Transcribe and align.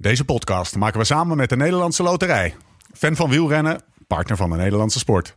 Deze 0.00 0.24
podcast 0.24 0.76
maken 0.76 0.98
we 0.98 1.04
samen 1.04 1.36
met 1.36 1.48
de 1.48 1.56
Nederlandse 1.56 2.02
Loterij. 2.02 2.54
Fan 2.92 3.16
van 3.16 3.30
wielrennen, 3.30 3.82
partner 4.06 4.36
van 4.36 4.50
de 4.50 4.56
Nederlandse 4.56 4.98
sport. 4.98 5.36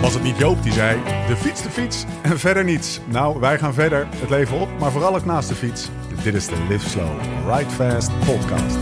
Was 0.00 0.14
het 0.14 0.22
niet 0.22 0.38
Joop 0.38 0.62
die 0.62 0.72
zei: 0.72 1.00
de 1.26 1.36
fiets, 1.36 1.62
de 1.62 1.70
fiets 1.70 2.04
en 2.22 2.38
verder 2.38 2.64
niets? 2.64 3.00
Nou, 3.08 3.40
wij 3.40 3.58
gaan 3.58 3.74
verder 3.74 4.06
het 4.16 4.30
leven 4.30 4.60
op, 4.60 4.68
maar 4.78 4.90
vooral 4.90 5.14
ook 5.14 5.24
naast 5.24 5.48
de 5.48 5.54
fiets. 5.54 5.88
Dit 6.22 6.34
is 6.34 6.46
de 6.46 6.66
Live 6.68 6.88
Slow, 6.88 7.20
Ride 7.46 7.70
Fast 7.70 8.10
podcast. 8.18 8.76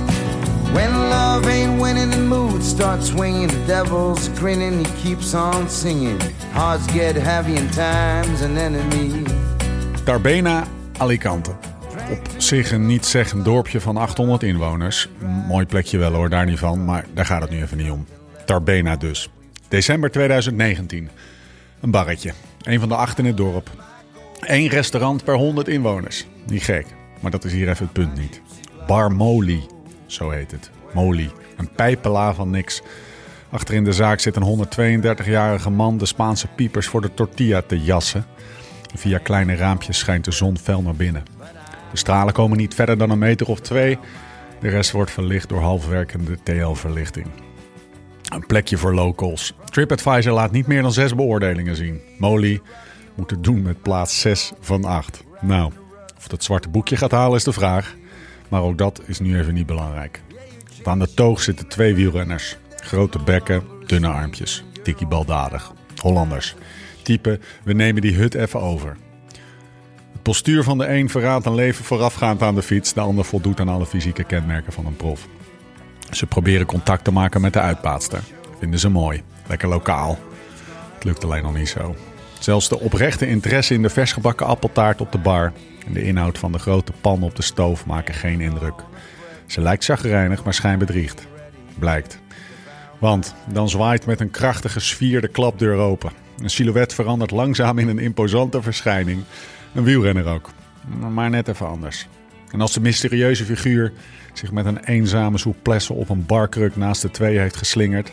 When 0.73 0.91
love 0.91 1.49
ain't 1.51 1.83
winning, 1.83 2.13
the 2.13 2.21
mood 2.21 2.65
starts 2.65 3.07
swinging. 3.07 3.51
The 3.51 3.65
devil's 3.67 4.29
grinning, 4.35 4.87
he 4.87 5.03
keeps 5.03 5.35
on 5.35 5.71
singing. 5.71 6.21
Hearts 6.53 6.93
get 6.93 7.17
heavy 7.17 7.53
in 7.53 7.69
time's 7.71 8.43
an 8.43 8.57
enemy. 8.57 9.23
Tarbena, 10.05 10.65
Alicante. 10.99 11.73
Op 12.11 12.29
zich 12.37 12.73
een 12.73 12.87
niet 12.87 13.07
zeggend 13.07 13.45
dorpje 13.45 13.81
van 13.81 13.97
800 13.97 14.43
inwoners. 14.43 15.09
Mooi 15.49 15.67
plekje 15.67 15.99
wel 15.99 16.13
hoor, 16.13 16.29
daar 16.29 16.47
niet 16.47 16.59
van, 16.59 16.85
maar 16.85 17.05
daar 17.15 17.27
gaat 17.27 17.43
het 17.43 17.51
nu 17.51 17.63
even 17.63 17.77
niet 17.77 17.91
om. 17.91 18.07
Tarbena 18.47 18.97
dus. 18.97 19.31
December 19.69 20.11
2019. 20.11 21.09
Een 21.81 21.91
barretje. 21.91 22.33
Een 22.63 22.81
van 22.81 22.89
de 22.89 22.95
acht 22.95 23.19
in 23.19 23.25
het 23.25 23.37
dorp. 23.37 23.71
Eén 24.41 24.69
restaurant 24.69 25.25
per 25.25 25.35
100 25.35 25.69
inwoners. 25.69 26.27
Niet 26.47 26.63
gek, 26.63 26.87
maar 27.21 27.31
dat 27.31 27.45
is 27.45 27.53
hier 27.53 27.69
even 27.69 27.85
het 27.85 27.93
punt 27.93 28.15
niet. 28.19 28.41
Bar 28.87 29.13
Moli, 29.13 29.67
zo 30.07 30.31
heet 30.31 30.51
het. 30.51 30.71
Moli. 30.93 31.31
Een 31.57 31.71
pijpela 31.73 32.35
van 32.35 32.51
niks. 32.51 32.83
Achter 33.51 33.75
in 33.75 33.85
de 33.85 33.93
zaak 33.93 34.21
zit 34.21 34.37
een 34.37 34.67
132-jarige 34.67 35.71
man 35.71 35.99
de 35.99 36.07
Spaanse 36.07 36.47
piepers 36.47 36.87
voor 36.87 37.01
de 37.01 37.15
tortilla 37.15 37.63
te 37.67 37.81
jassen. 37.81 38.27
Via 38.95 39.19
kleine 39.19 39.55
raampjes 39.55 39.99
schijnt 39.99 40.25
de 40.25 40.33
zon 40.33 40.59
fel 40.59 40.83
naar 40.83 40.95
binnen. 40.95 41.34
De 41.95 42.01
stralen 42.01 42.33
komen 42.33 42.59
niet 42.59 42.75
verder 42.75 42.99
dan 42.99 43.11
een 43.11 43.19
meter 43.19 43.47
of 43.47 43.61
twee. 43.61 43.99
De 44.61 44.69
rest 44.69 44.91
wordt 44.91 45.11
verlicht 45.11 45.49
door 45.49 45.61
halfwerkende 45.61 46.39
TL-verlichting. 46.43 47.27
Een 48.33 48.47
plekje 48.47 48.77
voor 48.77 48.95
locals. 48.95 49.55
TripAdvisor 49.65 50.33
laat 50.33 50.51
niet 50.51 50.67
meer 50.67 50.83
dan 50.83 50.93
zes 50.93 51.15
beoordelingen 51.15 51.77
zien. 51.77 52.01
Molly 52.19 52.61
moet 53.15 53.31
het 53.31 53.45
doen 53.45 53.63
met 53.63 53.83
plaats 53.83 54.21
6 54.21 54.53
van 54.61 54.85
8. 54.85 55.25
Nou, 55.41 55.73
of 56.17 56.29
dat 56.29 56.45
zwarte 56.45 56.69
boekje 56.69 56.97
gaat 56.97 57.11
halen 57.11 57.37
is 57.37 57.45
de 57.45 57.53
vraag. 57.53 57.95
Maar 58.49 58.63
ook 58.63 58.79
dat 58.79 59.01
is 59.07 59.21
nu 59.21 59.39
even 59.39 59.55
niet 59.55 59.67
belangrijk. 59.67 60.23
Want 60.75 60.87
aan 60.87 60.99
de 60.99 61.15
toog 61.15 61.41
zitten 61.41 61.69
twee 61.69 61.95
wielrenners. 61.95 62.57
Grote 62.77 63.19
bekken, 63.19 63.63
dunne 63.87 64.09
armpjes. 64.09 64.65
Tikkie 64.83 65.07
baldadig. 65.07 65.73
Hollanders. 65.97 66.55
Type, 67.03 67.41
we 67.65 67.73
nemen 67.73 68.03
die 68.03 68.15
hut 68.15 68.35
even 68.35 68.61
over. 68.61 68.97
Postuur 70.25 70.63
van 70.63 70.79
de 70.79 70.89
een 70.89 71.09
verraadt 71.09 71.47
een 71.47 71.55
leven 71.55 71.85
voorafgaand 71.85 72.43
aan 72.43 72.55
de 72.55 72.63
fiets. 72.63 72.93
De 72.93 73.01
ander 73.01 73.25
voldoet 73.25 73.61
aan 73.61 73.69
alle 73.69 73.87
fysieke 73.87 74.25
kenmerken 74.25 74.73
van 74.73 74.87
een 74.87 74.97
prof. 74.97 75.29
Ze 76.11 76.27
proberen 76.27 76.67
contact 76.67 77.05
te 77.05 77.11
maken 77.11 77.41
met 77.41 77.53
de 77.53 77.61
uitbaatster. 77.61 78.21
Vinden 78.59 78.79
ze 78.79 78.89
mooi. 78.89 79.23
Lekker 79.47 79.69
lokaal. 79.69 80.19
Het 80.95 81.05
lukt 81.05 81.25
alleen 81.25 81.43
nog 81.43 81.55
niet 81.55 81.69
zo. 81.69 81.97
Zelfs 82.39 82.69
de 82.69 82.81
oprechte 82.81 83.27
interesse 83.27 83.75
in 83.75 83.83
de 83.83 83.89
versgebakken 83.89 84.47
appeltaart 84.47 85.01
op 85.01 85.13
de 85.13 85.19
bar 85.19 85.53
en 85.87 85.93
de 85.93 86.03
inhoud 86.03 86.39
van 86.39 86.53
de 86.53 86.59
grote 86.59 86.93
pan 87.01 87.23
op 87.23 87.37
de 87.37 87.43
stoof 87.43 87.87
maken 87.87 88.15
geen 88.15 88.41
indruk. 88.41 88.85
Ze 89.47 89.61
lijkt 89.61 89.85
zagrijnig, 89.85 90.45
maar 90.45 90.55
schijnbedriegt. 90.55 91.27
Blijkt. 91.79 92.19
Want 92.99 93.35
dan 93.53 93.69
zwaait 93.69 94.07
met 94.07 94.21
een 94.21 94.31
krachtige 94.31 94.81
sfeer 94.81 95.21
de 95.21 95.29
klapdeur 95.29 95.77
open. 95.77 96.13
Een 96.39 96.51
silhouet 96.51 96.95
verandert 96.95 97.31
langzaam 97.31 97.79
in 97.79 97.89
een 97.89 97.99
imposante 97.99 98.63
verschijning. 98.63 99.25
Een 99.75 99.85
wielrenner 99.85 100.27
ook. 100.27 100.51
Maar 101.13 101.31
net 101.31 101.49
even 101.49 101.69
anders. 101.69 102.07
En 102.51 102.61
als 102.61 102.73
de 102.73 102.81
mysterieuze 102.81 103.45
figuur 103.45 103.93
zich 104.33 104.53
met 104.53 104.67
een 104.67 104.85
eenzame 104.85 105.39
souplesse 105.39 105.93
op 105.93 106.09
een 106.09 106.27
barkruk 106.27 106.77
naast 106.77 107.03
de 107.03 107.11
twee 107.11 107.39
heeft 107.39 107.57
geslingerd. 107.57 108.13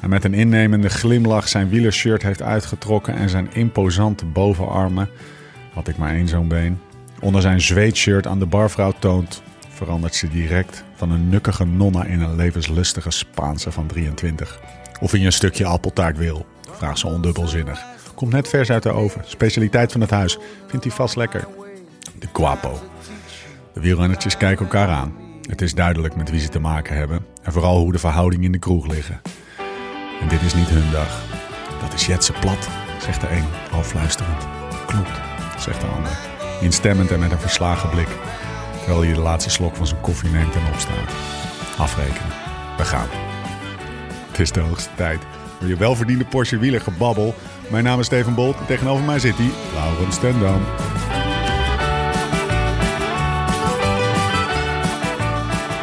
En 0.00 0.08
met 0.08 0.24
een 0.24 0.34
innemende 0.34 0.88
glimlach 0.88 1.48
zijn 1.48 1.68
wielershirt 1.68 2.22
heeft 2.22 2.42
uitgetrokken 2.42 3.14
en 3.14 3.28
zijn 3.28 3.48
imposante 3.52 4.24
bovenarmen, 4.24 5.08
had 5.72 5.88
ik 5.88 5.96
maar 5.96 6.14
één 6.14 6.28
zo'n 6.28 6.48
been, 6.48 6.80
onder 7.20 7.42
zijn 7.42 7.60
zweetshirt 7.60 8.26
aan 8.26 8.38
de 8.38 8.46
barvrouw 8.46 8.94
toont, 8.98 9.42
verandert 9.68 10.14
ze 10.14 10.28
direct 10.28 10.84
van 10.94 11.10
een 11.10 11.28
nukkige 11.28 11.64
nonna 11.64 12.04
in 12.04 12.20
een 12.20 12.36
levenslustige 12.36 13.10
Spaanse 13.10 13.72
van 13.72 13.86
23. 13.86 14.60
Of 15.00 15.10
hij 15.10 15.24
een 15.24 15.32
stukje 15.32 15.64
appeltaart 15.64 16.16
wil, 16.16 16.46
vraagt 16.70 16.98
ze 16.98 17.06
ondubbelzinnig. 17.06 17.84
Komt 18.22 18.34
net 18.34 18.48
vers 18.48 18.70
uit 18.70 18.82
de 18.82 18.90
oven, 18.90 19.22
specialiteit 19.24 19.92
van 19.92 20.00
het 20.00 20.10
huis, 20.10 20.38
vindt 20.66 20.84
hij 20.84 20.94
vast 20.94 21.16
lekker. 21.16 21.46
De 22.18 22.28
guapo. 22.32 22.80
De 23.74 23.80
wielrennertjes 23.80 24.36
kijken 24.36 24.64
elkaar 24.64 24.88
aan. 24.88 25.14
Het 25.48 25.62
is 25.62 25.74
duidelijk 25.74 26.16
met 26.16 26.30
wie 26.30 26.40
ze 26.40 26.48
te 26.48 26.58
maken 26.58 26.96
hebben 26.96 27.26
en 27.42 27.52
vooral 27.52 27.78
hoe 27.78 27.92
de 27.92 27.98
verhoudingen 27.98 28.44
in 28.44 28.52
de 28.52 28.58
kroeg 28.58 28.86
liggen. 28.86 29.20
En 30.20 30.28
dit 30.28 30.42
is 30.42 30.54
niet 30.54 30.68
hun 30.68 30.90
dag. 30.90 31.22
Dat 31.80 31.92
is 31.92 32.06
Jetse 32.06 32.32
plat, 32.32 32.68
zegt 33.00 33.20
de 33.20 33.30
een, 33.30 33.44
half 33.70 33.86
fluisterend. 33.86 34.46
Klopt, 34.86 35.20
zegt 35.58 35.80
de 35.80 35.86
ander, 35.86 36.18
instemmend 36.60 37.10
en 37.10 37.20
met 37.20 37.32
een 37.32 37.38
verslagen 37.38 37.90
blik. 37.90 38.08
Terwijl 38.78 39.02
hij 39.02 39.14
de 39.14 39.20
laatste 39.20 39.50
slok 39.50 39.76
van 39.76 39.86
zijn 39.86 40.00
koffie 40.00 40.30
neemt 40.30 40.54
en 40.54 40.72
opstaat. 40.72 41.12
Afrekenen. 41.78 42.32
We 42.76 42.84
gaan. 42.84 43.08
Het 44.30 44.38
is 44.38 44.52
de 44.52 44.60
hoogste 44.60 44.90
tijd. 44.96 45.20
Voor 45.58 45.68
je 45.68 45.76
welverdiende 45.76 46.24
Porsche 46.24 46.58
wieler 46.58 46.80
gebabbel. 46.80 47.34
Mijn 47.68 47.84
naam 47.84 48.00
is 48.00 48.06
Steven 48.06 48.34
Bolt 48.34 48.56
en 48.58 48.66
tegenover 48.66 49.04
mij 49.04 49.18
zit 49.18 49.36
hij, 49.36 49.50
Laurens 49.74 50.14
Stendam. 50.16 50.62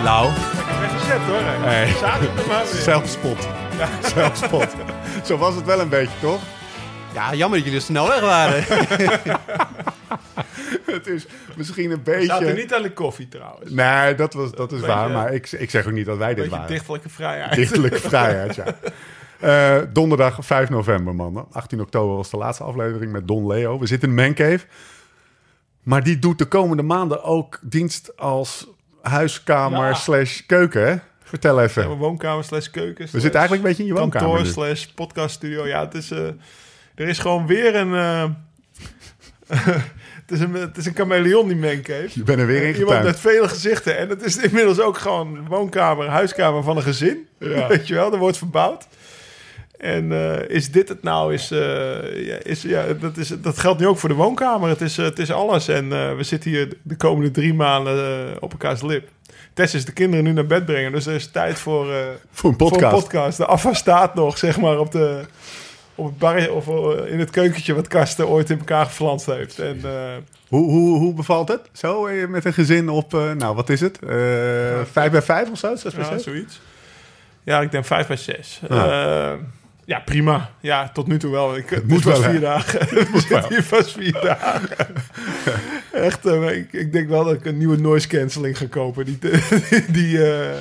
Lau. 0.04 0.30
Lekker 0.56 0.80
weggezet 0.80 1.18
hoor. 1.22 1.40
Hey. 1.42 1.88
Zaten 2.00 2.30
maar 2.48 2.64
weer. 2.72 2.82
Zelfspot. 2.82 3.48
Zelfspot. 4.14 4.68
Zo 5.26 5.38
was 5.38 5.56
het 5.56 5.66
wel 5.66 5.80
een 5.80 5.90
beetje, 5.90 6.16
toch? 6.22 6.42
Ja, 7.14 7.34
jammer 7.34 7.58
dat 7.60 7.68
jullie 7.68 7.82
snel 7.84 8.08
weg 8.08 8.20
waren. 8.20 8.64
Het 10.86 11.08
is 11.08 11.26
misschien 11.56 11.92
een 11.92 12.02
Zaten 12.06 12.46
beetje... 12.46 12.54
niet 12.62 12.74
aan 12.74 12.82
de 12.82 12.92
koffie 12.92 13.28
trouwens. 13.28 13.72
Nee, 13.72 14.16
dat, 14.16 14.34
was, 14.34 14.52
dat 14.52 14.72
is 14.72 14.80
Beetje- 14.80 14.96
waar. 14.96 15.10
Maar 15.10 15.34
ik, 15.34 15.52
ik 15.52 15.70
zeg 15.70 15.86
ook 15.86 15.92
niet 15.92 16.06
dat 16.06 16.18
wij 16.18 16.28
dit 16.28 16.36
Beetje 16.36 16.52
waren. 16.52 16.68
dichtelijke 16.72 17.10
vrijheid. 17.10 17.54
Dichtelijke 17.56 18.00
vrijheid, 18.00 18.56
ja. 18.56 18.64
Eh, 19.40 19.78
donderdag 19.94 20.38
5 20.40 20.70
november, 20.70 21.16
mannen. 21.16 21.46
18 21.52 21.82
oktober 21.82 22.16
was 22.16 22.30
de 22.30 22.38
laatste 22.38 22.64
aflevering 22.64 23.12
met 23.12 23.28
Don 23.28 23.48
Leo. 23.48 23.80
We 23.80 23.88
zitten 23.88 24.10
in 24.10 24.16
de 24.16 24.22
mancave. 24.22 24.66
Maar 25.84 26.04
die 26.04 26.20
doet 26.20 26.38
de 26.38 26.46
komende 26.46 26.84
maanden 26.84 27.24
ook 27.24 27.60
dienst 27.62 28.18
als 28.18 28.68
huiskamer 29.02 29.88
Ja. 29.88 29.94
slash 29.94 30.40
keuken, 30.46 30.88
hè? 30.88 30.96
Vertel 31.24 31.62
even. 31.62 31.90
Ja, 31.90 31.96
woonkamer 31.96 32.44
slash 32.44 32.68
keuken. 32.68 33.08
We 33.12 33.20
zitten 33.20 33.40
eigenlijk 33.40 33.62
een 33.64 33.70
beetje 33.70 33.84
in 33.84 33.96
je 33.96 34.00
woonkamer 34.00 34.28
Kantoor 34.36 34.46
slash 34.54 34.86
podcaststudio. 34.86 35.68
Ja, 35.68 35.80
het 35.86 35.94
is, 35.94 36.12
eh, 36.12 36.26
er 36.96 37.08
is 37.08 37.20
gewoon 37.20 37.48
weer 37.48 37.76
een... 37.76 37.94
eh, 37.96 38.24
het, 40.22 40.32
is 40.32 40.40
een 40.40 40.54
het 40.54 40.78
is 40.78 40.86
een 40.86 40.96
chameleon 40.96 41.48
die 41.48 41.58
mancave. 41.58 42.10
Je 42.14 42.24
bent 42.24 42.40
er 42.40 42.46
weer 42.46 42.62
in 42.62 42.68
Iemand 42.76 42.80
getuind. 42.82 43.06
met 43.06 43.20
vele 43.20 43.48
gezichten. 43.48 43.98
En 43.98 44.10
het 44.10 44.22
is 44.24 44.38
inmiddels 44.38 44.80
ook 44.80 44.98
gewoon 44.98 45.48
woonkamer, 45.48 46.08
huiskamer 46.08 46.64
van 46.64 46.78
een 46.78 46.84
gezin. 46.84 47.28
Ja. 47.40 47.68
Weet 47.74 47.88
je 47.88 47.94
wel, 47.94 48.14
er 48.14 48.20
wordt 48.20 48.38
verbouwd. 48.38 48.88
En 49.80 50.12
eh, 50.12 50.56
is 50.56 50.72
dit 50.72 50.90
het 50.90 51.04
nou? 51.04 51.34
Is, 51.34 51.52
eh, 51.52 52.26
ja, 52.26 52.36
is, 52.44 52.62
ja, 52.62 52.94
dat, 52.94 53.18
is, 53.18 53.28
dat 53.42 53.60
geldt 53.60 53.80
nu 53.80 53.88
ook 53.88 53.98
voor 53.98 54.10
de 54.10 54.16
woonkamer. 54.16 54.70
Het 54.70 54.82
is, 54.82 54.98
eh, 54.98 55.06
het 55.06 55.20
is 55.20 55.32
alles. 55.32 55.68
En 55.68 55.90
we 56.18 56.24
zitten 56.24 56.50
hier 56.50 56.70
de 56.82 56.96
komende 56.96 57.32
drie 57.32 57.54
maanden 57.54 58.36
op 58.42 58.52
elkaars 58.52 58.82
lip. 58.82 59.08
Tess 59.54 59.74
is 59.74 59.86
de 59.86 59.92
kinderen 59.92 60.26
nu 60.26 60.32
naar 60.32 60.46
bed 60.46 60.66
brengen. 60.66 60.92
Dus 60.92 61.06
er 61.06 61.16
is 61.16 61.32
tijd 61.32 61.60
voor, 61.60 61.86
Voor 61.86 62.50
een 62.50 62.58
voor 62.58 62.70
podcast. 62.70 62.94
een 62.94 63.02
podcast. 63.02 63.38
De 63.38 63.46
afwas 63.46 63.78
staat 63.78 64.16
nog, 64.16 64.38
zeg 64.38 64.60
maar, 64.60 64.80
op, 64.80 64.92
de, 64.92 65.22
op 65.96 66.06
het 66.06 66.18
bar 66.18 66.52
of 66.52 66.68
in 67.06 67.20
het 67.20 67.30
keukentje 67.30 67.74
wat 67.74 67.88
Karsten 67.88 68.28
ooit 68.28 68.50
in 68.50 68.60
elkaar 68.60 68.86
geflanst 68.86 69.26
heeft. 69.26 69.60
En 69.60 69.82
Hoe, 70.48 70.72
hoe, 70.72 70.98
hoe 70.98 71.14
bevalt 71.14 71.48
het? 71.48 71.62
Zo, 71.74 72.08
met 72.28 72.46
een 72.46 72.54
gezin 72.54 72.90
op, 72.90 73.12
nou, 73.12 73.56
wat 73.56 73.70
is 73.70 73.80
het? 73.80 74.00
Vijf 74.92 75.12
bij 75.12 75.22
vijf 75.22 75.50
of 75.50 75.58
zo? 75.58 75.76
Zes 75.76 75.94
bij 75.94 76.04
ja, 76.04 76.10
zes? 76.10 76.24
zoiets. 76.24 76.62
Ja, 77.44 77.62
ik 77.62 77.72
denk 77.72 77.86
vijf 77.86 78.08
bij 78.08 78.18
zes. 78.18 78.62
Ah. 78.70 79.34
Ja, 79.90 80.00
prima. 80.00 80.50
Ja, 80.60 80.90
tot 80.90 81.08
nu 81.08 81.18
toe 81.18 81.32
wel. 81.32 81.58
Ik, 81.58 81.70
het 81.70 81.88
moet 81.88 82.04
was 82.04 82.20
wel, 82.20 82.30
vier 82.30 82.40
dagen. 82.40 82.88
Hier 83.50 83.64
vast 83.74 83.92
vier 83.92 84.20
dagen. 84.22 84.70
Echt, 85.92 86.26
eh, 86.26 86.58
ik, 86.58 86.74
ik 86.74 86.92
denk 86.92 87.10
wel 87.10 87.24
dat 87.24 87.34
ik 87.34 87.46
een 87.46 87.58
nieuwe 87.58 87.78
noise 87.78 88.08
cancelling 88.08 88.58
ga 88.58 88.66
kopen. 88.70 89.06
Die, 89.06 89.20
die 89.88 90.32
eh, 90.32 90.58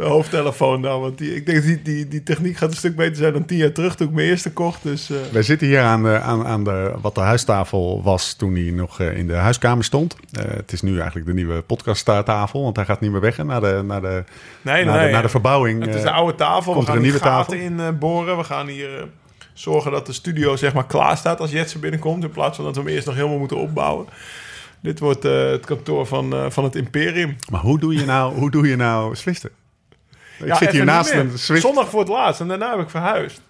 hoofdtelefoon 0.00 0.82
dan. 0.82 1.00
Want 1.00 1.18
die, 1.18 1.34
ik 1.34 1.46
denk 1.46 1.62
die, 1.62 1.82
die, 1.82 2.08
die 2.08 2.22
techniek 2.22 2.56
gaat 2.56 2.70
een 2.70 2.76
stuk 2.76 2.96
beter 2.96 3.16
zijn 3.16 3.32
dan 3.32 3.44
tien 3.44 3.56
jaar 3.56 3.72
terug 3.72 3.96
toen 3.96 4.08
ik 4.08 4.14
mijn 4.14 4.28
eerste 4.28 4.52
kocht. 4.52 4.82
Dus 4.82 5.10
eh, 5.10 5.16
Wij 5.32 5.42
zitten 5.42 5.66
hier 5.66 5.80
aan, 5.80 6.02
de, 6.02 6.18
aan, 6.18 6.46
aan 6.46 6.64
de, 6.64 6.94
wat 7.00 7.14
de 7.14 7.20
huistafel 7.20 8.02
was 8.02 8.34
toen 8.34 8.54
hij 8.54 8.70
nog 8.70 9.00
eh, 9.00 9.16
in 9.16 9.26
de 9.26 9.34
huiskamer 9.34 9.84
stond. 9.84 10.16
Eh, 10.32 10.44
het 10.44 10.72
is 10.72 10.82
nu 10.82 10.96
eigenlijk 10.96 11.26
de 11.26 11.34
nieuwe 11.34 11.62
podcasttafel, 11.62 12.62
want 12.62 12.76
hij 12.76 12.84
gaat 12.84 13.00
niet 13.00 13.10
meer 13.10 13.20
weg 13.20 13.36
hè, 13.36 13.44
naar 13.44 13.60
de, 13.60 13.82
naar 13.84 14.00
de, 14.00 14.24
nee, 14.62 14.84
naar 14.84 14.96
nee. 14.96 15.06
de, 15.06 15.12
naar 15.12 15.22
de 15.22 15.28
verbouwing. 15.28 15.84
Het 15.84 15.94
is 15.94 16.02
een 16.02 16.08
oude 16.08 16.34
tafel. 16.34 16.72
komt 16.72 16.86
We 16.86 16.92
er 16.92 16.96
gaan 16.96 16.96
een 16.96 17.10
nieuwe 17.10 17.26
gaten 17.26 17.60
in 17.60 17.98
boren. 17.98 18.36
We 18.36 18.44
gaan 18.44 18.66
hier 18.66 19.08
zorgen 19.52 19.90
dat 19.90 20.06
de 20.06 20.12
studio 20.12 20.56
zeg 20.56 20.74
maar 20.74 20.86
klaar 20.86 21.16
staat 21.16 21.40
als 21.40 21.50
Jetsen 21.50 21.80
binnenkomt. 21.80 22.24
In 22.24 22.30
plaats 22.30 22.56
van 22.56 22.64
dat 22.64 22.74
we 22.76 22.80
hem 22.80 22.90
eerst 22.90 23.06
nog 23.06 23.14
helemaal 23.14 23.38
moeten 23.38 23.56
opbouwen. 23.56 24.06
Dit 24.80 24.98
wordt 24.98 25.22
het 25.22 25.66
kantoor 25.66 26.06
van, 26.06 26.52
van 26.52 26.64
het 26.64 26.74
Imperium. 26.74 27.36
Maar 27.50 27.60
hoe 27.60 27.78
doe 27.78 27.94
je 27.94 28.04
nou, 28.04 28.34
hoe 28.34 28.50
doe 28.50 28.68
je 28.68 28.76
nou 28.76 29.16
Zwiften? 29.16 29.50
Ik 30.44 30.54
zit 30.54 30.70
hier 30.70 30.84
naast 30.84 31.12
een 31.12 31.38
Zwift. 31.38 31.62
Zondag 31.62 31.88
voor 31.88 32.00
het 32.00 32.08
laatst 32.08 32.40
en 32.40 32.48
daarna 32.48 32.70
heb 32.70 32.80
ik 32.80 32.90
verhuisd. 32.90 33.40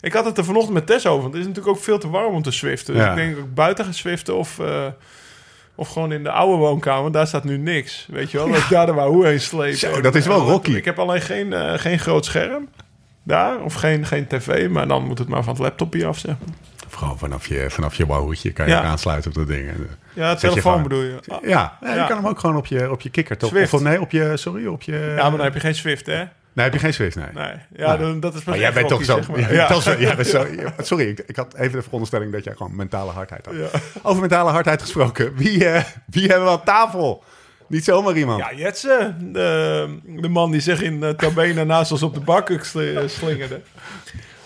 Ik 0.00 0.12
had 0.12 0.24
het 0.24 0.38
er 0.38 0.44
vanochtend 0.44 0.74
met 0.74 0.86
Tess 0.86 1.06
over, 1.06 1.22
want 1.22 1.32
het 1.32 1.42
is 1.42 1.48
natuurlijk 1.48 1.76
ook 1.76 1.82
veel 1.82 1.98
te 1.98 2.08
warm 2.08 2.34
om 2.34 2.42
te 2.42 2.50
swiften. 2.50 2.94
Dus 2.94 3.06
ik 3.06 3.14
denk 3.14 3.38
ook 3.38 3.54
buiten 3.54 3.84
gaan 3.84 3.94
swiften 3.94 4.36
of, 4.36 4.58
eh, 4.58 4.86
of 5.74 5.88
gewoon 5.88 6.12
in 6.12 6.22
de 6.22 6.30
oude 6.30 6.56
woonkamer. 6.56 7.12
Daar 7.12 7.26
staat 7.26 7.44
nu 7.44 7.58
niks, 7.58 8.06
weet 8.10 8.30
je 8.30 8.36
wel. 8.36 8.48
Dat 8.48 8.56
ik 8.56 8.68
daar 8.68 8.86
de 8.86 8.92
Wahoo 8.92 9.22
heen 9.22 9.40
sleep. 9.40 9.74
Zo, 9.74 10.00
dat 10.00 10.14
is 10.14 10.26
wel 10.26 10.40
rocky. 10.40 10.72
Ik 10.72 10.84
heb 10.84 10.98
alleen 10.98 11.20
geen, 11.20 11.52
eh, 11.52 11.78
geen 11.78 11.98
groot 11.98 12.24
scherm 12.24 12.68
daar, 13.22 13.60
of 13.60 13.74
geen, 13.74 14.06
geen 14.06 14.26
tv. 14.26 14.68
Maar 14.68 14.88
dan 14.88 15.06
moet 15.06 15.18
het 15.18 15.28
maar 15.28 15.42
van 15.42 15.52
het 15.52 15.62
laptopje 15.62 16.06
af, 16.06 16.18
zeg 16.18 16.36
maar. 16.38 16.56
Gewoon 16.96 17.18
vanaf 17.18 17.46
je, 17.46 17.66
vanaf 17.70 17.94
je 17.94 18.06
kan 18.52 18.66
je 18.66 18.72
Ja. 18.72 18.82
aansluiten 18.82 19.30
op 19.30 19.36
dat 19.36 19.46
ding. 19.46 19.68
En, 19.68 19.88
Ja, 20.12 20.30
je 20.30 20.36
telefoon 20.36 20.62
gewoon- 20.62 20.82
bedoel 20.82 21.02
je. 21.02 21.18
Ja, 21.42 21.78
ja, 21.80 21.94
je 21.94 22.04
kan 22.08 22.16
hem 22.16 22.26
ook 22.26 22.38
gewoon 22.38 22.56
op 22.56 22.66
je, 22.66 22.90
op 22.90 23.00
je 23.00 23.10
kikker 23.10 23.36
toch? 23.36 23.52
Of 23.72 23.80
nee, 23.80 24.00
op 24.00 24.10
je, 24.10 24.36
sorry, 24.36 24.66
op 24.66 24.82
je... 24.82 25.12
Ja, 25.16 25.22
maar 25.22 25.30
dan 25.30 25.40
heb 25.40 25.54
je 25.54 25.60
geen 25.60 25.74
Swift, 25.74 26.06
hè? 26.06 26.24
Nee, 26.52 26.64
heb 26.64 26.72
je 26.72 26.78
geen 26.80 26.94
Zwift, 26.94 27.16
nee. 27.16 27.26
Nee. 27.34 27.52
Ja, 27.76 27.96
dan, 27.96 28.20
dat 28.20 28.34
is 28.34 28.44
Maar 28.44 28.58
jij 28.58 28.72
bent 28.72 28.88
toch 28.88 29.04
zo... 29.04 29.16
zeg 29.16 29.28
maar. 29.28 29.52
Ja. 29.54 29.80
sorry, 30.82 31.08
ik, 31.08 31.22
ik 31.26 31.36
had 31.36 31.54
even 31.54 31.72
de 31.72 31.82
veronderstelling 31.82 32.32
dat 32.32 32.44
jij 32.44 32.54
gewoon 32.56 32.76
mentale 32.76 33.10
hardheid 33.10 33.46
had. 33.46 33.54
Over 34.02 34.20
mentale 34.20 34.50
hardheid 34.50 34.80
gesproken. 34.82 35.34
Wie, 35.36 35.64
eh, 35.68 35.84
wie 36.06 36.28
hebben 36.28 36.44
we 36.44 36.50
aan 36.52 36.64
tafel? 36.64 37.24
Niet 37.66 37.84
zomaar 37.84 38.16
iemand. 38.16 38.40
Ja, 38.40 38.54
Jetsen, 38.54 39.32
de, 39.32 39.98
de 40.06 40.28
man 40.28 40.50
die 40.50 40.60
zich 40.60 40.82
in 40.82 40.94
uh, 41.02 41.08
Tabena 41.08 41.64
naast 41.64 41.92
ons 41.92 42.02
op 42.02 42.14
de 42.14 42.20
eh, 42.74 43.08
slingerde. 43.08 43.60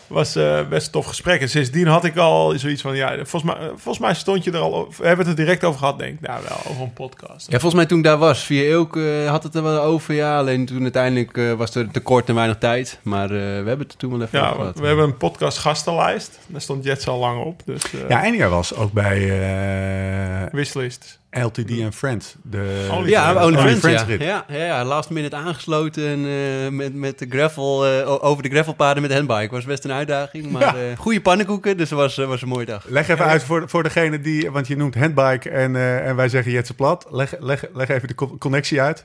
Was 0.07 0.37
eh, 0.37 0.69
best 0.69 0.87
een 0.87 0.93
tof 0.93 1.07
gesprek. 1.07 1.41
En 1.41 1.49
sindsdien 1.49 1.87
had 1.87 2.05
ik 2.05 2.17
al 2.17 2.59
zoiets 2.59 2.83
van, 2.83 2.97
ja, 2.97 3.15
volgens 3.15 3.43
mij, 3.43 3.55
eh, 3.55 3.67
volgens 3.69 3.99
mij 3.99 4.15
stond 4.15 4.45
je 4.45 4.51
er 4.51 4.59
al 4.59 4.75
over. 4.75 5.03
We 5.03 5.07
hebben 5.09 5.27
het 5.27 5.39
er 5.39 5.45
direct 5.45 5.65
over 5.65 5.79
gehad, 5.79 5.99
denk 5.99 6.15
ik. 6.21 6.27
Nou, 6.29 6.43
wel, 6.49 6.59
over 6.71 6.83
een 6.83 6.93
podcast. 6.93 7.45
Ja, 7.47 7.51
volgens 7.59 7.75
mij 7.75 7.87
toen 7.87 7.99
ik 7.99 8.05
daar 8.05 8.19
was, 8.19 8.45
via 8.45 8.63
Eelke 8.63 9.23
eh, 9.25 9.31
had 9.31 9.43
het 9.43 9.55
er 9.55 9.63
wel 9.63 9.81
over. 9.83 10.15
Ja, 10.15 10.39
alleen 10.39 10.67
toen 10.67 10.83
uiteindelijk 10.83 11.37
eh, 11.37 11.53
was 11.53 11.75
er 11.75 11.91
tekort 11.91 12.29
en 12.29 12.35
weinig 12.35 12.59
tijd. 12.59 12.99
Maar 13.03 13.25
eh, 13.25 13.31
we 13.37 13.37
hebben 13.45 13.79
het 13.79 13.93
er 13.93 13.99
toen 13.99 14.11
wel 14.11 14.23
even 14.23 14.39
over 14.41 14.51
Ja, 14.51 14.57
gehad. 14.57 14.79
we 14.79 14.87
hebben 14.87 15.05
een 15.05 15.17
podcast 15.17 15.59
gastenlijst. 15.59 16.39
Daar 16.47 16.61
stond 16.61 16.85
Jets 16.85 17.09
al 17.09 17.19
lang 17.19 17.45
op. 17.45 17.63
Dus 17.65 17.83
eh 17.85 18.09
Ja, 18.09 18.25
en 18.25 18.37
jij 18.37 18.49
was 18.49 18.75
ook 18.75 18.93
bij 18.93 19.19
eh, 19.31 20.53
wishlist. 20.53 21.23
LTD 21.43 21.83
and 21.85 21.95
Friends. 21.95 22.35
De, 22.43 22.89
Only 22.93 23.09
Ja, 23.11 23.31
Friends. 23.31 23.47
Only 23.47 23.77
Friends, 23.77 24.01
ja. 24.01 24.07
rit. 24.07 24.21
Ja, 24.21 24.45
ja, 24.49 24.65
ja, 24.65 24.85
last 24.85 25.11
minute 25.11 25.37
aangesloten 25.37 26.07
en, 26.09 26.25
eh, 26.27 26.69
met, 26.71 26.95
met 26.95 27.19
de 27.19 27.27
gravel, 27.29 27.87
eh, 27.87 28.25
over 28.25 28.43
de 28.43 28.49
gravelpaden 28.49 29.03
met 29.03 29.13
handbike. 29.13 29.55
Was 29.55 29.65
best 29.65 29.85
een 29.85 29.93
uitdaging, 29.93 30.51
maar 30.51 30.63
Ja. 30.63 30.75
eh, 30.91 30.97
goede 30.99 31.21
pannenkoeken, 31.21 31.77
dus 31.77 31.91
het 31.91 31.99
was, 31.99 32.17
was 32.17 32.43
een 32.43 32.49
mooie 32.49 32.67
dag. 32.67 32.85
Leg 32.89 33.09
even 33.09 33.25
uit 33.25 33.43
voor, 33.43 33.69
voor 33.69 33.83
degene 33.83 34.21
die... 34.21 34.51
Want 34.51 34.67
je 34.67 34.77
noemt 34.77 34.95
handbike 34.95 35.51
en, 35.51 35.77
eh, 35.77 36.09
en 36.09 36.17
wij 36.17 36.29
zeggen 36.29 36.53
Jetse 36.53 36.75
plat. 36.75 37.07
Leg, 37.11 37.35
leg, 37.41 37.65
leg 37.75 37.89
even 37.89 38.09
de 38.09 38.15
co- 38.15 38.37
connectie 38.39 38.81
uit. 38.81 39.05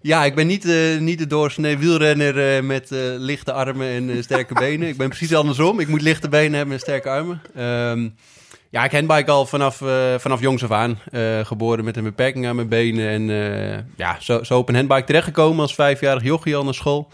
Ja, 0.00 0.24
ik 0.24 0.34
ben 0.34 0.46
niet, 0.46 0.64
eh, 0.64 0.98
niet 0.98 1.18
de 1.18 1.26
doorsnee 1.26 1.78
wielrenner 1.78 2.56
eh, 2.56 2.62
met 2.62 2.90
eh, 2.92 2.98
lichte 3.16 3.52
armen 3.52 3.88
en 3.88 4.10
eh, 4.10 4.22
sterke 4.22 4.54
benen. 4.54 4.88
Ik 4.88 4.96
ben 4.96 5.08
precies 5.08 5.34
andersom. 5.34 5.80
Ik 5.80 5.88
moet 5.88 6.02
lichte 6.02 6.28
benen 6.28 6.52
hebben 6.56 6.74
en 6.74 6.80
sterke 6.80 7.08
armen. 7.08 7.40
Ehm, 7.54 8.08
ja, 8.74 8.84
ik 8.84 8.92
handbike 8.92 9.30
al 9.30 9.46
vanaf, 9.46 9.82
eh, 9.82 10.14
vanaf 10.18 10.40
jongs 10.40 10.64
af 10.64 10.70
aan. 10.70 10.98
Eh, 11.10 11.44
geboren 11.44 11.84
met 11.84 11.96
een 11.96 12.04
beperking 12.04 12.46
aan 12.46 12.56
mijn 12.56 12.68
benen. 12.68 13.08
En 13.08 13.30
eh, 13.30 13.78
ja, 13.96 14.16
zo, 14.20 14.42
zo 14.42 14.58
op 14.58 14.68
een 14.68 14.74
handbike 14.74 15.04
terechtgekomen 15.04 15.60
als 15.60 15.74
vijfjarig 15.74 16.22
jochie 16.22 16.56
al 16.56 16.64
naar 16.64 16.74
school. 16.74 17.08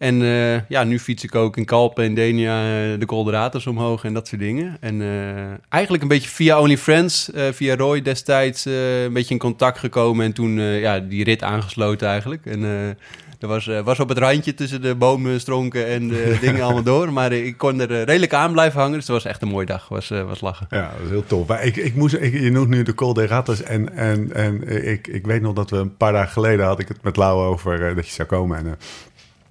En 0.00 0.22
eh, 0.22 0.68
ja, 0.68 0.84
nu 0.84 0.98
fiets 0.98 1.24
ik 1.24 1.34
ook 1.34 1.56
in 1.56 1.64
Kalpen 1.64 2.04
en 2.04 2.14
Denia 2.14 2.62
eh, 2.62 2.98
de 2.98 3.06
Colderators 3.06 3.66
omhoog 3.66 4.04
en 4.04 4.14
dat 4.14 4.28
soort 4.28 4.40
dingen. 4.40 4.76
En 4.80 5.02
eh, 5.02 5.56
eigenlijk 5.68 6.02
een 6.02 6.08
beetje 6.08 6.28
via 6.28 6.60
Only 6.60 6.78
Friends, 6.78 7.32
eh, 7.32 7.44
via 7.52 7.76
Roy 7.76 8.02
destijds, 8.02 8.64
een 8.64 9.12
beetje 9.12 9.34
in 9.34 9.40
contact 9.40 9.78
gekomen. 9.78 10.24
En 10.24 10.32
toen 10.32 10.60
ja, 10.60 10.98
die 10.98 11.24
rit 11.24 11.42
aangesloten 11.42 12.08
eigenlijk. 12.08 12.46
En 12.46 12.96
dat 13.38 13.50
was, 13.50 13.66
was 13.84 14.00
op 14.00 14.08
het 14.08 14.18
randje 14.18 14.54
tussen 14.54 14.82
de 14.82 14.94
boomstronken 14.94 15.86
en 15.86 16.08
de 16.08 16.36
dingen 16.40 16.62
allemaal 16.62 16.82
door. 16.82 17.12
Maar 17.12 17.32
ik 17.32 17.58
kon 17.58 17.80
er 17.80 18.04
redelijk 18.04 18.34
aan 18.34 18.52
blijven 18.52 18.80
hangen, 18.80 18.94
dus 18.94 19.06
het 19.06 19.16
was 19.16 19.24
echt 19.24 19.42
een 19.42 19.48
mooie 19.48 19.66
dag. 19.66 19.88
was, 19.88 20.08
was 20.08 20.40
lachen. 20.40 20.66
Ja, 20.70 20.90
dat 20.96 21.04
is 21.04 21.10
heel 21.10 21.26
tof. 21.26 21.46
Maar 21.46 21.64
ik, 21.64 21.76
ik 21.76 21.94
moest, 21.94 22.14
ik, 22.14 22.40
je 22.40 22.50
noemt 22.50 22.68
nu 22.68 22.82
de 22.82 22.94
Col 22.94 23.14
de 23.14 23.26
Ratas. 23.26 23.62
En, 23.62 23.96
en, 23.96 24.32
en 24.32 24.86
ik, 24.88 25.06
ik 25.06 25.26
weet 25.26 25.42
nog 25.42 25.54
dat 25.54 25.70
we 25.70 25.76
een 25.76 25.96
paar 25.96 26.12
dagen 26.12 26.32
geleden 26.32 26.66
had 26.66 26.78
ik 26.78 26.88
het 26.88 27.02
met 27.02 27.16
Lau 27.16 27.46
over 27.46 27.94
dat 27.94 28.06
je 28.06 28.12
zou 28.12 28.28
komen. 28.28 28.58
En 28.58 28.78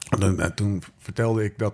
dan, 0.09 0.53
toen 0.53 0.83
vertelde 0.97 1.43
ik 1.43 1.57
dat 1.57 1.73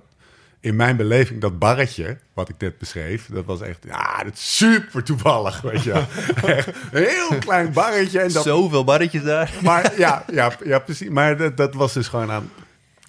in 0.59 0.75
mijn 0.75 0.97
beleving 0.97 1.41
dat 1.41 1.59
barretje, 1.59 2.17
wat 2.33 2.49
ik 2.49 2.55
net 2.57 2.77
beschreef, 2.77 3.27
dat 3.31 3.45
was 3.45 3.61
echt, 3.61 3.83
ja, 3.87 4.23
dat 4.23 4.33
is 4.33 4.57
super 4.57 5.03
toevallig, 5.03 5.61
weet 5.61 5.83
je. 5.83 5.91
Echt 6.45 6.67
een 6.67 7.03
heel 7.03 7.37
klein 7.39 7.73
barretje. 7.73 8.19
En 8.19 8.31
dat, 8.31 8.43
Zoveel 8.43 8.83
barretjes 8.83 9.23
daar. 9.23 9.51
maar 9.63 9.93
ja, 9.97 10.23
ja, 10.31 10.51
ja, 10.63 10.79
precies. 10.79 11.09
Maar 11.09 11.37
dat, 11.37 11.57
dat 11.57 11.73
was 11.73 11.93
dus 11.93 12.07
gewoon 12.07 12.31
aan, 12.31 12.49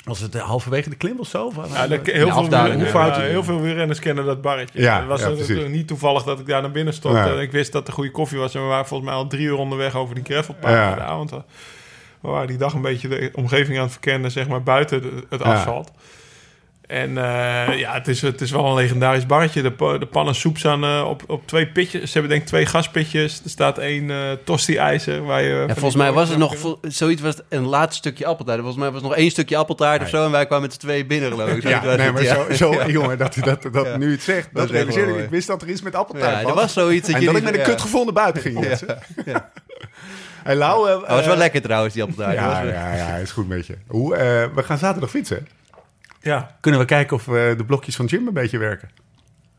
was 0.05 0.21
het 0.21 0.35
eh, 0.35 0.43
halverwege 0.43 0.91
de 0.91 0.97
klim 0.97 1.19
of 1.19 1.29
zo? 1.29 1.51
Van, 1.51 1.69
Ja, 1.73 1.87
de, 1.87 2.01
eh, 2.01 2.15
heel, 2.15 2.31
veel, 2.31 2.51
ja, 2.51 3.21
heel 3.21 3.45
veel 3.45 3.61
wielrenners 3.61 3.99
kennen 3.99 4.25
dat 4.25 4.43
barretje. 4.43 4.81
Ja, 4.81 4.99
het 4.99 5.07
was 5.07 5.21
ja, 5.21 5.29
natuurlijk 5.29 5.59
precies. 5.59 5.77
niet 5.77 5.89
toevallig 5.89 6.23
dat 6.23 6.41
ik 6.41 6.47
daar 6.47 6.63
naar 6.63 6.71
binnen 6.71 6.95
stond. 6.95 7.15
Ja. 7.15 7.27
En 7.27 7.41
ik 7.41 7.53
wist 7.53 7.73
dat 7.73 7.87
er 7.87 7.93
goede 7.93 8.11
koffie 8.11 8.39
was. 8.39 8.55
En 8.55 8.61
we 8.61 8.67
waren 8.67 8.87
volgens 8.87 9.11
mij 9.11 9.19
al 9.19 9.27
drie 9.27 9.47
uur 9.47 9.57
onderweg 9.57 9.95
over 9.95 10.15
die 10.15 10.25
gravelpaden. 10.25 10.79
Ja. 10.79 10.95
daar, 10.95 11.17
want 11.17 11.33
we 12.27 12.33
waren 12.33 12.49
die 12.49 12.57
dag 12.57 12.73
een 12.75 12.81
beetje 12.83 13.09
de 13.09 13.31
omgeving 13.35 13.77
aan 13.77 13.83
het 13.83 13.93
verkennen, 13.93 14.31
zeg 14.31 14.49
maar, 14.49 14.63
buiten 14.63 15.03
de- 15.03 15.25
het 15.31 15.41
Ja. 15.41 15.53
asfalt. 15.55 15.91
En 16.87 17.09
eh, 17.19 17.79
ja, 17.79 17.93
het 17.93 18.09
is, 18.09 18.23
het 18.23 18.41
is 18.41 18.51
wel 18.51 18.67
een 18.67 18.75
legendarisch 18.75 19.27
barretje. 19.27 19.63
De, 19.63 19.97
de 19.99 20.07
pannen 20.07 20.35
soep 20.35 20.59
staan 20.59 20.85
eh, 20.85 21.07
op, 21.09 21.23
op 21.27 21.47
twee 21.47 21.67
pitjes. 21.67 22.03
Ze 22.03 22.13
hebben 22.13 22.31
denk 22.31 22.43
ik 22.43 22.49
twee 22.49 22.67
gaspitjes. 22.67 23.41
Er 23.45 23.51
staat 23.51 23.79
één 23.79 24.11
eh 24.11 24.17
tosti-ijzer. 24.45 25.25
Waar 25.25 25.43
je 25.43 25.65
Ja, 25.69 25.73
volgens 25.75 25.95
mij 25.95 26.13
was 26.13 26.29
het 26.29 26.39
nog 26.39 26.57
vol- 26.59 26.79
zoiets 26.83 27.23
was 27.23 27.35
een 27.49 27.65
laatst 27.65 27.99
stukje 27.99 28.27
appeltaart. 28.27 28.59
Volgens 28.59 28.79
mij 28.83 28.91
was 28.91 29.01
het 29.01 29.09
nog 29.11 29.19
één 29.19 29.31
stukje 29.31 29.57
appeltaart 29.57 30.03
of 30.03 30.09
zo. 30.09 30.25
En 30.25 30.31
wij 30.31 30.47
kwamen 30.47 30.65
met 30.65 30.73
z'n 30.75 30.81
tweeën 30.81 31.07
binnen, 31.07 31.31
geloof 31.31 31.49
ik. 31.49 31.63
Ja, 31.63 31.83
nee, 31.97 32.13
maar 32.13 32.23
zo, 32.25 32.47
zo 32.53 32.73
Ja. 32.79 32.87
jongen, 32.89 33.19
dat, 33.19 33.37
dat, 33.45 33.63
dat, 33.73 33.87
Ja. 33.87 33.97
nu 33.97 34.11
het 34.11 34.23
zegt, 34.23 34.49
dat, 34.53 34.69
Dat 34.69 34.97
ik. 34.97 35.17
Ik 35.17 35.31
wist 35.31 35.47
dat 35.47 35.63
er 35.63 35.69
iets 35.69 35.83
met 35.83 35.95
appeltaart 35.95 36.37
Ja, 36.37 36.43
was. 36.43 36.51
er 36.51 36.57
was 36.57 36.73
zoiets 36.73 37.07
dat 37.09 37.17
en 37.21 37.25
dat 37.27 37.37
ik 37.37 37.43
met 37.43 37.53
een 37.55 37.59
ja. 37.61 37.65
kutgevonden 37.67 38.15
buiten 38.15 38.43
ging. 38.43 38.65
Hey, 40.47 40.57
Lau, 40.57 40.89
eh, 40.89 40.93
Dat 41.01 41.09
was 41.09 41.25
wel 41.25 41.33
eh, 41.33 41.39
lekker 41.39 41.63
trouwens, 41.63 41.95
die 41.95 42.03
appeltaart. 42.03 42.35
Ja, 42.35 42.63
ja, 42.63 42.95
ja, 42.95 43.15
is 43.17 43.31
goed 43.31 43.49
met 43.49 43.67
je. 43.67 43.77
Hoe, 43.87 44.17
eh, 44.17 44.45
we 44.55 44.63
gaan 44.63 44.79
zaterdag 44.79 45.11
fietsen. 45.11 45.49
Ja, 46.21 46.57
Kunnen 46.61 46.81
we 46.81 46.87
kijken 46.87 47.17
of 47.17 47.27
eh, 47.29 47.33
de 47.35 47.65
blokjes 47.67 47.97
van 47.97 48.07
Jim 48.07 48.27
een 48.27 48.33
beetje 48.35 48.59
werken? 48.59 48.91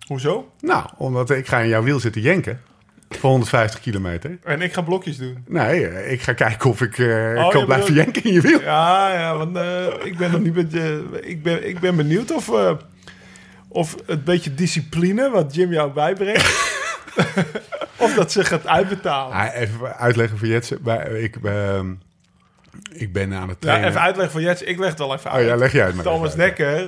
hoezo? 0.08 0.52
Nou, 0.60 0.86
omdat 0.98 1.30
ik 1.30 1.48
ga 1.48 1.60
in 1.60 1.68
jouw 1.68 1.84
wiel 1.84 2.00
zitten 2.00 2.22
jenken. 2.22 2.62
Voor 3.10 3.30
150 3.30 3.80
kilometer. 3.80 4.38
En 4.44 4.62
ik 4.62 4.74
ga 4.74 4.82
blokjes 4.82 5.18
doen. 5.18 5.44
Nee, 5.48 5.88
eh, 5.88 6.12
ik 6.12 6.22
ga 6.22 6.34
kijken 6.34 6.70
of 6.70 6.82
ik 6.82 6.98
eh, 6.98 7.06
je 7.06 7.48
kan 7.52 7.66
blijven 7.66 7.68
bedoelt- 7.94 7.96
jenken 8.14 8.24
in 8.24 8.34
je 8.34 8.42
wiel. 8.42 8.62
Ja, 8.62 9.14
ja, 9.14 9.38
want 9.38 9.58
eh, 9.58 9.86
ik 10.04 10.18
ben 10.18 10.32
nog 10.32 10.42
niet 10.42 10.56
met 10.56 10.72
je. 10.72 11.04
Ik 11.22 11.44
ben, 11.44 11.68
ik 11.68 11.80
ben 11.80 11.96
benieuwd 11.96 12.32
of, 12.32 12.50
eh, 12.54 12.72
of 13.68 13.96
het 14.06 14.24
beetje 14.24 14.54
discipline 14.54 15.30
wat 15.30 15.56
Jim 15.56 15.72
jou 15.74 15.92
bijbrengt. 15.92 16.76
of 17.98 18.14
dat 18.14 18.32
ze 18.32 18.44
gaat 18.46 18.68
uitbetalen. 18.68 19.34
Ah, 19.36 19.56
even 19.62 19.98
uitleggen 19.98 20.38
voor. 20.38 20.78
Maar 20.84 21.12
Ik, 21.12 21.36
ehm, 21.44 21.94
ik 22.92 23.14
ben 23.14 23.34
aan 23.34 23.50
het 23.50 23.58
Ja, 23.60 23.66
trainen. 23.68 23.90
even 23.90 24.02
uitleggen 24.02 24.32
voor 24.32 24.42
Jets. 24.42 24.62
Ik 24.62 24.80
leg 24.80 24.90
het 24.90 25.00
al 25.00 25.14
even 25.14 25.32
uit. 25.32 25.42
Oh 25.44 25.48
ja, 25.50 25.56
leg 25.56 25.72
jij 25.72 25.86
het 25.86 25.96
maar 25.96 26.04
Thomas. 26.04 26.36
Dekker, 26.36 26.88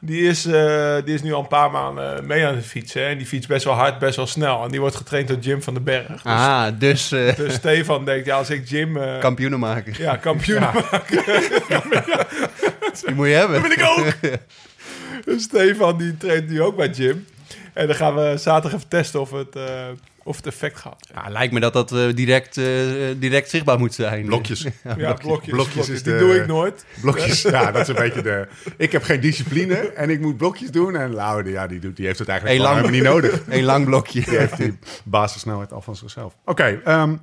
die 0.00 0.22
is, 0.28 0.46
eh, 0.46 0.94
die 1.04 1.14
is 1.14 1.22
nu 1.22 1.32
al 1.32 1.40
een 1.40 1.46
paar 1.48 1.70
maanden 1.70 2.26
mee 2.26 2.46
aan 2.46 2.54
het 2.56 2.66
fietsen. 2.66 3.02
hè. 3.02 3.08
En 3.08 3.18
die 3.18 3.26
fietst 3.26 3.48
best 3.48 3.64
wel 3.64 3.74
hard, 3.74 3.98
best 3.98 4.16
wel 4.16 4.26
snel. 4.26 4.64
En 4.64 4.70
die 4.70 4.80
wordt 4.80 4.96
getraind 4.96 5.28
door 5.28 5.38
Jim 5.38 5.62
van 5.62 5.74
den 5.74 5.84
Berg. 5.84 6.06
Dus, 6.06 6.22
Ah, 6.24 6.66
dus 6.78 7.12
eh 7.12 7.36
dus 7.36 7.54
Stefan 7.54 8.04
denkt, 8.04 8.26
ja, 8.26 8.36
als 8.36 8.50
ik 8.50 8.68
Jim... 8.68 8.96
eh, 8.96 9.18
kampioenen 9.18 9.58
maken. 9.58 9.94
ja, 9.98 10.16
kampioen 10.16 10.62
Die 13.06 13.14
moet 13.14 13.26
je 13.26 13.32
hebben. 13.34 13.62
ben 13.62 13.70
ik 13.72 13.82
ook. 13.98 14.06
Dus 15.24 15.42
Stefan 15.42 15.98
die 15.98 16.16
traint 16.16 16.48
nu 16.48 16.62
ook 16.62 16.76
bij 16.76 16.88
Jim. 16.88 17.26
En 17.72 17.86
dan 17.86 17.96
gaan 17.96 18.14
we 18.14 18.34
zaterdag 18.36 18.72
even 18.78 18.88
testen 18.88 19.20
of 19.20 19.30
het, 19.30 19.56
eh, 19.56 19.62
of 20.30 20.36
het 20.36 20.46
effect 20.46 20.78
gaat. 20.78 21.08
Ja, 21.14 21.28
lijkt 21.30 21.52
me 21.52 21.60
dat 21.60 21.72
dat 21.72 21.92
eh, 21.92 22.06
direct, 22.14 22.56
eh, 22.56 22.64
direct 23.16 23.50
zichtbaar 23.50 23.78
moet 23.78 23.94
zijn. 23.94 24.26
Blokjes. 24.26 24.66
Ja, 24.96 25.12
blokjes. 25.14 25.54
blokjes 25.54 25.88
is 25.88 26.02
Die 26.02 26.12
de- 26.12 26.18
doe 26.18 26.34
ik 26.34 26.46
nooit. 26.46 26.84
Blokjes, 27.00 27.42
ja, 27.42 27.72
dat 27.72 27.82
is 27.82 27.88
een 27.88 27.94
beetje 27.94 28.22
de... 28.22 28.46
Ik 28.76 28.92
heb 28.92 29.02
geen 29.02 29.20
discipline 29.20 29.74
en 29.74 30.10
ik 30.10 30.20
moet 30.20 30.36
blokjes 30.36 30.70
doen. 30.70 30.96
En 30.96 31.12
Lau, 31.14 31.42
die- 31.42 31.52
ja, 31.52 31.66
die, 31.66 31.78
doet, 31.78 31.96
die 31.96 32.06
heeft 32.06 32.18
het 32.18 32.28
eigenlijk 32.28 32.60
lang. 32.60 32.74
helemaal 32.76 32.96
niet 33.00 33.08
nodig. 33.08 33.42
Een 33.58 33.62
lang 33.64 33.84
blokje. 33.84 34.20
Die 34.20 34.38
heeft 34.38 34.56
die 34.56 34.78
basissnelheid 35.04 35.72
al 35.72 35.80
van 35.82 35.96
zichzelf. 35.96 36.36
Oké, 36.44 36.80
ehm, 36.84 37.14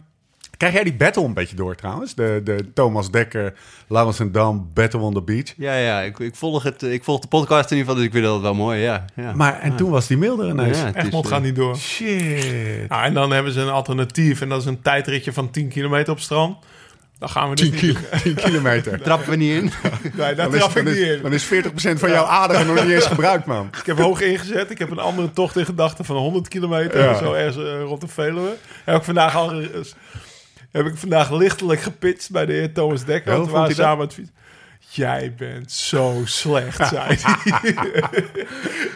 krijg 0.58 0.74
jij 0.74 0.84
die 0.84 0.94
battle 0.94 1.24
een 1.24 1.34
beetje 1.34 1.56
door 1.56 1.76
trouwens? 1.76 2.16
De, 2.16 2.42
de 2.44 2.74
Thomas 2.74 3.12
Dekker, 3.12 3.54
Laurens 3.88 4.20
en 4.20 4.32
Dam, 4.32 4.70
Battle 4.74 5.00
on 5.00 5.14
the 5.14 5.22
Beach. 5.22 5.54
Ja, 5.58 5.76
ja 5.78 6.02
ik, 6.02 6.20
ik, 6.20 6.36
volg 6.36 6.64
het, 6.64 6.84
eh, 6.84 6.94
ik 6.94 7.04
volg 7.04 7.20
de 7.20 7.28
podcast 7.28 7.72
in 7.72 7.78
ieder 7.78 7.80
geval, 7.80 7.96
dus 7.96 8.06
ik 8.06 8.12
vind 8.12 8.26
dat 8.26 8.42
wel 8.42 8.54
mooi, 8.54 8.80
ja. 8.80 9.06
ja. 9.16 9.34
Maar, 9.34 9.60
en 9.60 9.76
toen 9.76 9.90
was 9.90 10.08
die 10.08 10.18
mail 10.18 10.44
er 10.44 10.50
ineens. 10.50 10.78
Ja, 10.78 10.96
is, 10.96 11.10
eh, 11.10 11.26
gaat 11.26 11.42
niet 11.42 11.56
door. 11.56 11.78
Shit. 11.78 12.90
Nou, 12.90 13.04
en 13.04 13.14
dan 13.14 13.32
hebben 13.32 13.52
ze 13.52 13.62
een 13.62 13.70
alternatief. 13.70 14.42
En 14.42 14.50
dat 14.50 14.60
is 14.62 14.66
een 14.66 14.82
tijdritje 14.82 15.34
van 15.34 15.52
10 15.52 15.68
kilometer 15.68 16.14
op 16.14 16.20
strand. 16.20 16.58
Dan 17.20 17.30
gaan 17.30 17.50
we 17.50 17.56
10, 17.56 17.72
niet 17.72 17.80
kilo, 17.80 18.00
10 18.24 18.36
kilometer. 18.36 19.02
Trappen 19.02 19.30
we 19.30 19.36
niet 19.36 19.52
in. 19.52 19.64
Nee, 20.18 20.36
daar 20.36 20.50
trap 20.50 20.76
ik 20.76 20.84
niet 20.84 20.96
is, 20.96 21.08
in. 21.08 21.22
dan 21.22 21.34
is 21.34 21.46
40% 21.46 21.50
van 22.00 22.10
jouw 22.10 22.26
aderen 22.26 22.68
nog 22.68 22.84
niet 22.84 22.94
eens 22.94 23.06
gebruikt, 23.06 23.46
man. 23.46 23.68
Ik 23.80 23.86
heb 23.86 23.98
hoog 23.98 24.22
ingezet. 24.22 24.72
Ik 24.72 24.78
heb 24.78 24.92
een 24.92 25.00
andere 25.00 25.34
tocht 25.34 25.58
in 25.58 25.66
gedachten 25.66 26.06
van 26.06 26.16
100 26.16 26.48
kilometer. 26.48 27.04
Ja. 27.04 27.18
Zo 27.18 27.34
ergens 27.34 27.66
eh, 27.66 27.82
rond 27.82 28.02
de 28.02 28.08
Veluwe. 28.08 28.56
Heb 28.86 28.96
ik 28.96 29.04
vandaag 29.04 29.36
al... 29.36 29.62
heb 30.78 30.86
ik 30.94 30.98
vandaag 30.98 31.32
lichtelijk 31.32 31.82
gepitcht 31.82 32.32
bij 32.32 32.46
de 32.46 32.54
heer 32.54 32.74
Thomas 32.74 33.06
Dekker. 33.06 33.32
Ja, 33.32 33.38
want 33.38 33.50
we 33.52 33.58
waren 33.58 33.76
samen 33.76 34.06
het 34.06 34.14
fietsen. 34.14 34.36
Jij 34.90 35.34
bent 35.38 35.72
zo 35.72 36.22
slecht, 36.26 36.88
zei 36.88 37.18
hij. 37.22 37.76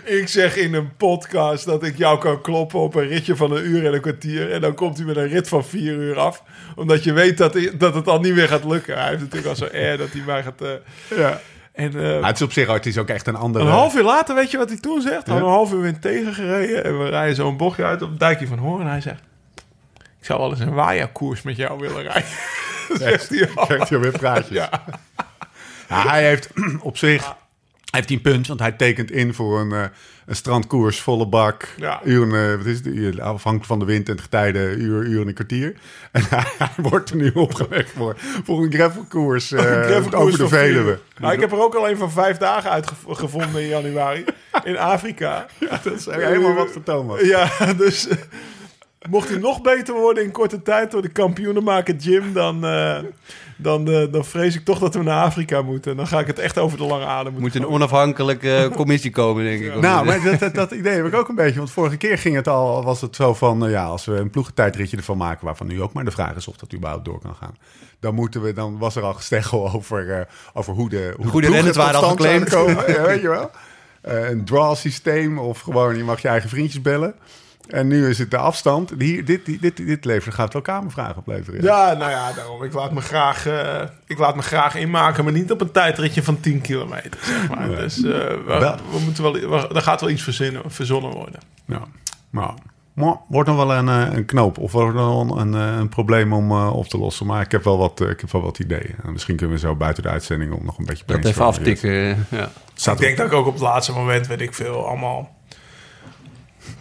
ik 0.20 0.28
zeg 0.28 0.56
in 0.56 0.74
een 0.74 0.96
podcast 0.96 1.66
dat 1.66 1.84
ik 1.84 1.98
jou 1.98 2.20
kan 2.20 2.42
kloppen 2.42 2.80
op 2.80 2.96
een 2.96 3.08
ritje 3.08 3.36
van 3.36 3.52
een 3.52 3.66
uur 3.66 3.86
en 3.86 3.94
een 3.94 4.02
kwartier. 4.02 4.52
En 4.52 4.62
dan 4.62 4.74
komt 4.74 4.98
hij 4.98 5.06
met 5.06 5.18
een 5.18 5.28
rit 5.28 5.48
van 5.48 5.66
vier 5.66 5.94
uur 5.94 6.20
af. 6.20 6.44
Omdat 6.76 7.04
je 7.04 7.14
weet 7.14 7.38
dat, 7.38 7.58
dat 7.78 7.96
het 7.96 8.08
al 8.08 8.20
niet 8.20 8.34
meer 8.36 8.48
gaat 8.48 8.66
lukken. 8.66 8.98
Hij 8.98 9.08
heeft 9.08 9.20
natuurlijk 9.20 9.48
al 9.50 9.56
zo 9.56 9.66
air 9.74 9.98
dat 9.98 10.12
hij 10.12 10.22
maar 10.26 10.44
gaat... 10.44 10.62
eh, 10.62 11.18
Ja. 11.18 11.40
en, 11.74 11.88
eh, 11.96 12.20
Maar 12.20 12.28
het 12.30 12.36
is 12.36 12.42
op 12.42 12.52
zich 12.52 12.68
het 12.68 12.86
is 12.86 12.98
ook 12.98 13.10
echt 13.10 13.28
een 13.28 13.36
andere... 13.36 13.66
een 13.66 13.72
half 13.72 13.96
uur 13.96 14.04
later, 14.04 14.36
weet 14.36 14.52
je 14.52 14.58
wat 14.58 14.70
hij 14.70 14.80
toen 14.80 15.02
zegt? 15.02 15.26
Ja. 15.26 15.32
Hadden 15.32 15.50
een 15.50 15.56
half 15.56 15.72
uur 15.74 15.82
wind 15.82 16.02
tegengereden. 16.02 16.84
En 16.84 17.04
we 17.04 17.10
rijden 17.10 17.36
zo'n 17.36 17.58
bochtje 17.58 17.84
uit 17.84 18.02
op 18.02 18.10
het 18.10 18.20
dijkje 18.20 18.48
van 18.48 18.58
Hoorn. 18.58 18.82
En 18.82 18.88
hij 18.88 19.02
zegt... 19.02 19.22
Ik 20.22 20.28
zou 20.28 20.40
wel 20.40 20.50
eens 20.50 20.60
een 20.60 20.74
waaierkoers 20.74 21.42
met 21.42 21.56
jou 21.56 21.80
willen 21.80 22.02
rijden. 22.02 22.30
zegt 23.08 23.30
hij 23.30 23.50
al. 23.56 23.68
Hij 23.68 24.00
weer 24.00 24.12
praatjes. 24.12 24.58
Ja. 24.58 24.84
Ja, 25.90 26.08
hij 26.08 26.24
heeft 26.24 26.50
op 26.80 26.98
zich 26.98 27.36
hij 27.92 28.00
heeft 28.00 28.08
die 28.08 28.20
punt, 28.20 28.48
want 28.48 28.60
hij 28.60 28.72
tekent 28.72 29.12
in 29.12 29.34
voor 29.34 29.60
een, 29.60 29.72
eh, 29.72 29.84
een 30.26 30.36
strandkoers, 30.36 31.00
volle 31.00 31.28
bak. 31.28 31.68
Ja. 31.78 32.02
Uren, 32.04 32.52
eh, 32.52 32.58
wat 32.58 32.66
is 32.66 32.80
het, 32.84 33.20
afhankelijk 33.20 33.66
van 33.66 33.80
de 33.80 33.86
wind 33.86 34.08
en 34.08 34.14
het 34.14 34.22
getijde, 34.22 34.60
uur, 34.60 35.04
uur 35.04 35.22
en 35.22 35.28
een 35.28 35.34
kwartier. 35.34 35.74
En 36.12 36.24
hij, 36.30 36.44
hij 36.58 36.70
wordt 36.76 37.10
er 37.10 37.16
nu 37.16 37.32
opgelegd 37.34 37.92
voor, 37.92 38.16
voor 38.44 38.64
een 38.64 38.74
gravelkoers, 38.74 39.52
eh, 39.52 39.62
gravelkoers 39.62 40.16
over 40.16 40.38
de 40.38 40.48
Veluwe. 40.48 41.00
Maar 41.20 41.34
ik 41.34 41.40
heb 41.40 41.52
er 41.52 41.64
ook 41.64 41.76
al 41.76 41.90
een 41.90 41.98
van 41.98 42.12
vijf 42.12 42.38
dagen 42.38 42.72
uitgevonden 42.72 43.62
in 43.62 43.68
januari. 43.68 44.26
In 44.64 44.78
Afrika. 44.78 45.46
Dat 45.84 45.94
is 45.94 46.06
helemaal 46.06 46.54
wat 46.54 46.72
voor 46.72 46.84
Thomas. 46.84 47.22
Ja, 47.22 47.74
dus... 47.74 48.08
eh, 49.02 49.12
Mocht 49.12 49.30
hij 49.30 49.38
nog 49.38 49.62
beter 49.62 49.94
worden 49.94 50.24
in 50.24 50.32
korte 50.32 50.62
tijd 50.62 50.92
door 50.92 51.02
de 51.02 51.10
kampioenenmaker 51.10 51.96
Jim, 51.96 52.34
dan, 52.34 52.66
eh, 52.66 53.00
dan, 53.58 53.92
eh, 53.92 54.12
dan 54.12 54.26
vrees 54.26 54.56
ik 54.56 54.66
toch 54.66 54.80
dat 54.80 54.96
we 54.96 55.04
naar 55.04 55.24
Afrika 55.24 55.62
moeten. 55.62 55.98
Dan 55.98 56.08
ga 56.08 56.20
ik 56.20 56.28
het 56.28 56.40
echt 56.40 56.58
over 56.58 56.78
de 56.78 56.84
lange 56.84 57.06
adem 57.06 57.34
moeten 57.34 57.42
Moet 57.42 57.70
een 57.70 57.76
onafhankelijke 57.76 58.72
commissie 58.76 59.12
komen, 59.12 59.44
denk 59.44 59.62
ik. 59.62 59.76
Nou, 59.76 60.06
maar 60.06 60.24
dat, 60.24 60.40
dat, 60.40 60.56
dat 60.56 60.72
idee 60.72 60.96
heb 60.96 61.06
ik 61.06 61.14
ook 61.14 61.30
een 61.30 61.36
beetje. 61.36 61.58
Want 61.58 61.72
vorige 61.72 61.98
keer 61.98 62.18
ging 62.18 62.36
het 62.36 62.48
al, 62.48 62.84
was 62.84 63.02
het 63.02 63.16
zo 63.16 63.34
van, 63.34 63.70
ja, 63.70 63.86
als 63.86 64.06
we 64.06 64.14
een 64.14 64.30
ploegentijdritje 64.30 64.98
ervan 64.98 65.18
maken, 65.18 65.46
waarvan 65.46 65.68
nu 65.68 65.82
ook 65.82 65.94
maar 65.94 66.06
de 66.06 66.12
vraag 66.12 66.36
is 66.36 66.48
of 66.48 66.56
dat 66.56 66.74
überhaupt 66.74 67.06
door 67.06 67.20
kan 67.20 67.36
gaan. 67.36 67.56
Dan 68.00 68.16
moeten 68.16 68.42
we, 68.42 68.54
dan 68.54 68.78
was 68.78 68.96
er 68.96 69.04
al 69.04 69.14
gesteggel 69.14 69.72
over, 69.76 70.12
eh, 70.12 70.26
over 70.54 70.74
hoe 70.74 70.90
de, 70.90 71.14
hoe 71.18 71.28
Goede 71.28 71.48
de 71.48 71.54
renners 71.54 71.78
waren 71.78 72.02
al 72.02 72.10
geclaimd. 72.10 72.50
Komen, 72.50 72.92
ja, 72.94 73.02
weet 73.02 73.22
je 73.22 73.30
wel. 73.30 73.52
Eh, 74.02 74.30
een 74.30 74.46
draw 74.46 74.76
systeem 74.76 75.40
of 75.40 75.60
gewoon 75.60 75.98
je 75.98 76.04
mag 76.04 76.22
je 76.22 76.28
eigen 76.28 76.50
vriendjes 76.50 76.82
bellen. 76.82 77.16
En 77.72 77.88
nu 77.88 78.10
is 78.10 78.18
het 78.18 78.32
de 78.32 78.38
afstand. 78.38 78.94
Hier, 78.98 79.26
dit, 79.26 79.46
dit, 79.46 79.62
dit, 79.62 79.78
dit 79.78 80.06
levert, 80.06 80.36
gaat 80.36 80.54
wel 80.54 80.62
kamervragen 80.62 81.18
opleveren. 81.18 81.64
Ja, 81.64 81.94
nou 81.94 82.12
ja, 82.12 82.34
daarom. 82.34 82.64
Ik 82.64 82.74
laat 82.74 82.92
me 82.92 83.02
graag, 83.02 83.46
eh, 83.46 83.82
ik 84.08 84.18
laat 84.18 84.36
me 84.36 84.42
graag 84.42 84.76
inmaken, 84.76 85.24
maar 85.24 85.34
niet 85.34 85.52
op 85.52 85.62
een 85.62 85.72
tijdritje 85.72 86.24
van 86.24 86.40
10 86.40 86.62
kilometer, 86.62 87.20
zeg 87.24 87.50
maar. 87.50 87.68
Dus 87.68 87.98
eh, 87.98 88.04
we, 88.04 88.42
Wel. 88.46 88.76
we 88.92 89.00
moeten 89.04 89.24
wel, 89.24 89.32
we- 89.34 89.70
er 89.76 89.82
gaat 89.82 90.02
wel 90.02 90.10
iets 90.10 90.24
verzinnen, 90.24 90.62
verzonnen 90.68 91.12
worden. 91.12 91.40
Ja. 91.66 91.82
Maar, 92.30 92.54
maar 92.94 93.16
wordt 93.28 93.50
nog 93.50 93.58
wel 93.58 93.74
een, 93.74 93.90
eh, 93.90 94.14
een 94.18 94.26
knoop 94.26 94.58
of 94.58 94.72
wordt 94.72 94.96
nog 94.96 95.28
wel 95.28 95.40
een, 95.40 95.54
een, 95.54 95.78
een 95.80 95.90
probleem 95.90 96.34
om 96.34 96.52
op 96.52 96.88
te 96.88 96.98
lossen. 96.98 97.26
Maar 97.26 97.42
ik 97.42 97.52
heb 97.52 97.64
wel 97.64 97.78
wat, 97.78 98.00
ik 98.02 98.20
heb 98.22 98.32
wel 98.32 98.42
wat 98.42 98.60
ideeën. 98.60 98.96
En 99.04 99.12
misschien 99.12 99.36
kunnen 99.36 99.56
we 99.56 99.62
zo 99.62 99.76
buiten 99.76 100.04
de 100.04 100.10
uitzending 100.10 100.54
om 100.54 100.66
nog 100.66 100.78
een 100.78 100.86
beetje 100.86 101.04
Dat 101.06 101.26
even 101.26 101.46
aftikken. 101.46 102.26
Ja. 102.30 102.50
Staat 102.74 102.94
ik 102.96 103.02
denk 103.02 103.18
dat 103.18 103.26
ik 103.28 103.34
ook 103.34 103.46
op 103.48 103.54
het 103.54 103.62
laatste 103.62 103.92
moment, 103.94 104.28
weet 104.28 104.42
ik 104.42 104.54
veel, 104.54 104.88
allemaal 104.88 105.40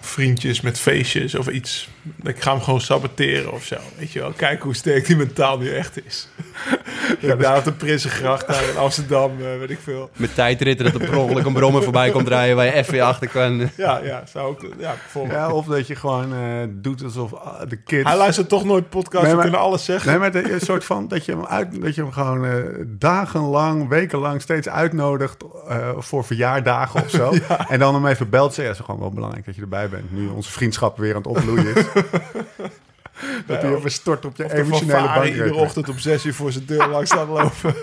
vriendjes 0.01 0.61
met 0.61 0.79
feestjes 0.79 1.35
of 1.35 1.49
iets. 1.49 1.89
Ik 2.23 2.43
ga 2.43 2.53
hem 2.53 2.61
gewoon 2.63 2.81
saboteren 2.81 3.53
of 3.53 3.65
zo. 3.65 3.77
Weet 3.99 4.13
je 4.13 4.19
wel, 4.21 4.33
kijk 4.37 4.63
hoe 4.63 4.75
sterk 4.75 5.07
die 5.07 5.17
mentaal 5.17 5.59
nu 5.59 5.71
echt 5.75 6.07
is. 6.07 6.29
ja, 7.21 7.35
daar 7.35 7.57
op 7.59 7.65
de 7.65 7.73
Prinsengracht 7.73 8.47
daar 8.47 8.69
in 8.69 8.77
Amsterdam, 8.77 9.31
eh, 9.41 9.59
weet 9.59 9.71
ik 9.71 9.79
veel. 9.83 10.11
Met 10.17 10.35
tijdritten 10.35 10.85
dat 10.93 10.95
er 11.03 11.09
per 11.09 11.19
ongeluk 11.19 11.45
een 11.47 11.53
brommer 11.53 11.83
voorbij 11.83 12.11
komt 12.11 12.29
rijden 12.29 12.57
waar 12.57 12.65
je 12.65 12.73
even 12.73 12.93
weer 12.93 13.03
achter 13.03 13.29
kan. 13.29 13.59
Ja, 13.77 14.01
ja, 14.05 14.23
zou 14.27 14.49
ook, 14.49 14.61
ja, 14.79 14.95
bijvoorbeeld. 15.03 15.39
Ja, 15.39 15.51
of 15.53 15.67
dat 15.67 15.87
je 15.87 15.95
gewoon 15.95 16.33
eh, 16.35 16.41
doet 16.69 17.03
alsof 17.05 17.35
ah, 17.35 17.69
de 17.69 17.77
kids... 17.77 18.09
Hij 18.09 18.17
luistert 18.19 18.49
toch 18.49 18.65
nooit 18.65 18.89
podcast, 18.89 19.23
Nee, 19.23 19.31
we 19.31 19.37
maar- 19.37 19.43
kunnen 19.47 19.61
alles 19.67 19.85
zeggen. 19.85 20.11
Nee, 20.11 20.19
maar 20.19 20.33
de- 20.33 20.53
een 20.53 20.61
soort 20.61 20.85
van 20.85 21.09
dat 21.09 21.25
je 21.25 21.33
hem, 21.33 21.45
uit, 21.47 21.81
dat 21.83 21.95
je 21.95 22.01
hem 22.03 22.13
gewoon 22.13 22.45
eh, 22.47 22.53
dagenlang, 22.87 23.89
wekenlang 23.89 24.43
steeds 24.43 24.69
uitnodigt 24.69 25.37
eh, 25.69 25.89
voor 25.99 26.25
verjaardagen 26.25 27.03
of 27.05 27.11
zo. 27.11 27.33
En 27.69 27.79
dan 27.79 27.95
hem 27.95 28.07
even 28.07 28.31
belt. 28.31 28.55
Ja, 28.57 28.63
het 28.63 28.79
is 28.79 28.85
gewoon 28.85 29.01
wel 29.01 29.11
belangrijk 29.11 29.45
dat 29.47 29.55
je 29.55 29.61
erbij 29.61 29.89
bent. 29.89 30.13
Nu 30.13 30.29
onze 30.29 30.51
vriendschap 30.51 30.99
weer 30.99 31.11
aan 31.15 31.23
het 31.23 31.27
opbloeien 31.27 31.77
is. 31.77 31.85
dat 33.47 33.63
hij 33.63 33.75
even 33.75 33.91
stort 33.91 34.25
op 34.25 34.37
je 34.37 34.45
Of 34.45 34.53
emotionele 34.53 35.09
bank. 35.15 35.25
iedere 35.25 35.55
ochtend 35.55 35.89
om 35.89 35.99
zes 35.99 36.25
uur 36.25 36.35
voor 36.35 36.53
zijn 36.53 36.65
deur 36.67 36.89
langs 36.95 37.11
staat 37.11 37.29
lopen. 37.29 37.75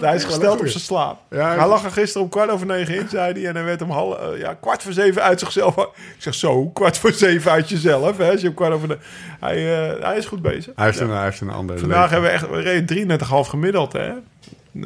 hij 0.00 0.14
is 0.14 0.24
gesteld 0.24 0.60
op 0.60 0.66
zijn 0.66 0.82
slaap. 0.82 1.18
Ja, 1.30 1.56
hij 1.56 1.66
lag 1.68 1.84
er 1.84 1.90
gisteren 1.90 2.22
om 2.22 2.28
kwart 2.28 2.50
over 2.50 2.66
negen 2.66 2.94
in, 2.94 3.08
zei 3.08 3.32
hij. 3.32 3.46
En 3.48 3.54
hij 3.54 3.64
werd 3.64 3.82
om 3.82 3.90
half, 3.90 4.18
eh, 4.18 4.38
ja, 4.40 4.54
kwart 4.54 4.82
voor 4.82 4.92
zeven 4.92 5.22
uit 5.22 5.38
zichzelf. 5.40 5.76
Ik 5.76 5.92
zeg 6.18 6.34
zo, 6.34 6.68
kwart 6.68 6.98
voor 6.98 7.12
zeven 7.12 7.50
uit 7.50 7.68
jezelf. 7.68 8.16
Hè, 8.16 8.30
als 8.30 8.40
je 8.40 8.48
om 8.48 8.54
kwart 8.54 8.72
over 8.72 8.88
de... 8.88 8.98
hij, 9.40 9.56
eh, 9.96 10.02
hij 10.02 10.16
is 10.16 10.26
goed 10.26 10.42
bezig. 10.42 10.72
Hij 10.76 10.84
heeft, 10.84 10.98
Ja. 10.98 11.04
een, 11.04 11.10
hij 11.10 11.24
heeft 11.24 11.40
een 11.40 11.50
andere 11.50 11.78
Vandaag 11.78 12.10
leven. 12.10 12.12
hebben 12.30 12.30
we 12.50 12.62
echt, 12.62 12.64
we 12.64 12.70
reden 12.70 13.18
33,5 13.44 13.48
gemiddeld, 13.48 13.92
hè. 13.92 14.10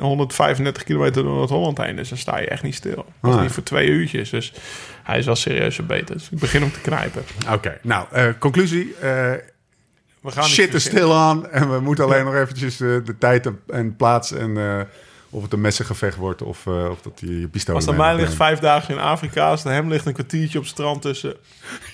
135 0.00 0.82
kilometer 0.84 1.22
door 1.22 1.32
Noord-Holland 1.34 1.78
heen. 1.78 1.96
Dus 1.96 2.08
dan 2.08 2.18
sta 2.18 2.38
je 2.38 2.46
echt 2.46 2.62
niet 2.62 2.74
stil. 2.74 2.94
Dat 2.94 3.04
is 3.30 3.34
Nee. 3.34 3.40
niet 3.40 3.52
voor 3.52 3.62
twee 3.62 3.88
uurtjes. 3.88 4.30
Dus 4.30 4.52
hij 5.10 5.18
is 5.18 5.26
wel 5.26 5.36
serieus 5.36 5.74
verbeterd. 5.74 6.18
Dus 6.18 6.28
ik 6.30 6.38
begin 6.38 6.62
om 6.62 6.72
te 6.72 6.80
knijpen. 6.80 7.22
Oké, 7.52 7.78
nou, 7.82 8.06
eh, 8.10 8.26
conclusie. 8.38 8.94
eh, 8.94 9.32
We 10.20 10.30
gaan 10.30 10.44
shit 10.44 10.74
is 10.74 10.84
stil 10.84 11.14
aan. 11.16 11.50
En 11.50 11.70
we 11.72 11.80
moeten 11.80 12.04
alleen 12.04 12.24
nog 12.24 12.34
eventjes 12.34 12.80
eh, 12.80 12.88
de 13.04 13.14
tijd 13.18 13.46
en- 13.46 13.60
en 13.66 13.96
plaats 13.96 14.32
en... 14.32 14.56
eh, 14.56 14.80
of 15.32 15.42
het 15.42 15.52
een 15.52 15.60
messengevecht 15.60 16.16
wordt 16.16 16.42
of, 16.42 16.66
eh, 16.66 16.88
of 16.90 17.00
dat 17.02 17.20
je 17.20 17.40
je 17.40 17.48
pistool 17.48 17.74
Als 17.74 17.84
het 17.84 17.94
aan 17.94 18.00
mij 18.00 18.14
ligt 18.16 18.34
vijf 18.34 18.58
dagen 18.58 18.94
in 18.94 19.00
Afrika, 19.00 19.48
als 19.48 19.58
het 19.62 19.68
aan 19.68 19.74
hem 19.78 19.88
ligt 19.88 20.06
een 20.06 20.12
kwartiertje 20.12 20.58
op 20.58 20.64
het 20.64 20.72
strand 20.72 21.02
tussen 21.02 21.34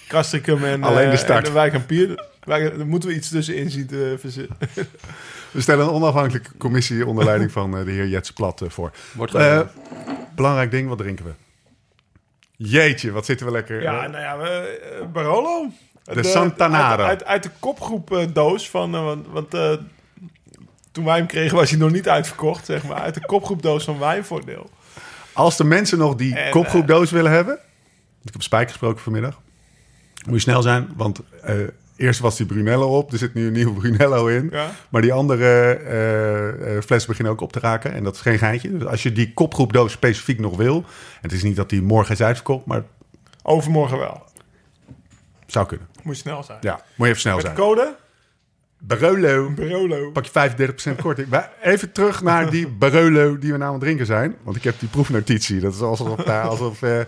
Castricum 0.08 0.64
en, 0.64 0.82
Alleen 0.82 1.04
eh, 1.04 1.10
de 1.10 1.16
start. 1.16 1.38
en 1.38 1.44
de 1.44 1.50
Wijk 1.52 1.72
en 1.72 1.86
Pier. 1.86 2.24
Wij- 2.44 2.76
Dan 2.76 2.88
moeten 2.88 3.08
we 3.08 3.14
iets 3.14 3.28
tussenin 3.28 3.70
zien 3.70 3.86
te 3.86 4.16
verzinnen. 4.20 4.56
We 5.50 5.60
stellen 5.60 5.84
een 5.86 5.92
onafhankelijke 5.92 6.50
commissie 6.58 7.06
onder 7.06 7.24
leiding 7.24 7.52
van 7.52 7.78
eh, 7.78 7.84
de 7.84 7.90
heer 7.90 8.06
Jets 8.08 8.32
Plat 8.32 8.62
voor. 8.66 8.90
Wordt 9.12 9.34
Eh, 9.34 9.60
belangrijk 10.34 10.70
ding, 10.70 10.88
wat 10.88 10.98
drinken 10.98 11.24
we? 11.24 11.30
Jeetje, 12.56 13.10
wat 13.12 13.24
zitten 13.26 13.46
we 13.46 13.52
lekker. 13.52 13.82
Ja, 13.82 14.04
eh, 14.04 14.10
nou 14.10 14.22
ja, 14.22 14.38
we, 14.38 14.48
eh, 14.48 15.06
Barolo. 15.06 15.66
De 16.04 16.22
Santanaro. 16.22 17.02
Uit, 17.02 17.08
uit, 17.08 17.24
uit 17.24 17.42
de 17.42 17.50
kopgroep 17.58 18.12
eh, 18.12 18.26
doos 18.32 18.70
van... 18.70 18.94
eh, 18.94 19.04
want 19.04 19.26
want 19.26 19.50
toen 20.92 21.04
wij 21.04 21.16
hem 21.16 21.26
kregen 21.26 21.56
was 21.56 21.70
hij 21.70 21.78
nog 21.78 21.90
niet 21.90 22.08
uitverkocht, 22.08 22.66
zeg 22.66 22.84
maar. 22.84 22.96
Uit 23.00 23.14
de 23.14 23.26
kopgroep 23.26 23.62
doos 23.62 23.84
van 23.84 23.98
Wijnvoordeel. 23.98 24.70
Als 25.32 25.56
de 25.56 25.64
mensen 25.64 25.98
nog 25.98 26.14
die 26.14 26.34
En, 26.34 26.50
kopgroep 26.50 26.86
doos 26.86 27.10
willen 27.10 27.32
hebben... 27.32 27.58
Ik 28.24 28.32
heb 28.32 28.42
Spijk 28.42 28.68
gesproken 28.68 29.02
vanmiddag. 29.02 29.40
Moet 30.24 30.34
je 30.34 30.40
snel 30.40 30.62
zijn, 30.62 30.88
want 30.96 31.20
eerst 31.96 32.20
was 32.20 32.36
die 32.36 32.46
Brunello 32.46 32.98
op. 32.98 33.12
Er 33.12 33.18
zit 33.18 33.34
nu 33.34 33.46
een 33.46 33.52
nieuwe 33.52 33.80
Brunello 33.80 34.26
in. 34.26 34.48
Ja. 34.52 34.70
Maar 34.88 35.02
die 35.02 35.12
andere 35.12 35.72
eh, 35.72 36.76
eh, 36.76 36.82
flessen 36.82 37.08
beginnen 37.10 37.32
ook 37.32 37.40
op 37.40 37.52
te 37.52 37.60
raken. 37.60 37.92
En 37.92 38.04
dat 38.04 38.14
is 38.14 38.20
geen 38.20 38.38
geintje. 38.38 38.78
Dus 38.78 38.86
als 38.86 39.02
je 39.02 39.12
die 39.12 39.34
kopgroep 39.34 39.72
doos 39.72 39.92
specifiek 39.92 40.38
nog 40.38 40.56
wil... 40.56 40.76
En 40.76 41.22
het 41.22 41.32
is 41.32 41.42
niet 41.42 41.56
dat 41.56 41.68
die 41.70 41.82
morgen 41.82 42.14
is 42.14 42.22
uitverkocht, 42.22 42.66
maar 42.66 42.82
Overmorgen 43.42 43.98
wel. 43.98 44.22
zou 45.46 45.66
kunnen. 45.66 45.86
Moet 46.02 46.14
je 46.14 46.20
snel 46.20 46.42
zijn. 46.42 46.58
Ja, 46.60 46.72
moet 46.94 47.06
je 47.06 47.12
even 47.12 47.20
snel 47.20 47.36
Met 47.36 47.44
de 47.44 47.52
zijn. 47.54 47.60
code 47.60 47.96
Barolo. 48.78 49.50
Barolo. 49.50 50.10
Pak 50.10 50.24
je 50.24 50.30
35% 50.92 51.00
korting. 51.02 51.42
Even 51.62 51.92
terug 51.92 52.22
naar 52.22 52.50
die 52.50 52.68
Barolo 52.68 53.38
die 53.38 53.52
we 53.52 53.58
nou 53.58 53.68
aan 53.68 53.72
het 53.72 53.80
drinken 53.84 54.06
zijn. 54.06 54.36
Want 54.42 54.56
ik 54.56 54.64
heb 54.64 54.74
die 54.78 54.88
proefnotitie. 54.88 55.60
Dat 55.60 55.74
is 55.74 55.80
alsof, 55.80 56.14
daar, 56.24 56.48
alsof 56.48 56.82
eh 56.82 57.00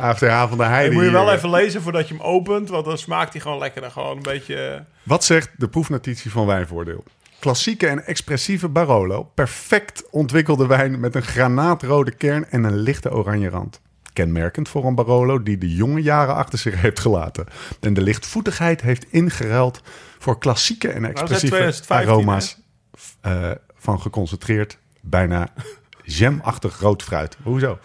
AFTH 0.00 0.48
van 0.48 0.58
de 0.58 0.64
Heide... 0.64 0.94
Moet 0.94 1.04
je 1.04 1.10
wel 1.10 1.32
even 1.32 1.50
lezen 1.50 1.82
voordat 1.82 2.08
je 2.08 2.14
hem 2.14 2.22
opent, 2.22 2.68
want 2.68 2.84
dan 2.84 2.98
smaakt 2.98 3.32
hij 3.32 3.42
gewoon 3.42 3.58
lekker. 3.58 3.90
Gewoon 3.90 4.16
een 4.16 4.22
beetje... 4.22 4.56
eh, 4.56 4.80
Wat 5.02 5.24
zegt 5.24 5.50
de 5.56 5.68
proefnotitie 5.68 6.30
van 6.30 6.46
Wijnvoordeel? 6.46 7.04
Klassieke 7.38 7.86
en 7.86 8.06
expressieve 8.06 8.68
Barolo. 8.68 9.30
Perfect 9.34 10.10
ontwikkelde 10.10 10.66
wijn 10.66 11.00
met 11.00 11.14
een 11.14 11.22
granaatrode 11.22 12.10
kern 12.14 12.50
en 12.50 12.64
een 12.64 12.76
lichte 12.76 13.12
oranje 13.12 13.48
rand. 13.48 13.80
Kenmerkend 14.12 14.68
voor 14.68 14.84
een 14.84 14.94
Barolo 14.94 15.42
die 15.42 15.58
de 15.58 15.74
jonge 15.74 16.02
jaren 16.02 16.34
achter 16.34 16.58
zich 16.58 16.80
heeft 16.80 17.00
gelaten. 17.00 17.46
En 17.80 17.94
de 17.94 18.00
lichtvoetigheid 18.02 18.80
heeft 18.80 19.06
ingeruild 19.10 19.82
voor 20.18 20.38
klassieke 20.38 20.88
en 20.88 21.00
Nou, 21.00 21.12
expressieve 21.12 21.56
2015, 21.56 22.08
aroma's 22.12 22.56
eh, 23.20 23.50
van 23.76 24.00
geconcentreerd, 24.00 24.78
bijna 25.00 25.48
jamachtig 26.04 26.78
rood 26.80 27.02
fruit. 27.02 27.36
Hoezo? 27.42 27.78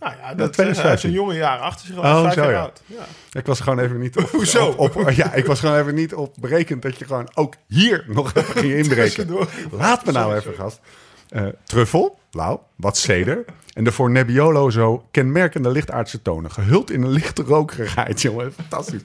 Nou 0.00 0.14
ja, 0.16 0.34
dat, 0.34 0.52
2015. 0.52 0.82
hij 0.82 0.90
heeft 0.90 1.04
een 1.04 1.10
jonge 1.12 1.34
jaar 1.34 1.58
achter 1.58 1.86
zich. 1.86 1.96
Oh, 1.96 2.20
vijf 2.20 2.34
zo, 2.34 2.42
jaar 2.42 2.52
ja. 2.52 2.60
oud. 2.60 2.82
Ja. 2.86 3.04
Ik 3.32 3.46
was 3.46 3.60
gewoon 3.60 3.78
even 3.78 3.98
niet 3.98 4.16
op. 4.16 4.28
Hoezo? 4.40 4.66
Op, 4.66 4.96
op- 4.96 5.10
ja, 5.10 5.32
ik 5.32 5.46
was 5.46 5.60
gewoon 5.60 5.78
even 5.78 5.94
niet 5.94 6.14
op 6.14 6.34
berekend 6.40 6.82
dat 6.82 6.98
je 6.98 7.04
gewoon 7.04 7.28
ook 7.34 7.54
hier 7.66 8.04
nog 8.06 8.34
even 8.34 8.54
ging 8.54 8.72
inbreken. 8.82 9.28
Laat 9.70 10.04
me 10.04 10.12
nou 10.12 10.24
Sorry, 10.24 10.38
even, 10.38 10.54
gast. 10.54 10.80
Eh, 11.28 11.46
truffel, 11.64 12.18
Lau, 12.30 12.58
wat 12.76 12.96
ceder. 12.96 13.44
En 13.72 13.84
de 13.84 13.92
voor 13.92 14.10
Nebbiolo 14.10 14.70
zo 14.70 15.04
kenmerkende 15.10 15.70
lichtaardse 15.70 16.22
tonen. 16.22 16.50
Gehuld 16.50 16.90
in 16.90 17.02
een 17.02 17.10
lichte 17.10 17.42
rokerigheid, 17.42 18.22
jongen. 18.26 18.52
Fantastisch. 18.52 19.02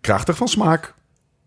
Krachtig 0.00 0.36
van 0.36 0.48
smaak. 0.48 0.94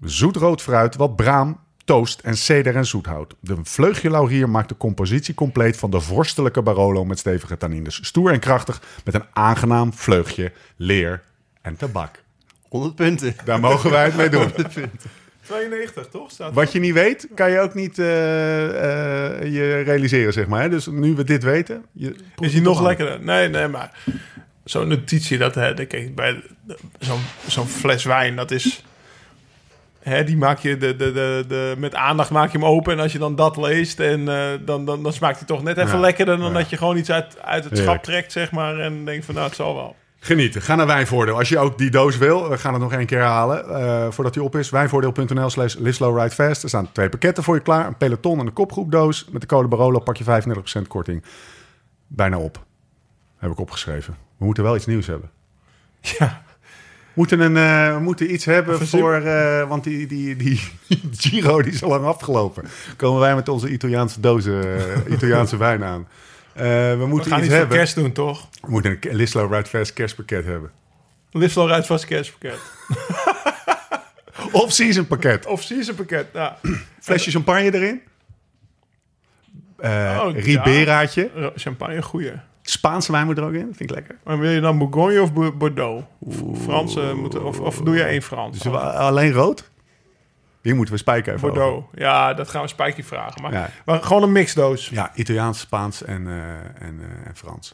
Zoet 0.01 0.35
rood 0.35 0.61
fruit, 0.61 0.95
wat 0.95 1.15
braam, 1.15 1.59
toast 1.87 2.19
en 2.19 2.37
ceder 2.37 2.75
en 2.75 2.85
zoethout. 2.85 3.35
De 3.39 3.55
vleugje 3.63 4.09
laurier 4.09 4.49
maakt 4.49 4.69
de 4.69 4.77
compositie 4.77 5.33
compleet 5.33 5.77
van 5.77 5.91
de 5.91 5.99
vorstelijke 5.99 6.61
Barolo 6.61 7.05
met 7.05 7.19
stevige 7.19 7.57
tannines. 7.57 7.99
Stoer 8.01 8.31
en 8.31 8.39
krachtig 8.39 8.81
met 9.05 9.13
een 9.13 9.25
aangenaam 9.33 9.93
vleugje 9.93 10.51
leer 10.75 11.21
en 11.61 11.75
tabak. 11.75 12.23
100 12.69 12.95
punten. 12.95 13.35
Daar 13.45 13.59
mogen 13.59 13.89
wij 13.91 14.03
het 14.05 14.15
mee 14.15 14.29
doen. 14.29 14.51
92, 15.41 16.07
toch? 16.07 16.31
Staat 16.31 16.53
Wat 16.53 16.71
je 16.71 16.79
niet 16.79 16.93
weet, 16.93 17.27
kan 17.35 17.51
je 17.51 17.59
ook 17.59 17.73
niet 17.73 17.99
eh, 17.99 18.65
eh, 18.67 19.53
je 19.53 19.79
realiseren, 19.79 20.33
zeg 20.33 20.47
maar. 20.47 20.61
hè. 20.61 20.69
Dus 20.69 20.85
nu 20.85 21.13
we 21.15 21.23
dit 21.23 21.43
weten... 21.43 21.85
Je 21.91 22.09
Is 22.09 22.17
hij 22.37 22.49
het 22.49 22.63
nog 22.63 22.77
aan. 22.77 22.83
lekkerder? 22.83 23.23
Nee, 23.23 23.49
nee, 23.49 23.67
maar 23.67 23.99
zo'n 24.63 24.87
notitie, 24.87 25.37
dat, 25.37 25.55
hè, 25.55 25.85
kijk, 25.85 26.15
bij 26.15 26.43
zo'n 26.99 27.21
zo'n 27.47 27.67
fles 27.67 28.03
wijn, 28.03 28.35
dat 28.35 28.51
is... 28.51 28.83
Hè, 30.07 30.23
die 30.23 30.37
maak 30.37 30.59
je 30.59 30.77
de, 30.77 30.95
de, 30.95 31.11
de, 31.11 31.45
de, 31.47 31.75
met 31.77 31.95
aandacht 31.95 32.29
maak 32.29 32.51
je 32.51 32.57
hem 32.57 32.67
open. 32.67 32.93
En 32.93 32.99
als 32.99 33.11
je 33.11 33.19
dan 33.19 33.35
dat 33.35 33.57
leest, 33.57 33.99
en, 33.99 34.29
eh, 34.29 34.59
dan, 34.65 34.85
dan, 34.85 35.03
dan 35.03 35.13
smaakt 35.13 35.37
hij 35.37 35.47
toch 35.47 35.63
net 35.63 35.77
even 35.77 35.91
Ja, 35.91 35.99
lekkerder... 35.99 36.37
dan 36.37 36.47
ja. 36.47 36.53
dat 36.53 36.69
je 36.69 36.77
gewoon 36.77 36.97
iets 36.97 37.11
uit, 37.11 37.41
uit 37.41 37.63
het 37.63 37.77
schap 37.77 38.03
trekt, 38.03 38.31
zeg 38.31 38.51
maar. 38.51 38.79
En 38.79 39.05
denkt 39.05 39.25
van, 39.25 39.33
nou, 39.33 39.47
het 39.47 39.55
zal 39.55 39.75
wel. 39.75 39.95
Genieten. 40.19 40.61
Ga 40.61 40.75
naar 40.75 40.87
Wijnvoordeel. 40.87 41.37
Als 41.37 41.49
je 41.49 41.59
ook 41.59 41.77
die 41.77 41.89
doos 41.89 42.17
wil, 42.17 42.49
we 42.49 42.57
gaan 42.57 42.73
het 42.73 42.81
nog 42.81 42.93
één 42.93 43.05
keer 43.05 43.21
halen 43.21 43.69
eh, 43.69 44.07
voordat 44.11 44.33
die 44.33 44.43
op 44.43 44.55
is. 44.55 44.69
Wijnvoordeel.nl 44.69 45.49
slash 45.49 45.75
fast. 46.29 46.63
Er 46.63 46.69
staan 46.69 46.91
twee 46.91 47.09
pakketten 47.09 47.43
voor 47.43 47.55
je 47.55 47.61
klaar. 47.61 47.87
Een 47.87 47.97
peloton 47.97 48.39
en 48.39 48.45
een 48.45 48.53
kopgroepdoos. 48.53 49.27
Met 49.31 49.41
de 49.41 49.47
code 49.47 49.67
Barolo 49.67 49.99
pak 49.99 50.17
je 50.17 50.23
35% 50.83 50.87
korting. 50.87 51.23
Bijna 52.07 52.37
op. 52.37 52.65
Heb 53.37 53.51
ik 53.51 53.59
opgeschreven. 53.59 54.17
We 54.37 54.45
moeten 54.45 54.63
wel 54.63 54.75
iets 54.75 54.85
nieuws 54.85 55.07
hebben. 55.07 55.29
Ja, 56.01 56.43
moeten, 57.17 57.39
een, 57.39 57.57
eh, 57.57 57.93
we 57.93 57.99
moeten 57.99 58.33
iets 58.33 58.45
hebben 58.45 58.87
voor... 58.87 59.13
eh, 59.13 59.67
want 59.67 59.83
die, 59.83 60.07
die, 60.07 60.35
die 60.35 60.59
Giro 61.17 61.61
die 61.61 61.71
is 61.71 61.83
al 61.83 61.89
lang 61.89 62.05
afgelopen. 62.05 62.63
Komen 62.95 63.19
wij 63.19 63.35
met 63.35 63.49
onze 63.49 63.69
Italiaanse 63.69 64.19
dozen, 64.19 64.63
eh, 64.63 65.13
Italiaanse 65.13 65.57
wijn 65.67 65.83
aan. 65.83 66.07
We 66.53 66.95
we 66.99 67.05
moeten 67.07 67.31
gaan 67.31 67.43
iets 67.43 67.53
hebben. 67.53 67.77
kerst 67.77 67.95
doen, 67.95 68.11
toch? 68.11 68.47
We 68.61 68.71
moeten 68.71 68.97
een 69.01 69.15
Lislo 69.15 69.61
Fast 69.63 69.93
kerstpakket 69.93 70.45
hebben. 70.45 70.71
Rijdt 71.31 71.85
vast 71.85 72.05
kerstpakket. 72.05 72.59
Off-season 74.51 75.07
pakket. 75.07 75.45
Of 75.45 75.61
season 75.61 75.95
pakket, 75.95 76.27
ja. 76.33 76.57
Flesje 76.99 77.31
champagne 77.31 77.73
erin. 77.73 78.01
Eh 79.77 80.21
Oh, 80.23 80.35
ja. 80.35 80.41
Riberaatje. 80.41 81.51
Champagne, 81.55 82.01
goeie. 82.01 82.33
Spaanse 82.69 83.11
wijn 83.11 83.25
moet 83.25 83.37
er 83.37 83.43
ook 83.43 83.53
in. 83.53 83.73
Vind 83.75 83.79
ik 83.79 83.89
lekker. 83.89 84.15
Maar 84.23 84.39
wil 84.39 84.49
je 84.51 84.59
dan 84.61 84.77
Bourgogne 84.77 85.21
of 85.21 85.33
Bo- 85.33 85.51
Bordeaux? 85.51 86.03
Franse 86.61 87.13
moeten, 87.15 87.43
of, 87.43 87.59
of 87.59 87.81
doe 87.81 87.95
je 87.95 88.03
één 88.03 88.21
Frans? 88.21 88.59
Dus 88.59 88.73
alleen 88.73 89.31
rood? 89.31 89.69
Die 90.61 90.73
moeten 90.73 90.93
we 90.93 90.99
spijken 90.99 91.33
even 91.33 91.49
over. 91.49 91.61
Bordeaux. 91.61 91.87
Ja, 91.93 92.33
dat 92.33 92.49
gaan 92.49 92.61
we 92.61 92.67
Spijkie 92.67 93.05
vragen. 93.05 93.41
Maar, 93.41 93.51
Ja. 93.53 93.69
maar 93.85 94.03
gewoon 94.03 94.23
een 94.23 94.31
mixdoos. 94.31 94.89
Ja, 94.89 95.11
Italiaans, 95.15 95.59
Spaans 95.59 96.03
en, 96.03 96.27
eh, 96.27 96.33
en, 96.87 96.99
eh, 97.01 97.27
en 97.27 97.35
Frans. 97.35 97.73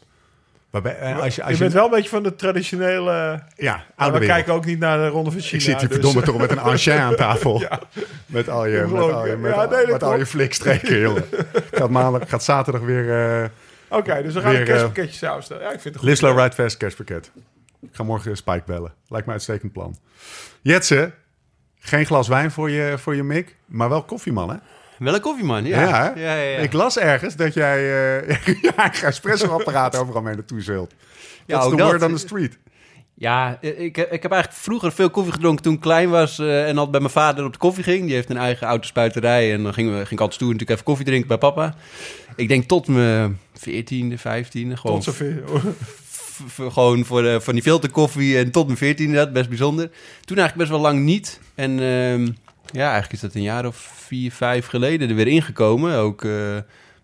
Waarbij, 0.70 0.98
eh, 0.98 1.20
als 1.20 1.36
je, 1.36 1.42
als 1.42 1.50
je 1.52 1.58
je, 1.58 1.62
bent 1.64 1.74
wel 1.74 1.86
een 1.86 1.92
beetje 1.92 2.10
van 2.10 2.24
de 2.24 2.36
traditionele... 2.36 3.44
Ja, 3.56 3.84
oude 3.96 4.20
we 4.20 4.26
kijken 4.26 4.54
ook 4.54 4.66
niet 4.66 4.80
naar 4.80 4.98
de 4.98 5.08
Ronde 5.08 5.32
van 5.32 5.40
China. 5.40 5.56
Ik 5.58 5.62
zit 5.62 5.80
hier 5.80 5.88
dus- 5.88 5.98
verdomme 5.98 6.22
toch 6.22 6.38
met 6.38 6.52
een 6.52 6.60
ancien 6.60 6.94
aan 6.94 7.16
tafel. 7.16 7.64
Met 8.26 8.50
al 8.50 8.66
je, 8.66 8.86
met 8.90 9.02
al 9.02 9.26
je, 9.28 9.36
met 9.36 9.54
Ja, 9.54 9.66
nee, 9.66 9.80
dat 9.82 9.88
met 9.92 10.04
al 10.04 10.18
je 10.18 10.26
flikstreken, 10.26 11.00
jongen. 11.00 11.24
Gaat, 11.72 11.90
maandag, 11.90 12.30
gaat 12.30 12.44
zaterdag 12.44 12.82
weer 12.82 13.52
Oké, 13.98 14.22
dus 14.24 14.34
we 14.34 14.42
gaan 14.42 14.52
Weer, 14.52 14.60
een 14.60 14.66
kerstpakketje 14.66 15.18
samenstellen. 15.18 15.64
Ja, 15.64 15.68
ik 15.72 15.80
vind 15.80 15.94
het 15.94 16.04
goed 16.04 16.10
Lislo. 16.10 16.36
Ride 16.36 16.52
Fast 16.56 16.78
kerstpakket. 16.78 17.32
Ik 17.82 17.90
ga 17.92 18.04
morgen 18.04 18.38
Spike 18.38 18.64
bellen. 18.66 18.94
Lijkt 19.08 19.12
me 19.12 19.22
een 19.26 19.32
uitstekend 19.32 19.72
plan. 19.72 19.98
Jetse, 20.62 21.12
geen 21.80 22.06
glas 22.06 22.28
wijn 22.28 22.52
voor 22.52 22.70
je, 22.70 22.98
voor 22.98 23.16
je 23.16 23.24
mik, 23.24 23.56
maar 23.66 23.90
wel 23.90 24.04
koffieman, 24.04 24.50
hè? 24.50 24.56
Wel 25.00 25.14
een 25.14 25.22
koffieman, 25.22 25.66
ja. 25.66 25.82
Ja, 25.82 26.14
ja, 26.16 26.36
ja, 26.36 26.42
ja. 26.42 26.58
Ik 26.58 26.74
las 26.74 26.98
ergens 26.98 27.36
dat 27.36 27.54
jij 27.54 27.78
eh 27.78 28.46
je 28.62 28.72
eigen 28.76 29.08
espresso-apparaat 29.08 29.96
overal 29.98 30.22
mee 30.22 30.36
naartoe 30.36 30.62
zult. 30.62 30.94
Ja, 31.46 31.56
Dat 31.58 31.66
is 31.66 31.72
ook 31.72 31.78
de 31.78 31.84
word 31.84 32.02
on 32.02 32.12
the 32.12 32.18
street. 32.18 32.58
Ja, 33.24 33.58
ik, 33.62 33.98
ik 33.98 34.22
heb 34.22 34.32
eigenlijk 34.32 34.62
vroeger 34.62 34.92
veel 34.92 35.10
koffie 35.10 35.34
gedronken 35.34 35.64
toen 35.64 35.74
ik 35.74 35.80
klein 35.80 36.10
was 36.10 36.40
eh, 36.40 36.62
en 36.62 36.70
altijd 36.70 36.92
bij 36.92 37.00
mijn 37.00 37.12
vader 37.12 37.46
op 37.46 37.54
de 37.54 37.58
koffie 37.60 37.84
ging. 37.84 38.06
Die 38.06 38.14
heeft 38.14 38.30
een 38.30 38.38
eigen 38.38 38.68
autospuiterij 38.68 39.54
en 39.54 39.64
dan 39.64 39.74
ging, 39.74 39.90
we, 39.90 39.96
ging 39.96 40.10
ik 40.10 40.20
altijd 40.20 40.34
stoer 40.34 40.48
natuurlijk 40.48 40.72
even 40.72 40.84
koffie 40.84 41.06
drinken 41.06 41.28
bij 41.28 41.38
papa. 41.38 41.76
Ik 42.36 42.48
denk 42.48 42.68
tot 42.68 42.88
mijn 42.88 43.40
14e, 43.60 44.18
15e. 44.18 44.74
Gewoon, 44.74 45.00
Tot 45.00 45.04
zover. 45.04 45.44
gewoon 46.72 47.06
voor, 47.06 47.22
de, 47.22 47.42
van 47.42 47.54
die 47.54 47.64
filterkoffie 47.64 48.38
en 48.38 48.52
tot 48.52 48.68
mijn 48.68 48.96
14e 48.96 49.00
inderdaad, 49.00 49.34
best 49.34 49.50
bijzonder. 49.50 49.90
Toen 50.26 50.38
eigenlijk 50.38 50.56
best 50.56 50.70
wel 50.70 50.92
lang 50.92 51.00
niet. 51.00 51.40
En 51.56 51.72
ehm, 51.72 52.26
ja, 52.72 52.92
eigenlijk 52.92 53.14
is 53.14 53.20
dat 53.20 53.34
een 53.34 53.42
jaar 53.42 53.66
of 53.66 53.92
vier, 53.96 54.32
vijf 54.32 54.66
geleden 54.66 55.10
er 55.10 55.16
weer 55.16 55.28
ingekomen. 55.28 55.96
Ook, 55.98 56.24
eh, 56.24 56.58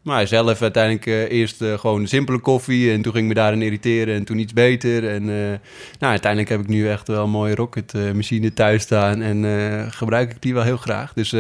maar 0.10 0.28
zelf 0.28 0.62
uiteindelijk 0.62 1.06
eh, 1.06 1.32
eerst 1.32 1.62
eh, 1.62 1.80
gewoon 1.80 2.08
simpele 2.08 2.40
koffie 2.40 2.92
en 2.92 3.02
toen 3.02 3.12
ging 3.12 3.24
ik 3.24 3.30
me 3.30 3.42
daarin 3.42 3.62
irriteren 3.62 4.16
en 4.16 4.24
toen 4.24 4.38
iets 4.38 4.54
beter. 4.54 5.10
En 5.10 5.22
eh, 5.22 5.60
nou, 6.00 6.12
uiteindelijk 6.12 6.50
heb 6.50 6.60
ik 6.60 6.68
nu 6.68 6.90
echt 6.90 7.08
wel 7.08 7.24
een 7.24 7.30
mooie 7.30 7.56
rocket 7.56 7.94
machine 8.14 8.54
thuis 8.54 8.82
staan 8.82 9.22
en 9.22 9.92
gebruik 9.92 10.32
ik 10.32 10.42
die 10.42 10.54
wel 10.54 10.64
heel 10.64 10.78
graag. 10.78 11.14
Dus 11.14 11.32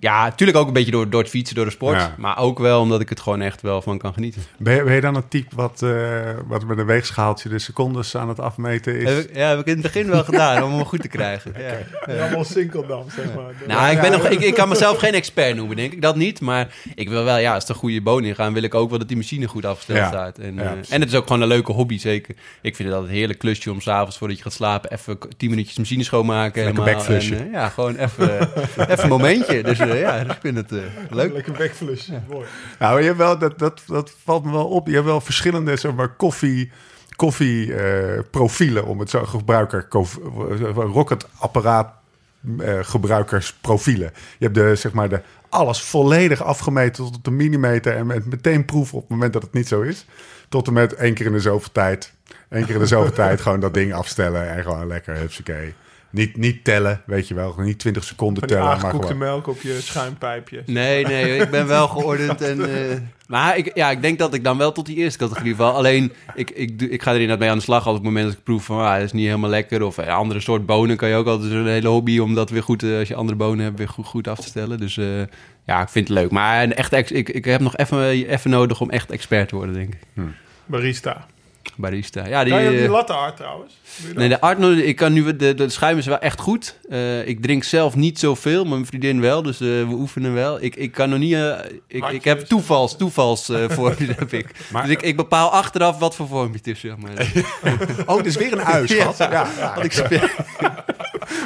ja, 0.00 0.24
natuurlijk 0.24 0.58
ook 0.58 0.66
een 0.66 0.72
beetje 0.72 0.90
door, 0.90 1.10
door 1.10 1.20
het 1.20 1.30
fietsen, 1.30 1.56
door 1.56 1.64
de 1.64 1.70
sport. 1.70 1.96
Ja. 1.96 2.14
Maar 2.18 2.38
ook 2.38 2.58
wel 2.58 2.80
omdat 2.80 3.00
ik 3.00 3.08
het 3.08 3.20
gewoon 3.20 3.40
echt 3.40 3.62
wel 3.62 3.82
van 3.82 3.98
kan 3.98 4.12
genieten. 4.12 4.42
Ben 4.58 4.74
je, 4.74 4.82
ben 4.82 4.94
je 4.94 5.00
dan 5.00 5.14
een 5.14 5.28
type 5.28 5.56
wat, 5.56 5.82
eh, 5.82 5.90
wat 6.46 6.64
met 6.64 6.78
een 6.78 6.86
weegschaaltje 6.86 7.48
de 7.48 7.58
secondes 7.58 8.16
aan 8.16 8.28
het 8.28 8.40
afmeten 8.40 8.96
is? 9.00 9.08
Heb 9.08 9.18
ik, 9.18 9.36
ja, 9.36 9.48
heb 9.48 9.58
ik 9.58 9.66
in 9.66 9.72
het 9.72 9.82
begin 9.82 10.08
wel 10.10 10.24
gedaan 10.24 10.62
om 10.62 10.72
hem 10.72 10.84
goed 10.84 11.00
te 11.00 11.08
krijgen. 11.08 11.52
Ja. 12.08 12.22
Allemaal 12.22 12.44
sinkeldam, 12.44 13.04
zeg 13.10 13.34
maar. 13.34 13.52
Nou, 13.66 13.90
ik, 13.90 14.00
ben 14.00 14.10
nog, 14.10 14.28
ik, 14.28 14.40
ik 14.40 14.54
kan 14.54 14.68
mezelf 14.68 14.98
geen 14.98 15.12
expert 15.14 15.56
noemen, 15.56 15.76
denk 15.76 15.92
ik. 15.92 16.02
Dat 16.02 16.16
niet. 16.16 16.40
Maar 16.40 16.74
ik 16.94 17.08
wil 17.08 17.24
wel, 17.24 17.38
ja, 17.38 17.54
als 17.54 17.64
er 17.64 17.70
een 17.70 17.76
goede 17.76 18.00
boon 18.02 18.24
in 18.24 18.34
gaan, 18.34 18.52
wil 18.52 18.62
ik 18.62 18.74
ook 18.74 18.90
wel 18.90 18.98
dat 18.98 19.08
die 19.08 19.16
machine 19.16 19.46
goed 19.46 19.64
afgesteld 19.64 19.98
Ja. 19.98 20.08
staat. 20.08 20.38
En, 20.38 20.54
Ja, 20.54 20.62
eh, 20.62 20.70
en 20.88 21.00
het 21.00 21.08
is 21.10 21.14
ook 21.14 21.26
gewoon 21.26 21.42
een 21.42 21.48
leuke 21.48 21.72
hobby, 21.72 21.98
zeker. 21.98 22.34
Ik 22.62 22.76
vind 22.76 22.88
het 22.88 22.92
altijd 22.96 23.08
een 23.12 23.18
heerlijk 23.18 23.38
klusje 23.38 23.70
om 23.70 23.80
s'avonds 23.80 24.18
voordat 24.18 24.36
je 24.36 24.42
gaat 24.42 24.52
slapen 24.52 24.92
even 24.92 25.18
tien 25.36 25.50
minuutjes 25.50 25.78
machine 25.78 26.02
schoonmaken. 26.02 26.64
Lekker 26.64 26.82
helemaal. 26.84 26.94
backflushen. 27.04 27.38
En, 27.38 27.46
eh, 27.46 27.52
ja, 27.52 27.68
gewoon 27.68 27.96
even, 27.96 28.40
even 28.90 29.02
een 29.02 29.08
momentje. 29.08 29.62
Dus 29.62 29.78
ja, 29.96 30.14
ik 30.14 30.38
vind 30.40 30.56
het 30.56 30.72
eh, 30.72 30.78
leuk. 31.10 31.32
Lekker 31.32 31.56
wegflush. 31.56 32.08
Mooi. 32.28 32.46
Nou, 32.78 32.98
je 32.98 33.04
hebt 33.04 33.18
wel, 33.18 33.38
dat, 33.38 33.58
dat, 33.58 33.82
dat 33.86 34.14
valt 34.24 34.44
me 34.44 34.50
wel 34.50 34.68
op. 34.68 34.86
Je 34.86 34.94
hebt 34.94 35.06
wel 35.06 35.20
verschillende 35.20 35.76
zeg 35.76 35.94
maar, 35.94 36.08
koffie, 36.08 36.70
koffie 37.16 37.74
eh, 37.74 38.22
profielen, 38.30 38.84
om 38.84 38.98
het 38.98 39.10
zo 39.10 39.24
gebruiker, 39.24 39.88
eh, 39.90 40.70
rocketapparaat 40.74 41.98
eh, 42.58 42.78
gebruikersprofielen. 42.80 44.10
Je 44.38 44.44
hebt 44.44 44.54
de, 44.54 44.74
zeg 44.76 44.92
maar, 44.92 45.08
de 45.08 45.20
alles 45.48 45.82
volledig 45.82 46.42
afgemeten 46.42 47.04
tot 47.04 47.16
op 47.16 47.24
de 47.24 47.30
millimeter 47.30 47.96
en 47.96 48.06
met 48.06 48.26
meteen 48.26 48.64
proeven 48.64 48.94
op 48.94 49.00
het 49.00 49.10
moment 49.10 49.32
dat 49.32 49.42
het 49.42 49.52
niet 49.52 49.68
zo 49.68 49.80
is. 49.80 50.06
Tot 50.48 50.66
en 50.66 50.72
met 50.72 50.94
één 50.94 51.14
keer 51.14 51.26
in 51.26 51.32
de 51.32 51.40
zoveel 51.40 51.72
tijd. 51.72 52.12
Één 52.48 52.64
keer 52.64 52.74
in 52.74 52.80
de 52.80 52.86
zoveel 52.86 53.12
tijd 53.24 53.40
gewoon 53.40 53.60
dat 53.60 53.74
ding 53.74 53.92
afstellen 53.92 54.50
en 54.50 54.62
gewoon 54.62 54.86
lekker, 54.86 55.16
hupsakee. 55.16 55.74
Niet, 56.18 56.36
niet 56.36 56.64
tellen, 56.64 57.02
weet 57.06 57.28
je 57.28 57.34
wel. 57.34 57.54
Niet 57.58 57.78
20 57.78 58.04
seconden 58.04 58.46
tellen, 58.46 58.64
maar 58.64 58.72
aangekoekte 58.74 59.06
gewoon... 59.06 59.22
melk 59.22 59.46
op 59.46 59.60
je 59.60 59.78
schuimpijpje. 59.80 60.62
Nee, 60.66 61.04
nee, 61.04 61.36
ik 61.36 61.50
ben 61.50 61.66
wel 61.66 61.88
geordend. 61.98 62.40
En, 62.42 62.90
eh, 62.90 62.96
maar 63.26 63.56
ik, 63.56 63.70
ja, 63.74 63.90
ik 63.90 64.02
denk 64.02 64.18
dat 64.18 64.34
ik 64.34 64.44
dan 64.44 64.58
wel 64.58 64.72
tot 64.72 64.86
die 64.86 64.96
eerste 64.96 65.18
categorie 65.18 65.56
val. 65.56 65.74
Alleen, 65.74 66.12
ik, 66.34 66.50
ik, 66.50 66.82
ik 66.82 67.02
ga 67.02 67.08
er 67.10 67.14
inderdaad 67.14 67.38
mee 67.38 67.50
aan 67.50 67.56
de 67.56 67.62
slag 67.62 67.86
als 67.86 67.96
op 67.96 68.02
het 68.04 68.12
moment 68.12 68.26
dat 68.26 68.34
ik 68.34 68.42
proef 68.42 68.64
van... 68.64 68.78
Ah, 68.80 68.94
dat 68.94 69.02
is 69.02 69.12
niet 69.12 69.26
helemaal 69.26 69.50
lekker. 69.50 69.82
Of 69.82 69.96
een 69.96 70.08
andere 70.08 70.40
soort 70.40 70.66
bonen 70.66 70.96
kan 70.96 71.08
je 71.08 71.14
ook 71.14 71.26
altijd 71.26 71.52
een 71.52 71.66
hele 71.66 71.88
hobby... 71.88 72.18
om 72.18 72.34
dat 72.34 72.50
weer 72.50 72.62
goed, 72.62 72.82
eh, 72.82 72.98
als 72.98 73.08
je 73.08 73.14
andere 73.14 73.38
bonen 73.38 73.64
hebt, 73.64 73.78
weer 73.78 73.88
goed, 73.88 74.06
goed 74.06 74.28
af 74.28 74.38
te 74.40 74.46
stellen. 74.48 74.78
Dus 74.78 74.96
eh, 74.96 75.20
ja, 75.66 75.82
ik 75.82 75.88
vind 75.88 76.08
het 76.08 76.18
leuk. 76.18 76.30
Maar 76.30 76.62
een 76.62 76.74
echt, 76.74 76.92
ex- 76.92 77.10
ik, 77.12 77.28
ik 77.28 77.44
heb 77.44 77.60
nog 77.60 77.76
even, 77.76 78.10
even 78.10 78.50
nodig 78.50 78.80
om 78.80 78.90
echt 78.90 79.10
expert 79.10 79.48
te 79.48 79.56
worden, 79.56 79.74
denk 79.74 79.94
ik. 79.94 80.24
Barista. 80.66 81.26
Barista. 81.78 82.26
Ja, 82.26 82.44
die, 82.44 82.52
Kan 82.52 82.62
je 82.62 82.70
die 82.70 82.80
eh, 82.84 82.90
latte 82.90 83.12
art 83.12 83.36
trouwens? 83.36 83.78
Nee, 84.14 84.28
de 84.28 84.40
Arno, 84.40 84.70
ik 84.70 84.96
kan 84.96 85.12
nu, 85.12 85.36
de, 85.36 85.54
de 85.54 85.68
schuim 85.68 85.98
is 85.98 86.06
wel 86.06 86.18
echt 86.18 86.40
goed. 86.40 86.78
Eh, 86.90 87.26
ik 87.28 87.42
drink 87.42 87.64
zelf 87.64 87.94
niet 87.96 88.18
zoveel, 88.18 88.62
maar 88.64 88.72
mijn 88.74 88.86
vriendin 88.86 89.20
wel, 89.20 89.42
dus 89.42 89.60
eh, 89.60 89.66
we 89.68 89.86
oefenen 89.90 90.34
wel. 90.34 90.62
Ik, 90.62 90.76
ik 90.76 90.92
kan 90.92 91.08
nog 91.08 91.18
niet, 91.18 91.34
eh, 91.34 91.50
ik, 91.86 92.04
ik 92.08 92.24
heb 92.24 92.24
Handjes. 92.24 92.48
toevals, 92.48 92.96
toevals 92.96 93.48
eh 93.48 93.64
vormpjes 93.76 94.08
heb 94.16 94.32
ik. 94.32 94.46
Maar- 94.70 94.82
dus 94.82 94.90
ik, 94.92 95.02
ik 95.02 95.16
bepaal 95.16 95.50
achteraf 95.50 95.98
wat 95.98 96.14
voor 96.14 96.28
vormpje 96.28 96.56
het 96.58 96.66
is, 96.66 96.80
zeg 96.80 96.96
maar. 96.96 97.32
Oh, 98.06 98.16
het 98.16 98.26
is 98.26 98.36
weer 98.36 98.52
een 98.52 98.64
uis, 98.64 98.90
Ja. 98.90 99.12
schat. 99.12 99.16
Ja, 99.32 99.48
ja. 99.58 100.77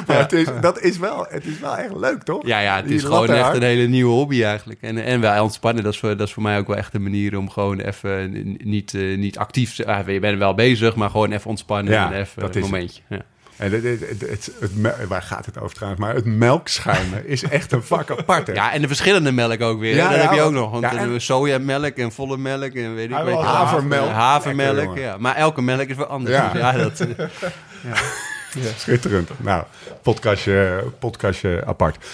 Maar 0.07 0.17
het 0.19 0.31
is, 0.33 0.47
dat 0.61 0.81
is 0.81 0.97
wel, 0.97 1.25
het 1.29 1.45
is 1.45 1.59
wel 1.59 1.77
echt 1.77 1.95
leuk, 1.95 2.23
toch? 2.23 2.45
Ja, 2.45 2.59
ja, 2.59 2.75
het 2.75 2.85
Die 2.87 2.95
is 2.95 3.03
gewoon 3.03 3.29
echt 3.29 3.53
een 3.53 3.61
hele 3.63 3.87
nieuwe 3.87 4.11
hobby 4.13 4.43
eigenlijk. 4.43 4.81
En, 4.81 4.97
en 5.03 5.21
wel 5.21 5.43
ontspannen, 5.43 5.83
dat 5.83 5.93
is, 5.93 5.99
voor, 5.99 6.17
dat 6.17 6.27
is 6.27 6.33
voor 6.33 6.43
mij 6.43 6.57
ook 6.57 6.67
wel 6.67 6.77
echt 6.77 6.93
een 6.93 7.03
manier 7.03 7.37
om 7.37 7.49
gewoon 7.49 7.79
even 7.79 8.31
niet, 8.63 8.93
eh, 8.93 9.17
niet 9.17 9.37
actief... 9.37 9.75
te- 9.75 9.85
ah, 9.87 10.07
je 10.07 10.19
bent 10.19 10.37
wel 10.37 10.53
bezig, 10.53 10.95
maar 10.95 11.09
gewoon 11.09 11.31
even 11.31 11.49
ontspannen 11.49 11.93
Ja, 11.93 12.11
en 12.11 12.19
even 12.19 12.41
dat 12.41 12.55
een 12.55 12.61
momentje. 12.61 13.01
Ja. 13.09 13.21
En 13.57 13.71
het, 13.71 13.83
het, 14.19 14.51
waar 15.07 15.21
gaat 15.21 15.45
het 15.45 15.59
over 15.59 15.75
trouwens? 15.75 16.01
Maar 16.01 16.15
het 16.15 16.25
melkschuimen 16.25 17.27
is 17.27 17.43
echt 17.43 17.71
een 17.71 17.83
vak 17.83 18.11
apart. 18.11 18.47
hè? 18.47 18.53
ja, 18.53 18.71
en 18.73 18.81
de 18.81 18.87
verschillende 18.87 19.31
melk 19.31 19.61
ook 19.61 19.79
weer. 19.79 19.95
Ja, 19.95 20.07
dat 20.09 20.15
ja, 20.17 20.21
heb 20.21 20.33
je 20.33 20.41
ook 20.41 20.51
nog. 20.51 20.71
Want 20.71 20.83
ja, 20.83 20.95
en- 20.97 21.21
sojamelk 21.21 21.95
en 21.95 22.11
volle 22.11 22.37
melk 22.37 22.73
en 22.73 22.95
weet 22.95 23.09
ik 23.09 23.15
wil 23.15 23.27
je, 23.27 23.35
havermelk. 23.35 24.09
Havermelk, 24.09 24.75
Lekker, 24.75 24.99
ja. 24.99 25.17
Maar 25.17 25.35
elke 25.35 25.61
melk 25.61 25.87
is 25.87 25.95
wel 25.95 26.05
anders. 26.05 26.35
Ja. 26.35 26.51
Dus 26.51 26.61
ja, 26.61 26.71
dat, 26.71 27.05
eh, 28.55 28.61
Schitterend. 28.77 29.29
Nou, 29.39 29.63
podcastje, 30.01 30.83
podcastje 30.99 31.65
apart. 31.65 32.05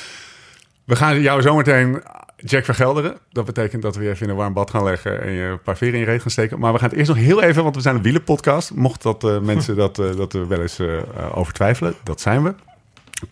We 0.84 0.96
gaan 0.96 1.22
jou 1.22 1.42
zometeen 1.42 2.02
Jack 2.46 2.66
vergelderen. 2.66 3.18
Dat 3.32 3.46
betekent 3.46 3.82
dat 3.82 3.96
we 3.96 4.04
je 4.04 4.10
even 4.10 4.24
in 4.24 4.30
een 4.30 4.38
warm 4.38 4.54
bad 4.54 4.70
gaan 4.70 4.84
leggen 4.84 5.22
en 5.22 5.32
je 5.32 5.44
een 5.44 5.62
paar 5.62 5.78
veren 5.78 5.94
in 5.94 6.00
je 6.00 6.06
reet 6.06 6.22
gaan 6.22 6.32
steken. 6.32 6.60
Maar 6.60 6.74
we 6.74 6.80
gaan 6.80 6.90
het 6.90 6.98
eerst 6.98 7.10
nog 7.10 7.20
heel 7.20 7.42
even, 7.42 7.64
want 7.64 7.76
we 7.76 7.82
zijn 7.82 7.96
een 7.96 8.02
wielenpodcast. 8.02 8.74
Mocht 8.74 9.02
dat 9.02 9.24
eh, 9.24 9.40
mensen 9.40 9.76
dat, 9.76 10.00
eh, 10.00 10.16
dat 10.16 10.34
er 10.34 10.48
wel 10.48 10.62
eens 10.62 10.80
eh, 10.80 10.98
over 11.34 11.54
twijfelen, 11.54 11.94
dat 12.04 12.22
zijn 12.22 12.44
we. 12.44 12.54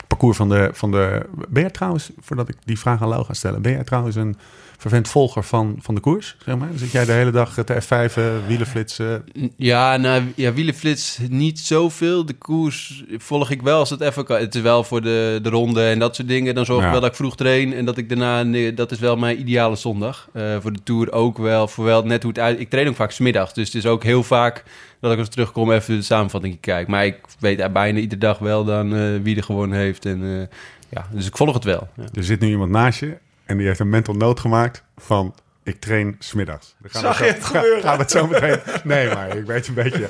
Parcours 0.08 0.38
van 0.38 0.50
de, 0.50 0.70
van 0.74 0.91
de... 0.91 1.26
Ben 1.48 1.62
jij 1.62 1.72
trouwens, 1.72 2.12
voordat 2.20 2.50
ik 2.50 2.56
die 2.63 2.80
vraag 2.80 3.02
aan 3.02 3.08
Lau 3.08 3.26
ga 3.26 3.34
stellen... 3.34 3.62
ben 3.62 3.72
jij 3.72 3.84
trouwens 3.84 4.15
een 4.15 4.38
vervent 4.78 5.08
volger 5.08 5.44
van, 5.44 5.76
van 5.82 5.96
de 5.96 6.02
koers? 6.02 6.36
Zeg 6.46 6.58
maar? 6.58 6.70
Zit 6.76 6.92
jij 6.92 7.06
de 7.06 7.12
hele 7.12 7.32
dag 7.32 7.54
te 7.54 7.82
F5, 7.82 8.13
eh, 8.18 8.24
wielenflitsen? 8.48 9.24
Ja, 9.56 9.98
nou, 9.98 10.24
ja, 10.36 10.54
wielenflits 10.54 11.20
niet 11.30 11.60
zoveel. 11.60 12.26
De 12.26 12.34
koers 12.34 13.04
volg 13.18 13.50
ik 13.50 13.62
wel 13.62 13.80
als 13.80 13.90
het 13.90 14.02
even 14.02 14.26
kan. 14.26 14.40
Het 14.40 14.56
is 14.56 14.62
wel 14.62 14.84
voor 14.84 15.02
de, 15.02 15.40
de 15.42 15.50
ronde 15.50 15.88
en 15.88 16.00
dat 16.00 16.16
soort 16.16 16.28
dingen. 16.28 16.56
Dan 16.56 16.66
zorg 16.66 16.80
ik 16.80 16.86
Ja. 16.86 16.92
wel 16.92 17.02
dat 17.02 17.10
ik 17.10 17.16
vroeg 17.16 17.36
train 17.36 17.74
en 17.74 17.86
dat 17.86 17.98
ik 17.98 18.10
daarna... 18.10 18.44
nee, 18.44 18.74
dat 18.74 18.92
is 18.92 19.00
wel 19.00 19.18
mijn 19.18 19.40
ideale 19.40 19.76
zondag. 19.76 20.30
Eh, 20.34 20.56
voor 20.62 20.74
de 20.74 20.84
Tour 20.84 21.12
ook 21.12 21.38
wel. 21.38 21.68
Voor 21.68 21.86
wel 21.86 22.04
net 22.04 22.22
hoe 22.24 22.32
het 22.32 22.42
uit... 22.42 22.60
Ik 22.60 22.70
train 22.70 22.88
ook 22.88 22.96
vaak 22.96 23.12
smiddags. 23.12 23.54
Dus 23.54 23.66
het 23.66 23.76
is 23.76 23.86
ook 23.86 24.04
heel 24.04 24.24
vaak 24.24 24.63
dat 25.00 25.12
ik 25.12 25.20
als 25.20 25.30
terugkom 25.30 25.72
even 25.72 25.96
de 25.96 26.02
samenvatting 26.02 26.60
kijk. 26.60 26.88
Maar 26.88 27.06
ik 27.06 27.18
weet 27.40 27.74
bijna 27.74 28.00
iedere 28.00 28.22
dag 28.22 28.38
wel 28.40 28.63
dan 28.66 28.96
eh, 28.96 29.02
wie 29.24 29.36
er 29.38 29.44
gewonnen 29.44 29.78
heeft. 29.78 30.06
En, 30.06 30.24
eh, 30.24 30.58
ja, 30.90 31.08
dus 31.12 31.26
ik 31.28 31.38
volg 31.38 31.54
het 31.54 31.63
wel. 31.63 31.88
Ja. 31.96 32.04
Er 32.13 32.24
zit 32.24 32.40
nu 32.40 32.48
iemand 32.48 32.72
naast 32.72 33.00
je 33.00 33.18
en 33.48 33.58
die 33.58 33.68
heeft 33.68 33.80
een 33.80 33.90
mental 33.90 34.14
note 34.14 34.42
gemaakt 34.42 34.84
van... 34.98 35.36
Ik 35.64 35.80
train 35.80 36.16
smiddags. 36.20 36.76
Dan 36.80 36.92
gaan 36.92 37.02
Zag 37.02 37.18
we 37.18 37.26
zo- 37.26 37.32
het 37.34 37.44
ga- 37.46 37.58
gebeuren? 37.60 37.82
Gaan 37.84 37.96
we 37.96 38.02
het 38.02 38.12
zo 38.12 38.28
meteen... 38.28 38.60
Nee, 38.84 39.08
maar 39.14 39.38
ik 39.38 39.46
weet 39.46 39.68
een 39.68 39.74
beetje... 39.74 40.08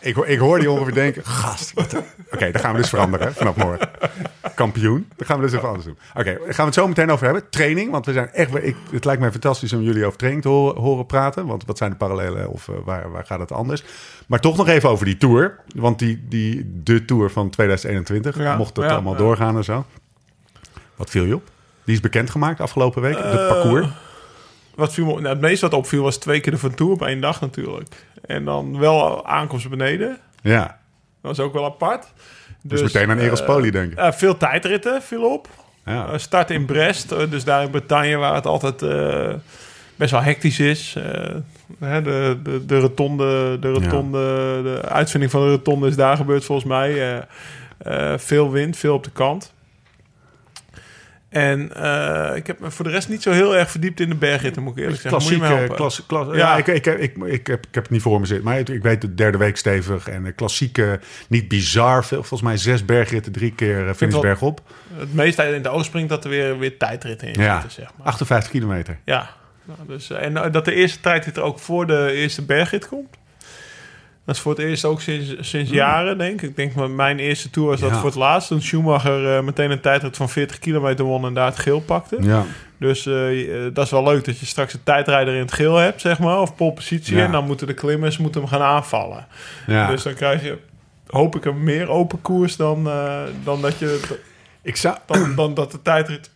Ik, 0.00 0.14
hoor- 0.14 0.26
ik 0.26 0.38
hoor 0.38 0.58
die 0.58 0.70
ongeveer 0.70 0.94
denken... 0.94 1.24
Gast, 1.26 1.72
Oké, 2.30 2.50
dan 2.50 2.60
gaan 2.60 2.72
we 2.72 2.80
dus 2.80 2.88
veranderen 2.88 3.34
vanaf 3.34 3.56
morgen. 3.56 3.90
Kampioen. 4.54 5.08
Dan 5.16 5.26
gaan 5.26 5.36
we 5.36 5.42
dus 5.42 5.52
even 5.52 5.66
anders 5.68 5.84
doen. 5.86 5.98
Oké, 6.14 6.24
daar 6.24 6.38
gaan 6.38 6.54
we 6.56 6.62
het 6.62 6.74
zo 6.74 6.88
meteen 6.88 7.10
over 7.10 7.24
hebben. 7.24 7.50
Training, 7.50 7.90
want 7.90 8.06
we 8.06 8.12
zijn 8.12 8.30
echt... 8.32 8.54
Ik, 8.64 8.76
het 8.90 9.04
lijkt 9.04 9.20
mij 9.20 9.30
fantastisch 9.30 9.72
om 9.72 9.80
jullie 9.82 10.04
over 10.06 10.18
training 10.18 10.42
te 10.44 10.48
horen, 10.48 10.80
horen 10.82 11.06
praten. 11.06 11.46
Want 11.46 11.64
wat 11.66 11.78
zijn 11.78 11.90
de 11.90 11.96
parallellen 11.96 12.48
of 12.48 12.68
eh, 12.68 12.74
waar, 12.84 13.10
waar 13.10 13.26
gaat 13.26 13.40
het 13.40 13.52
anders? 13.52 13.84
Maar 14.26 14.40
toch 14.40 14.56
nog 14.56 14.68
even 14.68 14.88
over 14.90 15.04
die 15.04 15.16
Tour. 15.16 15.58
Want 15.74 15.98
die, 15.98 16.24
die, 16.28 16.80
de 16.82 17.04
Tour 17.04 17.30
van 17.30 17.50
2021, 17.50 18.38
Ja, 18.38 18.56
mocht 18.56 18.76
het 18.76 18.84
ja, 18.86 18.92
allemaal 18.92 19.12
ja. 19.12 19.18
doorgaan 19.18 19.56
en 19.56 19.64
zo. 19.64 19.84
Wat 20.96 21.10
viel 21.10 21.24
je 21.24 21.34
op? 21.34 21.50
Die 21.90 21.98
is 21.98 22.04
bekendgemaakt 22.04 22.60
afgelopen 22.60 23.02
week, 23.02 23.16
de 23.16 23.22
Eh, 23.22 23.48
parcours. 23.48 23.86
Wat 24.74 24.92
viel 24.92 25.04
me, 25.04 25.12
nou, 25.12 25.26
het 25.26 25.40
meeste 25.40 25.68
wat 25.68 25.74
opviel 25.78 26.02
was 26.02 26.16
twee 26.16 26.40
keer 26.40 26.52
de 26.52 26.58
Van 26.58 26.74
Tour 26.74 26.92
op 26.92 27.02
één 27.02 27.20
dag 27.20 27.40
natuurlijk. 27.40 28.06
En 28.26 28.44
dan 28.44 28.78
wel 28.78 29.26
aankomst 29.26 29.68
beneden. 29.68 30.18
Ja, 30.42 30.62
Dat 31.22 31.36
was 31.36 31.40
ook 31.40 31.52
wel 31.52 31.64
apart. 31.64 32.06
dus, 32.62 32.82
meteen 32.82 33.10
aan 33.10 33.18
eh, 33.18 33.24
Eros 33.24 33.44
Poli 33.44 33.70
denken. 33.70 33.96
eh, 33.98 34.12
veel 34.12 34.36
tijdritten 34.36 35.02
viel 35.02 35.32
op. 35.32 35.48
Ja. 35.84 36.06
Eh, 36.12 36.18
start 36.18 36.50
in 36.50 36.64
Brest, 36.64 37.12
eh, 37.12 37.30
dus 37.30 37.44
daar 37.44 37.62
in 37.62 37.70
Bretagne 37.70 38.16
waar 38.16 38.34
het 38.34 38.46
altijd 38.46 38.82
eh, 38.82 39.34
best 39.96 40.10
wel 40.10 40.22
hectisch 40.22 40.58
is. 40.60 40.94
Eh, 40.96 41.34
hè, 41.78 42.02
de, 42.02 42.38
de, 42.42 42.66
de 42.66 42.78
rotonde, 42.80 43.58
de 43.60 43.70
rotonde, 43.70 44.18
de 44.62 44.80
uitvinding 44.88 45.32
van 45.32 45.40
de 45.42 45.48
rotonde 45.50 45.88
is 45.88 45.96
daar 45.96 46.16
gebeurd 46.16 46.44
volgens 46.44 46.68
mij. 46.68 46.90
Eh, 46.92 48.12
eh, 48.12 48.18
veel 48.18 48.50
wind, 48.50 48.76
veel 48.76 48.94
op 48.94 49.04
de 49.04 49.10
kant. 49.10 49.52
En 51.30 51.74
eh, 51.76 52.36
ik 52.36 52.46
heb 52.46 52.60
me 52.60 52.70
voor 52.70 52.84
de 52.84 52.90
rest 52.90 53.08
niet 53.08 53.22
zo 53.22 53.30
heel 53.30 53.56
erg 53.56 53.70
verdiept 53.70 54.00
in 54.00 54.08
de 54.08 54.14
bergritten, 54.14 54.62
moet 54.62 54.76
ik 54.76 54.82
eerlijk 54.82 55.00
zeggen. 55.00 55.20
Moet 55.22 55.28
je 55.30 55.36
me 55.36 55.38
Klassieke, 55.38 55.58
helpen? 55.60 55.76
klas, 55.76 56.06
klas, 56.06 56.26
ja, 56.26 56.34
Ja. 56.36 56.56
ik, 56.56 56.66
ik, 56.66 56.86
ik, 56.86 57.00
ik, 57.00 57.16
ik, 57.24 57.46
heb, 57.46 57.66
ik 57.66 57.74
heb 57.74 57.82
het 57.82 57.92
niet 57.92 58.02
voor 58.02 58.20
me 58.20 58.26
zitten. 58.26 58.44
Maar 58.44 58.58
ik, 58.58 58.82
weet 58.82 59.00
de 59.00 59.14
derde 59.14 59.38
week 59.38 59.56
stevig. 59.56 60.08
En 60.08 60.22
de 60.24 60.32
klassieke, 60.32 61.00
niet 61.28 61.48
bizar 61.48 62.04
veel. 62.04 62.18
Volgens 62.18 62.42
mij 62.42 62.56
zes 62.56 62.84
bergritten, 62.84 63.32
drie 63.32 63.52
keer 63.54 63.86
uh, 63.86 63.92
finish 63.94 64.12
wel- 64.12 64.22
bergop. 64.22 64.60
Het 64.98 65.14
meeste 65.14 65.42
in 65.42 65.62
de 65.62 65.68
oog 65.68 65.84
springt 65.84 66.08
dat 66.08 66.24
er 66.24 66.30
weer, 66.30 66.58
weer 66.58 66.76
tijdritten 66.78 67.28
in 67.32 67.40
Ja, 67.42 67.52
zitten, 67.60 67.70
zeg 67.82 67.90
maar. 67.98 68.06
58 68.06 68.50
kilometer. 68.50 68.98
Ja, 69.04 69.30
nou, 69.64 69.78
dus, 69.86 70.10
eh, 70.10 70.22
en 70.22 70.36
eh, 70.36 70.52
dat 70.52 70.64
de 70.64 70.74
eerste 70.74 71.00
tijdrit 71.00 71.36
er 71.36 71.42
ook 71.42 71.58
voor 71.58 71.86
de 71.86 72.12
eerste 72.12 72.42
bergrit 72.44 72.88
komt. 72.88 73.16
Dat 74.24 74.34
is 74.34 74.40
voor 74.40 74.52
het 74.54 74.60
eerst 74.60 74.84
ook 74.84 75.00
sinds, 75.00 75.34
sinds 75.40 75.70
jaren, 75.70 76.18
denk 76.18 76.42
ik. 76.42 76.48
Ik 76.48 76.56
denk 76.56 76.74
dat 76.74 76.90
mijn 76.90 77.18
eerste 77.18 77.50
tour 77.50 77.68
was 77.68 77.80
dat 77.80 77.90
Ja. 77.90 77.96
voor 77.96 78.06
het 78.06 78.14
laatst. 78.14 78.48
Toen 78.48 78.62
Schumacher 78.62 79.36
eh, 79.36 79.42
meteen 79.42 79.70
een 79.70 79.80
tijdrit 79.80 80.16
van 80.16 80.28
40 80.28 80.58
kilometer 80.58 81.04
won 81.04 81.24
en 81.24 81.34
daar 81.34 81.46
het 81.46 81.58
geel 81.58 81.80
pakte. 81.80 82.16
Ja. 82.20 82.44
Dus 82.78 83.06
eh, 83.06 83.66
eh, 83.66 83.74
dat 83.74 83.84
is 83.84 83.90
wel 83.90 84.02
leuk 84.04 84.24
dat 84.24 84.38
je 84.38 84.46
straks 84.46 84.72
een 84.74 84.82
tijdrijder 84.82 85.34
in 85.34 85.40
het 85.40 85.52
geel 85.52 85.76
hebt, 85.76 86.00
zeg 86.00 86.18
maar. 86.18 86.40
Of 86.40 86.54
pole 86.54 86.72
positie. 86.72 87.16
Ja. 87.16 87.24
En 87.24 87.32
dan 87.32 87.46
moeten 87.46 87.66
de 87.66 87.74
klimmers 87.74 88.18
moeten 88.18 88.40
hem 88.40 88.50
gaan 88.50 88.62
aanvallen. 88.62 89.26
ja. 89.66 89.86
Dus 89.90 90.02
dan 90.02 90.14
krijg 90.14 90.42
je, 90.42 90.58
hoop 91.06 91.36
ik, 91.36 91.44
een 91.44 91.64
meer 91.64 91.88
open 91.88 92.22
koers 92.22 92.56
dan, 92.56 92.84
dan, 93.44 93.60
dat, 93.60 93.78
je, 93.78 94.18
ik 94.62 94.76
zou... 94.76 94.96
dan, 95.06 95.34
dan 95.34 95.54
dat 95.54 95.70
de 95.70 95.82
tijdrit 95.82 96.30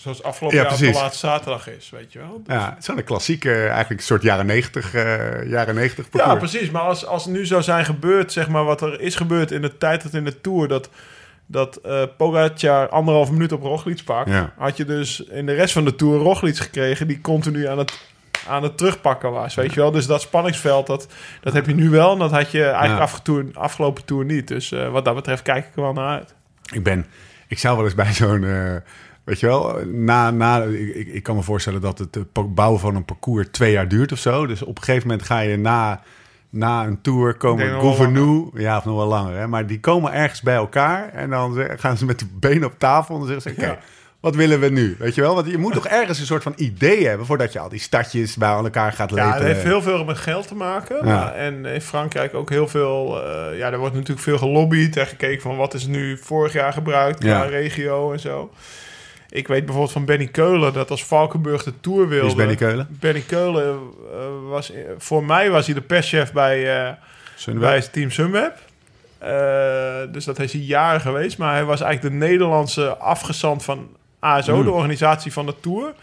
zoals 0.00 0.22
afgelopen 0.22 0.58
Ja, 0.58 0.64
jaar 0.64 0.72
op 0.72 0.78
de 0.78 0.92
laatste 0.92 1.26
zaterdag 1.26 1.68
is, 1.68 1.90
weet 1.90 2.12
je 2.12 2.18
wel. 2.18 2.42
Dus- 2.44 2.54
Ja, 2.56 2.72
het 2.76 2.86
wel 2.86 2.96
een 2.96 3.04
klassieke, 3.04 3.52
eigenlijk 3.54 4.00
een 4.00 4.06
soort 4.06 4.22
jaren 4.22 4.46
90, 4.46 4.94
eh, 4.94 5.50
jaren 5.50 5.74
90 5.74 6.04
Ja, 6.04 6.10
parcours. 6.10 6.50
precies. 6.50 6.70
Maar 6.70 6.82
als, 6.82 7.06
als 7.06 7.26
nu 7.26 7.46
zou 7.46 7.62
zijn 7.62 7.84
gebeurd, 7.84 8.32
zeg 8.32 8.48
maar, 8.48 8.64
wat 8.64 8.80
er 8.80 9.00
is 9.00 9.14
gebeurd 9.14 9.50
in 9.50 9.62
de 9.62 9.78
tijd 9.78 10.02
dat 10.02 10.14
in 10.14 10.24
de 10.24 10.40
Tour... 10.40 10.68
dat, 10.68 10.90
dat 11.46 11.76
eh 11.76 12.02
Pogacar 12.16 12.88
anderhalf 12.88 13.30
minuut 13.30 13.52
op 13.52 13.62
Roglic 13.62 14.04
pakt... 14.04 14.30
Ja. 14.30 14.52
had 14.56 14.76
je 14.76 14.84
dus 14.84 15.20
in 15.20 15.46
de 15.46 15.54
rest 15.54 15.72
van 15.72 15.84
de 15.84 15.94
Tour 15.94 16.18
Roglic 16.18 16.56
gekregen... 16.56 17.06
die 17.08 17.20
continu 17.20 17.66
aan 17.66 17.78
het, 17.78 18.00
aan 18.48 18.62
het 18.62 18.76
terugpakken 18.76 19.30
was, 19.30 19.54
weet 19.54 19.74
je 19.74 19.80
wel. 19.80 19.90
Dus 19.90 20.06
dat 20.06 20.20
spanningsveld, 20.20 20.86
dat, 20.86 21.06
dat 21.40 21.52
heb 21.52 21.66
je 21.66 21.74
nu 21.74 21.90
wel... 21.90 22.12
en 22.12 22.18
dat 22.18 22.30
had 22.30 22.50
je 22.50 22.64
eigenlijk 22.64 23.26
Ja. 23.26 23.42
afgelopen 23.54 24.04
Tour 24.04 24.24
niet. 24.24 24.48
Dus 24.48 24.72
eh, 24.72 24.90
wat 24.90 25.04
dat 25.04 25.14
betreft 25.14 25.42
kijk 25.42 25.66
ik 25.66 25.76
er 25.76 25.82
wel 25.82 25.92
naar 25.92 26.18
uit. 26.18 26.34
Ik 26.72 26.82
ben, 26.82 27.06
ik 27.48 27.58
zou 27.58 27.76
wel 27.76 27.84
eens 27.84 27.94
bij 27.94 28.12
zo'n, 28.12 28.44
eh, 28.44 28.74
weet 29.30 29.40
je 29.40 29.46
wel, 29.46 29.78
na, 29.86 30.30
na, 30.30 30.62
ik, 30.62 31.06
ik, 31.06 31.22
kan 31.22 31.36
me 31.36 31.42
voorstellen 31.42 31.80
dat 31.80 31.98
het 31.98 32.16
eh, 32.16 32.42
bouwen 32.48 32.80
van 32.80 32.96
een 32.96 33.04
parcours 33.04 33.46
twee 33.50 33.72
jaar 33.72 33.88
duurt 33.88 34.12
of 34.12 34.18
zo. 34.18 34.46
Dus 34.46 34.62
op 34.62 34.76
een 34.78 34.82
gegeven 34.84 35.08
moment 35.08 35.26
ga 35.26 35.40
je 35.40 35.56
na, 35.56 36.00
na 36.50 36.84
een 36.86 37.00
tour 37.00 37.34
komen 37.34 37.80
gouverneur, 37.80 38.44
ja, 38.54 38.76
of 38.76 38.84
nog 38.84 38.96
wel 38.96 39.06
langer, 39.06 39.36
hè, 39.36 39.46
maar 39.46 39.66
die 39.66 39.80
komen 39.80 40.12
ergens 40.12 40.42
bij 40.42 40.54
elkaar 40.54 41.08
en 41.12 41.30
dan 41.30 41.56
gaan 41.76 41.96
ze 41.96 42.04
met 42.04 42.18
de 42.18 42.26
benen 42.40 42.64
op 42.68 42.74
tafel 42.78 43.14
en 43.14 43.20
dan 43.20 43.28
zeggen 43.30 43.50
ze, 43.54 43.56
oké, 43.60 43.66
Ja. 43.70 43.78
wat 44.20 44.34
willen 44.34 44.60
we 44.60 44.68
nu? 44.68 44.96
Weet 44.98 45.14
je 45.14 45.20
wel, 45.20 45.34
want 45.34 45.46
je 45.46 45.58
moet 45.58 45.72
toch 45.72 45.86
ergens 45.86 46.18
een 46.18 46.26
soort 46.26 46.42
van 46.42 46.52
idee 46.56 47.06
hebben 47.06 47.26
voordat 47.26 47.52
je 47.52 47.58
al 47.58 47.68
die 47.68 47.80
stadjes 47.80 48.36
bij 48.36 48.48
elkaar 48.50 48.92
gaat 48.92 49.10
Ja, 49.10 49.16
lepen. 49.16 49.32
het 49.32 49.42
heeft 49.46 49.62
heel 49.62 49.82
veel 49.82 50.04
met 50.04 50.18
geld 50.18 50.48
te 50.48 50.54
maken. 50.54 51.06
Ja. 51.06 51.32
En 51.32 51.64
in 51.66 51.80
Frankrijk 51.80 52.34
ook 52.34 52.50
heel 52.50 52.68
veel... 52.68 53.22
eh, 53.24 53.58
ja, 53.58 53.70
er 53.72 53.78
wordt 53.78 53.94
natuurlijk 53.94 54.20
veel 54.20 54.38
gelobbyd 54.38 54.96
en 54.96 55.06
gekeken 55.06 55.42
van... 55.42 55.56
wat 55.56 55.74
is 55.74 55.86
nu 55.86 56.18
vorig 56.18 56.52
jaar 56.52 56.72
gebruikt 56.72 57.18
qua 57.18 57.28
Ja. 57.28 57.42
regio 57.42 58.12
en 58.12 58.20
zo. 58.20 58.50
Ik 59.30 59.48
weet 59.48 59.64
bijvoorbeeld 59.64 59.92
van 59.92 60.04
Benny 60.04 60.26
Keulen... 60.26 60.72
dat 60.72 60.90
als 60.90 61.04
Valkenburg 61.04 61.62
de 61.62 61.72
Tour 61.80 62.08
wilde... 62.08 62.16
Wie 62.16 62.30
is 62.30 62.34
Benny 62.34 62.54
Keulen? 62.54 62.86
Benny 62.90 63.20
Keulen 63.20 63.78
eh, 64.12 64.48
was... 64.48 64.72
Voor 64.98 65.24
mij 65.24 65.50
was 65.50 65.66
hij 65.66 65.74
de 65.74 65.80
perschef 65.80 66.32
bij, 66.32 66.86
eh, 66.86 66.92
Sunweb? 67.34 67.62
bij 67.62 67.80
Team 67.80 68.10
Sunweb. 68.10 68.58
Eh, 69.18 70.12
dus 70.12 70.24
dat 70.24 70.38
is 70.38 70.52
hij 70.52 70.62
jaren 70.62 71.00
geweest. 71.00 71.38
Maar 71.38 71.54
hij 71.54 71.64
was 71.64 71.80
eigenlijk 71.80 72.14
de 72.14 72.26
Nederlandse 72.26 72.96
afgezant 72.96 73.64
van 73.64 73.88
ASO... 74.18 74.54
Hmm. 74.54 74.64
de 74.64 74.70
organisatie 74.70 75.32
van 75.32 75.46
de 75.46 75.54
Tour... 75.60 75.94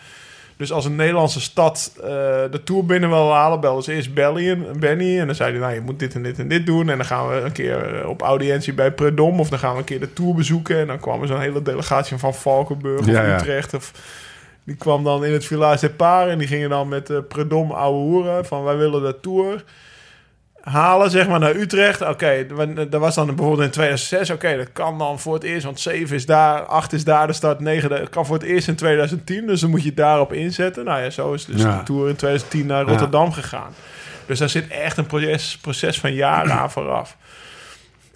Dus 0.58 0.72
als 0.72 0.86
een 0.86 0.96
Nederlandse 0.96 1.41
stad 1.41 1.91
eh, 1.96 2.08
de 2.52 2.62
Tour 2.63 2.86
binnen 2.86 3.10
wil 3.10 3.34
halen, 3.34 3.60
belden 3.60 3.84
ze 3.84 3.93
eerst 3.93 4.13
Belly 4.13 4.50
en, 4.50 4.80
Benny. 4.80 5.20
En 5.20 5.26
dan 5.26 5.36
zei 5.36 5.52
hij, 5.52 5.60
nou, 5.60 5.74
je 5.74 5.82
moet 5.82 6.00
dit 6.00 6.15
en 6.15 6.24
dit 6.24 6.39
en 6.39 6.48
dit 6.48 6.65
doen. 6.65 6.89
En 6.89 6.98
dan 6.98 7.06
gaan 7.06 7.30
we 7.30 7.36
een 7.36 7.52
keer 7.52 8.00
eh, 8.02 8.10
op 8.10 8.22
audiëntie 8.22 8.74
bij 8.74 8.91
Predom. 8.91 9.39
Of 9.39 9.50
dan 9.50 9.60
gaan 9.60 9.74
we 9.74 9.78
een 9.78 9.84
keer 9.84 10.00
de 10.00 10.13
Tour 10.13 10.36
bezoeken. 10.36 10.80
En 10.80 10.88
dan 10.88 11.00
kwam 11.00 11.22
er 11.22 11.28
zo'n 11.28 11.39
hele 11.39 11.62
delegatie 11.62 12.17
van 12.17 12.34
Valkenburg 12.34 13.00
of 13.00 13.06
Ja, 13.06 13.24
ja. 13.24 13.36
Utrecht. 13.36 13.74
Of, 13.74 13.91
die 14.63 14.76
kwam 14.76 15.04
dan 15.04 15.26
in 15.26 15.34
het 15.34 15.46
Village 15.46 15.88
des 15.88 15.96
Paren. 15.96 16.32
En 16.32 16.38
die 16.38 16.48
gingen 16.48 16.70
dan 16.70 16.88
met 16.88 17.10
eh 17.10 17.17
Predom 17.28 17.72
ouwe 17.72 18.00
hoeren. 18.00 18.46
Van, 18.46 18.63
wij 18.63 18.78
willen 18.78 19.02
de 19.02 19.20
Tour 19.22 19.63
halen, 20.69 21.12
zeg 21.12 21.27
maar, 21.27 21.39
naar 21.39 21.56
Utrecht. 21.56 22.01
Oké, 22.01 22.10
okay, 22.12 22.45
dat 22.89 23.01
was 23.01 23.15
dan 23.15 23.25
bijvoorbeeld 23.25 23.62
in 23.62 23.69
2006. 23.71 24.30
Oké, 24.30 24.58
dat 24.58 24.71
kan 24.73 24.97
dan 24.97 25.19
voor 25.19 25.34
het 25.34 25.43
eerst, 25.43 25.65
want 25.65 25.80
7 25.80 26.15
is 26.15 26.25
daar, 26.25 26.62
8 26.62 26.93
is 26.93 27.03
daar 27.03 27.27
de 27.27 27.34
start, 27.34 27.60
9 27.60 27.89
dat 27.89 28.10
kan 28.10 28.25
voor 28.25 28.36
het 28.36 28.45
eerst 28.45 28.67
in 28.67 28.75
2010. 28.75 29.47
Dus 29.47 29.62
dan 29.62 29.69
moet 29.69 29.84
je 29.84 29.93
daarop 29.93 30.34
inzetten. 30.34 30.86
Nou 30.86 31.01
ja, 31.01 31.10
zo 31.10 31.34
is 31.34 31.45
dus 31.45 31.62
Ja. 31.62 31.77
de 31.77 31.84
Tour 31.84 32.10
in 32.10 32.15
2010 32.15 32.65
naar 32.65 32.84
Rotterdam 32.84 33.32
gegaan. 33.32 33.73
Dus 34.25 34.39
daar 34.39 34.49
zit 34.49 34.67
echt 34.67 34.97
een 34.97 35.06
proces, 35.06 35.58
proces 35.62 35.99
van 35.99 36.13
jaren 36.13 36.51
aan 36.60 36.71
vooraf. 36.71 37.17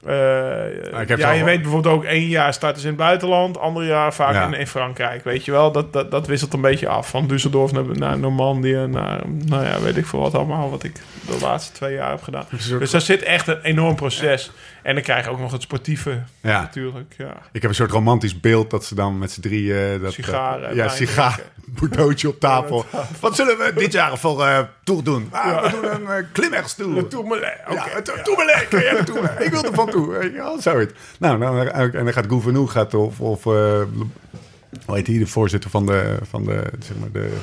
Eh, 0.06 1.18
ja, 1.18 1.32
je 1.32 1.44
weet 1.44 1.62
bijvoorbeeld 1.62 1.96
ook 1.96 2.04
één 2.04 2.28
jaar 2.28 2.54
starten 2.54 2.82
ze 2.82 2.88
in 2.88 2.94
het 2.94 3.02
buitenland, 3.04 3.58
ander 3.60 3.86
jaar 3.86 4.14
vaak 4.14 4.34
Ja. 4.34 4.46
in, 4.46 4.54
in 4.54 4.68
Frankrijk. 4.68 5.24
Weet 5.24 5.46
je 5.46 5.52
wel, 5.52 5.72
dat, 5.72 5.94
dat, 5.94 6.12
dat 6.12 6.28
wisselt 6.28 6.54
een 6.54 6.62
beetje 6.62 6.88
af. 6.88 7.10
Van 7.10 7.28
Düsseldorf 7.32 7.72
naar, 7.72 7.84
naar 7.94 8.20
Normandië, 8.20 8.86
naar, 8.90 9.22
nou 9.26 9.66
ja, 9.66 9.80
weet 9.82 9.98
ik 9.98 10.06
veel 10.06 10.20
wat 10.20 10.36
allemaal, 10.36 10.70
wat 10.70 10.84
ik 10.84 10.94
de 11.28 11.38
laatste 11.42 11.74
twee 11.74 11.94
jaar 11.94 12.10
heb 12.10 12.24
gedaan. 12.24 12.46
Dus 12.80 12.92
daar 12.92 13.02
zit 13.02 13.24
echt 13.24 13.48
een 13.48 13.62
enorm 13.62 13.96
proces. 13.96 14.52
En 14.84 14.94
dan 14.94 15.04
krijg 15.04 15.26
je 15.26 15.32
ook 15.32 15.40
nog 15.40 15.52
het 15.52 15.62
sportieve 15.62 16.22
Ja. 16.42 16.62
natuurlijk. 16.62 17.14
Ja. 17.18 17.38
Ik 17.52 17.62
heb 17.62 17.72
een 17.72 17.76
soort 17.78 17.92
romantisch 17.92 18.40
beeld 18.40 18.70
dat 18.70 18.86
ze 18.86 18.96
dan 18.96 19.18
met 19.18 19.32
z'n 19.32 19.42
drieën... 19.42 20.02
Dat, 20.02 20.14
Sigaren, 20.14 20.70
eh, 20.70 20.76
ja, 20.76 20.86
wijn 20.86 20.98
sigaar, 20.98 21.40
bordeauxje 21.66 22.28
op 22.34 22.40
tafel. 22.40 22.86
Wat 23.20 23.36
zullen 23.36 23.58
we 23.58 23.72
dit 23.76 23.92
jaar 23.92 24.18
voor 24.18 24.46
eh 24.46 24.60
tour 24.84 25.04
doen? 25.04 25.28
Ah, 25.32 25.64
we 25.64 25.70
doen 25.82 25.92
een 25.94 26.02
uh, 26.20 26.26
klimmerstoel. 26.32 27.08
Doe 27.10 27.24
me 27.24 27.40
le- 27.40 27.74
Ja, 27.76 27.86
ja. 28.80 29.40
Ik 29.46 29.52
wil 29.52 29.64
er 29.64 29.74
van 29.74 29.90
toe. 29.90 30.32
wel, 30.36 30.62
zoiets. 30.62 30.94
Nou, 31.20 31.40
dan, 31.40 31.58
en 31.68 31.92
dan 31.92 32.14
gaat 32.14 32.26
Gouvenou 32.28 32.68
gaat 32.68 32.94
of, 32.94 33.20
of 33.20 33.46
eh, 33.46 33.52
hoe 34.86 34.96
heet 34.96 35.06
die, 35.06 35.20
de 35.20 35.28
voorzitter 35.28 35.70
van 35.70 35.86
de, 35.86 36.18
van 36.30 36.44
de 36.44 36.64
zeg 36.80 36.98
maar 36.98 37.12
de, 37.12 37.38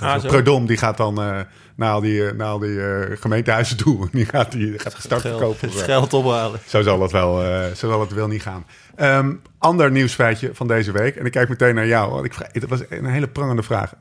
Ah. 0.00 0.24
Predom, 0.26 0.66
die 0.66 0.76
gaat 0.76 0.96
dan 0.96 1.44
naar 1.82 1.92
al 1.92 2.00
die, 2.00 2.26
eh, 2.26 2.36
naar 2.36 2.46
al 2.46 2.58
die 2.58 2.82
eh, 2.82 3.16
gemeentehuizen 3.20 3.76
toe. 3.76 4.08
Die 4.12 4.26
gaat, 4.26 4.52
die 4.52 4.78
gaat 4.78 4.94
gestart 4.94 5.20
verkopen. 5.20 5.68
het 5.68 5.78
geld 5.78 6.12
ophalen. 6.12 6.60
Zo 6.66 6.82
zal 6.82 7.02
het 7.02 7.10
wel, 7.10 7.36
zo 7.76 7.88
zal 7.88 8.00
het 8.00 8.12
wel 8.12 8.28
niet 8.28 8.42
gaan. 8.42 8.66
Ehm, 8.94 9.34
ander 9.58 9.90
nieuwsfeitje 9.90 10.50
van 10.52 10.66
deze 10.66 10.92
week. 10.92 11.16
En 11.16 11.26
ik 11.26 11.32
kijk 11.32 11.48
meteen 11.48 11.74
naar 11.74 11.86
jou. 11.86 12.10
Want 12.12 12.24
ik 12.24 12.34
vraag, 12.34 12.48
het 12.52 12.68
was 12.68 12.80
een 12.88 13.06
hele 13.06 13.28
prangende 13.28 13.62
vraag. 13.62 13.94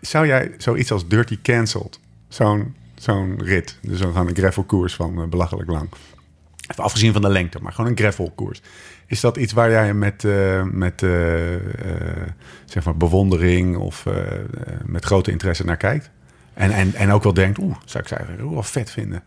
Zou 0.00 0.26
jij 0.26 0.54
zoiets 0.58 0.92
als 0.92 1.08
Dirty 1.08 1.38
Cancelled, 1.42 2.00
zo'n 2.28 2.76
zo'n 2.94 3.42
rit, 3.42 3.78
dus 3.82 4.00
een 4.00 4.36
gravelkoers 4.36 4.94
van 4.94 5.28
belachelijk 5.30 5.70
lang. 5.70 5.88
Even 6.70 6.84
afgezien 6.84 7.12
van 7.12 7.22
de 7.22 7.28
lengte, 7.28 7.58
maar 7.62 7.72
gewoon 7.72 7.90
een 7.90 7.96
gravelkoers. 7.96 8.60
Is 9.06 9.20
dat 9.20 9.36
iets 9.36 9.52
waar 9.52 9.70
jij 9.70 9.94
met, 9.94 10.24
met 10.72 11.00
zeg 12.64 12.84
maar 12.84 12.96
bewondering 12.96 13.76
of 13.76 14.04
met 14.84 15.04
grote 15.04 15.30
interesse 15.30 15.64
naar 15.64 15.76
kijkt? 15.76 16.10
En, 16.54 16.70
en, 16.70 16.94
en 16.94 17.10
ook 17.10 17.22
wel 17.22 17.34
denkt, 17.34 17.58
oeh, 17.58 17.74
zou 17.84 18.02
ik 18.02 18.08
ze 18.08 18.14
eigenlijk 18.16 18.50
wel 18.50 18.62
vet 18.62 18.90
vinden 18.90 19.22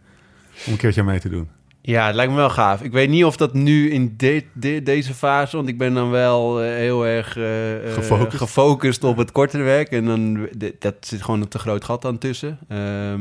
om 0.65 0.71
een 0.71 0.77
keertje 0.77 1.03
mee 1.03 1.19
te 1.19 1.29
doen? 1.29 1.47
Ja, 1.81 2.05
het 2.05 2.15
lijkt 2.15 2.31
me 2.31 2.37
wel 2.37 2.49
gaaf. 2.49 2.81
Ik 2.81 2.91
weet 2.91 3.09
niet 3.09 3.25
of 3.25 3.37
dat 3.37 3.53
nu 3.53 3.91
in 3.91 4.13
de, 4.17 4.43
de- 4.53 4.83
deze 4.83 5.13
fase, 5.13 5.55
want 5.55 5.67
ik 5.67 5.77
ben 5.77 5.93
dan 5.93 6.09
wel 6.09 6.61
eh, 6.63 6.69
heel 6.69 7.05
erg 7.05 7.37
eh, 7.37 7.87
eh, 7.87 7.93
Gefocust. 7.93 8.37
gefocust 8.37 9.03
op 9.03 9.17
het 9.17 9.31
kortere 9.31 9.63
werk. 9.63 9.91
En 9.91 10.05
dan 10.05 10.47
dat 10.79 10.95
zit 10.99 11.21
gewoon 11.21 11.41
een 11.41 11.47
te 11.47 11.59
groot 11.59 11.83
gat 11.83 12.05
aan 12.05 12.17
tussen. 12.17 12.59
Ehm, 12.67 13.19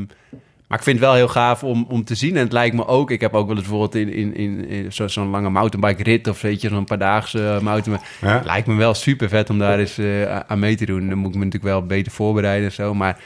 maar 0.67 0.77
ik 0.77 0.83
vind 0.83 0.97
het 0.99 1.05
wel 1.07 1.13
heel 1.15 1.27
gaaf 1.27 1.63
om, 1.63 1.85
om 1.89 2.03
te 2.03 2.15
zien. 2.15 2.35
En 2.35 2.43
het 2.43 2.51
lijkt 2.51 2.75
me 2.75 2.87
ook, 2.87 3.11
ik 3.11 3.21
heb 3.21 3.33
ook 3.33 3.47
wel 3.47 3.55
eens 3.57 3.67
bijvoorbeeld 3.67 3.95
in, 3.95 4.13
in, 4.13 4.35
in, 4.35 4.67
in 4.67 4.93
zo- 4.93 5.07
zo'n 5.07 5.29
lange 5.29 5.49
mountainbike 5.49 6.03
rit 6.03 6.27
of 6.27 6.41
weet 6.41 6.61
je, 6.61 6.69
zo'n 6.69 6.83
paardaagse 6.85 7.59
mountainbike. 7.61 8.09
Ja. 8.21 8.33
Het 8.35 8.45
lijkt 8.45 8.67
me 8.67 8.75
wel 8.75 8.93
super 8.93 9.29
vet 9.29 9.49
om 9.49 9.59
daar 9.59 9.79
eens 9.79 9.99
aan 10.47 10.59
mee 10.59 10.75
te 10.75 10.85
doen. 10.85 11.09
Dan 11.09 11.17
moet 11.17 11.29
ik 11.33 11.37
me 11.37 11.45
natuurlijk 11.45 11.73
wel 11.73 11.85
beter 11.85 12.11
voorbereiden 12.11 12.65
en 12.67 12.73
zo. 12.73 12.93
Maar 12.93 13.19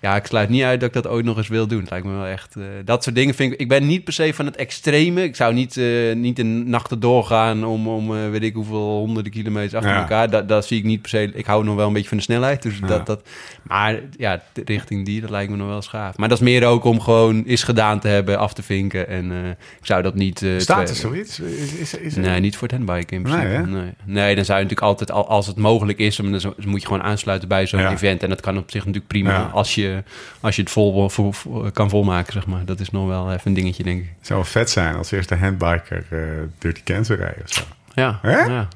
ja, 0.00 0.16
ik 0.16 0.26
sluit 0.26 0.48
niet 0.48 0.62
uit 0.62 0.80
dat 0.80 0.88
ik 0.88 1.02
dat 1.02 1.06
ooit 1.12 1.24
nog 1.24 1.36
eens 1.36 1.48
wil 1.48 1.66
doen. 1.66 1.80
Het 1.80 1.90
lijkt 1.90 2.06
me 2.06 2.12
wel 2.12 2.26
echt... 2.26 2.56
eh, 2.56 2.62
dat 2.84 3.02
soort 3.02 3.14
dingen 3.16 3.34
vind 3.34 3.52
ik... 3.52 3.60
Ik 3.60 3.68
ben 3.68 3.86
niet 3.86 4.04
per 4.04 4.12
se 4.12 4.34
van 4.34 4.46
het 4.46 4.56
extreme. 4.56 5.22
Ik 5.22 5.36
zou 5.36 5.54
niet, 5.54 5.76
eh 5.76 6.14
niet 6.14 6.38
in 6.38 6.70
nachten 6.70 7.00
doorgaan 7.00 7.64
om, 7.64 7.88
om 7.88 8.16
eh, 8.16 8.30
weet 8.30 8.42
ik 8.42 8.54
hoeveel 8.54 8.78
honderden 8.98 9.32
kilometers 9.32 9.74
achter 9.74 9.90
Ja. 9.92 10.00
elkaar. 10.00 10.30
Dat, 10.30 10.48
dat 10.48 10.66
zie 10.66 10.78
ik 10.78 10.84
niet 10.84 11.00
per 11.00 11.10
se... 11.10 11.30
Ik 11.34 11.46
hou 11.46 11.64
nog 11.64 11.74
wel 11.76 11.86
een 11.86 11.92
beetje 11.92 12.08
van 12.08 12.16
de 12.16 12.22
snelheid. 12.22 12.62
Dus 12.62 12.78
Ja. 12.78 12.86
dat, 12.86 13.06
dat, 13.06 13.28
maar 13.62 14.00
ja, 14.16 14.42
richting 14.64 15.04
die, 15.04 15.20
dat 15.20 15.30
lijkt 15.30 15.50
me 15.50 15.56
nog 15.56 15.68
wel 15.68 15.82
schaaf. 15.82 16.16
Maar 16.16 16.28
dat 16.28 16.38
is 16.38 16.44
meer 16.44 16.66
ook 16.66 16.84
om 16.84 17.00
gewoon 17.00 17.46
is 17.46 17.62
gedaan 17.62 18.00
te 18.00 18.08
hebben, 18.08 18.38
af 18.38 18.52
te 18.52 18.62
vinken. 18.62 19.08
En 19.08 19.32
ik 19.80 19.86
zou 19.86 20.02
dat 20.02 20.14
niet... 20.14 20.46
Staat 20.58 20.88
er 20.88 20.94
zoiets? 20.96 21.40
Is, 21.40 21.74
is, 21.74 21.94
is, 21.94 22.14
Nee, 22.16 22.40
niet 22.40 22.56
voor 22.56 22.68
het 22.68 22.76
handbiken 22.76 23.16
in 23.16 23.22
principe. 23.22 23.66
Nee, 23.66 23.92
nee. 24.04 24.34
dan 24.34 24.44
zou 24.44 24.58
je 24.58 24.64
natuurlijk 24.64 24.80
altijd, 24.80 25.10
al- 25.10 25.28
als 25.28 25.46
het 25.46 25.56
mogelijk 25.56 25.98
is, 25.98 26.16
dan 26.16 26.40
moet 26.64 26.80
je 26.80 26.86
gewoon 26.86 27.02
aansluiten 27.02 27.48
bij 27.48 27.66
zo'n 27.66 27.80
Ja. 27.80 27.92
event. 27.92 28.22
En 28.22 28.28
dat 28.28 28.40
kan 28.40 28.58
op 28.58 28.70
zich 28.70 28.80
natuurlijk 28.80 29.06
prima 29.12 29.50
als, 29.52 29.74
je, 29.74 29.89
als 30.40 30.56
je 30.56 30.62
het 30.62 30.70
vol, 30.70 31.08
vol- 31.08 31.32
vol- 31.32 31.70
kan 31.70 31.90
volmaken, 31.90 32.32
zeg 32.32 32.46
maar. 32.46 32.64
Dat 32.64 32.80
is 32.80 32.90
nog 32.90 33.06
wel 33.06 33.32
even 33.32 33.40
een 33.44 33.54
dingetje, 33.54 33.82
denk 33.82 34.00
ik. 34.02 34.10
Het 34.18 34.26
zou 34.26 34.38
wel 34.40 34.48
vet 34.48 34.70
zijn 34.70 34.94
als 34.94 35.10
eerste 35.10 35.34
handbiker 35.34 36.04
eh 36.10 36.18
Dirty 36.58 36.80
Cancer 36.84 37.16
rijden 37.16 37.42
of 37.44 37.52
zo. 37.52 37.62
Ja. 37.94 38.18
Hè? 38.22 38.38
ja. 38.38 38.68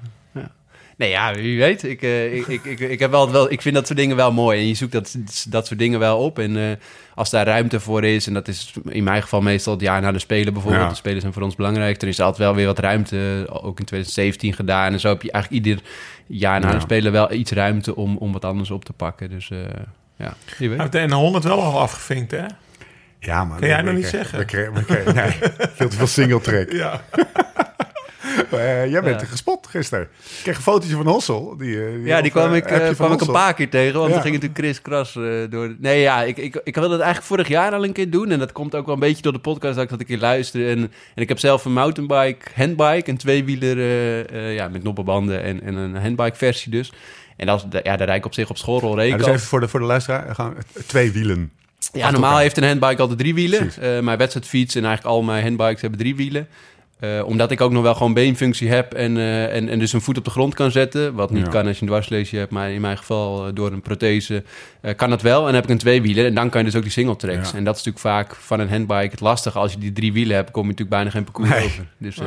Nee, 0.96 1.10
ja, 1.10 1.34
wie 1.34 1.58
weet. 1.58 1.82
Ik, 1.84 2.02
eh, 2.02 2.34
ik, 2.34 2.46
ik, 2.46 2.64
ik, 2.64 2.78
ik, 2.80 2.98
heb 2.98 3.10
wel, 3.10 3.30
wel, 3.30 3.52
ik 3.52 3.62
vind 3.62 3.74
dat 3.74 3.86
soort 3.86 3.98
dingen 3.98 4.16
wel 4.16 4.32
mooi. 4.32 4.60
En 4.60 4.66
je 4.66 4.74
zoekt 4.74 4.92
dat, 4.92 5.16
dat 5.48 5.66
soort 5.66 5.78
dingen 5.78 5.98
wel 5.98 6.18
op. 6.18 6.38
En 6.38 6.56
eh, 6.56 6.76
als 7.14 7.30
daar 7.30 7.46
ruimte 7.46 7.80
voor 7.80 8.04
is, 8.04 8.26
en 8.26 8.34
dat 8.34 8.48
is 8.48 8.72
in 8.88 9.04
mijn 9.04 9.22
geval 9.22 9.40
meestal 9.40 9.72
het 9.72 9.82
jaar 9.82 10.00
na 10.00 10.12
de 10.12 10.18
Spelen 10.18 10.52
bijvoorbeeld. 10.52 10.82
Ja. 10.84 10.88
De 10.90 10.94
Spelen 10.94 11.20
zijn 11.20 11.32
voor 11.32 11.42
ons 11.42 11.54
belangrijk. 11.54 12.02
Er 12.02 12.08
is 12.08 12.20
altijd 12.20 12.38
wel 12.38 12.54
weer 12.54 12.66
wat 12.66 12.78
ruimte, 12.78 13.46
ook 13.48 13.78
in 13.78 13.84
2017 13.84 14.52
gedaan. 14.52 14.92
En 14.92 15.00
zo 15.00 15.08
heb 15.08 15.22
je 15.22 15.30
eigenlijk 15.32 15.64
ieder 15.66 15.82
jaar 16.26 16.60
na 16.60 16.68
Ja. 16.68 16.74
de 16.74 16.80
Spelen 16.80 17.12
wel 17.12 17.32
iets 17.32 17.50
ruimte 17.52 17.96
om, 17.96 18.16
om 18.16 18.32
wat 18.32 18.44
anders 18.44 18.70
op 18.70 18.84
te 18.84 18.92
pakken. 18.92 19.30
Dus 19.30 19.50
eh, 19.50 19.58
ja, 20.16 20.34
wie 20.58 20.68
weet. 20.68 20.78
Hij 20.78 20.88
heeft 20.90 21.10
de 21.10 21.40
N100 21.40 21.46
wel 21.46 21.62
al 21.62 21.80
afgevinkt, 21.80 22.30
hè? 22.30 22.44
Ja, 23.18 23.44
man. 23.44 23.58
Kan 23.58 23.68
jij 23.68 23.82
nog 23.82 23.94
niet 23.94 24.06
zeggen? 24.06 24.38
we 24.38 24.44
kregen- 24.44 24.72
we 24.74 24.84
kregen- 24.84 25.14
nee, 25.14 25.30
veel 25.74 25.88
te 25.88 25.96
veel 25.96 26.06
single 26.06 26.40
track. 26.40 26.72
Ja. 26.72 27.00
Eh, 28.50 28.90
jij 28.90 29.02
bent 29.02 29.20
Ja. 29.20 29.26
gespot 29.26 29.66
gisteren. 29.66 30.04
Ik 30.04 30.40
kreeg 30.42 30.56
een 30.56 30.62
fotootje 30.62 30.96
van 30.96 31.06
Hossel. 31.06 31.56
Die, 31.56 31.76
eh, 31.84 32.06
Ja, 32.06 32.16
die 32.22 32.34
of, 32.34 32.38
kwam 32.40 32.54
ik, 32.54 32.64
eh, 32.64 32.84
van 32.86 32.94
kwam 32.94 33.12
ik 33.12 33.20
een 33.20 33.32
paar 33.32 33.54
keer 33.54 33.70
tegen. 33.70 33.94
Want 33.94 34.08
Ja. 34.08 34.12
dan 34.14 34.22
ging 34.22 34.34
het 34.34 34.42
natuurlijk 34.42 34.58
Chris 34.58 34.82
Kras 34.82 35.16
eh, 35.16 35.50
door. 35.50 35.74
Nee, 35.78 36.00
ja, 36.00 36.22
ik, 36.22 36.36
ik, 36.36 36.60
ik 36.64 36.74
wilde 36.74 36.92
het 36.92 37.00
eigenlijk 37.02 37.26
vorig 37.34 37.48
jaar 37.48 37.72
al 37.72 37.84
een 37.84 37.92
keer 37.92 38.10
doen. 38.10 38.30
En 38.30 38.38
dat 38.38 38.52
komt 38.52 38.74
ook 38.74 38.84
wel 38.86 38.94
een 38.94 39.00
beetje 39.00 39.22
door 39.22 39.32
de 39.32 39.38
podcast 39.38 39.74
dat 39.74 39.84
ik 39.84 39.90
dat 39.90 40.00
een 40.00 40.06
keer 40.06 40.18
luisterde. 40.18 40.68
En, 40.70 40.78
en 41.14 41.22
ik 41.22 41.28
heb 41.28 41.38
zelf 41.38 41.64
een 41.64 41.72
mountainbike, 41.72 42.50
handbike, 42.54 43.10
een 43.10 43.16
tweewieler 43.16 43.78
eh, 43.78 44.20
eh, 44.48 44.54
ja, 44.54 44.68
met 44.68 44.82
noppenbanden 44.82 45.42
en, 45.42 45.62
en 45.62 45.74
een 45.74 45.96
handbike 45.96 46.36
versie 46.36 46.70
dus. 46.70 46.92
En 47.36 47.46
dat 47.46 47.66
is, 47.72 47.80
ja, 47.82 47.96
daar 47.96 48.06
rijd 48.06 48.18
ik 48.18 48.26
op 48.26 48.34
zich 48.34 48.50
op 48.50 48.56
schoolrol 48.56 48.90
Ja, 48.96 49.02
reken. 49.02 49.18
dus 49.18 49.26
even 49.26 49.40
voor 49.40 49.60
de, 49.60 49.68
voor 49.68 49.80
de 49.80 49.86
luisteraar. 49.86 50.26
eh, 50.28 50.34
Gewoon 50.34 50.54
twee 50.86 51.12
wielen. 51.12 51.50
Ja, 51.92 52.10
normaal 52.10 52.22
elkaar. 52.28 52.42
heeft 52.42 52.56
een 52.56 52.64
handbike 52.64 53.00
altijd 53.00 53.18
drie 53.18 53.34
wielen. 53.34 53.70
Eh, 53.80 54.00
mijn 54.00 54.18
wedstrijdfiets 54.18 54.74
en 54.74 54.84
eigenlijk 54.84 55.14
al 55.16 55.22
mijn 55.22 55.42
handbikes 55.44 55.80
hebben 55.80 55.98
drie 55.98 56.16
wielen. 56.16 56.48
Eh, 57.00 57.22
omdat 57.26 57.50
ik 57.50 57.60
ook 57.60 57.72
nog 57.72 57.82
wel 57.82 57.94
gewoon 57.94 58.14
beenfunctie 58.14 58.68
heb 58.68 58.92
en, 58.94 59.16
eh, 59.16 59.54
en, 59.56 59.68
en 59.68 59.78
dus 59.78 59.92
een 59.92 60.00
voet 60.00 60.18
op 60.18 60.24
de 60.24 60.30
grond 60.30 60.54
kan 60.54 60.70
zetten. 60.70 61.14
Wat 61.14 61.30
niet 61.30 61.44
Ja. 61.44 61.50
kan 61.50 61.66
als 61.66 61.76
je 61.76 61.82
een 61.82 61.88
dwarsleesje 61.88 62.36
hebt, 62.36 62.50
maar 62.50 62.70
in 62.70 62.80
mijn 62.80 62.98
geval 62.98 63.46
eh, 63.46 63.54
door 63.54 63.72
een 63.72 63.80
prothese 63.82 64.42
eh, 64.80 64.94
kan 64.96 65.10
dat 65.10 65.22
wel. 65.22 65.38
En 65.38 65.44
dan 65.44 65.54
heb 65.54 65.64
ik 65.64 65.70
een 65.70 65.78
tweewieler 65.78 66.26
en 66.26 66.34
dan 66.34 66.50
kan 66.50 66.60
je 66.60 66.66
dus 66.66 66.76
ook 66.76 66.82
die 66.82 66.92
single 66.92 67.16
tracks. 67.16 67.50
Ja. 67.50 67.56
En 67.56 67.64
dat 67.64 67.76
is 67.76 67.84
natuurlijk 67.84 67.98
vaak 68.16 68.34
van 68.34 68.60
een 68.60 68.68
handbike 68.68 69.10
het 69.10 69.20
lastige. 69.20 69.58
Als 69.58 69.72
je 69.72 69.78
die 69.78 69.92
drie 69.92 70.12
wielen 70.12 70.36
hebt, 70.36 70.50
kom 70.50 70.62
je 70.62 70.68
natuurlijk 70.70 70.96
bijna 70.96 71.10
geen 71.10 71.24
parcours 71.24 71.48
Nee. 71.50 71.64
over. 71.64 71.86
Dus 71.98 72.18
eh, 72.18 72.26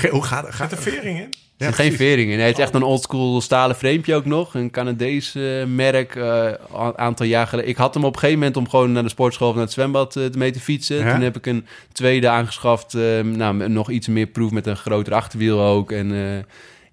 ja. 0.00 0.08
Hoe 0.10 0.24
gaat, 0.24 0.54
gaat 0.54 0.72
er 0.72 0.78
vering 0.78 1.18
in? 1.18 1.34
Er 1.56 1.66
zit 1.66 1.74
geen 1.74 1.92
vering 1.92 2.30
in. 2.30 2.40
Het 2.40 2.58
is 2.58 2.64
echt 2.64 2.74
een 2.74 2.82
oldschool 2.82 3.40
stalen 3.40 3.76
framepje 3.76 4.14
ook 4.14 4.24
nog. 4.24 4.54
Een 4.54 4.70
Canadees 4.70 5.34
eh, 5.34 5.64
merk. 5.64 6.14
een 6.14 6.98
aantal 6.98 7.26
jaar 7.26 7.46
geleden. 7.46 7.70
Ik 7.70 7.76
had 7.76 7.94
hem 7.94 8.04
op 8.04 8.12
een 8.12 8.18
gegeven 8.18 8.38
moment 8.38 8.56
om 8.56 8.68
gewoon 8.68 8.92
naar 8.92 9.02
de 9.02 9.08
sportschool 9.08 9.48
of 9.48 9.54
naar 9.54 9.64
het 9.64 9.72
zwembad 9.72 10.16
eh, 10.16 10.24
mee 10.36 10.50
te 10.50 10.60
fietsen. 10.60 10.96
Ja? 10.96 11.12
Toen 11.12 11.22
heb 11.22 11.36
ik 11.36 11.46
een 11.46 11.66
tweede 11.92 12.28
aangeschaft. 12.28 12.94
nou, 13.22 13.68
nog 13.68 13.90
iets 13.90 14.08
meer 14.08 14.26
proef 14.26 14.50
met 14.50 14.66
een 14.66 14.76
groter 14.76 15.14
achterwiel 15.14 15.60
ook. 15.60 15.92
En 15.92 16.12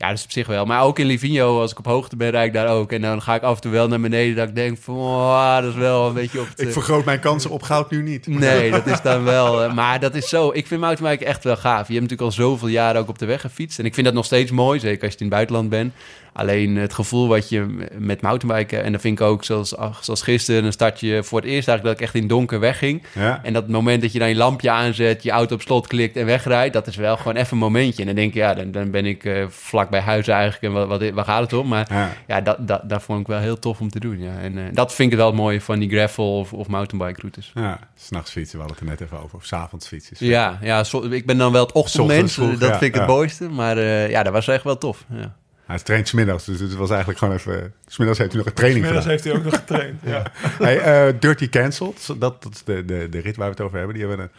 ja, 0.01 0.07
dat 0.07 0.17
is 0.17 0.23
op 0.23 0.31
zich 0.31 0.47
wel. 0.47 0.65
Maar 0.65 0.83
ook 0.83 0.99
in 0.99 1.05
Livigno, 1.05 1.61
als 1.61 1.71
ik 1.71 1.79
op 1.79 1.85
hoogte 1.85 2.15
ben, 2.15 2.29
rijd 2.29 2.47
ik 2.47 2.53
daar 2.53 2.67
ook. 2.67 2.91
En 2.91 3.01
dan 3.01 3.21
ga 3.21 3.35
ik 3.35 3.41
af 3.41 3.55
en 3.55 3.61
toe 3.61 3.71
wel 3.71 3.87
naar 3.87 3.99
beneden 3.99 4.35
dat 4.35 4.47
ik 4.47 4.55
denk 4.55 4.77
van... 4.77 4.95
Oh, 4.95 5.55
dat 5.55 5.63
is 5.63 5.75
wel 5.75 6.07
een 6.07 6.13
beetje 6.13 6.39
op 6.39 6.47
het... 6.47 6.59
Ik 6.61 6.71
vergroot 6.71 7.05
mijn 7.05 7.19
kansen 7.19 7.49
op 7.49 7.63
goud 7.63 7.91
nu 7.91 8.01
niet. 8.03 8.27
Nee, 8.27 8.71
dat 8.71 8.87
is 8.87 9.01
dan 9.01 9.23
wel. 9.23 9.49
eh, 9.63 9.73
maar 9.73 9.99
dat 9.99 10.15
is 10.15 10.29
zo. 10.29 10.51
Ik 10.53 10.67
vind 10.67 10.81
mountainbiken 10.81 11.27
echt 11.27 11.43
wel 11.43 11.57
gaaf. 11.57 11.87
Je 11.87 11.93
hebt 11.93 12.09
natuurlijk 12.09 12.21
al 12.21 12.31
zoveel 12.31 12.67
jaren 12.67 13.01
ook 13.01 13.09
op 13.09 13.19
de 13.19 13.25
weg 13.25 13.41
gefietst. 13.41 13.79
En 13.79 13.85
ik 13.85 13.93
vind 13.93 14.05
dat 14.05 14.15
nog 14.15 14.25
steeds 14.25 14.51
mooi, 14.51 14.79
zeker 14.79 15.03
als 15.03 15.11
je 15.13 15.19
in 15.19 15.25
het 15.25 15.33
buitenland 15.33 15.69
bent. 15.69 15.93
Alleen 16.34 16.76
het 16.76 16.94
gevoel 16.94 17.28
wat 17.28 17.50
je 17.50 17.88
met 17.98 18.22
mountainbiken... 18.22 18.84
en 18.84 18.91
dat 18.91 19.02
vind 19.02 19.20
ik 19.20 19.26
ook 19.26 19.44
zoals, 19.44 19.76
zoals 20.02 20.22
gisteren... 20.22 20.63
dan 20.63 20.72
start 20.72 21.00
je 21.00 21.24
voor 21.24 21.39
het 21.39 21.50
eerst 21.50 21.67
eigenlijk 21.67 21.84
dat 21.84 21.94
ik 21.94 22.02
echt 22.02 22.24
in 22.24 22.28
donker 22.28 22.60
wegging. 22.60 23.04
Ja. 23.13 23.39
En 23.44 23.54
dat 23.54 23.67
moment 23.67 24.02
dat 24.02 24.12
je 24.12 24.20
dan 24.20 24.30
je 24.30 24.36
lampje 24.36 24.70
aanzet... 24.70 25.24
je 25.24 25.32
auto 25.32 25.56
op 25.56 25.62
slot 25.62 25.88
klikt 25.88 26.15
en 26.15 26.26
wegrijdt... 26.26 26.74
dat 26.74 26.88
is 26.88 26.96
wel 26.96 27.17
gewoon 27.17 27.36
even 27.36 27.52
een 27.52 27.58
momentje. 27.58 28.02
En 28.02 28.06
dan 28.08 28.15
denk 28.15 28.34
je, 28.34 28.39
ja, 28.39 28.54
dan, 28.54 28.72
dan 28.72 28.91
ben 28.91 29.06
ik 29.06 29.26
eh, 29.26 29.46
vlak 29.50 29.89
bij 29.89 30.00
huis 30.00 30.28
eigenlijk... 30.28 30.63
en 30.63 30.88
wat, 30.88 31.00
wat, 31.00 31.10
waar 31.10 31.26
gaat 31.26 31.41
het 31.41 31.54
om? 31.54 31.67
Maar 31.67 31.88
Ja. 31.89 32.13
ja, 32.28 32.41
dat, 32.41 32.67
dat, 32.67 32.89
dat 32.89 33.04
vond 33.04 33.20
ik 33.20 33.28
wel 33.28 33.39
heel 33.39 33.60
tof 33.60 33.80
om 33.80 33.89
te 33.89 34.00
doen. 34.00 34.20
Ja. 34.20 34.38
En 34.41 34.58
eh, 34.58 34.63
dat 34.74 34.94
vind 34.94 35.12
ik 35.12 35.17
wel 35.17 35.28
het 35.28 35.36
mooie 35.36 35.62
van 35.62 35.80
die 35.80 35.89
gravel 35.89 36.38
of, 36.38 36.54
of 36.54 36.67
mountainbike 36.67 37.22
routes. 37.22 37.52
Ja, 37.56 37.80
s'nachts 37.96 38.32
fietsen, 38.32 38.60
we 38.60 38.63
hadden 38.63 38.78
het 38.78 38.89
er 38.89 39.00
net 39.00 39.08
even 39.08 39.24
over. 39.24 39.38
Of 39.38 39.46
s'avonds 39.46 39.88
fietsen. 39.88 40.15
Ja, 40.20 40.60
ja 40.62 40.84
ik 41.10 41.26
ben 41.26 41.38
dan 41.38 41.52
wel 41.52 41.63
het 41.63 41.72
ochtendmens. 41.72 42.36
Dat 42.36 42.60
ja, 42.60 42.78
vind 42.78 42.82
ik 42.82 42.96
het 42.96 43.08
mooiste. 43.08 43.50
Maar 43.50 43.78
eh, 43.78 44.10
ja, 44.10 44.24
dat 44.24 44.34
was 44.34 44.48
echt 44.48 44.63
wel 44.63 44.78
tof. 44.78 45.06
Ja. 45.10 45.36
Hij 45.71 45.79
traint 45.79 46.07
smiddags, 46.07 46.45
dus 46.45 46.60
het 46.60 46.75
was 46.75 46.89
eigenlijk 46.89 47.19
gewoon 47.19 47.34
even... 47.34 47.73
Smiddags 47.88 48.19
heeft 48.19 48.31
hij 48.31 48.39
nog 48.39 48.49
een 48.49 48.55
training 48.55 48.86
gedaan. 48.88 49.07
heeft 49.07 49.23
hij 49.23 49.34
ook 49.34 49.43
nog 49.43 49.55
getraind. 49.55 49.99
Ja. 50.03 50.23
Hey, 50.65 50.79
eh, 51.07 51.13
Dirty 51.19 51.49
Cancelled, 51.49 52.07
dat, 52.07 52.43
dat 52.43 52.53
is 52.53 52.63
de, 52.63 52.86
de, 52.86 53.07
de 53.10 53.19
rit 53.19 53.36
waar 53.36 53.45
we 53.45 53.51
het 53.53 53.62
over 53.62 53.77
hebben. 53.77 53.95
Die 53.97 54.07
hebben 54.07 54.25
een, 54.25 54.31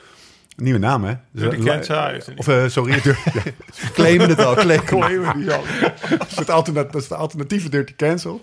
Nieuwe 0.57 0.79
naam, 0.79 1.05
hè? 1.05 1.15
Dirty 1.31 1.69
een 1.69 2.39
Of, 2.39 2.49
eh, 2.49 2.67
sorry, 2.67 2.93
Dirty- 2.93 3.31
ja, 3.35 3.41
Claimen 3.93 4.29
het 4.29 4.45
al, 4.45 4.55
claimen. 4.55 4.85
claimen 4.87 5.39
die 5.39 5.53
al. 5.53 5.63
dat, 6.19 6.27
is 6.31 6.37
het 6.37 6.75
dat 6.75 6.95
is 6.95 7.09
de 7.09 7.15
alternatieve 7.15 7.69
Dirty 7.69 7.95
Cancel. 7.97 8.41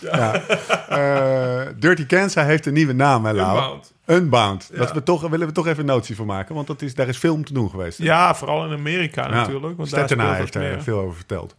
Ja. 0.00 0.42
Eh, 0.88 1.66
Dirty 1.76 2.06
Kansas 2.06 2.44
heeft 2.44 2.66
een 2.66 2.72
nieuwe 2.72 2.92
naam, 2.92 3.24
hè, 3.24 3.32
Lau? 3.32 3.56
Unbound. 3.58 3.92
Unbound. 4.06 4.68
Ja. 4.72 4.78
Dat 4.78 4.92
we 4.92 5.02
toch, 5.02 5.28
willen 5.28 5.46
we 5.46 5.52
toch 5.52 5.66
even 5.66 5.84
notie 5.84 6.16
van 6.16 6.26
maken, 6.26 6.54
want 6.54 6.66
dat 6.66 6.82
is, 6.82 6.94
daar 6.94 7.08
is 7.08 7.16
film 7.16 7.44
te 7.44 7.52
doen 7.52 7.70
geweest. 7.70 7.98
hè? 7.98 8.04
Ja, 8.04 8.34
vooral 8.34 8.64
in 8.64 8.72
Amerika 8.72 9.22
Ja. 9.22 9.30
natuurlijk. 9.30 9.76
Want 9.76 9.90
daar 9.90 10.36
heeft 10.36 10.52
daar 10.52 10.82
veel 10.82 10.98
over 10.98 11.16
verteld. 11.16 11.54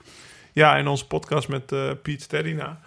Ja, 0.53 0.75
in 0.77 0.88
onze 0.88 1.07
podcast 1.07 1.47
met 1.47 1.71
eh 1.71 1.79
Piet 2.01 2.21
Steddina. 2.21 2.79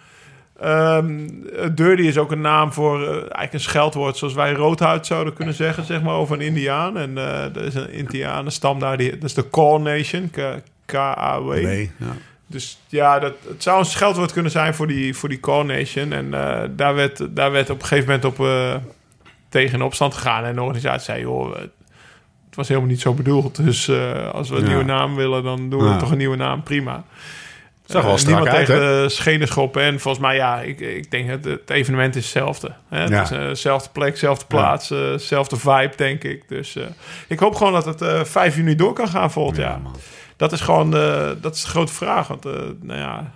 Ehm 0.59 1.27
Dirty 1.71 2.01
is 2.01 2.17
ook 2.17 2.31
een 2.31 2.41
naam 2.41 2.73
voor 2.73 3.01
eh, 3.01 3.09
eigenlijk 3.15 3.53
een 3.53 3.59
scheldwoord 3.59 4.17
zoals 4.17 4.33
wij 4.33 4.53
roodhuid 4.53 5.05
zouden 5.05 5.33
kunnen 5.33 5.53
zeggen, 5.53 5.83
zeg 5.85 6.01
maar, 6.01 6.15
over 6.15 6.35
een 6.35 6.41
Indiaan. 6.45 6.97
En 6.97 7.17
eh 7.17 7.55
er 7.55 7.63
is 7.63 7.75
een 7.75 7.91
Indianenstam 7.91 8.79
daar, 8.79 8.97
die, 8.97 9.11
dat 9.11 9.23
is 9.23 9.33
de 9.33 9.49
Kaw 9.49 9.81
Nation, 9.81 10.29
K- 10.29 10.61
K-A-W. 10.85 11.51
Nee. 11.51 11.91
Ja. 11.97 12.05
Dus 12.47 12.79
ja, 12.87 13.19
dat, 13.19 13.33
het 13.47 13.63
zou 13.63 13.79
een 13.79 13.85
scheldwoord 13.85 14.31
kunnen 14.33 14.51
zijn 14.51 14.73
voor 14.73 14.87
die, 14.87 15.15
voor 15.15 15.29
die 15.29 15.39
Kaw 15.39 15.65
Nation. 15.65 16.11
En 16.13 16.29
daar, 16.75 16.95
werd, 16.95 17.35
daar 17.35 17.51
werd 17.51 17.69
op 17.69 17.81
een 17.81 17.87
gegeven 17.87 18.05
moment 18.21 18.25
op, 18.39 18.47
tegen 19.49 19.73
in 19.79 19.81
opstand 19.85 20.13
gegaan. 20.13 20.43
En 20.45 20.55
de 20.55 20.61
organisatie 20.61 21.03
zei, 21.05 21.21
joh, 21.21 21.55
het 21.55 22.55
was 22.55 22.67
helemaal 22.67 22.89
niet 22.89 23.01
zo 23.01 23.13
bedoeld. 23.13 23.55
Dus 23.65 23.89
als 24.31 24.49
we 24.49 24.55
een 24.55 24.61
Ja. 24.61 24.67
nieuwe 24.67 24.83
naam 24.83 25.15
willen, 25.15 25.43
dan 25.43 25.69
doen 25.69 25.83
we 25.83 25.89
Ja. 25.89 25.97
toch 25.97 26.11
een 26.11 26.17
nieuwe 26.17 26.35
naam, 26.37 26.63
prima. 26.63 27.03
Zag 27.93 28.03
wel 28.03 28.11
Eh, 28.11 28.17
strak 28.17 28.35
niemand 28.35 28.57
uit, 28.57 28.65
tegen 28.65 28.81
hè? 28.83 29.01
de 29.03 29.09
schenen 29.09 29.47
schoppen. 29.47 29.81
En 29.81 29.99
volgens 29.99 30.23
mij, 30.23 30.35
ja, 30.35 30.59
ik, 30.61 30.79
ik 30.79 31.11
denk 31.11 31.29
het, 31.29 31.45
het 31.45 31.69
evenement 31.69 32.15
is 32.15 32.23
hetzelfde. 32.23 32.71
Hè? 32.89 32.99
Het 32.99 33.09
Ja. 33.09 33.21
is 33.21 33.31
eh, 33.31 33.37
dezelfde 33.39 33.89
plek, 33.91 34.11
dezelfde 34.11 34.45
plaats, 34.45 34.91
eh, 34.91 34.97
dezelfde 34.99 35.57
vibe, 35.57 35.91
denk 35.95 36.23
ik. 36.23 36.47
Dus 36.47 36.75
eh, 36.75 36.83
ik 37.27 37.39
hoop 37.39 37.55
gewoon 37.55 37.73
dat 37.73 37.85
het 37.85 38.01
eh 38.01 38.23
5 38.23 38.55
juni 38.55 38.75
door 38.75 38.93
kan 38.93 39.07
gaan 39.07 39.31
volgend 39.31 39.57
jaar. 39.57 39.79
man. 39.81 39.95
Dat 40.37 40.51
is 40.51 40.61
gewoon 40.61 40.95
eh, 40.95 41.29
dat 41.41 41.55
is 41.55 41.61
de 41.61 41.67
grote 41.67 41.93
vraag. 41.93 42.27
Want, 42.27 42.45
eh, 42.45 42.51
nou 42.81 42.99
ja, 42.99 43.31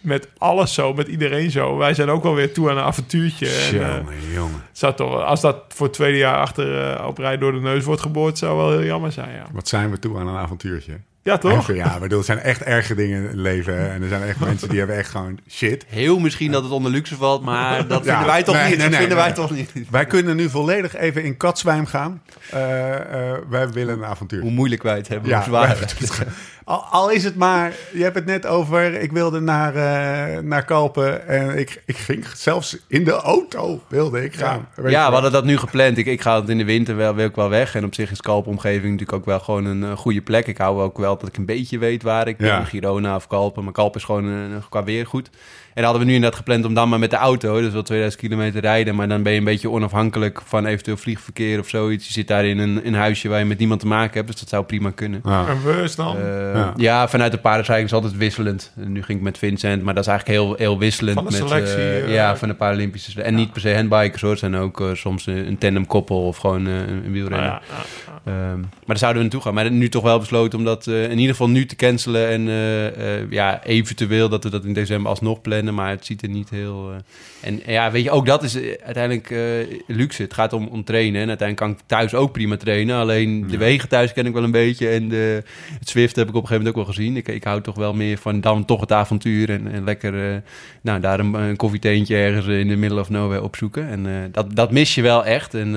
met 0.00 0.28
alles 0.38 0.74
zo, 0.74 0.92
met 0.94 1.08
iedereen 1.08 1.50
zo. 1.50 1.76
Wij 1.76 1.94
zijn 1.94 2.10
ook 2.10 2.22
wel 2.22 2.34
weer 2.34 2.52
toe 2.52 2.70
aan 2.70 2.76
een 2.76 2.84
avontuurtje. 2.84 3.46
En, 3.48 3.80
eh, 3.82 3.96
Jongen, 3.96 4.32
jongen. 4.34 4.62
zou 4.72 4.94
toch, 4.94 5.22
als 5.24 5.40
dat 5.40 5.56
voor 5.68 5.86
het 5.86 5.94
tweede 5.94 6.18
jaar 6.18 6.36
achter 6.36 6.90
eh, 6.96 7.06
op 7.06 7.18
rij 7.18 7.38
door 7.38 7.52
de 7.52 7.60
neus 7.60 7.84
wordt 7.84 8.00
geboord, 8.02 8.38
zou 8.38 8.56
wel 8.56 8.70
heel 8.70 8.84
jammer 8.84 9.12
zijn, 9.12 9.34
ja. 9.34 9.44
Wat 9.52 9.68
zijn 9.68 9.90
we 9.90 9.98
toe 9.98 10.18
aan 10.18 10.28
een 10.28 10.36
avontuurtje? 10.36 10.98
Ja, 11.22 11.38
toch? 11.38 11.58
Even, 11.58 11.74
ja, 11.74 11.98
bedoel, 11.98 12.18
er 12.18 12.24
zijn 12.24 12.38
echt 12.38 12.62
erge 12.62 12.94
dingen 12.94 13.16
in 13.22 13.26
het 13.26 13.36
leven. 13.36 13.78
Hè? 13.78 13.88
En 13.88 14.02
er 14.02 14.08
zijn 14.08 14.22
echt 14.22 14.40
mensen 14.40 14.68
die 14.68 14.78
hebben 14.78 14.96
echt 14.96 15.10
gewoon 15.10 15.38
shit. 15.50 15.84
Heel 15.88 16.18
misschien 16.18 16.52
dat 16.52 16.62
het 16.62 16.72
onder 16.72 16.90
luxe 16.90 17.16
valt, 17.16 17.42
maar 17.42 17.86
dat 17.86 18.04
Ja, 18.04 18.10
vinden 18.10 18.26
wij 18.26 18.42
toch 18.42 18.54
nee, 18.54 18.64
niet. 18.68 18.72
nee, 18.72 18.80
dat 18.82 18.90
nee, 18.90 18.98
vinden 18.98 19.16
nee. 19.16 19.26
wij 19.26 19.34
toch 19.34 19.50
niet. 19.50 19.72
Wij 19.90 20.06
kunnen 20.06 20.36
nu 20.36 20.48
volledig 20.48 20.96
even 20.96 21.22
in 21.24 21.36
katzwijm 21.36 21.86
gaan. 21.86 22.22
Eh, 22.50 23.30
eh, 23.30 23.38
wij 23.48 23.68
willen 23.68 23.94
een 23.98 24.04
avontuur. 24.04 24.40
Hoe 24.40 24.50
moeilijk 24.50 24.82
wij 24.82 24.96
het 24.96 25.08
hebben, 25.08 25.28
Ja, 25.28 25.36
hoe 25.36 25.44
zwaar 25.44 25.68
wij- 25.68 25.76
het 25.78 26.20
Al, 26.68 26.84
al 26.90 27.10
is 27.10 27.24
het 27.24 27.36
maar, 27.36 27.72
je 27.92 28.02
hebt 28.02 28.14
het 28.14 28.26
net 28.26 28.46
over, 28.46 28.94
ik 29.00 29.12
wilde 29.12 29.40
naar, 29.40 29.74
eh, 29.74 30.42
naar 30.42 30.64
Kalpen 30.64 31.28
en 31.28 31.58
ik, 31.58 31.82
ik 31.86 31.96
ging 31.96 32.26
zelfs 32.34 32.78
in 32.86 33.04
de 33.04 33.12
auto 33.12 33.82
wilde 33.88 34.24
ik 34.24 34.34
gaan. 34.34 34.68
Ja, 34.86 35.06
we 35.06 35.12
hadden 35.12 35.32
dat 35.32 35.44
nu 35.44 35.56
gepland. 35.56 35.98
Ik, 35.98 36.06
ik 36.06 36.20
ga 36.20 36.40
het 36.40 36.48
in 36.48 36.58
de 36.58 36.64
winter 36.64 36.96
wel, 36.96 37.14
wil 37.14 37.26
ik 37.26 37.34
wel 37.34 37.48
weg. 37.48 37.74
En 37.74 37.84
op 37.84 37.94
zich 37.94 38.10
is 38.10 38.20
Kalpomgeving 38.20 38.82
natuurlijk 38.92 39.12
ook 39.12 39.24
wel 39.24 39.40
gewoon 39.40 39.64
een, 39.64 39.96
goede 39.96 40.20
plek. 40.20 40.46
Ik 40.46 40.58
hou 40.58 40.80
ook 40.82 40.98
wel 40.98 41.07
dat 41.16 41.28
ik 41.28 41.36
een 41.36 41.46
beetje 41.46 41.78
weet 41.78 42.02
waar 42.02 42.28
ik 42.28 42.40
Ja. 42.40 42.56
ben. 42.56 42.66
Girona 42.66 43.14
of 43.16 43.26
Kalpen. 43.26 43.64
Maar 43.64 43.72
Kalpen 43.72 43.98
is 44.00 44.06
gewoon 44.06 44.24
een, 44.24 44.62
qua 44.68 44.84
weer 44.84 45.06
goed. 45.06 45.30
En 45.78 45.84
dan 45.84 45.92
hadden 45.92 46.08
we 46.08 46.12
nu 46.12 46.18
inderdaad 46.18 46.44
gepland 46.44 46.64
om 46.64 46.74
dan 46.74 46.88
maar 46.88 46.98
met 46.98 47.10
de 47.10 47.16
auto, 47.16 47.60
dus 47.60 47.72
wel 47.72 47.82
2000 47.82 48.22
kilometer 48.22 48.60
rijden. 48.60 48.94
Maar 48.94 49.08
dan 49.08 49.22
ben 49.22 49.32
je 49.32 49.38
een 49.38 49.44
beetje 49.44 49.70
onafhankelijk 49.70 50.40
van 50.44 50.66
eventueel 50.66 50.96
vliegverkeer 50.96 51.58
of 51.58 51.68
zoiets. 51.68 52.06
Je 52.06 52.12
zit 52.12 52.28
daar 52.28 52.44
in 52.44 52.58
een, 52.58 52.86
een 52.86 52.94
huisje 52.94 53.28
waar 53.28 53.38
je 53.38 53.44
met 53.44 53.58
niemand 53.58 53.80
te 53.80 53.86
maken 53.86 54.14
hebt. 54.14 54.26
Dus 54.26 54.40
dat 54.40 54.48
zou 54.48 54.64
prima 54.64 54.90
kunnen. 54.90 55.20
Ja. 55.24 55.46
En 55.48 55.62
we 55.64 55.92
dan? 55.96 56.16
Eh, 56.16 56.54
Ja. 56.54 56.72
ja. 56.76 57.08
vanuit 57.08 57.32
de 57.32 57.38
paardencycling 57.38 57.86
is 57.86 57.92
altijd 57.92 58.16
wisselend. 58.16 58.72
En 58.76 58.92
nu 58.92 59.02
ging 59.02 59.18
ik 59.18 59.24
met 59.24 59.38
Vincent, 59.38 59.82
maar 59.82 59.94
dat 59.94 60.02
is 60.02 60.10
eigenlijk 60.10 60.38
heel, 60.38 60.54
heel 60.56 60.78
wisselend. 60.78 61.14
Van 61.14 61.24
de 61.24 61.38
met, 61.38 61.48
selectie, 61.48 61.76
eh, 61.76 62.02
eh, 62.02 62.14
ja, 62.14 62.36
van 62.36 62.48
de 62.48 62.54
Paralympische. 62.54 63.22
En 63.22 63.34
niet 63.34 63.52
per 63.52 63.60
se 63.60 63.74
handbikers 63.74 64.22
hoor. 64.22 64.30
Het 64.30 64.38
zijn 64.38 64.56
ook 64.56 64.90
soms 64.92 65.26
een, 65.26 65.58
tandemkoppel 65.58 66.26
of 66.26 66.36
gewoon 66.36 66.66
een 66.66 67.12
wielrenner. 67.12 67.48
Ja, 67.48 67.62
ja, 67.68 67.76
ja. 68.06 68.08
Ehm, 68.28 68.58
maar 68.58 68.86
daar 68.86 68.98
zouden 68.98 69.22
we 69.22 69.28
naartoe 69.28 69.40
gaan. 69.40 69.54
Maar 69.54 69.70
nu 69.70 69.88
toch 69.88 70.02
wel 70.02 70.18
besloten 70.18 70.58
om 70.58 70.64
dat 70.64 70.86
eh, 70.86 71.02
in 71.02 71.18
ieder 71.18 71.30
geval 71.30 71.48
nu 71.48 71.66
te 71.66 71.76
cancelen. 71.76 72.28
En 72.28 72.48
eh, 72.48 73.16
eh, 73.18 73.30
ja, 73.30 73.64
eventueel 73.64 74.28
dat 74.28 74.44
we 74.44 74.50
dat 74.50 74.64
in 74.64 74.72
december 74.72 75.10
alsnog 75.10 75.40
plannen. 75.40 75.67
Maar 75.74 75.90
het 75.90 76.06
ziet 76.06 76.22
er 76.22 76.28
niet 76.28 76.50
heel... 76.50 76.92
eh, 76.92 77.48
en 77.48 77.62
ja, 77.66 77.90
weet 77.90 78.04
je, 78.04 78.10
ook 78.10 78.26
dat 78.26 78.42
is 78.42 78.54
eh, 78.54 78.74
uiteindelijk 78.82 79.30
eh, 79.30 79.80
luxe. 79.86 80.22
Het 80.22 80.34
gaat 80.34 80.52
om, 80.52 80.66
om 80.66 80.84
trainen. 80.84 81.22
En 81.22 81.28
uiteindelijk 81.28 81.68
kan 81.68 81.80
ik 81.80 81.86
thuis 81.86 82.14
ook 82.14 82.32
prima 82.32 82.56
trainen. 82.56 82.96
Alleen 82.96 83.46
de 83.46 83.56
wegen 83.56 83.88
thuis 83.88 84.12
ken 84.12 84.26
ik 84.26 84.32
wel 84.32 84.44
een 84.44 84.50
beetje. 84.50 84.88
En 84.88 85.08
de, 85.08 85.42
het 85.78 85.88
Zwift 85.88 86.16
heb 86.16 86.28
ik 86.28 86.34
op 86.34 86.42
een 86.42 86.48
gegeven 86.48 86.64
moment 86.64 86.76
ook 86.76 86.84
wel 86.84 86.94
gezien. 86.94 87.16
Ik, 87.16 87.28
ik 87.28 87.44
hou 87.44 87.60
toch 87.60 87.76
wel 87.76 87.94
meer 87.94 88.18
van 88.18 88.40
dan 88.40 88.64
toch 88.64 88.80
het 88.80 88.92
avontuur. 88.92 89.50
En, 89.50 89.72
en 89.72 89.84
lekker 89.84 90.42
nou, 90.80 91.00
daar 91.00 91.20
een, 91.20 91.34
een 91.34 91.56
koffieteentje 91.56 92.16
ergens 92.16 92.46
in 92.46 92.68
de 92.68 92.76
middle 92.76 93.00
of 93.00 93.10
nowhere 93.10 93.42
opzoeken. 93.42 93.88
En 93.88 94.28
dat, 94.32 94.56
dat 94.56 94.72
mis 94.72 94.94
je 94.94 95.02
wel 95.02 95.24
echt. 95.24 95.54
En... 95.54 95.70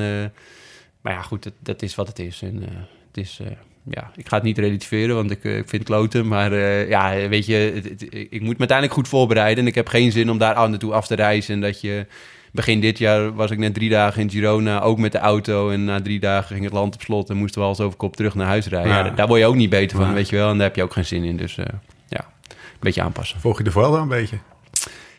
maar 1.01 1.13
ja, 1.13 1.21
goed, 1.21 1.43
dat, 1.43 1.53
dat 1.59 1.81
is 1.81 1.95
wat 1.95 2.07
het 2.07 2.19
is. 2.19 2.41
En 2.41 2.63
het 3.07 3.17
is, 3.17 3.39
ja, 3.89 4.11
ik 4.15 4.27
ga 4.27 4.35
het 4.35 4.43
niet 4.45 4.57
relativeren, 4.57 5.15
want 5.15 5.31
ik, 5.31 5.43
eh, 5.43 5.51
ik 5.57 5.69
vind 5.69 5.71
het 5.71 5.83
kloten. 5.83 6.27
Maar 6.27 6.51
eh, 6.51 6.89
ja, 6.89 7.27
weet 7.27 7.45
je, 7.45 7.71
het- 7.75 7.83
het- 7.89 8.07
ik 8.11 8.39
moet 8.41 8.53
me 8.53 8.57
uiteindelijk 8.59 8.93
goed 8.93 9.07
voorbereiden. 9.07 9.63
En 9.63 9.69
ik 9.69 9.75
heb 9.75 9.87
geen 9.87 10.11
zin 10.11 10.29
om 10.29 10.37
daar 10.37 10.53
aan 10.53 10.69
naartoe 10.69 10.93
af 10.93 11.07
te 11.07 11.15
reizen. 11.15 11.53
En 11.53 11.61
dat 11.61 11.81
je... 11.81 12.05
Begin 12.53 12.79
dit 12.79 12.97
jaar 12.97 13.33
was 13.33 13.51
ik 13.51 13.57
net 13.57 13.73
drie 13.73 13.89
dagen 13.89 14.21
in 14.21 14.29
Girona, 14.29 14.81
ook 14.81 14.97
met 14.97 15.11
de 15.11 15.17
auto. 15.17 15.69
En 15.69 15.83
na 15.85 16.01
drie 16.01 16.19
dagen 16.19 16.47
ging 16.47 16.63
het 16.63 16.73
land 16.73 16.93
op 16.95 17.01
slot 17.01 17.29
en 17.29 17.37
moesten 17.37 17.61
we 17.61 17.67
als 17.67 17.79
over 17.79 17.97
kop 17.97 18.15
terug 18.15 18.35
naar 18.35 18.47
huis 18.47 18.67
rijden. 18.67 18.91
Ja. 18.91 19.05
Ja. 19.05 19.09
daar- 19.09 19.27
word 19.27 19.39
je 19.39 19.45
ook 19.45 19.55
niet 19.55 19.69
beter 19.69 19.97
van, 19.97 20.13
weet 20.13 20.29
je 20.29 20.35
wel. 20.35 20.49
En 20.49 20.57
daar 20.57 20.67
heb 20.67 20.75
je 20.75 20.83
ook 20.83 20.93
geen 20.93 21.05
zin 21.05 21.23
in. 21.23 21.37
Dus 21.37 21.57
eh, 21.57 21.65
ja, 22.07 22.19
een 22.49 22.55
beetje 22.79 23.01
aanpassen. 23.01 23.39
Volg 23.39 23.57
je 23.57 23.63
de 23.63 23.71
vooral 23.71 23.95
een 23.97 24.07
beetje? 24.07 24.37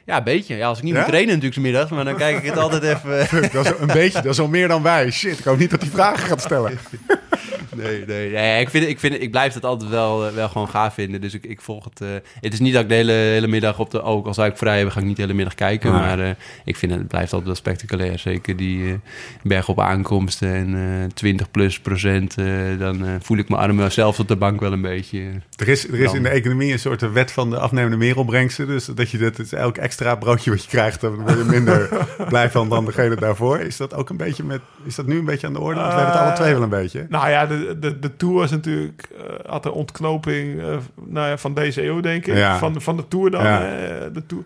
Ja, 0.04 0.16
een 0.16 0.24
beetje. 0.24 0.56
Ja, 0.56 0.66
als 0.68 0.78
ik 0.78 0.84
niet 0.84 0.94
moet 0.94 1.04
trainen 1.06 1.28
natuurlijk 1.34 1.60
's 1.60 1.62
middags, 1.64 1.90
maar 1.90 2.04
dan 2.04 2.16
kijk 2.16 2.36
ik 2.38 2.44
het 2.44 2.58
altijd 2.58 2.82
even... 2.82 3.26
Dat 3.52 3.64
is 3.64 3.72
een 3.78 3.86
beetje, 3.86 4.22
dat 4.22 4.32
is 4.32 4.40
al 4.40 4.48
meer 4.48 4.68
dan 4.68 4.82
wij. 4.82 5.10
Shit, 5.10 5.38
ik 5.38 5.44
hoop 5.44 5.58
niet 5.58 5.70
dat 5.70 5.80
hij 5.80 5.90
vragen 5.90 6.26
gaat 6.28 6.40
stellen. 6.40 6.78
Nee, 7.76 8.04
nee, 8.06 8.30
nee. 8.30 8.60
Ik, 8.60 8.68
vind, 8.68 8.88
ik, 8.88 8.98
vind, 9.00 9.22
ik 9.22 9.30
blijf 9.30 9.52
dat 9.52 9.64
altijd 9.64 9.90
wel, 9.90 10.26
eh, 10.26 10.34
wel 10.34 10.48
gewoon 10.48 10.68
gaaf 10.68 10.94
vinden. 10.94 11.20
Dus 11.20 11.34
ik, 11.34 11.44
ik 11.46 11.60
volg 11.60 11.84
het. 11.84 12.00
eh, 12.00 12.08
het 12.40 12.52
is 12.52 12.60
niet 12.60 12.72
dat 12.72 12.82
ik 12.82 12.88
de 12.88 12.94
hele, 12.94 13.12
hele 13.12 13.46
middag 13.46 13.78
op 13.78 13.90
de. 13.90 14.02
Ook 14.02 14.26
al 14.26 14.34
zou 14.34 14.48
ik 14.48 14.56
vrij 14.56 14.74
hebben, 14.74 14.92
ga 14.92 15.00
ik 15.00 15.06
niet 15.06 15.16
de 15.16 15.22
hele 15.22 15.34
middag 15.34 15.54
kijken. 15.54 15.90
Nee. 15.92 16.00
Maar 16.00 16.18
eh, 16.20 16.30
ik 16.64 16.76
vind 16.76 16.92
het, 16.92 17.00
het 17.00 17.08
blijft 17.10 17.28
altijd 17.32 17.46
wel 17.46 17.56
spectaculair. 17.56 18.18
Zeker 18.18 18.56
die 18.56 18.88
eh, 18.92 18.94
berg 19.42 19.68
op 19.68 19.80
aankomsten 19.80 20.48
en 20.54 20.74
eh 21.04 21.14
20 21.14 21.50
plus 21.50 21.80
procent. 21.80 22.34
eh, 22.38 22.46
dan 22.78 23.18
voel 23.22 23.38
ik 23.38 23.48
mijn 23.48 23.60
armen 23.60 23.92
zelfs 23.92 24.18
op 24.18 24.28
de 24.28 24.36
bank 24.36 24.60
wel 24.60 24.72
een 24.72 24.80
beetje. 24.82 25.22
Er 25.56 25.68
is, 25.68 25.88
er 25.88 25.98
is 26.00 26.06
Dan. 26.06 26.16
in 26.16 26.22
de 26.22 26.28
economie 26.28 26.72
een 26.72 26.78
soort 26.78 27.12
wet 27.12 27.32
van 27.32 27.50
de 27.50 27.58
afnemende 27.58 27.96
merelbrengsten. 27.96 28.66
Dus 28.66 28.84
dat 28.84 29.10
je 29.10 29.18
dat 29.18 29.38
is 29.38 29.52
elk 29.52 29.76
extra 29.76 30.14
broodje 30.14 30.50
wat 30.50 30.62
je 30.62 30.68
krijgt, 30.68 31.00
dan 31.00 31.14
word 31.20 31.38
je 31.38 31.44
minder 31.44 31.88
blij 32.28 32.50
van 32.50 32.68
dan 32.68 32.84
degene 32.84 33.16
daarvoor. 33.16 33.58
Is 33.60 33.76
dat 33.76 33.94
ook 33.94 34.10
een 34.10 34.16
beetje 34.16 34.44
met. 34.44 34.60
Is 34.84 34.94
dat 34.94 35.06
nu 35.06 35.18
een 35.18 35.24
beetje 35.24 35.46
aan 35.46 35.52
de 35.52 35.60
orde? 35.60 35.80
Want 35.80 35.92
we 35.92 35.98
hebben 35.98 36.18
het 36.18 36.26
alle 36.26 36.36
twee 36.36 36.52
wel 36.52 36.62
een 36.62 36.68
beetje. 36.68 37.06
Nou 37.08 37.28
ja, 37.30 37.46
de, 37.46 37.61
de, 37.78 37.98
de 37.98 38.16
Tour 38.16 38.44
is 38.44 38.50
natuurlijk... 38.50 39.08
eh, 39.18 39.50
had 39.50 39.64
een 39.64 39.72
ontknoping 39.72 40.60
eh, 40.60 40.76
nou 41.04 41.28
ja, 41.28 41.38
van 41.38 41.54
deze 41.54 41.84
eeuw, 41.84 42.00
denk 42.00 42.26
ik. 42.26 42.36
Ja. 42.36 42.58
Van, 42.58 42.80
van 42.80 42.96
de 42.96 43.08
Tour 43.08 43.30
dan. 43.30 43.44
Ja. 43.44 43.62
hè, 43.62 44.12
de, 44.12 44.26
tour. 44.26 44.44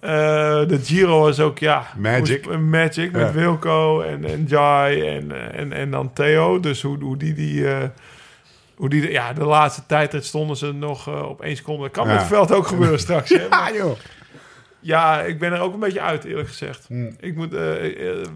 Eh, 0.00 0.68
de 0.68 0.78
Giro 0.82 1.28
is 1.28 1.40
ook, 1.40 1.58
ja... 1.58 1.86
Magic. 1.96 2.58
Magic 2.58 3.12
met. 3.12 3.32
Wilco 3.32 4.00
en, 4.00 4.24
en 4.24 4.44
Jai 4.44 5.08
en, 5.08 5.52
en, 5.52 5.72
en 5.72 5.90
dan 5.90 6.12
Theo. 6.12 6.60
Dus 6.60 6.82
hoe, 6.82 6.98
hoe 6.98 7.16
die 7.16 7.34
die... 7.34 7.66
hoe 8.76 8.88
die, 8.88 9.10
ja, 9.10 9.32
de 9.32 9.44
laatste 9.44 9.82
tijd 9.86 10.24
stonden 10.24 10.56
ze 10.56 10.72
nog 10.72 11.24
op 11.28 11.42
één 11.42 11.56
seconde. 11.56 11.82
Dat 11.82 11.90
kan 11.90 12.06
met 12.06 12.16
het 12.16 12.26
veld 12.26 12.52
ook 12.52 12.66
gebeuren 12.66 12.98
straks. 12.98 13.30
Hè? 13.30 13.48
Maar 13.50 13.74
joh. 13.74 13.98
ja, 14.80 15.22
ik 15.22 15.38
ben 15.38 15.52
er 15.52 15.60
ook 15.60 15.72
een 15.74 15.80
beetje 15.80 16.00
uit, 16.00 16.24
eerlijk 16.24 16.48
gezegd. 16.48 16.88
Ik 17.20 17.34
moet 17.36 17.50
wel... 17.50 17.76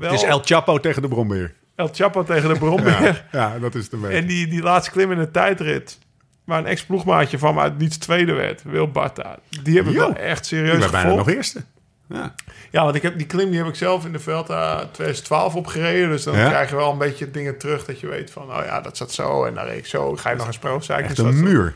Het 0.00 0.12
is 0.12 0.22
El 0.22 0.40
Chapo 0.44 0.78
tegen 0.78 1.02
de 1.02 1.08
Brombeer. 1.08 1.54
El 1.82 1.88
Chapo 1.92 2.22
tegen 2.24 2.48
de 2.52 2.58
Bromberg. 2.58 3.00
Ja, 3.32 3.52
ja, 3.52 3.58
dat 3.58 3.74
is 3.74 3.88
beetje. 3.88 4.08
En 4.08 4.26
die, 4.26 4.46
die 4.46 4.62
laatste 4.62 4.90
klim 4.90 5.12
in 5.12 5.18
de 5.18 5.30
tijdrit, 5.30 5.98
waar 6.44 6.58
een 6.58 6.66
ex-ploegmaatje 6.66 7.38
van 7.38 7.54
me 7.54 7.60
uit 7.60 7.78
niets 7.78 7.96
tweede 7.98 8.32
werd, 8.32 8.62
Wil 8.62 8.90
Barta, 8.90 9.38
die 9.62 9.76
heb 9.76 9.86
ik 9.86 9.96
wel 9.96 10.14
echt 10.14 10.46
serieus 10.46 10.78
waren 10.78 10.90
bijna 10.90 11.08
gevolgd. 11.08 11.26
nog 11.26 11.34
eerste. 11.36 11.62
Ja. 12.08 12.34
Ja, 12.70 12.84
want 12.84 12.94
ik 12.96 13.02
heb, 13.02 13.18
die 13.18 13.26
klim 13.26 13.50
die 13.50 13.58
heb 13.58 13.68
ik 13.68 13.74
zelf 13.74 14.04
in 14.04 14.12
de 14.12 14.18
Velta 14.18 14.76
2012 14.92 15.54
opgereden. 15.54 16.08
Dus 16.08 16.22
dan 16.22 16.36
Ja? 16.36 16.48
krijg 16.48 16.70
je 16.70 16.76
wel 16.76 16.92
een 16.92 16.98
beetje 16.98 17.30
dingen 17.30 17.58
terug 17.58 17.84
dat 17.84 18.00
je 18.00 18.06
weet 18.06 18.30
van, 18.30 18.42
oh 18.42 18.64
ja, 18.64 18.80
dat 18.80 18.96
zat 18.96 19.12
zo 19.12 19.44
en 19.44 19.64
reed 19.64 19.78
ik 19.78 19.86
zo. 19.86 20.16
Ga 20.16 20.30
je 20.30 20.36
nog 20.36 20.46
eens 20.46 20.58
pro-cycling. 20.58 21.06
Echt 21.06 21.16
zat 21.16 21.26
een 21.26 21.36
zo. 21.36 21.42
muur. 21.42 21.74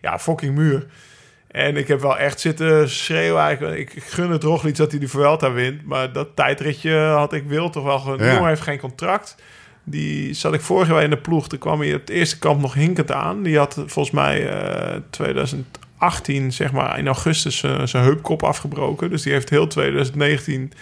Ja, 0.00 0.18
fucking 0.18 0.54
muur. 0.54 0.86
En 1.48 1.76
ik 1.76 1.88
heb 1.88 2.00
wel 2.00 2.18
echt 2.18 2.40
zitten 2.40 2.90
schreeuwen 2.90 3.42
eigenlijk. 3.42 3.94
Ik 3.94 4.02
gun 4.02 4.30
het 4.30 4.42
Roglic 4.42 4.76
dat 4.76 4.90
hij 4.90 5.00
de 5.00 5.08
Vuelta 5.08 5.52
wint. 5.52 5.86
Maar 5.86 6.12
dat 6.12 6.28
tijdritje 6.34 6.96
had 6.96 7.32
ik 7.32 7.44
wil 7.46 7.70
toch 7.70 7.84
wel 7.84 7.98
gewoon... 7.98 8.24
Ja. 8.24 8.46
Heeft 8.46 8.60
geen 8.60 8.78
contract. 8.78 9.36
Die 9.84 10.34
zat 10.34 10.54
ik 10.54 10.60
vorige 10.60 10.94
week 10.94 11.04
in 11.04 11.10
de 11.10 11.16
ploeg. 11.16 11.48
Toen 11.48 11.58
kwam 11.58 11.80
hij 11.80 11.94
op 11.94 12.00
het 12.00 12.10
eerste 12.10 12.38
kamp 12.38 12.60
nog 12.60 12.74
hinkend 12.74 13.12
aan. 13.12 13.42
Die 13.42 13.58
had 13.58 13.74
volgens 13.74 14.10
mij 14.10 14.48
eh 14.48 15.00
2018, 15.10 16.52
zeg 16.52 16.72
maar, 16.72 16.98
in 16.98 17.06
augustus 17.06 17.62
eh, 17.62 17.82
zijn 17.84 18.04
heupkop 18.04 18.42
afgebroken. 18.42 19.10
Dus 19.10 19.22
die 19.22 19.32
heeft 19.32 19.50
heel 19.50 19.66
2019 19.66 20.72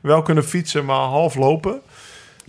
wel 0.00 0.22
kunnen 0.22 0.44
fietsen, 0.44 0.84
maar 0.84 0.96
half 0.96 1.34
lopen. 1.34 1.80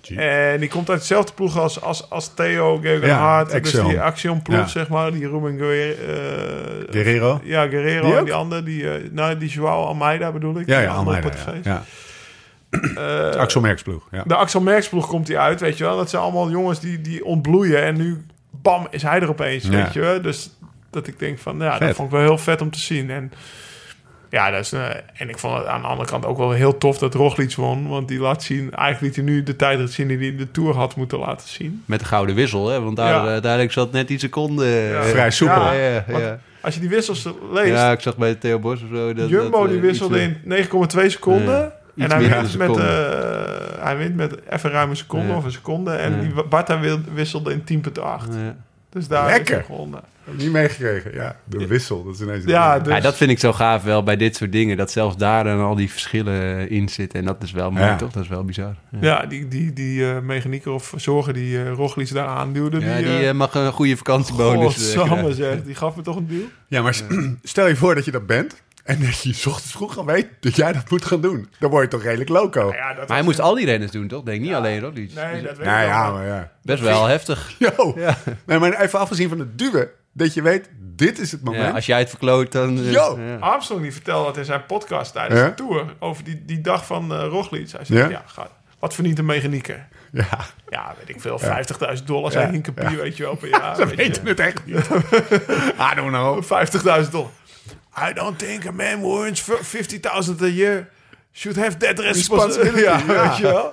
G. 0.05 0.09
En 0.15 0.59
die 0.59 0.69
komt 0.69 0.89
uit 0.89 0.97
hetzelfde 0.97 1.33
ploeg 1.33 1.57
als, 1.59 1.81
als, 1.81 2.09
als 2.09 2.33
Theo 2.33 2.77
Gegenhardt. 2.77 3.51
Ja, 3.51 3.59
dus 3.59 3.71
die 3.71 4.01
Axiom 4.01 4.41
ploeg, 4.41 4.57
Ja. 4.59 4.67
zeg 4.67 4.87
maar. 4.87 5.11
Die 5.11 5.27
Ruben 5.27 5.57
Guerrero. 5.57 6.01
eh, 6.01 6.91
Guerrero? 6.91 7.39
Ja, 7.43 7.67
Guerrero 7.67 8.05
Die 8.07 8.15
en 8.17 8.25
die 8.25 8.33
andere. 8.33 8.63
Die, 8.63 8.89
eh, 8.91 9.09
nou, 9.11 9.37
die 9.37 9.49
Joao 9.49 9.83
Almeida 9.85 10.31
bedoel 10.31 10.59
ik. 10.59 10.67
Ja, 10.67 10.79
ja, 10.79 10.93
Almeida. 10.93 11.27
Ja. 11.27 11.33
Portugees. 11.33 11.65
Ja. 11.65 11.83
Eh, 13.31 13.39
Axel 13.39 13.61
Merksploeg. 13.61 14.07
Ja. 14.11 14.23
De 14.25 14.35
Axel 14.35 14.61
Merks 14.61 14.89
ploeg 14.89 15.07
komt 15.07 15.27
hij 15.27 15.37
uit, 15.37 15.61
weet 15.61 15.77
je 15.77 15.83
wel. 15.83 15.97
Dat 15.97 16.09
zijn 16.09 16.21
allemaal 16.21 16.49
jongens 16.49 16.79
die, 16.79 17.01
die 17.01 17.25
ontbloeien. 17.25 17.83
En 17.83 17.95
nu, 17.97 18.25
bam, 18.61 18.87
is 18.89 19.01
hij 19.01 19.19
er 19.19 19.29
opeens, 19.29 19.63
Ja. 19.63 19.69
weet 19.69 19.93
je 19.93 19.99
wel. 19.99 20.21
Dus 20.21 20.49
dat 20.89 21.07
ik 21.07 21.19
denk 21.19 21.39
van, 21.39 21.57
ja, 21.59 21.79
dat 21.79 21.95
vond 21.95 22.07
ik 22.11 22.13
wel 22.17 22.23
heel 22.25 22.37
vet 22.37 22.61
om 22.61 22.71
te 22.71 22.79
zien. 22.79 23.09
En 23.09 23.31
ja, 24.35 24.51
dat 24.51 24.59
is, 24.59 24.71
eh, 24.71 24.89
en 25.13 25.29
ik 25.29 25.37
vond 25.39 25.57
het 25.57 25.65
aan 25.65 25.81
de 25.81 25.87
andere 25.87 26.09
kant 26.09 26.25
ook 26.25 26.37
wel 26.37 26.51
heel 26.51 26.77
tof 26.77 26.97
dat 26.97 27.13
Roglic 27.13 27.55
won. 27.55 27.87
Want 27.87 28.07
die 28.07 28.19
laat 28.19 28.43
zien, 28.43 28.71
eigenlijk 28.73 29.01
liet 29.01 29.15
hij 29.15 29.35
nu 29.35 29.43
de 29.43 29.55
tijd 29.55 29.91
zien 29.91 30.07
die 30.07 30.17
hij 30.17 30.27
in 30.27 30.37
de 30.37 30.51
Tour 30.51 30.75
had 30.75 30.95
moeten 30.95 31.19
laten 31.19 31.47
zien. 31.49 31.83
Met 31.85 31.99
de 31.99 32.05
gouden 32.05 32.35
wissel, 32.35 32.69
hè? 32.69 32.81
Want 32.81 32.95
daar, 32.95 33.41
Ja. 33.43 33.59
eh, 33.59 33.69
zat 33.69 33.91
net 33.91 34.07
die 34.07 34.19
seconde... 34.19 34.65
eh, 34.93 35.01
Vrij 35.01 35.31
soepel. 35.31 35.61
Ja, 35.63 35.73
Ja, 35.73 36.03
ja, 36.07 36.17
ja. 36.17 36.39
Als 36.61 36.73
je 36.73 36.79
die 36.79 36.89
wissels 36.89 37.27
leest, 37.51 37.71
Ja, 37.71 37.91
ik 37.91 37.99
zag 37.99 38.17
bij 38.17 38.35
Theo 38.35 38.59
Bos 38.59 38.81
of 38.81 38.87
zo... 38.93 39.13
Dat, 39.13 39.29
Jumbo 39.29 39.61
dat, 39.61 39.69
die 39.69 39.79
wisselde 39.79 40.21
in 40.21 40.37
9,2 40.45 41.05
seconden. 41.05 41.71
Ja, 41.93 42.03
en 42.03 42.09
hij 42.11 42.19
wint, 42.19 42.35
met, 42.41 42.49
seconde. 42.49 42.81
eh, 42.83 43.83
hij 43.83 43.97
wint 43.97 44.15
met 44.15 44.35
even 44.49 44.69
ruim 44.71 44.89
een 44.89 44.95
seconde 44.97 45.27
Ja. 45.27 45.35
of 45.35 45.43
een 45.45 45.51
seconde. 45.51 45.91
En 45.91 46.15
Ja. 46.15 46.21
die 46.21 46.43
Barta 46.43 46.79
wisselde 47.13 47.51
in 47.51 47.63
10,8. 47.63 48.35
eh, 48.35 48.43
ja. 48.45 48.55
Dus 48.89 49.07
daar 49.07 49.25
Lekker. 49.25 49.41
is 49.41 49.49
hij 49.49 49.63
gewonnen. 49.63 49.99
Heb 50.25 50.37
niet 50.37 50.51
meegekregen. 50.51 51.13
Ja, 51.13 51.35
de 51.43 51.67
wissel. 51.67 52.03
Dat 52.03 52.13
is 52.13 52.21
ineens 52.21 52.43
Ja, 52.45 52.79
dus, 52.79 52.93
Ja, 52.93 52.99
dat 52.99 53.15
vind 53.17 53.31
ik 53.31 53.39
zo 53.39 53.53
gaaf 53.53 53.83
wel 53.83 54.03
bij 54.03 54.15
dit 54.17 54.35
soort 54.35 54.51
dingen. 54.51 54.77
Dat 54.77 54.91
zelfs 54.91 55.17
daar 55.17 55.43
dan 55.43 55.59
al 55.59 55.75
die 55.75 55.91
verschillen 55.91 56.69
in 56.69 56.89
zitten. 56.89 57.19
En 57.19 57.25
dat 57.25 57.43
is 57.43 57.51
wel 57.51 57.71
mooi, 57.71 57.85
Ja. 57.85 57.95
toch? 57.95 58.11
Dat 58.11 58.23
is 58.23 58.29
wel 58.29 58.43
bizar. 58.43 58.75
Ja, 58.91 58.99
ja, 59.01 59.25
die, 59.25 59.47
die, 59.47 59.73
die 59.73 60.09
eh 60.11 60.19
mechanieker 60.19 60.71
of 60.71 60.93
zorgen 60.95 61.33
die 61.33 61.61
eh 61.63 61.71
Roglic 61.71 62.13
daar 62.13 62.27
aanduwde. 62.27 62.79
Ja, 62.79 62.95
die, 62.97 63.05
die 63.05 63.27
eh, 63.27 63.33
mag 63.33 63.53
een 63.53 63.71
goede 63.71 63.97
vakantiebonus 63.97 64.63
Godsamme 64.63 65.07
krijgen. 65.15 65.35
zeg, 65.35 65.63
die 65.63 65.75
gaf 65.75 65.95
me 65.95 66.01
toch 66.01 66.15
een 66.15 66.27
deal? 66.27 66.45
Ja, 66.67 66.81
maar 66.81 67.01
stel 67.43 67.67
je 67.67 67.75
voor 67.75 67.95
dat 67.95 68.05
je 68.05 68.11
dat 68.11 68.25
bent. 68.25 68.63
En 68.85 68.99
dat 68.99 69.21
je 69.21 69.33
's 69.33 69.45
ochtends 69.45 69.71
vroeg 69.71 69.97
al 69.97 70.05
weet 70.05 70.27
dat 70.39 70.55
jij 70.55 70.73
dat 70.73 70.89
moet 70.89 71.05
gaan 71.05 71.21
doen. 71.21 71.49
Dan 71.59 71.69
word 71.69 71.83
je 71.83 71.89
toch 71.89 72.03
redelijk 72.03 72.29
loco. 72.29 72.71
Ja, 72.73 72.93
dat 72.93 73.07
Maar 73.07 73.17
hij 73.17 73.25
moest 73.25 73.39
al 73.39 73.55
die 73.55 73.65
renners 73.65 73.91
doen, 73.91 74.07
toch? 74.07 74.23
Denk 74.23 74.41
niet 74.41 74.53
alleen 74.53 74.79
Roglic. 74.79 75.13
Nee, 75.13 75.41
dat 75.41 75.57
weet 75.57 75.65
Nou 75.67 75.81
ik 75.81 75.87
ja, 75.87 76.11
maar 76.11 76.25
ja. 76.25 76.51
Best 76.61 76.81
wel 76.83 77.05
heftig. 77.05 77.51
Yo. 77.59 77.93
Ja. 77.95 78.17
Nee, 78.45 78.59
maar 78.59 78.79
even 78.81 78.99
afgezien 78.99 79.29
van 79.29 79.39
het 79.39 79.57
duwen. 79.59 79.89
Dat 80.13 80.33
je 80.33 80.41
weet, 80.41 80.69
dit 80.79 81.19
is 81.19 81.31
het 81.31 81.43
moment. 81.43 81.63
Ja, 81.63 81.71
als 81.71 81.85
jij 81.85 81.99
het 81.99 82.09
verkloot, 82.09 82.51
dan... 82.51 82.77
eh, 82.77 82.91
Yo. 82.91 83.19
ja. 83.19 83.35
Armstrong 83.35 83.81
die 83.81 83.93
vertelde 83.93 84.25
dat 84.25 84.37
in 84.37 84.45
zijn 84.45 84.65
podcast 84.65 85.13
tijdens 85.13 85.39
Ja? 85.39 85.47
de 85.47 85.53
Tour... 85.53 85.85
over 85.99 86.23
die, 86.23 86.45
die 86.45 86.61
dag 86.61 86.85
van 86.85 87.13
Roglic. 87.13 87.71
Hij 87.71 87.85
zei, 87.85 87.99
Ja? 87.99 88.09
ja, 88.09 88.23
ga, 88.25 88.47
wat 88.79 88.93
verdient 88.93 89.19
een 89.19 89.25
mechanieker? 89.25 89.87
Ja, 90.11 90.27
Ja, 90.69 90.93
weet 90.99 91.09
ik 91.15 91.21
veel, 91.21 91.39
50.000 91.97 92.03
dollar 92.05 92.31
Ja. 92.31 92.39
zijn 92.39 92.53
in 92.53 92.61
kopie, 92.61 92.97
weet 92.97 93.17
je 93.17 93.23
wel, 93.23 93.35
per 93.35 93.49
jaar. 93.49 93.75
ze 93.79 93.85
weet 93.85 93.95
weten 93.95 94.23
je. 94.23 94.29
het 94.29 94.39
echt 94.39 94.65
niet. 94.65 94.75
I 95.91 95.95
don't 95.95 96.09
know. 96.09 96.43
50.000 97.05 97.11
dollar. 97.11 97.29
I 98.09 98.13
don't 98.13 98.37
think 98.39 98.65
a 98.67 98.71
man 98.71 98.99
who 98.99 99.23
earns 99.23 99.41
50.000 99.41 100.41
a 100.41 100.45
year 100.47 100.87
should 101.33 101.57
have 101.57 101.77
that 101.77 101.99
responsibility. 101.99 102.79
Ja, 102.81 102.97
ja. 103.07 103.27
weet 103.27 103.37
je 103.37 103.43
wel. 103.43 103.69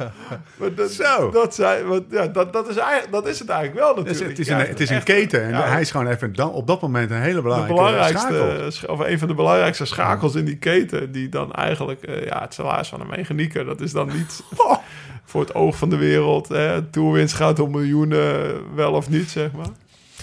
Maar 0.56 0.74
dat, 0.74 0.90
Zo. 0.90 1.30
Dat, 1.30 1.54
zijn, 1.54 1.86
want, 1.86 2.02
ja, 2.10 2.26
dat, 2.26 2.52
dat, 2.52 2.68
is, 2.68 2.76
eigenlijk- 2.76 3.12
dat 3.12 3.26
is 3.26 3.38
het 3.38 3.48
eigenlijk 3.48 3.80
wel 3.80 3.96
Het 3.96 4.06
is, 4.06 4.12
natuurlijk. 4.20 4.38
het 4.38 4.46
is 4.48 4.52
een, 4.52 4.58
het 4.68 4.80
is 4.80 4.90
een 4.90 5.02
keten. 5.02 5.42
En 5.42 5.50
ja, 5.50 5.62
hij 5.68 5.80
is 5.80 5.90
gewoon 5.90 6.06
even 6.06 6.34
dan, 6.34 6.50
op 6.52 6.66
dat 6.66 6.80
moment 6.80 7.10
een 7.10 7.20
hele 7.20 7.42
belangrijke 7.42 7.74
belangrijkste, 7.74 8.18
schakel. 8.18 8.70
sch- 8.70 8.84
of 8.84 8.98
een 8.98 9.18
van 9.18 9.28
de 9.28 9.34
belangrijkste 9.34 9.84
schakels 9.84 10.34
in 10.34 10.44
die 10.44 10.56
keten, 10.58 11.12
die 11.12 11.28
dan 11.28 11.52
eigenlijk, 11.52 12.02
eh, 12.02 12.24
ja, 12.26 12.40
het 12.40 12.54
salaris 12.54 12.88
van 12.88 13.00
een 13.00 13.06
mechanieker, 13.16 13.64
dat 13.64 13.80
is 13.80 13.92
dan 13.92 14.06
niet 14.12 14.42
voor 15.24 15.40
het 15.40 15.54
oog 15.54 15.76
van 15.76 15.90
de 15.90 15.96
wereld. 15.96 16.48
Hè. 16.48 16.82
Tourwinst 16.82 17.34
gaat 17.34 17.58
om 17.58 17.70
miljoenen, 17.70 18.60
wel 18.74 18.92
of 18.92 19.08
niet, 19.08 19.30
zeg 19.30 19.52
maar. 19.52 19.66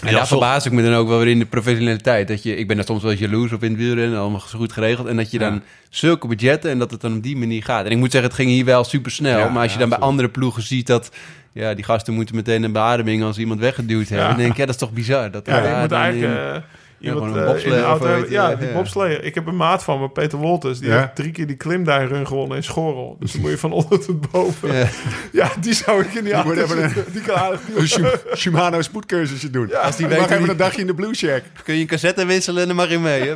En 0.02 0.12
daar 0.14 0.26
verbaas 0.26 0.66
ik 0.66 0.72
me 0.72 0.82
dan 0.82 0.94
ook 0.94 1.08
wel 1.08 1.18
weer 1.18 1.28
in 1.28 1.38
de 1.38 1.46
professionaliteit. 1.46 2.28
Dat 2.28 2.42
je, 2.42 2.56
ik 2.56 2.66
ben 2.66 2.76
daar 2.76 2.84
soms 2.86 3.02
wel 3.02 3.12
jaloers 3.12 3.52
op 3.52 3.62
in 3.64 3.70
het 3.70 3.80
wielrennen, 3.80 4.18
allemaal 4.18 4.40
zo 4.40 4.58
goed 4.58 4.72
geregeld. 4.72 5.06
En 5.08 5.16
dat 5.16 5.30
je 5.30 5.38
dan 5.38 5.52
Ja. 5.54 5.60
zulke 5.90 6.26
budgetten 6.26 6.70
en 6.70 6.78
dat 6.78 6.90
het 6.90 7.00
dan 7.00 7.16
op 7.16 7.22
die 7.22 7.36
manier 7.36 7.62
gaat. 7.62 7.84
En 7.84 7.90
ik 7.90 7.96
moet 7.98 8.10
zeggen, 8.10 8.30
het 8.30 8.38
ging 8.38 8.50
hier 8.50 8.64
wel 8.64 8.84
super 8.84 9.10
snel. 9.10 9.38
Ja, 9.38 9.48
maar 9.48 9.62
als 9.62 9.72
je 9.72 9.78
ja, 9.78 9.86
dan 9.86 9.88
bij 9.98 9.98
andere 10.08 10.28
ploegen 10.28 10.62
ziet 10.62 10.86
dat... 10.86 11.10
Ja, 11.52 11.74
die 11.74 11.84
gasten 11.84 12.14
moeten 12.14 12.34
meteen 12.34 12.62
een 12.62 12.72
beademing 12.72 13.22
als 13.22 13.38
iemand 13.38 13.60
weggeduwd 13.60 14.08
hebben. 14.08 14.26
Ja. 14.26 14.28
Dan 14.32 14.38
denk 14.38 14.50
ik, 14.50 14.56
ja, 14.56 14.64
dat 14.66 14.74
is 14.74 14.80
toch 14.80 14.92
bizar. 14.92 15.30
Dat 15.30 15.46
Ja, 15.46 15.56
je 15.76 15.80
moet 15.80 15.92
eigenlijk 15.92 16.32
in- 16.32 16.38
eh, 16.38 16.56
iemand 17.00 17.34
een 17.36 17.44
eh, 17.46 17.64
in 17.64 17.70
de 17.70 17.80
auto 17.82 17.90
hebben. 18.06 18.14
heet 18.14 18.20
het, 18.22 18.30
Ja, 18.30 18.54
die 18.54 18.68
ja. 18.68 18.72
bobsleer. 18.74 19.24
Ik 19.24 19.34
heb 19.34 19.46
een 19.46 19.56
maat 19.56 19.84
van 19.84 20.00
me, 20.00 20.08
Peter 20.10 20.38
Wolters. 20.38 20.78
Die 20.78 20.88
Ja. 20.88 20.98
heeft 20.98 21.14
drie 21.14 21.30
keer 21.30 21.46
die 21.46 21.56
klimduinrun 21.56 22.26
gewonnen 22.26 22.56
in 22.56 22.62
Schorrel. 22.62 23.16
Dus 23.20 23.32
dan 23.32 23.40
moet 23.40 23.50
je 23.50 23.58
van 23.58 23.72
onder 23.72 24.00
tot 24.04 24.30
boven. 24.30 24.74
Ja. 24.74 24.88
Ja, 25.32 25.50
die 25.60 25.72
zou 25.74 26.02
ik 26.02 26.14
in 26.14 26.24
die 26.24 26.32
auto 26.32 26.50
een- 26.50 26.68
zitten. 26.68 27.12
Die 27.12 27.20
kan 27.20 27.36
aardig 27.36 27.60
Een 27.74 27.88
Shim- 27.88 28.10
Shimano 28.36 28.82
spoedcursusje 28.82 29.50
doen. 29.50 29.74
als 29.74 29.96
die 29.96 30.08
Je 30.08 30.14
mag 30.16 30.26
weet 30.28 30.38
even 30.38 30.50
een 30.50 30.56
dagje 30.56 30.80
in 30.80 30.86
de 30.86 30.94
Blue 30.94 31.14
Shack. 31.14 31.42
Kun 31.64 31.74
je 31.74 31.80
een 31.80 31.86
cassette 31.86 32.26
wisselen 32.26 32.60
en 32.62 32.66
dan 32.68 32.76
mag 32.76 32.90
je 32.90 32.98
mee. 32.98 33.20
Hè? 33.20 33.28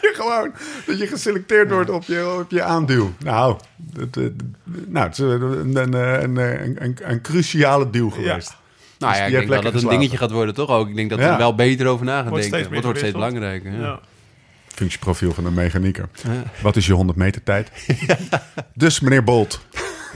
je 0.00 0.12
gewoon 0.20 0.52
dat 0.86 0.98
je 0.98 1.06
geselecteerd 1.06 1.70
wordt 1.70 1.90
op 1.90 2.02
je, 2.04 2.36
op 2.40 2.50
je 2.50 2.62
aanduw. 2.62 3.12
Nou, 3.18 3.56
het, 3.98 4.16
eh, 4.16 4.24
nou, 4.86 5.06
het 5.06 5.18
is 5.18 5.24
een, 5.24 5.42
een, 5.76 5.76
een, 5.94 6.36
een, 6.36 6.76
een, 6.84 6.96
een 7.02 7.20
cruciale 7.20 7.90
duw 7.90 8.10
geweest. 8.10 8.56
Nou 9.02 9.12
Dus 9.12 9.20
ja, 9.22 9.26
ik 9.28 9.32
denk 9.32 9.48
wel 9.48 9.56
dat 9.56 9.64
het 9.64 9.64
een 9.64 9.72
geslapen. 9.72 9.98
dingetje 9.98 10.18
gaat 10.18 10.30
worden, 10.30 10.54
toch 10.54 10.68
ook? 10.70 10.88
Ik 10.88 10.94
denk 10.96 11.10
dat 11.10 11.18
Ja. 11.18 11.32
er 11.32 11.38
wel 11.38 11.54
beter 11.54 11.86
over 11.86 12.04
na 12.04 12.22
denken. 12.22 12.52
Het 12.74 12.82
wordt 12.84 12.98
steeds 12.98 13.12
belangrijker. 13.12 13.72
Ja. 13.72 13.78
Ja. 13.80 14.00
Functieprofiel 14.66 15.32
van 15.32 15.44
een 15.46 15.54
mechanieker. 15.54 16.08
Wat 16.62 16.76
is 16.76 16.86
je 16.86 16.92
100 16.92 17.18
meter 17.18 17.42
tijd? 17.42 17.70
Dus 18.74 19.00
meneer 19.00 19.24
Bolt. 19.24 19.60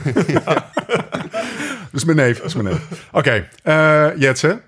dus 1.91 2.03
mijn 2.05 2.17
neef. 2.17 2.39
Dus 2.41 2.53
mijn 2.55 2.65
neef. 2.65 3.07
Oké, 3.11 3.47
eh 3.63 4.07
Jetsen. 4.17 4.61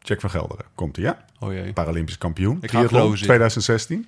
Jack 0.00 0.20
van 0.20 0.30
Gelderen. 0.30 0.64
Komt 0.74 0.96
hij, 0.96 1.04
ja? 1.04 1.24
Oh 1.38 1.52
jee. 1.52 1.72
Paralympisch 1.72 2.18
kampioen. 2.18 2.56
Ik 2.60 2.70
ga 2.70 2.76
Triathlon 2.76 2.88
geloven, 3.00 3.18
zie. 3.18 3.26
2016. 3.26 4.06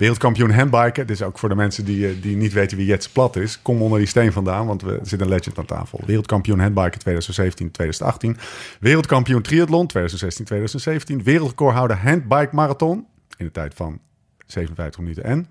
Wereldkampioen 0.00 0.50
handbiken. 0.50 1.06
Dit 1.06 1.16
is 1.16 1.22
ook 1.22 1.38
voor 1.38 1.48
de 1.48 1.54
mensen 1.54 1.84
die, 1.84 2.08
eh, 2.08 2.14
die 2.22 2.36
niet 2.36 2.52
weten 2.52 2.76
wie 2.76 2.86
Jets 2.86 3.08
Plat 3.08 3.36
is. 3.36 3.62
Kom 3.62 3.82
onder 3.82 3.98
die 3.98 4.06
steen 4.08 4.32
vandaan, 4.32 4.66
want 4.66 4.82
we 4.82 4.92
er 4.92 5.06
zit 5.06 5.20
een 5.20 5.28
legend 5.28 5.58
aan 5.58 5.64
tafel. 5.64 6.00
Wereldkampioen 6.06 6.60
handbiken 6.60 6.98
2017, 7.00 7.70
2018. 7.70 8.36
Wereldkampioen 8.80 9.42
triathlon 9.42 9.86
2016, 9.86 10.44
2017. 10.44 11.22
Wereldrecordhouder 11.22 11.96
handbike 11.96 12.48
marathon. 12.54 13.06
In 13.36 13.44
de 13.44 13.50
tijd 13.50 13.74
van 13.74 13.98
57 14.46 15.00
minuten 15.00 15.24
en... 15.24 15.46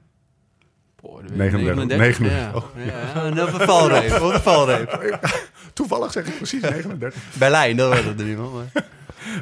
Boah, 1.01 1.23
39, 1.33 1.97
39. 1.97 2.37
Ja, 2.37 2.51
Oh, 2.55 2.63
ja. 2.85 3.23
een 3.25 3.49
valreep. 3.67 4.09
Wat 4.09 4.33
een 4.33 4.39
valreep. 4.41 5.19
Toevallig 5.73 6.11
zeg 6.11 6.25
ik 6.27 6.35
precies 6.37 6.61
39. 6.61 7.21
Berlijn, 7.37 7.77
dat 7.77 7.89
was 7.89 8.03
het 8.05 8.19
er 8.19 8.25
niet 8.25 8.37
maar- 8.37 8.87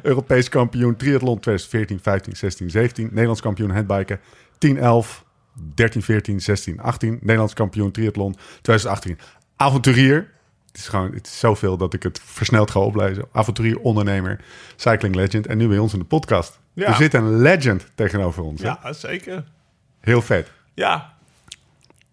Europees 0.02 0.50
kampioen 0.50 0.96
triathlon 0.96 1.40
2014, 1.40 2.00
15, 2.02 2.36
16, 2.36 2.70
17. 2.70 3.08
Nederlands 3.12 3.42
kampioen 3.42 3.72
handbiken 3.72 4.20
10, 4.58 4.78
11, 4.78 5.26
13, 5.74 6.02
14, 6.02 6.42
16, 6.42 6.80
18. 6.82 7.18
Nederlands 7.22 7.54
kampioen 7.54 7.92
triathlon 7.92 8.36
2018. 8.62 9.18
Avonturier. 9.56 10.32
Het 10.68 10.78
is 10.78 10.88
gewoon 10.88 11.14
het 11.14 11.28
is 11.28 11.40
zoveel 11.40 11.78
dat 11.78 11.94
ik 11.94 12.04
het 12.04 12.22
versneld 12.24 12.72
ga 12.72 12.80
oplezen. 12.80 13.26
Avonturier, 13.32 13.80
ondernemer, 13.80 14.44
cycling 14.76 15.16
legend. 15.16 15.48
En 15.48 15.58
nu 15.58 15.68
bij 15.68 15.78
ons 15.78 15.94
in 15.94 16.00
de 16.00 16.06
podcast. 16.06 16.60
Ja. 16.74 16.88
Er 16.88 16.96
zit 16.96 17.14
een 17.14 17.38
legend 17.42 17.92
tegenover 17.96 18.44
ons. 18.44 18.62
hè? 18.62 18.68
ja, 18.68 18.94
zeker. 18.94 19.44
Heel 20.00 20.22
vet. 20.22 20.52
Ja, 20.74 21.14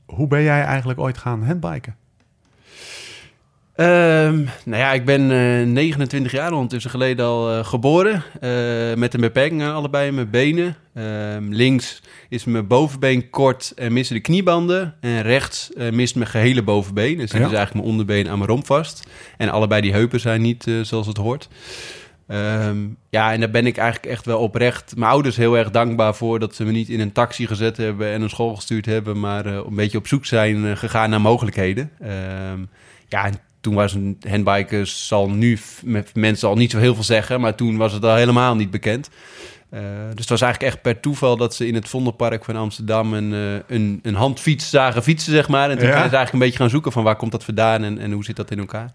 Hoe 0.06 0.26
ben 0.26 0.42
jij 0.42 0.62
eigenlijk 0.64 0.98
ooit 0.98 1.18
gaan 1.18 1.42
handbiken? 1.44 1.96
Ehm, 3.74 4.34
nou 4.64 4.82
ja, 4.82 4.92
ik 4.92 5.04
ben 5.04 5.30
eh, 5.30 5.66
29 5.66 6.32
jaar 6.32 6.52
ondertussen 6.52 6.90
geleden 6.90 7.26
al 7.26 7.52
eh, 7.52 7.64
geboren. 7.64 8.22
eh, 8.40 8.94
met 8.94 9.14
een 9.14 9.20
beperking 9.20 9.62
aan 9.62 9.74
allebei 9.74 10.10
mijn 10.10 10.30
benen. 10.30 10.76
Ehm, 10.94 11.44
links 11.48 12.02
is 12.28 12.44
mijn 12.44 12.66
bovenbeen 12.66 13.30
kort 13.30 13.72
en 13.76 13.92
missen 13.92 14.14
de 14.16 14.22
kniebanden. 14.22 14.94
En 15.00 15.22
rechts 15.22 15.72
eh, 15.72 15.90
mist 15.90 16.14
mijn 16.14 16.28
gehele 16.28 16.62
bovenbeen. 16.62 17.18
Dus 17.18 17.30
zit 17.30 17.40
Ja. 17.40 17.46
dus 17.48 17.56
eigenlijk 17.56 17.74
mijn 17.74 17.86
onderbeen 17.86 18.28
aan 18.28 18.38
mijn 18.38 18.50
romp 18.50 18.66
vast. 18.66 19.08
En 19.36 19.48
allebei 19.48 19.80
die 19.80 19.92
heupen 19.92 20.20
zijn 20.20 20.40
niet 20.42 20.66
eh, 20.66 20.74
zoals 20.80 21.06
het 21.06 21.16
hoort. 21.16 21.48
Ehm, 22.28 22.78
ja, 23.10 23.32
en 23.32 23.40
daar 23.40 23.50
ben 23.50 23.66
ik 23.66 23.76
eigenlijk 23.76 24.12
echt 24.12 24.26
wel 24.26 24.38
oprecht 24.38 24.96
mijn 24.96 25.10
ouders 25.10 25.36
heel 25.36 25.58
erg 25.58 25.70
dankbaar 25.70 26.14
voor... 26.14 26.38
dat 26.38 26.54
ze 26.54 26.64
me 26.64 26.70
niet 26.72 26.88
in 26.88 27.00
een 27.00 27.12
taxi 27.12 27.46
gezet 27.46 27.76
hebben 27.76 28.12
en 28.12 28.20
naar 28.20 28.30
school 28.30 28.54
gestuurd 28.54 28.86
hebben... 28.86 29.20
maar 29.20 29.46
eh, 29.46 29.52
een 29.54 29.74
beetje 29.74 29.98
op 29.98 30.06
zoek 30.06 30.26
zijn 30.26 30.66
eh, 30.66 30.76
gegaan 30.76 31.10
naar 31.10 31.20
mogelijkheden. 31.20 31.90
Ehm, 32.00 32.58
ja, 33.08 33.24
en 33.26 33.34
toen 33.64 33.74
was 33.74 33.94
een 33.94 34.18
handbiken 34.28 34.86
zal 34.86 35.30
nu 35.30 35.58
met 35.82 36.14
mensen 36.14 36.48
al 36.48 36.54
niet 36.54 36.70
zo 36.70 36.78
heel 36.78 36.94
veel 36.94 37.04
zeggen... 37.04 37.40
maar 37.40 37.54
toen 37.54 37.76
was 37.76 37.92
het 37.92 38.04
al 38.04 38.14
helemaal 38.14 38.56
niet 38.56 38.70
bekend. 38.70 39.10
Eh, 39.70 39.80
dus 40.10 40.20
het 40.20 40.28
was 40.28 40.40
eigenlijk 40.40 40.72
echt 40.72 40.82
per 40.82 41.00
toeval 41.00 41.36
dat 41.36 41.54
ze 41.54 41.66
in 41.66 41.74
het 41.74 41.88
Vondelpark 41.88 42.44
van 42.44 42.56
Amsterdam... 42.56 43.14
een, 43.14 43.32
eh, 43.32 43.76
een, 43.76 44.00
een 44.02 44.14
handfiets 44.14 44.70
zagen 44.70 45.02
fietsen, 45.02 45.32
zeg 45.32 45.48
maar. 45.48 45.70
En 45.70 45.78
toen 45.78 45.86
Ja. 45.86 45.92
zijn 45.92 46.08
ze 46.08 46.16
eigenlijk 46.16 46.32
een 46.32 46.38
beetje 46.38 46.58
gaan 46.58 46.70
zoeken 46.70 46.92
van 46.92 47.02
waar 47.02 47.16
komt 47.16 47.32
dat 47.32 47.44
vandaan... 47.44 47.82
en, 47.82 47.98
en 47.98 48.12
hoe 48.12 48.24
zit 48.24 48.36
dat 48.36 48.50
in 48.50 48.58
elkaar. 48.58 48.92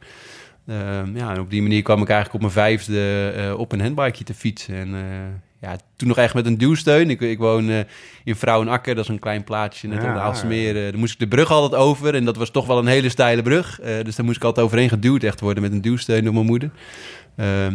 Ehm, 0.67 1.17
ja, 1.17 1.33
en 1.33 1.39
op 1.39 1.49
die 1.49 1.61
manier 1.61 1.81
kwam 1.81 2.01
ik 2.01 2.09
eigenlijk 2.09 2.35
op 2.35 2.41
mijn 2.41 2.67
vijfde 2.67 3.29
eh, 3.35 3.59
op 3.59 3.71
een 3.71 3.81
handbikeje 3.81 4.23
te 4.23 4.33
fietsen. 4.33 4.75
En 4.75 4.95
ja, 5.61 5.77
toen 5.95 6.07
nog 6.07 6.17
echt 6.17 6.33
met 6.33 6.45
een 6.45 6.57
duwsteun. 6.57 7.09
Ik, 7.09 7.21
ik 7.21 7.37
woon 7.37 7.69
uh, 7.69 7.79
in 8.23 8.35
Vrouwenakker, 8.35 8.95
dat 8.95 9.03
is 9.03 9.09
een 9.09 9.19
klein 9.19 9.43
plaatsje 9.43 9.87
net 9.87 10.01
ja, 10.01 10.19
aan 10.19 10.33
de 10.33 10.45
meer. 10.45 10.75
Uh, 10.75 10.81
daar 10.81 10.99
moest 10.99 11.13
ik 11.13 11.19
de 11.19 11.27
brug 11.27 11.51
altijd 11.51 11.81
over 11.81 12.15
en 12.15 12.25
dat 12.25 12.37
was 12.37 12.51
toch 12.51 12.67
wel 12.67 12.77
een 12.77 12.87
hele 12.87 13.09
steile 13.09 13.41
brug. 13.41 13.79
dus 14.03 14.15
daar 14.15 14.25
moest 14.25 14.37
ik 14.37 14.43
altijd 14.43 14.65
overheen 14.65 14.89
geduwd 14.89 15.23
echt 15.23 15.39
worden 15.39 15.63
met 15.63 15.71
een 15.71 15.81
duwsteun 15.81 16.23
door 16.23 16.33
mijn 16.33 16.45
moeder. 16.45 16.71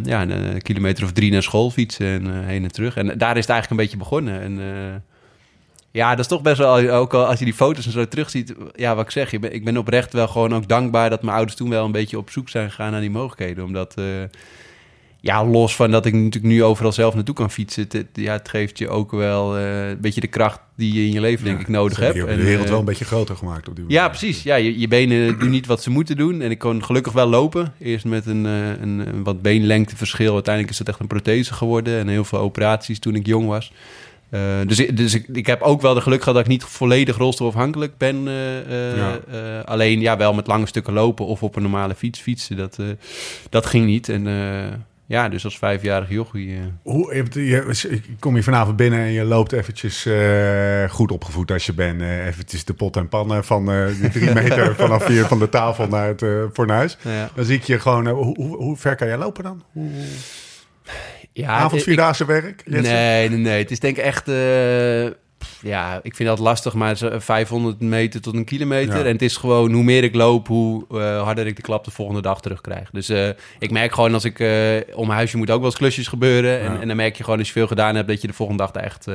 ja, 0.03 0.23
een, 0.23 0.63
kilometer 0.63 1.05
of 1.05 1.13
drie 1.13 1.33
naar 1.33 1.43
school 1.43 1.71
fietsen 1.71 2.07
en 2.07 2.45
heen 2.45 2.63
en 2.63 2.73
terug. 2.73 2.97
En 2.97 3.07
daar 3.19 3.37
is 3.37 3.47
het 3.47 3.51
eigenlijk 3.51 3.71
een 3.71 3.77
beetje 3.77 3.97
begonnen. 3.97 4.41
En 4.41 5.03
ja, 5.91 6.11
dat 6.11 6.19
is 6.19 6.27
toch 6.27 6.43
best 6.43 6.59
wel, 6.59 6.91
ook 6.91 7.15
al 7.15 7.27
als 7.27 7.39
je 7.39 7.45
die 7.45 7.55
foto's 7.55 7.87
en 7.87 7.93
zo 7.93 8.09
terugziet. 8.09 8.55
Ja, 8.75 8.95
wat 8.95 9.05
ik 9.05 9.11
zeg, 9.11 9.33
ik 9.33 9.65
ben 9.65 9.77
oprecht 9.77 10.13
wel 10.13 10.29
gewoon 10.29 10.55
ook 10.55 10.69
dankbaar 10.69 11.11
dat 11.11 11.23
mijn 11.23 11.37
ouders 11.37 11.57
toen 11.57 11.69
wel 11.69 11.85
een 11.85 11.93
beetje 11.93 12.19
op 12.19 12.31
zoek 12.31 12.49
zijn 12.49 12.71
gegaan 12.71 12.91
naar 12.91 13.01
die 13.01 13.11
mogelijkheden. 13.11 13.65
Omdat, 13.65 13.95
ja, 15.25 15.45
los 15.45 15.77
van 15.77 15.91
dat 15.91 16.07
ik 16.07 16.13
natuurlijk 16.13 16.55
nu 16.55 16.65
overal 16.65 16.93
zelf 16.93 17.15
naartoe 17.15 17.35
kan 17.35 17.51
fietsen. 17.51 17.87
Het, 17.89 18.07
ja, 18.13 18.33
het 18.33 18.49
geeft 18.49 18.79
je 18.79 18.89
ook 18.89 19.11
wel 19.11 19.59
uh, 19.59 19.89
een 19.89 20.01
beetje 20.01 20.21
de 20.21 20.27
kracht 20.27 20.61
die 20.77 20.93
je 20.93 21.07
in 21.07 21.13
je 21.13 21.21
leven, 21.21 21.45
denk 21.45 21.61
ik, 21.61 21.69
nodig 21.69 21.99
hebt. 21.99 22.15
Je 22.15 22.25
hebt 22.25 22.37
de 22.37 22.45
wereld 22.45 22.69
wel 22.69 22.79
een 22.79 22.85
beetje 22.85 23.05
groter 23.05 23.37
gemaakt 23.37 23.69
op 23.69 23.77
die 23.77 23.85
Ja, 23.89 24.09
precies. 24.09 24.43
Ja, 24.43 24.55
je, 24.55 24.79
je 24.79 24.89
benen 24.89 25.29
doen 25.41 25.51
niet 25.51 25.67
wat 25.67 25.83
ze 25.83 25.91
moeten 25.91 26.17
doen. 26.17 26.41
En 26.41 26.51
ik 26.51 26.59
kon 26.59 26.85
gelukkig 26.85 27.13
wel 27.13 27.27
lopen. 27.27 27.73
Eerst 27.79 28.05
met 28.05 28.27
een, 28.27 28.45
een, 28.45 28.99
een 28.99 29.25
wat 29.25 29.43
beenlengteverschil. 29.43 30.33
Uiteindelijk 30.33 30.73
is 30.73 30.79
het 30.79 30.89
echt 30.89 31.01
een 31.01 31.07
prothese 31.07 31.55
geworden. 31.55 31.99
En 31.99 32.09
heel 32.09 32.25
veel 32.25 32.39
operaties 32.39 32.99
toen 32.99 33.15
ik 33.15 33.27
jong 33.27 33.47
was. 33.47 33.73
Uh, 34.31 34.41
dus 34.67 34.77
dus 34.77 35.15
ik, 35.15 35.29
ik 35.33 35.47
heb 35.47 35.63
ook 35.63 35.81
wel 35.81 35.95
de 35.95 36.01
geluk 36.01 36.19
gehad 36.19 36.35
dat 36.35 36.45
ik 36.45 36.51
niet 36.51 36.65
volledig 36.65 37.17
rolstoelafhankelijk 37.17 37.97
ben. 37.99 38.27
Uh, 38.27 38.97
ja. 38.97 39.19
alleen 39.65 40.01
ja, 40.01 40.17
wel 40.17 40.35
met 40.35 40.47
lange 40.47 40.67
stukken 40.67 40.93
lopen 40.93 41.27
of 41.27 41.43
op 41.43 41.57
een 41.57 41.63
normale 41.63 41.95
fiets 41.95 42.21
fietsen. 42.21 42.57
Dat, 42.57 42.79
dat 43.51 43.67
ging 43.67 43.87
niet. 43.87 44.09
En 44.09 44.27
ja, 45.07 45.29
dus 45.29 45.45
als 45.45 45.59
vijfjarig 45.59 46.11
jochie. 46.11 46.61
Hoe, 46.83 47.15
je, 47.33 48.01
kom 48.19 48.37
je 48.37 48.43
vanavond 48.43 48.77
binnen 48.77 48.99
en 48.99 49.13
je 49.13 49.25
loopt 49.25 49.53
eventjes 49.53 50.09
goed 50.91 51.13
opgevoed 51.13 51.51
als 51.51 51.67
je 51.67 51.73
bent. 51.73 52.01
eventjes 52.01 52.65
de 52.65 52.75
pot 52.75 52.97
en 52.97 53.09
pannen 53.09 53.45
van 53.45 53.67
de 53.67 54.09
drie 54.13 54.33
meter 54.43 54.75
vanaf 54.75 55.07
hier 55.07 55.25
van 55.25 55.39
de 55.39 55.49
tafel 55.49 55.89
naar 55.89 56.09
het 56.09 56.25
fornuis. 56.53 56.97
Ja. 57.03 57.31
Dan 57.35 57.45
zie 57.45 57.57
ik 57.57 57.65
je 57.65 57.81
gewoon... 57.81 58.09
hoe, 58.09 58.57
hoe, 58.57 58.77
ver 58.77 58.97
kan 58.97 59.07
jij 59.07 59.19
lopen 59.19 59.45
dan? 59.45 59.63
Hoe... 59.73 59.91
Ja, 61.33 61.49
Avondvierdaagse 61.49 62.25
werk? 62.25 62.63
Nee, 62.67 62.81
nee, 63.29 63.29
nee. 63.29 63.59
Het 63.59 63.71
is 63.71 63.81
denk 63.81 63.97
ik 63.97 64.05
echt... 64.05 64.27
Uh, 65.63 65.71
ja, 65.71 66.01
ik 66.03 66.15
vind 66.15 66.29
dat 66.29 66.39
lastig, 66.39 66.75
maar 66.75 66.97
500 67.17 67.81
meter 67.81 68.21
tot 68.21 68.35
een 68.35 68.45
kilometer. 68.45 69.07
En 69.07 69.13
het 69.13 69.23
is 69.23 69.37
gewoon, 69.37 69.73
hoe 69.73 69.83
meer 69.83 70.05
ik 70.05 70.15
loop, 70.15 70.47
hoe 70.47 70.85
uh, 70.93 71.23
harder 71.23 71.47
ik 71.47 71.57
de 71.57 71.63
klap 71.63 71.85
de 71.85 71.91
volgende 71.91 72.23
dag 72.23 72.41
terugkrijg. 72.41 72.91
Dus 72.91 73.11
uh, 73.11 73.29
ik 73.59 73.71
merk 73.71 73.95
gewoon 73.95 74.15
als 74.15 74.25
ik 74.25 74.39
om 74.95 75.07
mijn 75.07 75.19
huisje 75.19 75.37
moet 75.37 75.51
ook 75.51 75.59
wel 75.59 75.67
eens 75.67 75.77
klusjes 75.77 76.07
gebeuren. 76.07 76.61
En, 76.61 76.81
en, 76.81 76.89
dan 76.89 76.97
merk 76.97 77.17
je 77.17 77.25
gewoon 77.25 77.39
als 77.39 77.49
je 77.49 77.53
veel 77.55 77.67
gedaan 77.67 77.95
hebt, 77.95 78.09
dat 78.09 78.21
je 78.21 78.27
de 78.27 78.33
volgende 78.33 78.63
dag 78.63 78.83
echt, 78.83 79.07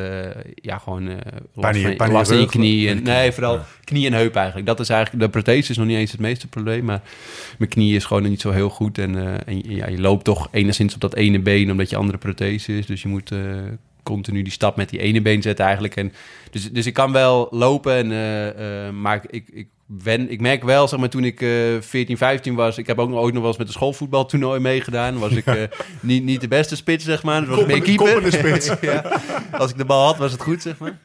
ja, 0.56 0.78
gewoon 0.78 1.10
last, 1.54 1.82
van, 1.82 1.96
pijn 1.96 2.12
last 2.12 2.32
in 2.32 2.40
je 2.40 2.46
knie. 2.46 2.90
En, 2.90 3.04
nee, 3.04 3.32
vooral 3.32 3.60
knie 3.84 4.06
en 4.06 4.14
heup 4.14 4.36
eigenlijk. 4.36 4.68
Dat 4.68 4.80
is 4.80 4.90
eigenlijk, 4.90 5.24
de 5.24 5.30
prothese 5.30 5.72
is 5.72 5.78
nog 5.78 5.88
niet 5.88 5.98
eens 5.98 6.12
het 6.12 6.22
meeste 6.22 6.48
probleem, 6.48 6.86
maar 6.86 7.02
mijn 7.58 7.70
knie 7.70 7.96
is 7.96 8.06
gewoon 8.06 8.24
niet 8.24 8.42
zo 8.42 8.52
heel 8.52 8.70
goed. 8.70 8.98
En, 8.98 9.46
en 9.46 9.62
ja, 9.76 9.88
je 9.88 10.00
loopt 10.00 10.24
toch 10.24 10.48
enigszins 10.52 10.94
op 10.94 11.02
dat 11.02 11.16
ene 11.16 11.40
been, 11.40 11.72
omdat 11.72 11.90
je 11.90 11.96
andere 11.96 12.18
prothese 12.18 12.78
is. 12.78 12.86
Dus 12.86 13.02
je 13.02 13.08
moet 13.08 13.32
continu 14.10 14.41
die 14.41 14.51
stap 14.51 14.76
met 14.76 14.89
die 14.89 14.99
ene 14.99 15.22
been 15.22 15.41
zetten 15.41 15.66
eigenlijk. 15.66 15.95
En 15.95 16.14
dus, 16.51 16.72
dus 16.72 16.86
ik 16.86 16.93
kan 16.93 17.12
wel 17.12 17.47
lopen, 17.51 17.93
en, 17.93 18.12
uh, 18.12 18.86
uh, 18.86 18.89
maar 18.93 19.24
ik, 19.30 19.47
ik, 19.51 19.68
wen, 19.86 20.32
ik 20.32 20.41
merk 20.41 20.64
wel, 20.64 20.88
zeg 20.88 20.99
maar, 20.99 21.10
toen 21.10 21.24
ik 21.24 21.41
uh, 21.41 21.82
14, 21.82 22.18
15 22.18 22.55
was... 22.55 22.78
Ik 22.78 22.88
heb 22.88 22.99
ook 22.99 23.10
nog 23.10 23.20
ooit 23.20 23.34
nog 23.34 23.41
wel 23.41 23.51
eens 23.51 23.60
met 23.60 23.68
een 23.68 23.74
schoolvoetbaltoernooi 23.74 24.60
meegedaan. 24.60 25.20
Was 25.20 25.32
ik 25.32 25.70
niet, 26.01 26.24
niet 26.24 26.41
de 26.41 26.47
beste 26.47 26.76
spits, 26.76 27.05
zeg 27.05 27.24
maar. 27.24 27.45
was 27.45 27.66
keeper. 27.80 28.32
spits. 28.32 28.72
ja. 28.82 29.22
Als 29.51 29.72
ik 29.72 29.78
de 29.78 29.86
bal 29.86 30.05
had, 30.05 30.18
was 30.18 30.32
het 30.32 30.41
goed, 30.41 30.62
zeg 30.62 30.78
maar. 30.78 30.99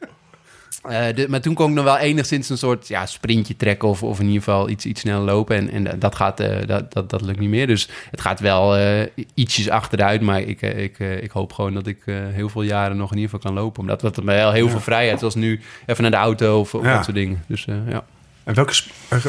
Uh, 0.89 1.27
maar 1.27 1.41
toen 1.41 1.53
kon 1.53 1.69
ik 1.69 1.75
nog 1.75 1.83
wel 1.83 1.97
enigszins 1.97 2.49
een 2.49 2.57
soort 2.57 2.87
ja, 2.87 3.05
sprintje 3.05 3.55
trekken 3.55 3.87
of, 3.87 4.03
of 4.03 4.19
in 4.19 4.25
ieder 4.25 4.43
geval 4.43 4.69
iets, 4.69 4.85
iets 4.85 5.01
sneller 5.01 5.25
lopen. 5.25 5.55
En, 5.55 5.87
en 5.87 5.99
dat, 5.99 6.15
gaat, 6.15 6.41
uh, 6.41 6.57
dat, 6.65 6.93
dat, 6.93 7.09
dat 7.09 7.21
lukt 7.21 7.39
niet 7.39 7.49
meer. 7.49 7.67
Dus 7.67 7.89
het 8.11 8.21
gaat 8.21 8.39
wel 8.39 8.77
uh, 8.77 9.01
ietsjes 9.33 9.69
achteruit. 9.69 10.21
Maar 10.21 10.41
ik, 10.41 10.61
ik, 10.61 10.99
ik 10.99 11.31
hoop 11.31 11.53
gewoon 11.53 11.73
dat 11.73 11.87
ik 11.87 12.03
heel 12.31 12.49
veel 12.49 12.61
jaren 12.61 12.97
nog 12.97 13.11
in 13.11 13.17
ieder 13.17 13.31
geval 13.31 13.51
kan 13.51 13.63
lopen. 13.63 13.81
Omdat 13.81 14.01
het 14.01 14.17
me 14.17 14.23
wel 14.23 14.51
heel 14.51 14.69
veel 14.69 14.79
vrijheid, 14.79 15.19
zoals 15.19 15.35
nu 15.35 15.61
even 15.85 16.01
naar 16.01 16.11
de 16.11 16.17
auto 16.17 16.59
of, 16.59 16.73
of 16.73 16.83
dat 16.83 17.03
soort 17.03 17.15
dingen. 17.15 17.43
Dus, 17.47 17.65
ja. 17.65 18.03
En 18.43 18.53
welke, 18.53 18.73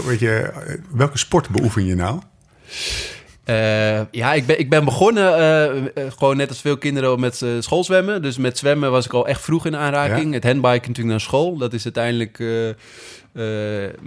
weet 0.06 0.20
je, 0.20 0.52
welke 0.90 1.18
sport 1.18 1.48
beoefen 1.48 1.86
je 1.86 1.94
nou? 1.94 2.20
Uh, 3.50 4.00
ja, 4.10 4.32
ik 4.32 4.46
ben, 4.46 4.58
ik 4.58 4.70
ben 4.70 4.84
begonnen 4.84 5.38
uh, 5.94 6.04
gewoon 6.18 6.36
net 6.36 6.48
als 6.48 6.60
veel 6.60 6.76
kinderen 6.76 7.20
met 7.20 7.44
schoolzwemmen. 7.60 8.22
Dus 8.22 8.38
met 8.38 8.58
zwemmen 8.58 8.90
was 8.90 9.04
ik 9.04 9.12
al 9.12 9.26
echt 9.26 9.40
vroeg 9.40 9.66
in 9.66 9.76
aanraking. 9.76 10.34
Het 10.34 10.44
handbiken 10.44 10.88
natuurlijk 10.88 11.08
naar 11.08 11.20
school. 11.20 11.56
Dat 11.56 11.72
is 11.72 11.84
uiteindelijk 11.84 12.44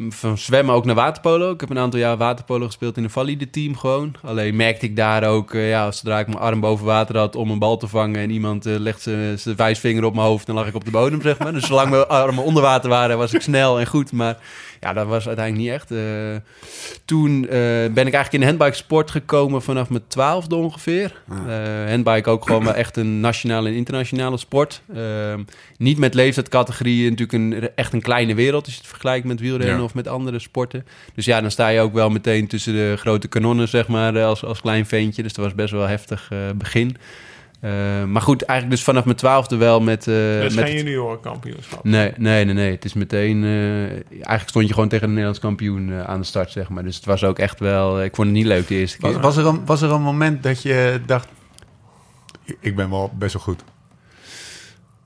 van 0.10 0.38
zwemmen 0.38 0.76
ook 0.76 0.86
naar 0.86 0.96
waterpolo. 0.96 1.52
Ik 1.52 1.60
heb 1.60 1.70
een 1.70 1.80
aantal 1.80 2.00
jaar 2.00 2.18
waterpolo 2.18 2.66
gespeeld 2.66 2.98
in 2.98 3.04
een 3.04 3.10
valide 3.10 3.50
team 3.50 3.78
gewoon. 3.78 4.16
Alleen 4.22 4.56
merkte 4.56 4.86
ik 4.86 4.96
daar 4.96 5.24
ook, 5.24 5.54
ja, 5.54 5.92
zodra 5.92 6.20
ik 6.20 6.28
mijn 6.28 6.40
arm 6.40 6.60
boven 6.60 6.86
water 6.86 7.18
had 7.18 7.36
om 7.36 7.52
een 7.52 7.60
bal 7.60 7.78
te 7.78 7.88
vangen... 7.88 8.22
en 8.22 8.30
iemand 8.30 8.66
legt 8.66 9.02
zijn 9.02 9.56
wijsvinger 9.56 10.04
op 10.04 10.16
mijn 10.16 10.28
hoofd, 10.28 10.46
dan 10.46 10.56
lag 10.56 10.68
ik 10.68 10.76
op 10.76 10.86
de 10.86 10.92
bodem, 10.92 11.22
zeg 11.22 11.38
maar. 11.38 11.54
Dus 11.54 11.68
zolang 11.68 11.90
mijn 11.90 12.08
armen 12.08 12.44
onder 12.44 12.64
water 12.64 12.90
waren, 12.90 13.18
was 13.18 13.34
ik 13.34 13.42
snel 13.42 13.80
en 13.80 13.88
goed. 13.88 14.12
Maar 14.12 14.38
ja, 14.80 14.94
dat 14.94 15.08
was 15.08 15.28
uiteindelijk 15.28 15.66
niet 15.66 15.76
echt. 15.76 15.92
Uh, 15.92 16.36
toen 17.06 17.44
uh, 17.44 17.50
ben 17.50 18.08
ik 18.08 18.14
eigenlijk 18.14 18.34
in 18.34 18.40
de 18.40 18.46
handbike 18.46 18.76
sport 18.76 19.12
gekomen 19.12 19.62
vanaf 19.62 19.90
mijn 19.90 20.04
twaalfde 20.08 20.56
ongeveer. 20.56 21.22
Uh, 21.32 21.90
handbike 21.90 22.30
ook 22.30 22.46
gewoon 22.46 22.74
echt 22.74 22.98
een 22.98 23.20
nationale 23.20 23.70
en 23.70 23.76
internationale 23.76 24.38
sport. 24.38 24.82
niet 25.78 25.98
met 25.98 26.14
leeftijdscategorieën, 26.14 27.10
natuurlijk 27.10 27.34
een, 27.34 27.70
echt 27.76 27.94
een 27.94 28.02
kleine 28.02 28.36
wereld 28.36 28.66
als 28.66 28.74
je 28.74 28.80
het 28.80 28.90
vergelijkt 28.90 29.26
met 29.26 29.40
wielrennen 29.40 29.84
of 29.84 29.94
met 29.94 30.08
andere 30.08 30.40
sporten. 30.40 30.86
Dus 31.16 31.26
ja, 31.26 31.42
dan 31.42 31.52
sta 31.52 31.68
je 31.68 31.80
ook 31.80 31.94
wel 31.94 32.10
meteen 32.10 32.48
tussen 32.48 32.74
de 32.74 32.96
grote 32.98 33.28
kanonnen, 33.28 33.68
zeg 33.68 33.88
maar, 33.88 34.20
als, 34.20 34.44
als 34.44 34.62
klein 34.62 34.86
ventje. 34.86 35.24
Dus 35.24 35.34
dat 35.34 35.46
was 35.46 35.56
best 35.56 35.72
wel 35.72 35.88
heftig 35.88 36.32
begin. 36.56 36.98
Uh, 37.62 38.04
maar 38.04 38.22
goed, 38.22 38.42
eigenlijk 38.42 38.78
dus 38.80 38.86
vanaf 38.86 39.06
mijn 39.06 39.18
twaalfde 39.18 39.56
wel 39.56 39.82
met... 39.82 40.08
Uh, 40.08 40.16
dus 40.16 40.56
met 40.56 40.66
geen 40.66 40.76
juniorenkampioenschap? 40.76 41.84
Nee, 41.84 42.12
nee, 42.18 42.46
nee, 42.46 42.54
nee. 42.54 42.72
Het 42.72 42.86
is 42.86 42.94
meteen... 42.94 43.44
Uh, 43.44 43.90
eigenlijk 44.12 44.50
stond 44.50 44.68
je 44.68 44.74
gewoon 44.74 44.90
tegen 44.90 45.04
een 45.04 45.10
Nederlands 45.10 45.40
kampioen 45.40 45.94
aan 45.94 46.20
de 46.20 46.26
start, 46.26 46.52
zeg 46.52 46.70
maar. 46.70 46.84
Dus 46.84 46.96
het 46.96 47.06
was 47.06 47.24
ook 47.24 47.40
echt 47.40 47.60
wel... 47.60 48.04
Ik 48.04 48.16
vond 48.16 48.28
het 48.28 48.38
niet 48.38 48.46
leuk 48.46 48.68
de 48.68 48.76
eerste 48.76 48.98
keer. 48.98 49.12
Was, 49.12 49.22
was, 49.22 49.38
er, 49.38 49.46
een, 49.46 49.66
was 49.66 49.82
er 49.82 49.92
een 49.92 50.02
moment 50.02 50.44
dat 50.44 50.62
je 50.62 51.02
dacht... 51.06 51.28
Ik 52.60 52.76
ben 52.76 52.90
wel 52.90 53.12
best 53.18 53.34
wel 53.34 53.44
goed? 53.44 53.64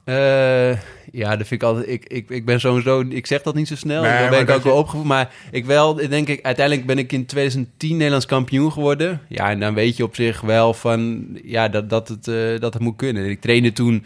Uh, 0.05 0.71
ja, 1.11 1.35
dat 1.35 1.47
vind 1.47 1.61
ik 1.61 1.63
altijd. 1.63 1.89
Ik, 1.89 2.05
ik, 2.05 2.29
ik 2.29 2.45
ben 2.45 2.59
sowieso. 2.59 3.05
Ik 3.09 3.25
zeg 3.25 3.41
dat 3.41 3.55
niet 3.55 3.67
zo 3.67 3.75
snel. 3.75 4.01
Nee, 4.01 4.29
ben 4.29 4.39
ik 4.39 4.49
ook 4.49 4.63
wel 4.63 4.77
opgevoed. 4.77 5.05
Maar 5.05 5.33
ik 5.51 5.65
wel, 5.65 5.93
denk 5.95 6.27
ik, 6.27 6.45
uiteindelijk 6.45 6.87
ben 6.87 6.97
ik 6.97 7.11
in 7.11 7.25
2010 7.25 7.91
Nederlands 7.91 8.25
kampioen 8.25 8.71
geworden. 8.71 9.21
Ja, 9.27 9.49
en 9.49 9.59
dan 9.59 9.73
weet 9.73 9.97
je 9.97 10.03
op 10.03 10.15
zich 10.15 10.41
wel 10.41 10.73
van. 10.73 11.27
Ja, 11.43 11.69
dat, 11.69 11.89
dat, 11.89 12.07
het, 12.07 12.27
uh, 12.27 12.59
dat 12.59 12.73
het 12.73 12.83
moet 12.83 12.95
kunnen. 12.95 13.29
Ik 13.29 13.41
trainde 13.41 13.73
toen. 13.73 14.05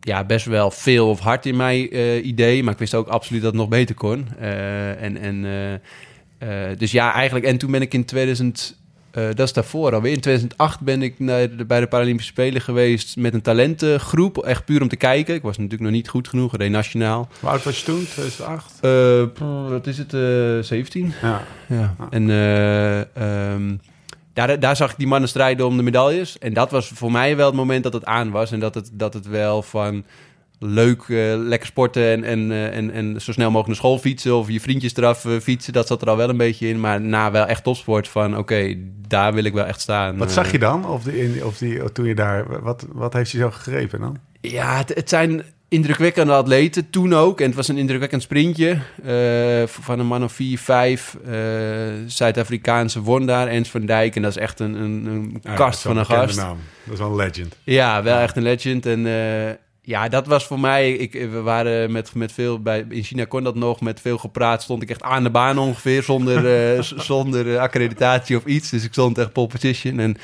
Ja, 0.00 0.24
best 0.24 0.46
wel 0.46 0.70
veel 0.70 1.08
of 1.08 1.20
hard 1.20 1.46
in 1.46 1.56
mijn 1.56 1.96
uh, 1.96 2.24
idee. 2.26 2.62
Maar 2.62 2.72
ik 2.72 2.78
wist 2.78 2.94
ook 2.94 3.08
absoluut 3.08 3.42
dat 3.42 3.52
het 3.52 3.60
nog 3.60 3.70
beter 3.70 3.94
kon. 3.94 4.28
en. 4.38 5.16
en 5.16 5.80
dus 6.78 6.92
ja, 6.92 7.12
eigenlijk. 7.12 7.46
En 7.46 7.58
toen 7.58 7.70
ben 7.70 7.82
ik 7.82 7.94
in 7.94 8.04
2000. 8.04 8.79
Uh, 9.14 9.24
dat 9.34 9.46
is 9.46 9.52
daarvoor 9.52 9.94
alweer. 9.94 10.12
In 10.12 10.20
2008 10.20 10.80
ben 10.80 11.02
ik 11.02 11.18
naar 11.18 11.56
de, 11.56 11.64
bij 11.64 11.80
de 11.80 11.86
Paralympische 11.86 12.30
Spelen 12.30 12.60
geweest 12.60 13.16
met 13.16 13.34
een 13.34 13.42
talentengroep. 13.42 14.38
Echt 14.38 14.64
puur 14.64 14.82
om 14.82 14.88
te 14.88 14.96
kijken. 14.96 15.34
Ik 15.34 15.42
was 15.42 15.56
natuurlijk 15.56 15.82
nog 15.82 15.92
niet 15.92 16.08
goed 16.08 16.28
genoeg, 16.28 16.56
reed 16.56 16.70
nationaal. 16.70 17.28
Hoe 17.40 17.50
oud 17.50 17.62
was 17.62 17.78
je 17.78 17.84
toen, 17.84 18.04
2008? 18.04 18.78
Uh, 18.82 19.68
wat 19.68 19.86
is 19.86 19.98
het, 19.98 20.12
uh, 20.12 20.58
eh, 20.58 20.64
17? 20.64 21.12
Ja. 21.22 21.42
ja. 21.68 21.94
En 22.10 22.28
um, 22.30 23.80
daar, 24.32 24.60
daar 24.60 24.76
zag 24.76 24.90
ik 24.90 24.98
die 24.98 25.06
mannen 25.06 25.28
strijden 25.28 25.66
om 25.66 25.76
de 25.76 25.82
medailles. 25.82 26.38
En 26.38 26.54
dat 26.54 26.70
was 26.70 26.88
voor 26.88 27.12
mij 27.12 27.36
wel 27.36 27.46
het 27.46 27.56
moment 27.56 27.82
dat 27.82 27.92
het 27.92 28.04
aan 28.04 28.30
was. 28.30 28.52
En 28.52 28.60
dat 28.60 28.74
het, 28.74 28.90
dat 28.92 29.14
het 29.14 29.26
wel 29.26 29.62
van 29.62 30.04
leuk, 30.62 31.08
uh, 31.08 31.34
lekker 31.36 31.68
sporten 31.68 32.10
en, 32.10 32.24
en, 32.24 32.50
uh, 32.50 32.76
en, 32.76 32.90
en 32.90 33.20
zo 33.20 33.32
snel 33.32 33.46
mogelijk 33.46 33.66
naar 33.66 33.76
school 33.76 33.98
fietsen 33.98 34.36
of 34.36 34.50
je 34.50 34.60
vriendjes 34.60 34.96
eraf 34.96 35.24
uh, 35.24 35.38
fietsen. 35.40 35.72
Dat 35.72 35.86
zat 35.86 36.02
er 36.02 36.08
al 36.08 36.16
wel 36.16 36.28
een 36.28 36.36
beetje 36.36 36.68
in. 36.68 36.80
Maar 36.80 37.00
na 37.00 37.30
wel 37.30 37.46
echt 37.46 37.64
topsport 37.64 38.08
van 38.08 38.36
oké, 38.36 38.74
daar 39.08 39.34
wil 39.34 39.44
ik 39.44 39.52
wel 39.52 39.64
echt 39.64 39.80
staan. 39.80 40.16
Wat 40.16 40.32
zag 40.32 40.52
je 40.52 40.58
dan? 40.58 40.88
Of, 40.88 41.02
die, 41.02 41.46
of 41.46 41.58
die, 41.58 41.92
toen 41.92 42.06
je 42.06 42.14
daar, 42.14 42.62
wat, 42.62 42.86
wat 42.92 43.12
heeft 43.12 43.30
je 43.30 43.38
zo 43.38 43.50
gegrepen 43.50 44.00
dan? 44.00 44.18
Ja, 44.40 44.76
het, 44.76 44.94
het 44.94 45.08
zijn 45.08 45.42
indrukwekkende 45.68 46.32
atleten 46.32 46.90
toen 46.90 47.14
ook. 47.14 47.40
En 47.40 47.46
het 47.46 47.54
was 47.54 47.68
een 47.68 47.78
indrukwekkend 47.78 48.22
sprintje 48.22 48.78
van 49.66 49.98
een 49.98 50.06
man 50.06 50.24
of 50.24 50.32
vier, 50.32 50.58
vijf. 50.58 51.16
Zuid-Afrikaanse 52.06 53.02
won 53.02 53.26
daar, 53.26 53.46
Ens 53.46 53.70
van 53.70 53.86
Dijk. 53.86 54.16
En 54.16 54.22
dat 54.22 54.30
is 54.30 54.42
echt 54.42 54.60
een, 54.60 54.74
een, 54.74 55.06
een 55.06 55.54
kast 55.54 55.80
van 55.80 55.96
een 55.96 56.06
gast. 56.06 56.36
Naam. 56.36 56.58
Dat 56.84 56.92
is 56.92 56.98
wel 57.00 57.10
een 57.10 57.16
legend. 57.16 57.56
Ja, 57.64 58.02
wel 58.02 58.18
echt 58.18 58.36
een 58.36 58.42
legend. 58.42 58.86
En 58.86 59.06
ja, 59.90 60.08
dat 60.08 60.26
was 60.26 60.46
voor 60.46 60.60
mij. 60.60 60.92
Ik, 60.92 61.12
we 61.12 61.40
waren 61.40 61.92
met, 61.92 62.14
met 62.14 62.32
veel. 62.32 62.60
Bij, 62.60 62.86
in 62.88 63.02
China 63.02 63.24
kon 63.24 63.42
dat 63.42 63.54
nog. 63.54 63.80
Met 63.80 64.00
veel 64.00 64.18
gepraat 64.18 64.62
stond 64.62 64.82
ik 64.82 64.90
echt 64.90 65.02
aan 65.02 65.22
de 65.22 65.30
baan 65.30 65.58
ongeveer. 65.58 66.02
Zonder, 66.02 66.44
uh, 66.76 66.82
zonder 66.82 67.46
uh, 67.46 67.58
accreditatie 67.58 68.36
of 68.36 68.44
iets. 68.44 68.70
Dus 68.70 68.84
ik 68.84 68.92
stond 68.92 69.18
echt 69.18 69.32
pole 69.32 69.46
position. 69.46 69.98
En 69.98 70.16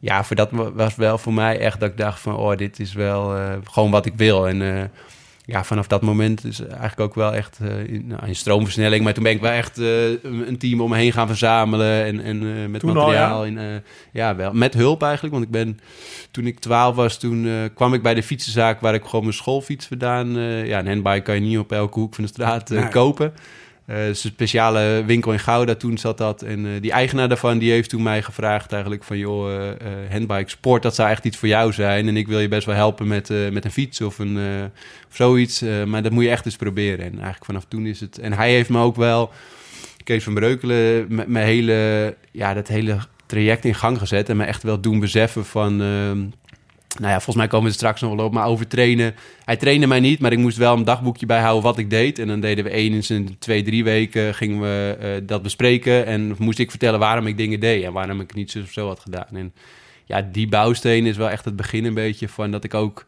ja, 0.00 0.24
voor 0.24 0.36
dat 0.36 0.50
was 0.74 0.96
wel 0.96 1.18
voor 1.18 1.32
mij 1.32 1.58
echt 1.58 1.80
dat 1.80 1.90
ik 1.90 1.96
dacht 1.96 2.20
van... 2.20 2.36
oh, 2.36 2.56
dit 2.56 2.80
is 2.80 2.92
wel 2.92 3.36
eh, 3.36 3.52
gewoon 3.64 3.90
wat 3.90 4.06
ik 4.06 4.14
wil. 4.16 4.48
En 4.48 4.78
eh, 4.78 4.84
ja, 5.44 5.64
vanaf 5.64 5.86
dat 5.86 6.02
moment 6.02 6.44
is 6.44 6.60
eigenlijk 6.60 7.00
ook 7.00 7.14
wel 7.14 7.34
echt 7.34 7.58
uh, 7.62 7.88
in, 7.88 8.06
nou, 8.06 8.26
in 8.26 8.36
stroomversnelling. 8.36 9.04
Maar 9.04 9.14
toen 9.14 9.22
ben 9.22 9.32
ik 9.32 9.40
wel 9.40 9.50
echt 9.50 9.78
een 9.78 10.56
team 10.58 10.80
om 10.80 10.90
me 10.90 10.96
heen 10.96 11.12
gaan 11.12 11.26
verzamelen. 11.26 12.04
En, 12.04 12.20
en 12.24 12.70
met 12.70 12.80
Toen 12.80 12.92
materiaal. 12.94 13.36
al, 13.38 13.44
ja? 13.44 13.56
En, 13.60 13.84
ja, 14.12 14.36
wel. 14.36 14.52
Met 14.52 14.74
hulp 14.74 15.02
eigenlijk. 15.02 15.34
Want 15.34 15.46
ik 15.46 15.50
ben, 15.50 15.78
toen 16.30 16.46
ik 16.46 16.58
12 16.58 16.94
was, 16.96 17.18
toen 17.18 17.70
kwam 17.74 17.94
ik 17.94 18.02
bij 18.02 18.14
de 18.14 18.22
fietsenzaak... 18.22 18.80
waar 18.80 18.94
ik 18.94 19.04
gewoon 19.04 19.22
mijn 19.24 19.34
schoolfiets 19.36 19.86
vandaan... 19.86 20.28
ja, 20.66 20.78
een 20.78 20.86
handbike 20.86 21.22
kan 21.22 21.34
je 21.34 21.40
niet 21.40 21.58
op 21.58 21.72
elke 21.72 21.98
hoek 21.98 22.14
van 22.14 22.24
de 22.24 22.30
straat 22.30 22.68
Nee. 22.68 22.88
kopen. 22.88 23.32
Is 23.86 24.24
een 24.24 24.30
speciale 24.30 25.02
winkel 25.06 25.32
in 25.32 25.38
Gouda, 25.38 25.74
toen 25.74 25.98
zat 25.98 26.18
dat. 26.18 26.42
En 26.42 26.66
eh, 26.66 26.72
die 26.80 26.92
eigenaar 26.92 27.28
daarvan, 27.28 27.58
die 27.58 27.70
heeft 27.70 27.90
toen 27.90 28.02
mij 28.02 28.22
gevraagd 28.22 28.72
eigenlijk 28.72 29.04
van... 29.04 29.18
joh, 29.18 29.62
eh, 29.62 29.76
handbike 30.10 30.50
sport, 30.50 30.82
dat 30.82 30.94
zou 30.94 31.10
echt 31.10 31.24
iets 31.24 31.36
voor 31.36 31.48
jou 31.48 31.72
zijn. 31.72 32.08
En 32.08 32.16
ik 32.16 32.26
wil 32.26 32.40
je 32.40 32.48
best 32.48 32.66
wel 32.66 32.74
helpen 32.74 33.06
met, 33.06 33.28
met 33.52 33.64
een 33.64 33.70
fiets 33.70 34.00
of, 34.00 34.18
een, 34.18 34.38
of 35.08 35.16
zoiets. 35.16 35.64
Maar 35.86 36.02
dat 36.02 36.12
moet 36.12 36.24
je 36.24 36.30
echt 36.30 36.44
eens 36.44 36.56
proberen. 36.56 37.04
En 37.04 37.12
eigenlijk 37.12 37.44
vanaf 37.44 37.64
toen 37.68 37.86
is 37.86 38.00
het... 38.00 38.18
En 38.18 38.32
hij 38.32 38.50
heeft 38.50 38.68
me 38.68 38.78
ook 38.78 38.96
wel, 38.96 39.30
Kees 40.04 40.24
van 40.24 40.34
Breukelen... 40.34 41.06
mijn 41.08 41.46
hele, 41.46 42.16
ja, 42.30 42.54
dat 42.54 42.68
hele 42.68 42.98
traject 43.26 43.64
in 43.64 43.74
gang 43.74 43.98
gezet. 43.98 44.28
En 44.28 44.36
me 44.36 44.44
echt 44.44 44.62
wel 44.62 44.80
doen 44.80 45.00
beseffen 45.00 45.44
van... 45.44 45.80
nou 46.98 47.10
ja, 47.10 47.14
volgens 47.14 47.36
mij 47.36 47.46
komen 47.46 47.68
we 47.68 47.76
straks 47.76 48.00
nog 48.00 48.14
wel 48.14 48.24
op, 48.24 48.32
maar 48.32 48.46
over 48.46 48.66
trainen. 48.66 49.14
Hij 49.44 49.56
trainde 49.56 49.86
mij 49.86 50.00
niet, 50.00 50.20
maar 50.20 50.32
ik 50.32 50.38
moest 50.38 50.56
wel 50.56 50.76
een 50.76 50.84
dagboekje 50.84 51.26
bijhouden 51.26 51.62
wat 51.62 51.78
ik 51.78 51.90
deed. 51.90 52.18
En 52.18 52.26
dan 52.26 52.40
deden 52.40 52.64
we 52.64 52.70
eens 52.70 53.10
in 53.10 53.36
twee, 53.38 53.62
drie 53.62 53.84
weken 53.84 54.34
gingen 54.34 54.60
we 54.60 54.96
eh, 55.00 55.26
dat 55.26 55.42
bespreken. 55.42 56.06
En 56.06 56.34
moest 56.38 56.58
ik 56.58 56.70
vertellen 56.70 56.98
waarom 56.98 57.26
ik 57.26 57.36
dingen 57.36 57.60
deed 57.60 57.84
en 57.84 57.92
waarom 57.92 58.20
ik 58.20 58.34
niet 58.34 58.50
zo 58.50 58.60
of 58.60 58.70
zo 58.70 58.86
had 58.86 59.00
gedaan. 59.00 59.28
En 59.32 59.52
ja, 60.04 60.22
die 60.32 60.48
bouwsteen 60.48 61.06
is 61.06 61.16
wel 61.16 61.30
echt 61.30 61.44
het 61.44 61.56
begin 61.56 61.84
een 61.84 61.94
beetje 61.94 62.28
van 62.28 62.50
dat 62.50 62.64
ik 62.64 62.74
ook... 62.74 63.06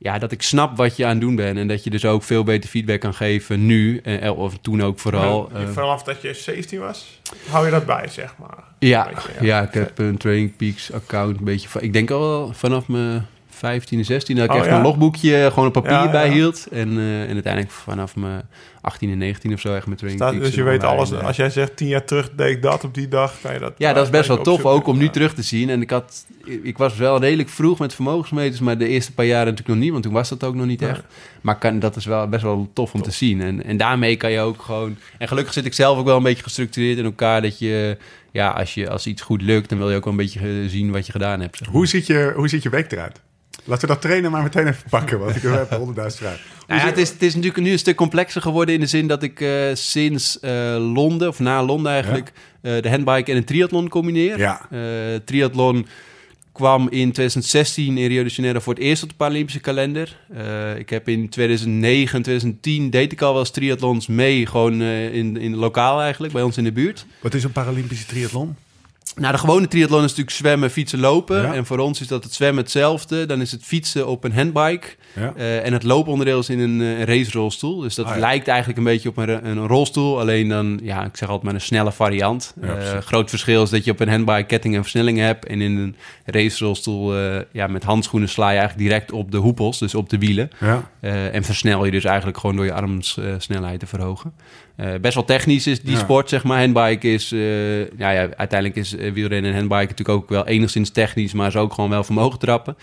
Ja, 0.00 0.18
dat 0.18 0.32
ik 0.32 0.42
snap 0.42 0.76
wat 0.76 0.96
je 0.96 1.04
aan 1.04 1.10
het 1.10 1.20
doen 1.20 1.36
bent. 1.36 1.58
En 1.58 1.68
dat 1.68 1.84
je 1.84 1.90
dus 1.90 2.04
ook 2.04 2.22
veel 2.22 2.44
beter 2.44 2.70
feedback 2.70 3.00
kan 3.00 3.14
geven 3.14 3.66
nu. 3.66 4.00
eh, 4.04 4.38
Of 4.38 4.58
toen 4.60 4.82
ook 4.82 4.98
vooral. 4.98 5.50
Eh, 5.54 5.68
vanaf 5.68 6.02
dat 6.02 6.22
je 6.22 6.34
17 6.34 6.78
was, 6.80 7.20
hou 7.50 7.64
je 7.64 7.70
dat 7.70 7.86
bij, 7.86 8.08
zeg 8.08 8.34
maar. 8.38 8.64
Ja, 8.78 9.08
ja. 9.10 9.44
ja. 9.44 9.62
ik 9.62 9.74
heb 9.74 9.98
een 9.98 10.16
Training 10.16 10.56
Peaks 10.56 10.92
account 10.92 11.38
een 11.38 11.44
beetje 11.44 11.68
van... 11.68 11.80
Ik 11.82 11.92
denk 11.92 12.10
al 12.10 12.52
vanaf 12.54 12.88
mijn 12.88 13.26
15e, 13.54 14.00
16 14.00 14.36
dat 14.36 14.44
ik 14.44 14.50
Oh, 14.50 14.56
echt 14.56 14.66
ja? 14.66 14.76
een 14.76 14.82
logboekje 14.82 15.48
gewoon 15.52 15.66
op 15.66 15.72
papier 15.72 16.10
bijhield. 16.10 16.66
En, 16.70 16.98
eh, 16.98 17.22
en 17.22 17.32
uiteindelijk 17.32 17.72
vanaf 17.72 18.16
mijn 18.16 18.42
18 18.88 19.10
en 19.10 19.18
19 19.18 19.52
of 19.52 19.60
zo 19.60 19.74
echt 19.74 19.86
met 19.86 19.98
Training 19.98 20.22
Staat, 20.22 20.34
Peaks. 20.34 20.46
dus 20.46 20.56
je 20.64 20.70
weet 20.70 20.84
alles. 20.84 21.10
En, 21.10 21.18
eh, 21.20 21.26
Als 21.26 21.36
jij 21.36 21.50
zegt 21.50 21.76
10 21.76 21.88
jaar 21.88 22.04
terug 22.04 22.30
deed 22.36 22.56
ik 22.56 22.62
dat 22.62 22.84
op 22.84 22.94
die 22.94 23.08
dag, 23.08 23.34
kan 23.42 23.52
je 23.52 23.58
dat. 23.58 23.72
ja, 23.78 23.92
dat 23.92 24.04
is 24.04 24.10
best 24.10 24.28
wel 24.28 24.42
tof 24.42 24.64
ook 24.64 24.86
om 24.86 24.98
nu 24.98 25.08
terug 25.08 25.34
te 25.34 25.42
zien. 25.42 25.70
En 25.70 25.82
ik, 25.82 25.90
had, 25.90 26.26
ik 26.62 26.78
was 26.78 26.96
wel 26.96 27.20
redelijk 27.20 27.48
vroeg 27.48 27.78
met 27.78 27.94
vermogensmeters, 27.94 28.60
maar 28.60 28.78
de 28.78 28.88
eerste 28.88 29.12
paar 29.14 29.24
jaren 29.24 29.44
natuurlijk 29.46 29.68
nog 29.68 29.78
niet, 29.78 29.90
want 29.90 30.02
toen 30.02 30.12
was 30.12 30.28
dat 30.28 30.44
ook 30.44 30.54
nog 30.54 30.66
niet 30.66 30.82
echt. 30.82 31.02
Maar 31.40 31.58
kan, 31.58 31.78
dat 31.78 31.96
is 31.96 32.04
wel 32.04 32.28
best 32.28 32.42
wel 32.42 32.70
tof 32.72 32.94
om 32.94 33.02
te 33.02 33.10
zien. 33.10 33.40
En, 33.42 33.64
en 33.64 33.76
daarmee 33.76 34.16
kan 34.16 34.30
je 34.30 34.40
ook 34.40 34.62
gewoon. 34.62 34.96
En 35.18 35.28
gelukkig 35.28 35.52
zit 35.52 35.64
ik 35.64 35.74
zelf 35.74 35.98
ook 35.98 36.06
wel 36.06 36.16
een 36.16 36.22
beetje 36.22 36.42
gestructureerd 36.42 36.98
in 36.98 37.04
elkaar. 37.04 37.42
Dat 37.42 37.58
je, 37.58 37.96
ja, 38.32 38.48
als, 38.50 38.74
je, 38.74 38.90
als 38.90 39.06
iets 39.06 39.22
goed 39.22 39.42
lukt, 39.42 39.68
dan 39.68 39.78
wil 39.78 39.90
je 39.90 39.96
ook 39.96 40.04
wel 40.04 40.12
een 40.12 40.18
beetje 40.18 40.40
eh, 40.40 40.46
zien 40.68 40.90
wat 40.92 41.06
je 41.06 41.12
gedaan 41.12 41.40
hebt. 41.40 41.56
zeg 41.56 41.66
maar. 41.66 41.76
Hoe 41.76 41.86
ziet, 41.86 42.06
je, 42.06 42.32
hoe 42.36 42.48
ziet 42.48 42.62
je 42.62 42.68
week 42.68 42.92
eruit? 42.92 43.20
Laten 43.68 43.88
we 43.88 43.94
dat 43.94 44.02
trainen 44.02 44.30
maar 44.30 44.42
meteen 44.42 44.66
even 44.66 44.82
pakken, 44.90 45.18
want 45.18 45.36
ik 45.36 45.42
heb 45.42 45.70
honderdduizend 45.82 46.22
vragen. 46.22 46.40
Nou 46.66 46.80
ja, 46.80 46.86
het, 46.86 46.98
is, 46.98 47.08
het 47.08 47.22
is 47.22 47.34
natuurlijk 47.34 47.62
nu 47.62 47.72
een 47.72 47.78
stuk 47.78 47.96
complexer 47.96 48.42
geworden 48.42 48.74
in 48.74 48.80
de 48.80 48.86
zin 48.86 49.06
dat 49.06 49.22
ik 49.22 49.40
eh, 49.40 49.50
sinds 49.72 50.40
eh, 50.40 50.52
Londen, 50.94 51.28
of 51.28 51.38
na 51.38 51.62
Londen 51.62 51.92
eigenlijk, 51.92 52.32
eh, 52.60 52.82
de 52.82 52.90
handbike 52.90 53.30
en 53.30 53.36
een 53.36 53.44
triathlon 53.44 53.88
combineer. 53.88 54.38
Ja. 54.38 54.68
Triathlon 55.24 55.86
kwam 56.52 56.82
in 56.82 57.12
2016 57.12 57.98
in 57.98 58.08
Rio 58.08 58.22
de 58.22 58.28
Janeiro 58.28 58.60
voor 58.60 58.74
het 58.74 58.82
eerst 58.82 59.02
op 59.02 59.08
de 59.08 59.14
Paralympische 59.14 59.60
kalender. 59.60 60.16
Ik 60.78 60.90
heb 60.90 61.08
in 61.08 61.28
2009 61.28 62.16
en 62.16 62.22
2010 62.22 62.90
deed 62.90 63.12
ik 63.12 63.22
al 63.22 63.32
wel 63.32 63.40
eens 63.40 63.50
triathlons 63.50 64.06
mee, 64.06 64.46
gewoon 64.46 64.82
in, 64.82 65.36
in 65.36 65.56
lokaal 65.56 66.00
eigenlijk, 66.00 66.32
bij 66.32 66.42
ons 66.42 66.56
in 66.56 66.64
de 66.64 66.72
buurt. 66.72 67.06
Wat 67.20 67.34
is 67.34 67.44
een 67.44 67.52
Paralympische 67.52 68.06
triathlon? 68.06 68.56
Nou, 69.16 69.32
de 69.32 69.38
gewone 69.38 69.68
triathlon 69.68 69.98
is 69.98 70.08
natuurlijk 70.08 70.36
zwemmen, 70.36 70.70
fietsen, 70.70 71.00
lopen. 71.00 71.42
Ja. 71.42 71.54
En 71.54 71.66
voor 71.66 71.78
ons 71.78 72.00
is 72.00 72.06
dat 72.06 72.24
het 72.24 72.34
zwemmen 72.34 72.62
hetzelfde. 72.62 73.26
Dan 73.26 73.40
is 73.40 73.52
het 73.52 73.64
fietsen 73.64 74.06
op 74.06 74.24
een 74.24 74.32
handbike. 74.32 74.86
Ja. 75.14 75.32
Eh, 75.36 75.66
en 75.66 75.72
het 75.72 75.82
looponderdeel 75.82 76.38
is 76.38 76.48
in 76.48 76.58
een, 76.58 76.80
eh, 76.80 76.98
een 76.98 77.04
racerolstoel. 77.04 77.80
Dus 77.80 77.94
dat 77.94 78.06
Ah, 78.06 78.14
ja. 78.14 78.20
lijkt 78.20 78.48
eigenlijk 78.48 78.78
een 78.78 78.84
beetje 78.84 79.08
op 79.08 79.16
een, 79.16 79.46
een 79.46 79.66
rolstoel. 79.66 80.20
Alleen 80.20 80.48
dan, 80.48 80.80
ja, 80.82 81.04
ik 81.04 81.16
zeg 81.16 81.28
altijd 81.28 81.44
maar 81.46 81.54
een 81.54 81.60
snelle 81.60 81.92
variant. 81.92 82.54
Precies. 82.60 83.04
groot 83.04 83.30
verschil 83.30 83.62
is 83.62 83.70
dat 83.70 83.84
je 83.84 83.90
op 83.90 84.00
een 84.00 84.08
handbike 84.08 84.44
ketting 84.46 84.74
en 84.74 84.80
versnelling 84.82 85.18
hebt. 85.18 85.46
En 85.46 85.60
in 85.60 85.76
een 85.76 85.96
racerolstoel 86.24 87.16
ja, 87.52 87.66
met 87.66 87.84
handschoenen 87.84 88.28
sla 88.28 88.50
je 88.50 88.58
eigenlijk 88.58 88.88
direct 88.88 89.12
op 89.12 89.30
de 89.32 89.36
hoepels. 89.38 89.78
Dus 89.78 89.94
op 89.94 90.08
de 90.10 90.18
wielen. 90.18 90.50
Ja. 90.60 90.90
En 91.30 91.44
versnel 91.44 91.84
je 91.84 91.90
dus 91.90 92.04
eigenlijk 92.04 92.38
gewoon 92.38 92.56
door 92.56 92.64
je 92.64 92.72
armsnelheid 92.72 93.80
te 93.80 93.86
verhogen. 93.86 94.32
Eh, 94.78 94.94
best 95.00 95.14
wel 95.14 95.24
technisch 95.24 95.66
is 95.66 95.80
die 95.82 95.92
Ja. 95.92 95.98
sport, 95.98 96.28
zeg 96.28 96.44
maar. 96.44 96.58
Handbike 96.58 97.12
is, 97.12 97.32
eh, 97.32 97.78
ja, 97.80 98.10
ja, 98.10 98.28
uiteindelijk 98.36 98.76
is 98.76 98.96
eh, 98.96 99.12
wielrennen 99.12 99.50
en 99.50 99.56
handbike 99.56 99.80
natuurlijk 99.90 100.18
ook 100.18 100.28
wel 100.28 100.46
enigszins 100.46 100.90
technisch, 100.90 101.32
maar 101.32 101.46
is 101.46 101.56
ook 101.56 101.72
gewoon 101.72 101.90
wel 101.90 102.04
vermogen 102.04 102.38
trappen. 102.38 102.76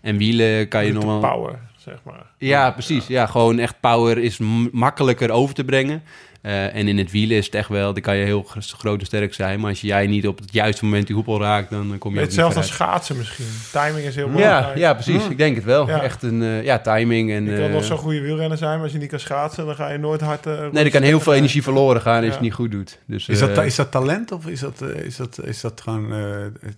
En 0.00 0.16
wielen 0.16 0.68
kan 0.68 0.86
je 0.86 0.92
nog 0.92 1.04
wel... 1.04 1.18
power, 1.18 1.58
zeg 1.76 1.98
maar. 2.04 2.26
Ja, 2.38 2.70
precies. 2.70 3.06
Ja, 3.06 3.26
gewoon 3.26 3.58
echt 3.58 3.80
power 3.80 4.18
is 4.18 4.38
makkelijker 4.72 5.30
over 5.30 5.54
te 5.54 5.64
brengen. 5.64 6.02
Eh, 6.42 6.74
en 6.74 6.88
in 6.88 6.98
het 6.98 7.10
wielen 7.10 7.36
is 7.36 7.44
het 7.46 7.54
echt 7.54 7.68
wel, 7.68 7.92
dan 7.92 8.02
kan 8.02 8.16
je 8.16 8.24
heel 8.24 8.42
gro- 8.42 8.60
groot 8.78 9.00
en 9.00 9.06
sterk 9.06 9.34
zijn. 9.34 9.60
Maar 9.60 9.70
als 9.70 9.80
jij 9.80 10.06
niet 10.06 10.26
op 10.26 10.38
het 10.38 10.52
juiste 10.52 10.84
moment 10.84 11.06
die 11.06 11.14
hoepel 11.16 11.40
raakt, 11.40 11.70
dan 11.70 11.92
eh, 11.92 11.98
kom 11.98 12.14
je 12.14 12.20
Hetzelfde 12.20 12.58
als 12.58 12.66
schaatsen 12.68 13.16
misschien. 13.16 13.44
Timing 13.72 14.06
is 14.06 14.14
heel 14.14 14.26
Ja, 14.28 14.32
belangrijk. 14.34 14.78
ja, 14.78 14.94
precies. 14.94 15.28
Ik 15.28 15.38
denk 15.38 15.54
het 15.56 15.64
wel. 15.64 15.86
Ja. 15.88 16.02
Echt 16.02 16.22
een 16.22 16.42
eh, 16.42 16.64
ja, 16.64 16.78
timing. 16.78 17.30
En, 17.32 17.44
Je 17.44 17.58
kan 17.58 17.70
nog 17.70 17.84
zo'n 17.84 17.98
goede 17.98 18.20
wielrenner 18.20 18.58
zijn, 18.58 18.72
maar 18.74 18.82
als 18.82 18.92
je 18.92 18.98
niet 18.98 19.08
kan 19.10 19.20
schaatsen, 19.20 19.66
dan 19.66 19.74
ga 19.74 19.90
je 19.90 19.98
nooit 19.98 20.20
hard... 20.20 20.46
eh, 20.46 20.60
Nee, 20.72 20.84
er 20.84 20.90
kan 20.90 21.02
heel 21.02 21.20
veel 21.20 21.34
energie 21.34 21.62
verloren 21.62 22.00
gaan 22.00 22.14
als 22.14 22.20
je 22.22 22.26
Ja. 22.28 22.32
het 22.32 22.42
niet 22.42 22.52
goed 22.54 22.70
doet. 22.70 22.98
Dus, 23.06 23.28
Is, 23.28 23.38
dat, 23.38 23.64
is 23.64 23.74
dat 23.76 23.90
talent 23.90 24.32
of 24.32 24.46
is 24.46 24.60
dat, 24.60 24.82
is 25.04 25.16
dat, 25.16 25.40
is 25.44 25.60
dat 25.60 25.80
gewoon, 25.80 26.12
eh, 26.12 26.18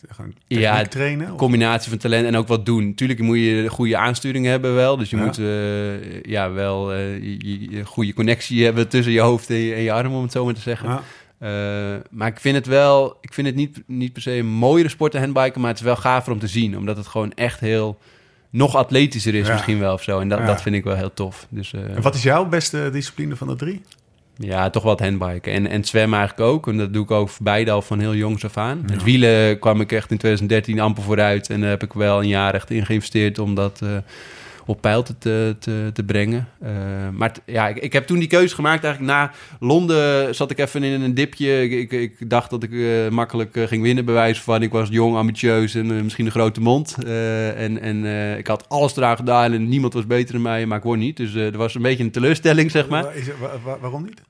gewoon 0.08 0.34
Ja, 0.46 0.82
trainen? 0.84 1.30
Of- 1.32 1.36
combinatie 1.38 1.88
van 1.90 1.98
talent 1.98 2.26
en 2.26 2.36
ook 2.36 2.48
wat 2.48 2.66
doen. 2.66 2.94
Tuurlijk 2.94 3.20
moet 3.20 3.38
je 3.38 3.62
de 3.62 3.70
goede 3.70 3.96
aansturing 3.96 4.46
hebben 4.46 4.74
wel. 4.74 4.96
Dus 4.96 5.10
je 5.10 5.16
Ja. 5.16 5.22
moet 5.24 5.36
ja, 6.22 6.50
wel 6.52 6.92
eh, 6.92 7.14
je, 7.22 7.36
je- 7.38 7.70
je 7.70 7.84
goede 7.84 8.14
connectie 8.14 8.64
hebben 8.64 8.88
tussen 8.88 9.12
je 9.12 9.20
hoofd 9.20 9.52
en 9.54 9.60
je, 9.60 9.74
en 9.74 9.82
je 9.82 9.92
arm, 9.92 10.14
om 10.14 10.22
het 10.22 10.32
zo 10.32 10.44
maar 10.44 10.54
te 10.54 10.60
zeggen. 10.60 10.88
Ja. 10.88 11.02
Eh, 11.38 12.00
maar 12.10 12.28
ik 12.28 12.40
vind 12.40 12.54
het 12.56 12.66
wel, 12.66 13.16
ik 13.20 13.34
vind 13.34 13.46
het 13.46 13.56
niet, 13.56 13.82
niet 13.86 14.12
per 14.12 14.22
se 14.22 14.32
een 14.32 14.46
mooiere 14.46 14.88
sport 14.88 15.12
te 15.12 15.18
handbiken, 15.18 15.60
maar 15.60 15.70
het 15.70 15.78
is 15.78 15.84
wel 15.84 15.96
gaver 15.96 16.32
om 16.32 16.38
te 16.38 16.46
zien. 16.46 16.76
Omdat 16.76 16.96
het 16.96 17.06
gewoon 17.06 17.32
echt 17.32 17.60
heel, 17.60 17.98
nog 18.50 18.76
atletischer 18.76 19.34
is 19.34 19.46
Ja. 19.46 19.52
misschien 19.52 19.78
wel 19.78 19.92
of 19.92 20.02
zo. 20.02 20.18
En 20.20 20.28
dat, 20.28 20.38
Ja. 20.38 20.46
dat 20.46 20.62
vind 20.62 20.74
ik 20.74 20.84
wel 20.84 20.96
heel 20.96 21.14
tof. 21.14 21.46
Dus 21.48 21.72
eh, 21.72 21.80
En 21.96 22.02
wat 22.02 22.14
is 22.14 22.22
jouw 22.22 22.44
beste 22.46 22.88
discipline 22.92 23.36
van 23.36 23.46
de 23.48 23.56
drie? 23.56 23.82
ja, 24.36 24.70
toch 24.70 24.82
wel 24.82 24.92
het 24.92 25.00
handbiken. 25.00 25.52
En, 25.52 25.66
en 25.66 25.84
zwemmen 25.84 26.18
eigenlijk 26.18 26.50
ook. 26.50 26.68
En 26.68 26.76
dat 26.78 26.92
doe 26.92 27.04
ik 27.04 27.10
ook 27.10 27.30
beide 27.40 27.70
al 27.70 27.82
van 27.82 27.98
heel 27.98 28.14
jongs 28.14 28.44
af 28.44 28.56
aan. 28.56 28.82
Het 28.86 29.02
wielen 29.02 29.58
kwam 29.58 29.80
ik 29.80 29.92
echt 29.92 30.10
in 30.10 30.18
2013 30.18 30.80
amper 30.80 31.02
vooruit. 31.02 31.50
En 31.50 31.60
daar 31.60 31.70
heb 31.70 31.82
ik 31.82 31.92
wel 31.92 32.18
een 32.22 32.28
jaar 32.28 32.54
echt 32.54 32.70
in 32.70 32.86
geïnvesteerd 32.86 33.38
om 33.38 33.54
dat 33.54 33.80
eh, 33.82 33.88
op 34.66 34.80
peil 34.80 35.02
te, 35.02 35.18
te, 35.58 35.90
te, 35.92 36.04
brengen. 36.04 36.48
Eh, 36.60 36.72
maar 37.12 37.32
ja, 37.46 37.68
ik, 37.68 37.76
ik 37.76 37.92
heb 37.92 38.06
toen 38.06 38.18
die 38.18 38.28
keuze 38.28 38.54
gemaakt. 38.54 38.84
Eigenlijk 38.84 39.14
na 39.14 39.30
Londen 39.60 40.34
zat 40.34 40.50
ik 40.50 40.58
even 40.58 40.82
in 40.82 41.02
een 41.02 41.14
dipje. 41.14 41.62
Ik, 41.62 41.92
ik, 41.92 41.92
ik 41.92 42.30
dacht 42.30 42.50
dat 42.50 42.62
ik 42.62 42.72
eh, 42.72 43.08
makkelijk 43.08 43.56
eh, 43.56 43.66
ging 43.66 43.82
winnen, 43.82 44.04
bij 44.04 44.14
wijze 44.14 44.42
van. 44.42 44.62
Ik 44.62 44.72
was 44.72 44.88
jong, 44.88 45.16
ambitieus 45.16 45.74
en 45.74 46.04
misschien 46.04 46.26
een 46.26 46.32
grote 46.32 46.60
mond. 46.60 46.96
En 47.04 47.80
en 47.80 48.04
ik 48.38 48.46
had 48.46 48.68
alles 48.68 48.96
eraan 48.96 49.16
gedaan 49.16 49.52
en 49.52 49.68
niemand 49.68 49.92
was 49.92 50.06
beter 50.06 50.32
dan 50.32 50.42
mij, 50.42 50.66
maar 50.66 50.78
ik 50.78 50.84
won 50.84 50.98
niet. 50.98 51.16
Dus 51.16 51.34
er 51.34 51.56
was 51.56 51.74
een 51.74 51.82
beetje 51.82 52.04
een 52.04 52.10
teleurstelling, 52.10 52.70
zeg 52.70 52.88
maar. 52.88 53.16
Is 53.16 53.28
waarom 53.80 54.02
niet? 54.02 54.22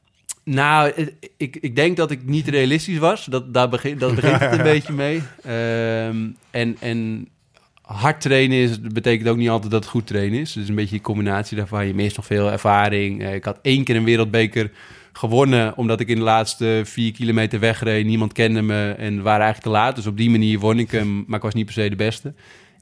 Nou, 0.45 0.93
ik, 1.37 1.57
ik 1.57 1.76
denk 1.76 1.97
dat 1.97 2.11
ik 2.11 2.24
niet 2.24 2.49
realistisch 2.49 2.99
was. 2.99 3.24
Dat, 3.24 3.55
daar 3.55 3.68
begin, 3.68 3.99
dat 3.99 4.14
begint 4.14 4.41
het 4.41 4.53
een 4.53 4.62
beetje 4.74 4.93
mee. 4.93 5.22
Ehm, 5.43 6.26
en, 6.51 6.76
en 6.80 7.28
hard 7.85 8.20
trainen 8.20 8.59
is, 8.59 8.80
betekent 8.80 9.28
ook 9.28 9.37
niet 9.37 9.49
altijd 9.49 9.70
dat 9.70 9.82
het 9.82 9.93
goed 9.93 10.07
trainen 10.07 10.41
is. 10.41 10.53
Dus 10.53 10.68
een 10.68 10.74
beetje 10.74 10.91
die 10.91 11.01
combinatie 11.01 11.57
daarvan. 11.57 11.87
Je 11.87 11.95
mist 11.95 12.16
nog 12.16 12.26
veel 12.26 12.53
ervaring. 12.53 13.22
Eh, 13.22 13.35
ik 13.35 13.45
had 13.45 13.59
één 13.62 13.85
keer 13.85 13.97
een 13.97 14.05
wereldbeker 14.05 14.70
gewonnen... 15.12 15.76
omdat 15.76 16.01
ik 16.01 16.09
in 16.09 16.16
de 16.16 16.22
laatste 16.22 16.82
vier 16.85 17.12
kilometer 17.12 17.61
wegreed. 17.61 18.07
Niemand 18.07 18.32
kende 18.32 18.62
me 18.62 18.95
en 18.99 19.22
waren 19.22 19.45
eigenlijk 19.45 19.62
te 19.62 19.80
laat. 19.82 19.97
Dus 19.97 20.07
op 20.07 20.16
die 20.16 20.30
manier 20.30 20.59
won 20.59 20.78
ik 20.78 20.91
hem, 20.91 21.24
maar 21.26 21.37
ik 21.37 21.45
was 21.45 21.55
niet 21.55 21.64
per 21.64 21.74
se 21.74 21.89
de 21.89 21.97
beste. 21.97 22.35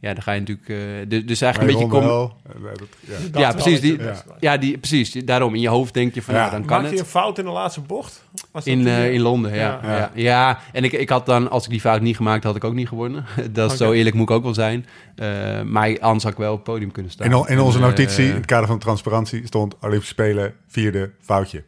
Ja, 0.03 0.13
dan 0.15 0.23
ga 0.23 0.33
je 0.33 0.41
natuurlijk... 0.41 0.69
eh, 0.69 0.77
dus, 1.09 1.25
dus 1.27 1.41
eigenlijk 1.41 1.73
een 1.73 1.89
beetje... 1.89 2.01
wel. 2.01 2.37
Eh, 2.47 3.41
ja. 3.41 3.53
Precies. 3.53 3.81
Die, 3.81 3.99
ja, 4.41 4.57
die, 4.57 4.79
precies. 4.79 5.13
Daarom, 5.13 5.55
in 5.55 5.61
je 5.61 5.69
hoofd 5.69 5.95
denk 5.95 6.15
je 6.15 6.23
van, 6.23 6.35
Ja. 6.35 6.41
nou, 6.41 6.53
dan 6.53 6.65
kan 6.65 6.77
Maak 6.77 6.87
je 6.87 6.91
het. 6.97 7.01
een 7.05 7.11
fout 7.11 7.39
in 7.39 7.45
de 7.45 7.51
laatste 7.51 7.81
bocht? 7.81 8.25
Was 8.51 8.65
In, 8.65 8.87
eh, 8.87 9.13
in 9.13 9.21
Londen, 9.21 9.55
ja. 9.55 9.81
Ja. 9.83 9.91
Ja, 9.97 10.11
ja. 10.15 10.59
en 10.73 10.85
ik, 10.85 10.93
ik 10.93 11.09
had 11.09 11.27
dan, 11.27 11.51
als 11.51 11.65
ik 11.65 11.71
die 11.71 11.81
fout 11.81 12.01
niet 12.01 12.17
gemaakt 12.17 12.45
had, 12.45 12.57
ik 12.57 12.65
ook 12.65 12.75
niet 12.75 12.89
gewonnen. 12.89 13.25
Dat 13.53 13.73
is 13.73 13.79
zo 13.79 13.93
eerlijk 13.93 14.15
moet 14.17 14.29
ik 14.31 14.37
ook 14.37 14.43
wel 14.43 14.55
zijn. 14.55 14.87
Eh, 15.15 15.63
maar 15.63 15.99
anders 16.01 16.25
had 16.25 16.33
ik 16.33 16.39
wel 16.39 16.51
op 16.53 16.57
het 16.59 16.65
podium 16.65 16.93
kunnen 16.93 17.13
staan. 17.13 17.33
In, 17.33 17.45
in 17.49 17.61
onze 17.61 17.79
notitie, 17.79 18.29
in 18.29 18.35
het 18.35 18.47
kader 18.47 18.67
van 18.67 18.79
transparantie, 18.79 19.47
stond 19.47 19.75
Olympische 19.81 20.13
Spelen, 20.15 20.55
vierde, 20.67 21.11
foutje. 21.21 21.63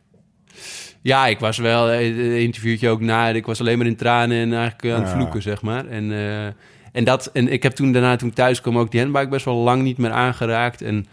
ja, 1.03 1.27
ik 1.27 1.39
was 1.39 1.59
wel, 1.59 1.93
een 1.93 2.41
interviewtje 2.41 2.89
ook 2.89 3.01
na, 3.01 3.29
ik 3.29 3.47
was 3.47 3.61
alleen 3.61 3.79
maar 3.79 3.87
in 3.87 3.97
tranen 3.97 4.37
en 4.39 4.53
eigenlijk 4.53 4.95
aan 4.95 5.01
het 5.03 5.11
Ja. 5.11 5.17
vloeken, 5.17 5.43
zeg 5.43 5.63
maar. 5.63 5.87
En, 5.87 6.13
eh, 6.13 6.47
en, 6.95 7.05
dat, 7.05 7.31
en 7.33 7.53
ik 7.53 7.63
heb 7.63 7.73
toen 7.73 7.93
daarna, 7.93 8.17
toen 8.17 8.29
ik 8.29 8.35
thuis 8.35 8.61
kwam, 8.61 8.79
ook 8.79 8.91
die 8.91 9.01
handbike 9.01 9.29
best 9.29 9.45
wel 9.45 9.55
lang 9.57 9.83
niet 9.83 9.99
meer 9.99 10.11
aangeraakt. 10.11 10.83
En 10.83 11.07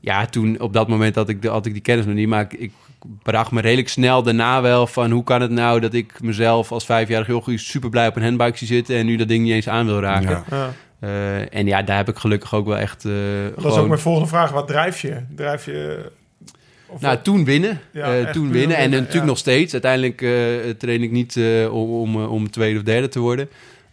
ja, 0.00 0.26
toen 0.26 0.60
op 0.60 0.72
dat 0.72 0.88
moment 0.88 1.14
had 1.14 1.28
ik, 1.28 1.42
de, 1.42 1.48
had 1.48 1.66
ik 1.66 1.72
die 1.72 1.82
kennis 1.82 2.06
nog 2.06 2.14
niet. 2.14 2.28
Maar 2.28 2.40
ik, 2.40 2.52
ik 2.52 2.72
bracht 3.22 3.50
me 3.50 3.60
redelijk 3.60 3.88
snel 3.88 4.22
daarna 4.22 4.62
wel 4.62 4.86
van... 4.86 5.10
hoe 5.10 5.24
kan 5.24 5.40
het 5.40 5.50
nou 5.50 5.80
dat 5.80 5.94
ik 5.94 6.22
mezelf 6.22 6.72
als 6.72 6.84
vijfjarig 6.84 7.26
heel 7.26 7.40
goed 7.40 7.60
super 7.60 7.90
blij 7.90 8.06
op 8.06 8.16
een 8.16 8.22
handbike 8.22 8.58
zie 8.58 8.66
zitten... 8.66 8.96
en 8.96 9.06
nu 9.06 9.16
dat 9.16 9.28
ding 9.28 9.44
niet 9.44 9.52
eens 9.52 9.68
aan 9.68 9.86
wil 9.86 10.00
raken. 10.00 10.44
Ja. 10.50 10.56
Ja. 10.56 10.72
Eh, 11.00 11.54
en 11.58 11.66
ja, 11.66 11.82
daar 11.82 11.96
heb 11.96 12.08
ik 12.08 12.16
gelukkig 12.16 12.54
ook 12.54 12.66
wel 12.66 12.76
echt... 12.78 13.04
eh, 13.04 13.12
Dat 13.56 13.72
is 13.72 13.78
ook 13.78 13.88
mijn 13.88 14.00
volgende 14.00 14.28
vraag. 14.28 14.50
Wat 14.50 14.68
drijf 14.68 15.00
je? 15.00 15.16
Drijf 15.36 15.64
je... 15.64 16.10
Of 16.88 17.00
Nou, 17.00 17.14
wat- 17.14 17.24
toen 17.24 17.44
winnen. 17.44 17.80
Ja, 17.92 18.14
Eh, 18.16 18.30
toen 18.30 18.50
winnen. 18.50 18.76
En 18.76 18.90
natuurlijk 18.90 19.14
ja. 19.14 19.24
nog 19.24 19.38
steeds. 19.38 19.72
Uiteindelijk 19.72 20.22
eh, 20.22 20.30
train 20.78 21.02
ik 21.02 21.10
niet 21.10 21.36
eh, 21.36 21.74
om, 21.74 21.90
om, 21.90 22.14
eh, 22.22 22.32
om 22.32 22.50
tweede 22.50 22.78
of 22.78 22.84
derde 22.84 23.08
te 23.08 23.18
worden. 23.20 23.48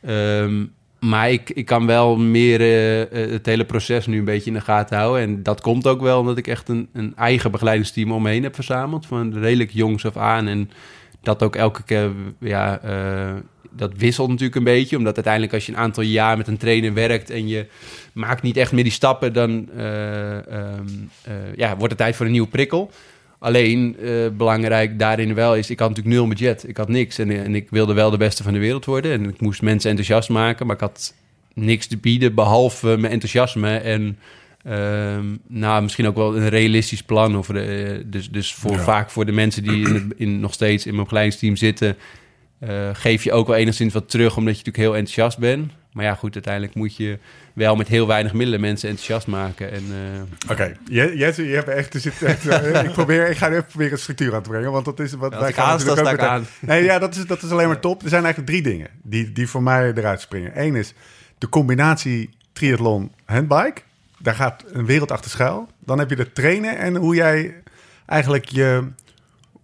Ehm, 0.05 0.63
maar 1.03 1.31
ik, 1.31 1.49
ik 1.49 1.65
kan 1.65 1.85
wel 1.85 2.17
meer 2.17 2.59
eh, 2.59 3.01
eh, 3.01 3.31
het 3.31 3.45
hele 3.45 3.65
proces 3.65 4.07
nu 4.07 4.17
een 4.17 4.25
beetje 4.25 4.49
in 4.49 4.57
de 4.57 4.61
gaten 4.61 4.97
houden. 4.97 5.21
En 5.21 5.43
dat 5.43 5.61
komt 5.61 5.87
ook 5.87 6.01
wel 6.01 6.19
omdat 6.19 6.37
ik 6.37 6.47
echt 6.47 6.69
een, 6.69 6.87
een 6.93 7.13
eigen 7.15 7.51
begeleidingsteam 7.51 8.11
om 8.11 8.21
me 8.21 8.29
heen 8.29 8.43
heb 8.43 8.55
verzameld. 8.55 9.05
Van 9.05 9.39
redelijk 9.39 9.71
jongs 9.71 10.05
af 10.05 10.17
aan. 10.17 10.47
En 10.47 10.69
dat 11.21 11.43
ook 11.43 11.55
elke 11.55 11.83
keer, 11.83 12.11
ja, 12.39 12.79
eh, 12.79 13.33
dat 13.71 13.91
wisselt 13.97 14.29
natuurlijk 14.29 14.55
een 14.55 14.63
beetje. 14.63 14.97
Omdat 14.97 15.15
uiteindelijk 15.15 15.53
als 15.53 15.65
je 15.65 15.71
een 15.71 15.77
aantal 15.77 16.03
jaar 16.03 16.37
met 16.37 16.47
een 16.47 16.57
trainer 16.57 16.93
werkt 16.93 17.29
en 17.29 17.47
je 17.47 17.65
maakt 18.13 18.41
niet 18.41 18.57
echt 18.57 18.71
meer 18.71 18.83
die 18.83 18.93
stappen, 18.93 19.33
dan 19.33 19.69
eh, 19.77 20.47
ehm, 20.47 20.87
eh, 21.23 21.33
ja, 21.55 21.69
wordt 21.69 21.93
het 21.93 21.97
tijd 21.97 22.15
voor 22.15 22.25
een 22.25 22.31
nieuwe 22.31 22.47
prikkel. 22.47 22.91
Alleen 23.43 23.97
eh, 23.99 24.09
belangrijk 24.37 24.99
daarin 24.99 25.33
wel 25.33 25.55
is, 25.55 25.69
ik 25.69 25.79
had 25.79 25.89
natuurlijk 25.89 26.15
nul 26.15 26.27
budget. 26.27 26.67
Ik 26.67 26.77
had 26.77 26.87
niks 26.87 27.17
en, 27.17 27.43
en 27.43 27.55
ik 27.55 27.67
wilde 27.69 27.93
wel 27.93 28.09
de 28.09 28.17
beste 28.17 28.43
van 28.43 28.53
de 28.53 28.59
wereld 28.59 28.85
worden. 28.85 29.11
En 29.11 29.29
ik 29.29 29.41
moest 29.41 29.61
mensen 29.61 29.89
enthousiast 29.89 30.29
maken, 30.29 30.65
maar 30.65 30.75
ik 30.75 30.81
had 30.81 31.13
niks 31.53 31.87
te 31.87 31.97
bieden 31.97 32.35
behalve 32.35 32.97
mijn 32.97 33.13
enthousiasme 33.13 33.77
en 33.77 34.17
ehm, 34.63 35.25
nou, 35.47 35.81
misschien 35.83 36.07
ook 36.07 36.15
wel 36.15 36.37
een 36.37 36.49
realistisch 36.49 37.03
plan. 37.03 37.37
Of, 37.37 37.49
eh, 37.49 37.89
dus 38.05 38.31
dus 38.31 38.53
voor, 38.53 38.71
Ja. 38.71 38.83
vaak 38.83 39.09
voor 39.09 39.25
de 39.25 39.31
mensen 39.31 39.63
die 39.63 40.07
in, 40.15 40.39
nog 40.39 40.53
steeds 40.53 40.85
in 40.85 40.91
mijn 40.91 41.03
begeleidingsteam 41.03 41.55
zitten, 41.55 41.97
eh, 42.59 42.89
geef 42.93 43.23
je 43.23 43.31
ook 43.31 43.47
wel 43.47 43.55
enigszins 43.55 43.93
wat 43.93 44.09
terug, 44.09 44.37
omdat 44.37 44.57
je 44.57 44.63
natuurlijk 44.63 44.85
heel 44.85 44.95
enthousiast 44.95 45.37
bent. 45.37 45.71
Maar 45.93 46.05
ja, 46.05 46.15
goed, 46.15 46.33
uiteindelijk 46.33 46.75
moet 46.75 46.95
je 46.95 47.19
wel 47.53 47.75
met 47.75 47.87
heel 47.87 48.07
weinig 48.07 48.33
middelen 48.33 48.59
mensen 48.59 48.89
enthousiast 48.89 49.27
maken. 49.27 49.71
En, 49.71 49.83
eh, 49.91 50.51
Oké, 50.51 50.75
je, 50.85 51.17
je, 51.17 51.47
je 51.47 51.55
hebt 51.55 51.67
echt, 51.67 51.93
er 51.93 51.99
zit 51.99 52.21
echt 52.21 52.47
eh, 52.47 52.83
ik, 52.87 52.91
probeer, 52.91 53.29
ik 53.29 53.37
ga 53.37 53.49
even 53.49 53.65
proberen 53.65 53.91
een 53.91 53.97
structuur 53.97 54.35
aan 54.35 54.41
te 54.41 54.49
brengen, 54.49 54.71
want 54.71 54.85
dat 54.85 54.99
is 54.99 55.13
wat 55.13 55.35
als 55.35 55.47
ik 55.47 55.55
gaan 55.55 55.85
natuurlijk 55.85 56.19
aan. 56.19 56.45
Nee, 56.59 56.83
ja, 56.83 56.99
dat 56.99 57.15
is, 57.15 57.25
dat 57.25 57.43
is 57.43 57.51
alleen 57.51 57.67
maar 57.67 57.79
top. 57.79 58.03
Er 58.03 58.09
zijn 58.09 58.23
eigenlijk 58.23 58.51
drie 58.51 58.63
dingen 58.73 58.87
die, 59.01 59.31
die 59.31 59.47
voor 59.47 59.63
mij 59.63 59.93
eruit 59.93 60.21
springen. 60.21 60.51
Eén 60.61 60.75
is 60.75 60.93
de 61.37 61.49
combinatie 61.49 62.29
triathlon 62.53 63.11
handbike. 63.25 63.81
Daar 64.19 64.35
gaat 64.35 64.63
een 64.71 64.85
wereld 64.85 65.11
achter 65.11 65.31
schuil. 65.31 65.67
Dan 65.79 65.99
heb 65.99 66.09
je 66.09 66.15
de 66.15 66.31
trainen 66.31 66.77
en 66.77 66.95
hoe 66.95 67.15
jij 67.15 67.55
eigenlijk 68.05 68.45
je, 68.45 68.87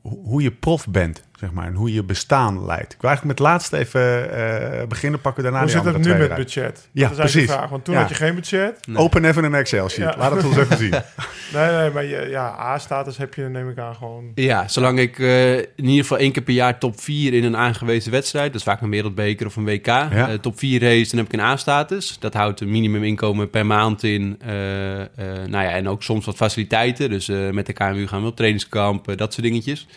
hoe 0.01 0.41
je 0.41 0.51
prof 0.51 0.87
bent, 0.87 1.23
zeg 1.39 1.51
maar. 1.51 1.65
En 1.65 1.73
hoe 1.73 1.93
je 1.93 2.03
bestaan 2.03 2.65
leidt. 2.65 2.93
Ik 2.93 3.01
wil 3.01 3.09
eigenlijk 3.09 3.39
met 3.39 3.47
het 3.47 3.47
laatste 3.47 3.77
even 3.77 4.31
eh, 4.81 4.87
beginnen, 4.87 5.21
pakken 5.21 5.43
we 5.43 5.49
daarna 5.49 5.65
Hoe 5.65 5.75
zit 5.75 5.93
het 5.93 5.97
nu 6.05 6.15
met 6.15 6.35
budget? 6.35 6.89
Ja, 6.91 7.07
dat 7.07 7.11
is 7.11 7.17
eigenlijk 7.17 7.19
precies. 7.31 7.47
de 7.47 7.53
vraag. 7.53 7.69
Want 7.69 7.85
toen 7.85 7.93
Ja. 7.93 7.99
had 7.99 8.09
je 8.09 8.15
geen 8.15 8.35
budget. 8.35 8.87
Nee. 8.87 8.97
Open 8.97 9.25
even 9.25 9.43
een 9.43 9.53
Excel-sheet. 9.55 10.13
Ja. 10.13 10.15
Laat 10.17 10.31
het 10.35 10.45
ons 10.45 10.57
even 10.57 10.77
zien. 10.77 10.93
Nee, 11.53 11.71
nee, 11.71 11.89
maar 11.91 12.05
je, 12.05 12.27
ja, 12.29 12.55
A-status 12.59 13.17
heb 13.17 13.33
je, 13.33 13.41
neem 13.43 13.69
ik 13.69 13.77
aan, 13.77 13.95
gewoon... 13.95 14.31
Ja, 14.35 14.67
zolang 14.67 14.99
ik 14.99 15.19
eh, 15.19 15.57
in 15.57 15.65
ieder 15.75 16.01
geval 16.01 16.17
één 16.17 16.31
keer 16.31 16.43
per 16.43 16.53
jaar 16.53 16.79
top 16.79 16.99
4 17.01 17.33
in 17.33 17.43
een 17.43 17.57
aangewezen 17.57 18.11
wedstrijd, 18.11 18.45
dat 18.45 18.55
is 18.55 18.63
vaak 18.63 18.81
een 18.81 18.89
wereldbeker 18.89 19.45
of 19.45 19.55
een 19.55 19.65
WK, 19.65 19.87
eh, 19.87 20.23
top 20.41 20.59
4 20.59 20.81
race, 20.81 21.09
dan 21.09 21.19
heb 21.23 21.33
ik 21.33 21.39
een 21.39 21.45
A-status. 21.45 22.19
Dat 22.19 22.33
houdt 22.33 22.61
een 22.61 22.71
minimuminkomen 22.71 23.49
per 23.49 23.65
maand 23.65 24.03
in. 24.03 24.39
eh, 24.45 25.01
eh, 25.01 25.07
nou 25.47 25.63
ja, 25.63 25.69
en 25.69 25.87
ook 25.89 26.03
soms 26.03 26.25
wat 26.25 26.35
faciliteiten. 26.35 27.09
Dus 27.09 27.29
eh, 27.29 27.49
met 27.49 27.65
de 27.65 27.73
KMU 27.73 28.07
gaan 28.07 28.21
we 28.21 28.27
op 28.27 28.35
trainingskamp, 28.35 29.07
eh, 29.09 29.17
dat 29.17 29.33
soort 29.33 29.45
dingetjes. 29.45 29.87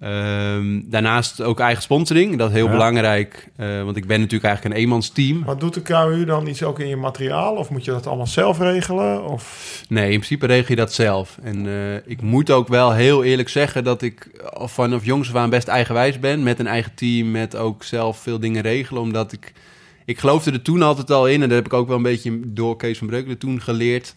Ehm, 0.00 0.80
daarnaast 0.84 1.40
ook 1.42 1.60
eigen 1.60 1.82
sponsoring, 1.82 2.38
dat 2.38 2.48
is 2.48 2.54
heel 2.54 2.64
Ja. 2.64 2.70
belangrijk. 2.70 3.48
eh, 3.56 3.82
want 3.82 3.96
ik 3.96 4.06
ben 4.06 4.16
natuurlijk 4.18 4.44
eigenlijk 4.44 4.74
een 4.74 4.80
eenmansteam. 4.80 5.42
Maar 5.46 5.58
doet 5.58 5.74
de 5.74 5.82
KU 5.82 6.24
dan 6.24 6.46
iets 6.46 6.62
ook 6.62 6.78
in 6.80 6.88
je 6.88 6.96
materiaal? 6.96 7.54
Of 7.54 7.70
moet 7.70 7.84
je 7.84 7.90
dat 7.90 8.06
allemaal 8.06 8.26
zelf 8.26 8.58
regelen? 8.58 9.24
Of... 9.24 9.82
Nee, 9.88 10.04
in 10.04 10.10
principe 10.18 10.46
regel 10.46 10.68
je 10.68 10.76
dat 10.76 10.92
zelf. 10.92 11.38
En 11.42 11.66
eh, 11.66 11.94
ik 12.06 12.22
moet 12.22 12.50
ook 12.50 12.68
wel 12.68 12.92
heel 12.92 13.24
eerlijk 13.24 13.48
zeggen 13.48 13.84
dat 13.84 14.02
ik 14.02 14.30
al 14.54 14.68
vanaf 14.68 15.04
jongs 15.04 15.28
af 15.28 15.34
aan 15.34 15.50
best 15.50 15.68
eigenwijs 15.68 16.18
ben. 16.18 16.42
Met 16.42 16.58
een 16.58 16.66
eigen 16.66 16.94
team, 16.94 17.30
met 17.30 17.56
ook 17.56 17.84
zelf 17.84 18.18
veel 18.18 18.38
dingen 18.40 18.62
regelen. 18.62 19.02
Omdat 19.02 19.32
ik, 19.32 19.52
ik 20.04 20.18
geloofde 20.18 20.52
er 20.52 20.62
toen 20.62 20.82
altijd 20.82 21.10
al 21.10 21.28
in. 21.28 21.42
En 21.42 21.48
dat 21.48 21.58
heb 21.58 21.66
ik 21.66 21.72
ook 21.72 21.88
wel 21.88 21.96
een 21.96 22.02
beetje 22.02 22.40
door 22.44 22.76
Kees 22.76 22.98
van 22.98 23.06
Breukelen 23.06 23.38
toen 23.38 23.60
geleerd. 23.60 24.14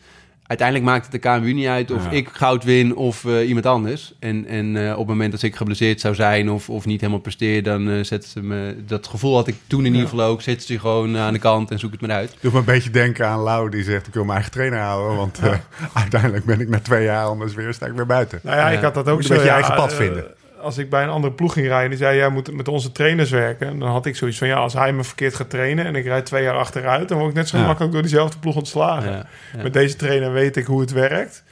Uiteindelijk 0.49 0.89
maakt 0.89 1.03
het 1.11 1.21
de 1.21 1.29
KMU 1.29 1.53
niet 1.53 1.67
uit 1.67 1.91
of 1.91 2.03
Ja. 2.03 2.09
ik 2.11 2.29
goud 2.31 2.63
win 2.63 2.95
of 2.95 3.25
eh, 3.25 3.47
iemand 3.47 3.65
anders. 3.65 4.13
En, 4.19 4.45
en 4.47 4.85
eh, 4.85 4.91
op 4.91 4.97
het 4.97 5.07
moment 5.07 5.31
dat 5.31 5.41
ik 5.41 5.55
geblesseerd 5.55 5.99
zou 5.99 6.15
zijn 6.15 6.49
of, 6.49 6.69
of 6.69 6.85
niet 6.85 6.99
helemaal 7.01 7.21
presteer, 7.21 7.63
dan 7.63 7.89
eh, 7.89 8.03
zetten 8.03 8.29
ze 8.29 8.41
me... 8.43 8.75
Dat 8.87 9.07
gevoel 9.07 9.35
had 9.35 9.47
ik 9.47 9.55
toen 9.67 9.85
in 9.85 9.93
ieder 9.93 10.09
geval 10.09 10.25
ook. 10.25 10.41
Zetten 10.41 10.67
ze 10.67 10.79
gewoon 10.79 11.17
aan 11.17 11.33
de 11.33 11.39
kant 11.39 11.71
en 11.71 11.79
zoek 11.79 11.91
het 11.91 12.01
maar 12.01 12.09
uit. 12.11 12.35
Doe 12.41 12.51
me 12.51 12.57
een 12.57 12.65
beetje 12.65 12.89
denken 12.89 13.27
aan 13.27 13.39
Lau 13.39 13.69
die 13.69 13.83
zegt 13.83 14.07
ik 14.07 14.13
wil 14.13 14.23
mijn 14.23 14.33
eigen 14.35 14.51
trainer 14.53 14.79
houden. 14.79 15.17
Want 15.17 15.39
eh, 15.39 15.53
uiteindelijk 16.01 16.45
ben 16.45 16.59
ik 16.59 16.69
na 16.69 16.79
twee 16.79 17.03
jaar 17.03 17.25
anders 17.25 17.53
weer 17.53 17.73
sta 17.73 17.85
ik 17.85 17.93
weer 17.93 18.05
buiten. 18.05 18.39
Nou 18.43 18.57
ja, 18.57 18.69
Ja. 18.69 18.77
ik 18.77 18.83
had 18.83 18.93
dat 18.93 19.07
ook 19.09 19.15
Moet 19.15 19.25
zo. 19.25 19.31
een 19.33 19.37
beetje 19.39 19.51
je 19.53 19.57
eigen 19.61 19.75
pad 19.75 19.93
vinden. 19.93 20.25
Als 20.61 20.77
ik 20.77 20.89
bij 20.89 21.03
een 21.03 21.09
andere 21.09 21.33
ploeg 21.33 21.53
ging 21.53 21.67
rijden, 21.67 21.89
die 21.89 21.97
zei, 21.99 22.17
jij 22.17 22.29
moet 22.29 22.53
met 22.53 22.67
onze 22.67 22.91
trainers 22.91 23.29
werken. 23.29 23.67
En 23.67 23.79
dan 23.79 23.89
had 23.89 24.05
ik 24.05 24.15
zoiets 24.15 24.37
van, 24.37 24.47
ja, 24.47 24.55
als 24.55 24.73
hij 24.73 24.93
me 24.93 25.03
verkeerd 25.03 25.35
gaat 25.35 25.49
trainen 25.49 25.85
en 25.85 25.95
ik 25.95 26.05
rijd 26.05 26.25
twee 26.25 26.43
jaar 26.43 26.55
achteruit, 26.57 27.07
dan 27.09 27.17
word 27.17 27.29
ik 27.29 27.35
net 27.35 27.47
zo 27.47 27.57
Ja. 27.57 27.65
makkelijk 27.65 27.93
door 27.93 28.01
diezelfde 28.01 28.39
ploeg 28.39 28.55
ontslagen. 28.55 29.11
Ja, 29.11 29.25
ja. 29.55 29.63
Met 29.63 29.73
deze 29.73 29.95
trainer 29.95 30.31
weet 30.31 30.55
ik 30.55 30.65
hoe 30.65 30.81
het 30.81 30.91
werkt. 30.91 31.43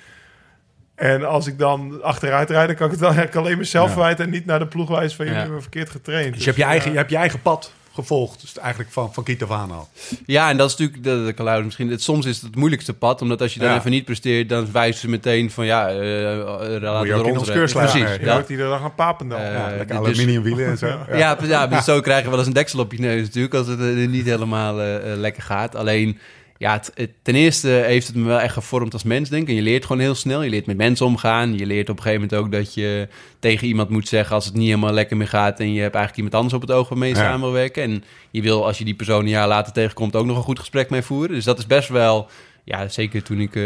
En 0.96 1.24
als 1.28 1.48
ik 1.48 1.58
dan 1.60 2.04
achteruit 2.04 2.50
rijd, 2.50 2.68
dan 2.68 2.76
kan 2.76 2.86
ik 2.86 2.92
het 2.92 3.02
dan 3.02 3.14
eigenlijk 3.14 3.46
alleen 3.46 3.58
mezelf 3.58 3.88
Ja. 3.88 3.94
verwijten 3.94 4.26
en 4.26 4.32
niet 4.32 4.46
naar 4.46 4.60
de 4.60 4.68
ploeg 4.68 4.90
wijzen 4.90 5.16
van, 5.16 5.26
jullie 5.26 5.32
Ja. 5.34 5.38
hebben 5.40 5.56
me 5.56 5.62
verkeerd 5.62 5.90
getraind. 5.90 6.34
Dus 6.34 6.40
je 6.40 6.46
hebt 6.46 6.58
je, 6.58 6.64
ja. 6.64 6.70
eigen, 6.70 6.92
je 6.92 6.98
hebt 6.98 7.10
je 7.10 7.18
eigen 7.18 7.42
pad 7.42 7.74
gevolgd. 7.98 8.42
Dus 8.42 8.58
eigenlijk 8.58 8.92
van, 8.92 9.14
van 9.14 9.24
kiet 9.24 9.44
al. 9.44 9.90
Ja, 10.26 10.50
en 10.50 10.58
dat 10.58 10.70
is 10.70 10.76
natuurlijk, 10.78 11.04
dat, 11.04 11.26
dat 11.26 11.34
kan 11.34 11.46
Laurens 11.46 11.66
misschien, 11.66 11.90
het, 11.90 12.02
soms 12.02 12.26
is 12.26 12.36
het 12.36 12.46
het 12.46 12.56
moeilijkste 12.56 12.94
pad, 12.94 13.22
omdat 13.22 13.42
als 13.42 13.54
je 13.54 13.60
dan 13.60 13.70
Ja. 13.70 13.78
even 13.78 13.92
niet 13.92 14.06
presteert, 14.06 14.50
dan 14.50 14.72
wijzen 14.72 15.00
ze 15.00 15.10
meteen 15.10 15.52
van 15.52 15.66
ja, 15.66 15.90
eh 15.90 15.96
we 15.96 17.40
ons 17.40 17.52
keurslijf 17.52 17.92
Precies, 17.92 18.08
rijden. 18.10 18.36
Je 18.38 18.46
iedere 18.50 18.70
dag 18.70 18.84
een 18.84 18.96
papendal. 18.96 19.40
Eh, 19.40 19.54
Ja, 19.54 19.68
lekker 19.68 19.88
dus- 19.88 19.98
aluminiumwielen 19.98 20.66
en 20.66 20.78
zo. 20.78 20.86
Ja. 21.10 21.18
Ja, 21.18 21.38
ja, 21.44 21.68
dus 21.68 21.84
zo 21.84 22.00
krijg 22.02 22.24
je 22.24 22.30
wel 22.30 22.38
eens 22.38 22.48
een 22.48 22.54
deksel 22.54 22.80
op 22.80 22.92
je 22.92 23.00
neus 23.00 23.22
natuurlijk, 23.22 23.54
als 23.54 23.68
het 23.68 23.80
eh, 23.80 24.08
niet 24.08 24.26
helemaal 24.26 24.82
eh, 24.82 25.12
eh, 25.12 25.20
lekker 25.20 25.44
gaat. 25.44 25.76
Alleen, 25.76 26.18
ja, 26.58 26.74
het- 26.74 26.92
het- 26.94 27.12
ten 27.22 27.36
eerste 27.36 27.68
heeft 27.68 28.08
het 28.08 28.16
me 28.16 28.24
wel 28.26 28.40
echt 28.40 28.54
gevormd 28.54 28.94
als 28.94 29.04
mens, 29.04 29.30
denk 29.30 29.42
ik. 29.44 29.50
En 29.50 29.56
je 29.56 29.62
leert 29.62 29.86
gewoon 29.86 30.02
heel 30.02 30.16
snel. 30.16 30.42
Je 30.44 30.50
leert 30.50 30.66
met 30.66 30.78
mensen 30.78 31.06
omgaan. 31.06 31.58
Je 31.58 31.66
leert 31.66 31.90
op 31.90 31.98
een 31.98 32.04
gegeven 32.04 32.28
moment 32.30 32.46
ook 32.46 32.52
dat 32.52 32.74
je 32.74 33.08
tegen 33.40 33.68
iemand 33.68 33.90
moet 33.90 34.08
zeggen 34.08 34.36
als 34.36 34.46
het 34.46 34.54
niet 34.54 34.66
helemaal 34.68 34.94
lekker 34.94 35.18
meer 35.18 35.28
gaat 35.28 35.60
en 35.60 35.74
je 35.74 35.82
hebt 35.82 35.96
eigenlijk 35.96 36.16
iemand 36.16 36.36
anders 36.36 36.54
op 36.54 36.62
het 36.62 36.72
oog 36.72 36.90
waarmee 36.90 37.10
je 37.10 37.16
Ja. 37.16 37.22
samen 37.22 37.42
wil 37.42 37.52
werken. 37.52 37.84
En 37.84 38.04
je 38.32 38.42
wil, 38.42 38.66
als 38.66 38.78
je 38.78 38.86
die 38.86 38.96
persoon 38.96 39.22
een 39.24 39.30
jaar 39.30 39.48
later 39.48 39.74
tegenkomt, 39.74 40.16
ook 40.16 40.26
nog 40.26 40.38
een 40.38 40.44
goed 40.44 40.60
gesprek 40.60 40.90
mee 40.90 41.02
voeren. 41.02 41.36
Dus 41.36 41.44
dat 41.46 41.58
is 41.58 41.66
best 41.68 41.90
wel, 41.90 42.28
ja, 42.64 42.88
zeker 42.88 43.24
toen 43.24 43.40
ik... 43.40 43.56
eh, 43.56 43.64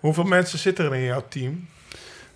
Hoeveel 0.00 0.24
mensen 0.24 0.58
zitten 0.58 0.84
er 0.84 0.94
in 0.94 1.04
jouw 1.04 1.24
team? 1.28 1.66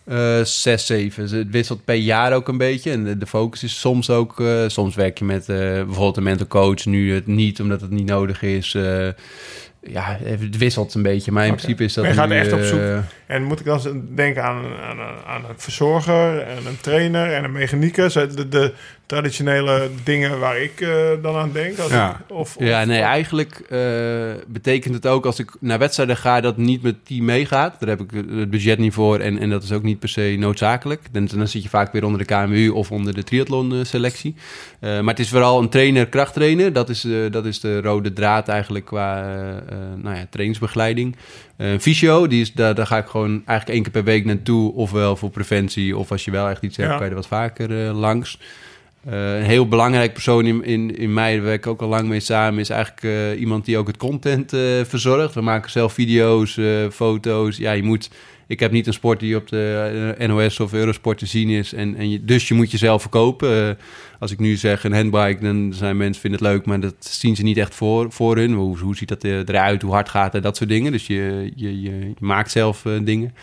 eh, 0.05 0.43
zes, 0.45 0.87
zeven. 0.87 1.23
Dus 1.23 1.31
Het 1.31 1.51
wisselt 1.51 1.85
per 1.85 1.95
jaar 1.95 2.33
ook 2.33 2.49
een 2.49 2.59
beetje. 2.59 2.91
En 2.91 3.05
de, 3.05 3.19
de 3.19 3.27
focus 3.27 3.63
is 3.63 3.81
soms 3.81 4.11
ook... 4.11 4.41
eh, 4.41 4.65
soms 4.67 4.95
werk 4.95 5.19
je 5.19 5.25
met 5.25 5.49
eh, 5.49 5.57
bijvoorbeeld 5.59 6.17
een 6.17 6.23
mental 6.23 6.47
coach. 6.47 6.85
Nu 6.85 7.15
het 7.15 7.27
niet, 7.27 7.61
omdat 7.61 7.81
het 7.81 7.91
niet 7.91 8.07
nodig 8.07 8.43
is. 8.43 8.77
Ja, 9.91 10.19
het 10.23 10.57
wisselt 10.57 10.95
een 10.95 11.03
beetje. 11.03 11.33
Maar 11.33 11.47
in 11.47 11.55
principe 11.55 11.85
is 11.85 11.95
dat 11.95 12.05
je 12.07 12.13
gaat 12.13 12.29
nu, 12.29 12.37
echt 12.37 12.53
op 12.53 12.63
zoek. 12.63 12.79
eh, 12.81 12.99
En 13.27 13.43
moet 13.43 13.61
ik 13.61 13.67
dan 13.67 14.09
denken 14.15 14.45
aan, 14.45 14.65
aan, 14.83 14.99
aan 15.27 15.45
een 15.45 15.55
verzorger 15.57 16.39
en 16.41 16.67
een 16.67 16.81
trainer 16.81 17.33
en 17.33 17.45
een 17.45 17.53
mechanicus? 17.53 18.13
De, 18.13 18.49
de 18.49 18.73
traditionele 19.07 19.89
dingen 20.05 20.39
waar 20.39 20.61
ik 20.61 20.81
eh, 20.81 20.89
dan 21.23 21.37
aan 21.37 21.53
denk. 21.53 21.79
Als 21.79 21.91
Ja. 21.93 22.11
ik, 22.29 22.37
of, 22.37 22.57
Ja, 22.59 22.85
nee, 22.85 23.01
eigenlijk 23.01 23.61
eh, 23.69 23.81
betekent 24.47 24.95
het 24.95 25.07
ook 25.07 25.27
als 25.27 25.39
ik 25.39 25.51
naar 25.61 25.79
wedstrijden 25.79 26.17
ga 26.17 26.41
dat 26.41 26.57
niet 26.57 26.83
met 26.83 26.95
team 27.07 27.25
meegaat. 27.25 27.81
Daar 27.81 27.89
heb 27.89 28.01
ik 28.01 28.11
het 28.11 28.51
budget 28.51 28.79
niet 28.79 28.93
voor 28.93 29.19
en, 29.19 29.39
en 29.39 29.51
dat 29.51 29.63
is 29.63 29.73
ook 29.73 29.83
niet 29.83 29.99
per 29.99 30.09
se 30.09 30.37
noodzakelijk. 30.39 31.01
Dan, 31.13 31.29
dan 31.37 31.49
zit 31.49 31.63
je 31.63 31.69
vaak 31.69 31.93
weer 31.93 32.05
onder 32.05 32.27
de 32.27 32.35
KMU 32.35 32.69
of 32.69 32.91
onder 32.91 33.15
de 33.15 33.23
triathlon 33.25 33.73
eh, 33.73 33.79
selectie. 33.85 34.35
Eh, 34.81 34.91
maar 35.01 35.15
het 35.15 35.19
is 35.19 35.29
vooral 35.29 35.61
een 35.61 35.69
trainer, 35.69 36.07
krachttrainer. 36.09 36.73
Dat 36.73 36.89
is, 36.89 37.05
eh, 37.05 37.13
dat 37.31 37.45
is 37.47 37.61
de 37.61 37.81
rode 37.81 38.13
draad 38.13 38.49
eigenlijk 38.49 38.85
qua 38.85 39.25
nou 39.97 40.17
ja, 40.17 40.27
trainingsbegeleiding. 40.31 41.17
Een 41.57 41.81
fysio, 41.81 42.27
die 42.27 42.41
is, 42.41 42.53
daar, 42.53 42.75
daar 42.75 42.87
ga 42.87 42.99
ik 42.99 43.07
gewoon 43.07 43.31
eigenlijk 43.31 43.69
één 43.69 43.83
keer 43.83 43.93
per 43.93 44.05
week 44.05 44.25
naartoe. 44.25 44.73
Ofwel 44.75 45.17
voor 45.17 45.31
preventie, 45.31 45.97
of 45.97 46.11
als 46.11 46.25
je 46.25 46.31
wel 46.31 46.49
echt 46.49 46.63
iets 46.63 46.77
hebt, 46.77 46.89
Ja. 46.91 46.95
kan 46.97 47.05
je 47.05 47.11
er 47.11 47.17
wat 47.19 47.27
vaker 47.27 47.69
langs. 47.93 48.39
Eh, 49.07 49.39
een 49.39 49.45
heel 49.45 49.69
belangrijk 49.69 50.13
persoon 50.13 50.47
in, 50.47 50.65
in, 50.65 50.97
in 50.97 51.13
mij, 51.13 51.35
daar 51.35 51.45
werk 51.45 51.65
ik 51.65 51.71
ook 51.71 51.83
al 51.83 51.89
lang 51.89 52.09
mee 52.09 52.21
samen, 52.21 52.61
is 52.61 52.71
eigenlijk 52.71 53.03
eh, 53.03 53.41
iemand 53.41 53.65
die 53.65 53.79
ook 53.79 53.87
het 53.87 53.97
content 53.97 54.53
eh, 54.53 54.61
verzorgt. 54.85 55.35
We 55.35 55.41
maken 55.41 55.71
zelf 55.71 55.93
video's, 55.93 56.61
foto's. 56.93 57.57
Ja, 57.57 57.73
je 57.73 57.83
moet 57.83 58.11
ik 58.49 58.61
heb 58.61 58.71
niet 58.71 58.87
een 58.87 58.93
sport 58.93 59.21
die 59.21 59.37
op 59.37 59.49
de 59.49 60.15
NOS 60.19 60.61
of 60.61 60.73
Eurosport 60.73 61.19
te 61.19 61.27
zien 61.27 61.49
is. 61.49 61.73
En, 61.73 61.97
en 61.97 62.11
je, 62.11 62.25
dus 62.25 62.49
je 62.49 62.55
moet 62.55 62.71
jezelf 62.71 63.01
verkopen. 63.01 63.79
Als 64.19 64.31
ik 64.31 64.39
nu 64.39 64.57
zeg 64.57 64.85
een 64.85 64.93
handbike, 64.93 65.43
dan 65.43 65.73
zijn 65.75 65.97
mensen 65.97 66.21
vinden 66.21 66.41
het 66.41 66.49
leuk, 66.49 66.67
maar 66.67 66.81
dat 66.81 66.95
zien 66.99 67.37
ze 67.37 67.43
niet 67.43 67.57
echt 67.57 67.75
voor, 67.75 68.13
voor 68.13 68.37
hun. 68.37 68.53
Hoe, 68.53 68.79
hoe 68.79 68.97
ziet 68.97 69.09
dat 69.09 69.25
eruit, 69.25 69.83
hoe 69.83 69.93
hard 69.93 70.09
gaat 70.09 70.33
het, 70.33 70.43
dat 70.43 70.57
soort 70.57 70.69
dingen. 70.69 70.93
Dus 70.93 71.07
je, 71.07 71.53
je, 71.55 71.81
je, 71.81 72.13
maakt 72.19 72.51
zelf 72.51 72.83
dingen. 73.03 73.35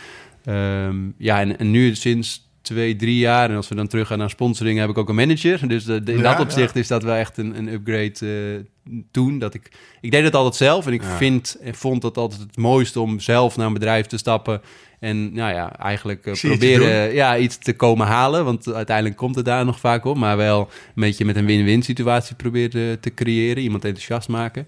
Ehm, 0.43 0.97
ja, 1.17 1.39
en, 1.39 1.59
en 1.59 1.71
nu 1.71 1.95
sinds 1.95 2.52
twee, 2.63 2.95
drie 2.95 3.17
jaar, 3.17 3.49
en 3.49 3.55
als 3.55 3.67
we 3.69 3.75
dan 3.75 3.87
terug 3.87 4.07
gaan 4.07 4.17
naar 4.17 4.29
sponsoring, 4.29 4.79
heb 4.79 4.89
ik 4.89 4.97
ook 4.97 5.09
een 5.09 5.15
manager. 5.15 5.67
Dus 5.67 5.83
de- 5.85 6.03
de- 6.03 6.11
in 6.11 6.17
Ja, 6.17 6.31
dat 6.35 6.39
opzicht 6.45 6.75
is 6.75 6.87
dat 6.87 7.03
wel 7.03 7.15
echt 7.15 7.37
een, 7.37 7.57
een 7.57 7.67
upgrade 7.67 8.65
eh, 8.85 8.93
toen. 9.11 9.39
Dat 9.39 9.53
ik, 9.53 9.71
ik 10.01 10.11
deed 10.11 10.23
het 10.23 10.35
altijd 10.35 10.55
zelf 10.55 10.85
en 10.87 10.93
ik 10.93 11.01
Ja. 11.01 11.17
vind 11.17 11.57
en 11.61 11.75
vond 11.75 12.03
het 12.03 12.17
altijd 12.17 12.41
het 12.41 12.57
mooiste 12.57 12.99
om 12.99 13.19
zelf 13.19 13.57
naar 13.57 13.67
een 13.67 13.73
bedrijf 13.73 14.05
te 14.05 14.17
stappen. 14.17 14.61
En 14.99 15.33
nou 15.33 15.53
ja, 15.53 15.77
eigenlijk 15.79 16.25
eh, 16.25 16.33
proberen 16.33 17.13
ja, 17.13 17.37
iets 17.37 17.57
te 17.57 17.73
komen 17.75 18.07
halen. 18.07 18.45
Want 18.45 18.73
uiteindelijk 18.73 19.17
komt 19.17 19.35
het 19.35 19.45
daar 19.45 19.65
nog 19.65 19.79
vaak 19.79 20.05
op. 20.05 20.17
Maar 20.17 20.37
wel 20.37 20.59
een 20.59 20.67
beetje 20.95 21.25
met 21.25 21.35
een 21.35 21.45
win-win 21.45 21.81
situatie 21.83 22.35
proberen 22.35 22.99
te 22.99 23.13
creëren. 23.13 23.63
Iemand 23.63 23.85
enthousiast 23.85 24.27
maken. 24.29 24.67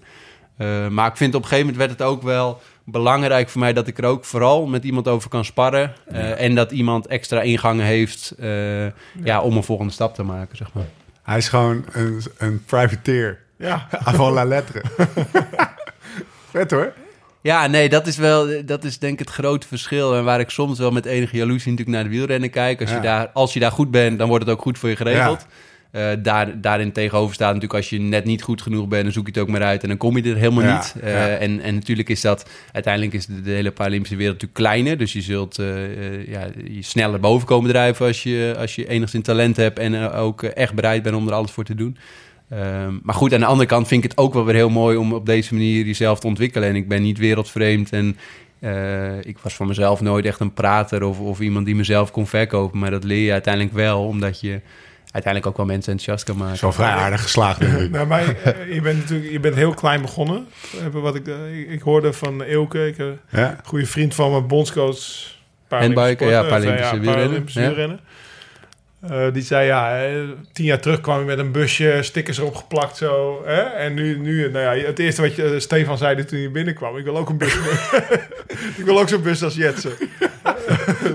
Eh, 0.56 0.88
maar 0.88 1.10
ik 1.10 1.16
vind 1.16 1.34
op 1.34 1.42
een 1.42 1.48
gegeven 1.48 1.70
moment 1.72 1.86
werd 1.88 1.98
het 1.98 2.08
ook 2.08 2.22
wel 2.22 2.60
belangrijk 2.84 3.48
voor 3.48 3.60
mij 3.60 3.72
dat 3.72 3.86
ik 3.86 3.98
er 3.98 4.04
ook 4.04 4.24
vooral 4.24 4.66
met 4.66 4.84
iemand 4.84 5.08
over 5.08 5.28
kan 5.30 5.44
sparren. 5.44 5.92
Eh, 6.06 6.40
En 6.40 6.54
dat 6.54 6.70
iemand 6.72 7.06
extra 7.06 7.40
ingangen 7.40 7.84
heeft 7.84 8.34
eh, 8.38 8.86
ja. 9.24 9.40
om 9.40 9.56
een 9.56 9.62
volgende 9.64 9.92
stap 9.92 10.14
te 10.14 10.22
maken, 10.22 10.56
zeg 10.56 10.72
maar. 10.72 10.84
Hij 11.22 11.36
is 11.38 11.48
gewoon 11.48 11.84
een, 11.92 12.22
een 12.38 12.64
privateer. 12.64 13.38
Ja. 13.56 13.86
Avant 14.04 14.34
la 14.34 14.44
lettre. 14.44 14.82
Vet 16.50 16.70
hoor. 16.70 16.92
Ja, 17.40 17.66
nee, 17.66 17.88
dat 17.88 18.06
is 18.06 18.16
wel, 18.16 18.64
dat 18.64 18.84
is 18.84 18.98
denk 18.98 19.12
ik 19.12 19.18
het 19.18 19.30
grote 19.30 19.66
verschil. 19.66 20.14
En 20.16 20.24
waar 20.24 20.40
ik 20.40 20.50
soms 20.50 20.78
wel 20.78 20.90
met 20.90 21.04
enige 21.06 21.36
jaloezie 21.36 21.70
natuurlijk 21.70 21.96
naar 21.96 22.04
de 22.10 22.16
wielrennen 22.16 22.50
kijk. 22.50 22.80
Als, 22.80 22.90
Ja. 22.90 22.96
je, 22.96 23.02
daar, 23.02 23.30
als 23.32 23.52
je 23.52 23.60
daar 23.60 23.70
goed 23.72 23.90
bent, 23.90 24.18
dan 24.18 24.28
wordt 24.28 24.44
het 24.44 24.54
ook 24.54 24.62
goed 24.62 24.78
voor 24.78 24.88
je 24.88 24.96
geregeld. 24.96 25.46
Eh, 25.96 26.12
daar, 26.18 26.60
daarin 26.60 26.92
tegenover 26.92 27.34
staat 27.34 27.46
natuurlijk 27.46 27.74
als 27.74 27.90
je 27.90 28.00
net 28.00 28.24
niet 28.24 28.42
goed 28.42 28.62
genoeg 28.62 28.88
bent, 28.88 29.02
dan 29.02 29.12
zoek 29.12 29.26
je 29.26 29.32
het 29.32 29.40
ook 29.40 29.48
maar 29.48 29.62
uit 29.62 29.82
en 29.82 29.88
dan 29.88 29.96
kom 29.96 30.16
je 30.16 30.30
er 30.30 30.36
helemaal 30.36 30.64
Ja, 30.64 30.76
niet. 30.76 30.94
Eh, 31.02 31.12
ja. 31.12 31.28
en, 31.28 31.60
en 31.60 31.74
natuurlijk 31.74 32.08
is 32.08 32.20
dat, 32.20 32.50
uiteindelijk 32.72 33.14
is 33.14 33.26
de, 33.26 33.40
de 33.40 33.50
hele 33.50 33.70
Paralympische 33.70 34.16
wereld 34.16 34.34
natuurlijk 34.34 34.60
kleiner. 34.60 34.98
Dus 34.98 35.12
je 35.12 35.20
zult 35.20 35.58
eh, 35.58 36.26
ja, 36.28 36.48
je 36.64 36.82
sneller 36.82 37.20
boven 37.20 37.46
komen 37.46 37.70
drijven 37.70 38.06
als 38.06 38.22
je, 38.22 38.54
als 38.58 38.74
je 38.74 38.88
enigszins 38.88 39.24
talent 39.24 39.56
hebt 39.56 39.78
en 39.78 40.10
ook 40.10 40.42
echt 40.42 40.74
bereid 40.74 41.02
bent 41.02 41.16
om 41.16 41.26
er 41.26 41.34
alles 41.34 41.50
voor 41.50 41.64
te 41.64 41.74
doen. 41.74 41.96
Ehm, 42.50 42.94
maar 43.02 43.14
goed, 43.14 43.34
aan 43.34 43.40
de 43.40 43.46
andere 43.46 43.68
kant 43.68 43.88
vind 43.88 44.04
ik 44.04 44.10
het 44.10 44.18
ook 44.18 44.34
wel 44.34 44.44
weer 44.44 44.54
heel 44.54 44.70
mooi 44.70 44.96
om 44.96 45.12
op 45.12 45.26
deze 45.26 45.54
manier 45.54 45.86
jezelf 45.86 46.20
te 46.20 46.26
ontwikkelen. 46.26 46.68
En 46.68 46.76
ik 46.76 46.88
ben 46.88 47.02
niet 47.02 47.18
wereldvreemd 47.18 47.92
en 47.92 48.16
ik 49.22 49.38
was 49.38 49.54
van 49.54 49.66
mezelf 49.66 50.00
nooit 50.00 50.24
echt 50.24 50.40
een 50.40 50.52
prater 50.52 51.02
of, 51.02 51.20
of 51.20 51.40
iemand 51.40 51.66
die 51.66 51.74
mezelf 51.74 52.10
kon 52.10 52.26
verkopen. 52.26 52.78
Maar 52.78 52.90
dat 52.90 53.04
leer 53.04 53.24
je 53.24 53.32
uiteindelijk 53.32 53.74
wel, 53.74 54.06
omdat 54.06 54.40
je 54.40 54.60
uiteindelijk 55.10 55.46
ook 55.46 55.56
wel 55.56 55.66
mensen 55.66 55.92
enthousiast 55.92 56.24
kan 56.24 56.36
maken. 56.36 56.56
Zo 56.56 56.70
vrij 56.70 56.90
aardig 56.90 57.22
geslaagd 57.22 57.60
denk 57.60 57.72
ik. 57.78 57.90
Nou, 57.90 58.06
maar 58.12 58.20
eh, 58.44 58.74
je 58.74 58.80
bent 58.80 58.98
natuurlijk 58.98 59.30
je 59.30 59.40
bent 59.40 59.54
heel 59.54 59.74
klein 59.74 60.00
begonnen. 60.02 60.46
Eh, 60.80 61.00
Wat 61.00 61.14
ik, 61.14 61.26
eh, 61.28 61.58
ik, 61.60 61.70
ik 61.70 61.80
hoorde 61.82 62.12
van 62.12 62.42
Eelke, 62.42 62.86
ik, 62.86 62.98
eh, 62.98 63.06
een 63.06 63.18
Ja. 63.30 63.56
goede 63.64 63.86
vriend 63.86 64.14
van 64.14 64.30
mijn 64.30 64.46
bondscoach. 64.46 64.98
Handbiken, 65.68 66.26
ja, 66.28 66.42
Paralympische 66.42 66.94
ja. 66.94 67.00
wielrennen. 67.74 68.00
Eh, 69.10 69.32
die 69.32 69.42
zei 69.42 69.66
ja, 69.66 70.00
tien 70.52 70.64
jaar 70.64 70.80
terug 70.80 71.00
kwam 71.00 71.18
je 71.18 71.24
met 71.24 71.38
een 71.38 71.52
busje, 71.52 71.98
stickers 72.02 72.38
erop 72.38 72.54
geplakt 72.54 72.96
zo. 72.96 73.42
Hè? 73.44 73.60
En 73.60 73.94
nu, 73.94 74.18
nu, 74.18 74.50
nou 74.50 74.76
ja, 74.76 74.84
het 74.86 74.98
eerste 74.98 75.22
wat 75.22 75.36
je, 75.36 75.42
eh, 75.44 75.58
Stefan 75.60 75.98
zei 75.98 76.24
toen 76.24 76.38
je 76.38 76.50
binnenkwam, 76.50 76.96
ik 76.96 77.04
wil 77.04 77.16
ook 77.16 77.28
een 77.28 77.38
bus. 77.38 77.54
ik 78.78 78.84
wil 78.84 79.00
ook 79.00 79.08
zo'n 79.08 79.22
bus 79.22 79.42
als 79.42 79.54
Jetsen. 79.54 79.92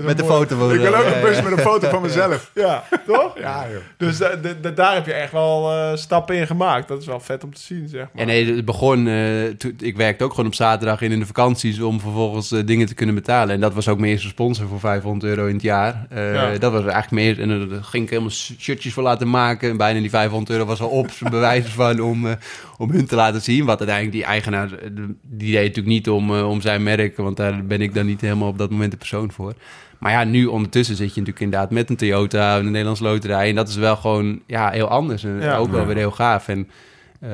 Met 0.04 0.18
de 0.18 0.24
foto 0.24 0.56
van 0.58 0.72
Ik 0.72 0.80
wil 0.80 0.94
ook 0.94 1.04
ja, 1.04 1.14
een 1.16 1.20
bus 1.22 1.36
ja. 1.36 1.42
met 1.42 1.52
een 1.52 1.58
foto 1.58 1.88
van 1.88 2.02
mezelf. 2.02 2.50
Ja, 2.54 2.84
toch? 3.06 3.38
Ja, 3.38 3.66
joh. 3.72 3.80
Dus 3.96 4.18
da- 4.18 4.34
da- 4.36 4.52
da- 4.60 4.70
daar 4.70 4.94
heb 4.94 5.06
je 5.06 5.12
echt 5.12 5.32
wel 5.32 5.70
eh, 5.72 5.96
stappen 5.96 6.36
in 6.36 6.46
gemaakt. 6.46 6.88
Dat 6.88 7.00
is 7.00 7.06
wel 7.06 7.20
vet 7.20 7.44
om 7.44 7.54
te 7.54 7.60
zien, 7.60 7.88
zeg 7.88 8.00
maar. 8.00 8.10
Ja, 8.14 8.24
nee, 8.24 8.54
het 8.56 8.64
begon. 8.64 9.06
eh, 9.08 9.44
toen- 9.58 9.76
ik 9.80 9.96
werkte 9.96 10.24
ook 10.24 10.30
gewoon 10.30 10.46
op 10.46 10.54
zaterdag 10.54 11.00
in, 11.00 11.12
in 11.12 11.18
de 11.18 11.26
vakanties 11.26 11.80
om 11.80 12.00
vervolgens 12.00 12.48
dingen 12.48 12.86
te 12.86 12.94
kunnen 12.94 13.14
betalen. 13.14 13.54
En 13.54 13.60
dat 13.60 13.74
was 13.74 13.88
ook 13.88 13.98
mijn 13.98 14.12
eerste 14.12 14.28
sponsor 14.28 14.68
voor 14.68 14.80
500 14.80 15.24
euro 15.36 15.46
in 15.46 15.54
het 15.54 15.62
jaar. 15.62 16.06
Eh, 16.10 16.34
Ja. 16.34 16.58
Dat 16.58 16.72
was 16.72 16.80
eigenlijk 16.84 17.10
meer. 17.10 17.40
En 17.40 17.81
ging 17.82 18.04
ik 18.04 18.10
helemaal 18.10 18.30
shirtjes 18.30 18.92
voor 18.92 19.02
laten 19.02 19.30
maken. 19.30 19.70
En 19.70 19.76
bijna 19.76 20.00
die 20.00 20.10
500 20.10 20.50
euro 20.50 20.64
was 20.64 20.80
al 20.80 20.88
op. 20.88 21.10
zijn 21.10 21.30
bewijs 21.30 21.66
van 21.80 22.00
om, 22.00 22.26
eh, 22.26 22.32
om 22.78 22.90
hun 22.90 23.06
te 23.06 23.14
laten 23.16 23.42
zien. 23.42 23.64
Wat 23.64 23.78
uiteindelijk 23.78 24.16
die 24.16 24.24
eigenaar. 24.26 24.72
eh, 24.72 24.88
Die 25.22 25.52
deed 25.52 25.60
natuurlijk 25.60 25.86
niet 25.86 26.08
om, 26.08 26.34
eh, 26.36 26.48
om 26.48 26.60
zijn 26.60 26.82
merk. 26.82 27.16
Want 27.16 27.36
daar 27.36 27.64
ben 27.66 27.80
ik 27.80 27.94
dan 27.94 28.06
niet 28.06 28.20
helemaal 28.20 28.48
op 28.48 28.58
dat 28.58 28.70
moment 28.70 28.90
de 28.90 28.96
persoon 28.96 29.32
voor. 29.32 29.54
Maar 29.98 30.12
ja, 30.12 30.24
nu 30.24 30.46
ondertussen 30.46 30.96
zit 30.96 31.14
je 31.14 31.20
natuurlijk 31.20 31.40
inderdaad 31.44 31.70
met 31.70 31.90
een 31.90 31.96
Toyota, 31.96 32.58
een 32.58 32.64
Nederlands 32.70 33.00
loterij. 33.00 33.48
En 33.48 33.54
dat 33.54 33.68
is 33.68 33.76
wel 33.76 33.96
gewoon 33.96 34.40
ja, 34.46 34.70
heel 34.70 34.88
anders. 34.88 35.24
En 35.24 35.40
Ja. 35.40 35.56
ook 35.56 35.70
wel 35.70 35.80
Ja. 35.80 35.86
weer 35.86 35.96
heel 35.96 36.10
gaaf. 36.10 36.48
En 36.48 36.68
eh, 37.20 37.30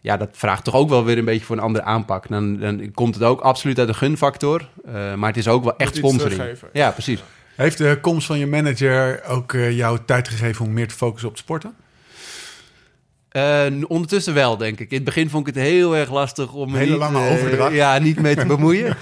ja, 0.00 0.16
dat 0.16 0.28
vraagt 0.32 0.64
toch 0.64 0.74
ook 0.74 0.88
wel 0.88 1.04
weer 1.04 1.18
een 1.18 1.24
beetje 1.24 1.44
voor 1.44 1.56
een 1.56 1.62
andere 1.62 1.84
aanpak. 1.84 2.28
Dan, 2.28 2.56
dan 2.58 2.90
komt 2.94 3.14
het 3.14 3.24
ook 3.24 3.40
absoluut 3.40 3.78
uit 3.78 3.88
de 3.88 3.94
gunfactor. 3.94 4.68
eh, 4.86 5.14
maar 5.14 5.28
het 5.28 5.36
is 5.38 5.48
ook 5.48 5.62
wel 5.64 5.76
echt 5.76 5.96
sponsoring. 5.96 6.42
Ja, 6.72 6.90
precies. 6.90 7.22
Heeft 7.60 7.78
de 7.78 7.98
komst 8.00 8.26
van 8.26 8.38
je 8.38 8.46
manager 8.46 9.24
ook 9.24 9.52
eh, 9.52 9.76
jou 9.76 9.98
tijd 10.06 10.28
gegeven 10.28 10.64
om 10.64 10.72
meer 10.72 10.88
te 10.88 10.94
focussen 10.94 11.28
op 11.28 11.34
het 11.34 11.42
sporten? 11.42 11.74
Eh, 13.28 13.66
ondertussen 13.86 14.34
wel, 14.34 14.56
denk 14.56 14.80
ik. 14.80 14.90
In 14.90 14.96
het 14.96 15.04
begin 15.04 15.30
vond 15.30 15.48
ik 15.48 15.54
het 15.54 15.64
heel 15.64 15.96
erg 15.96 16.10
lastig 16.10 16.52
om 16.52 16.74
Hele 16.74 16.90
niet, 16.90 16.98
lange 16.98 17.26
eh, 17.26 17.32
overdracht. 17.32 17.74
ja, 17.74 17.98
niet 17.98 18.20
mee 18.20 18.36
te 18.36 18.46
bemoeien. 18.46 18.96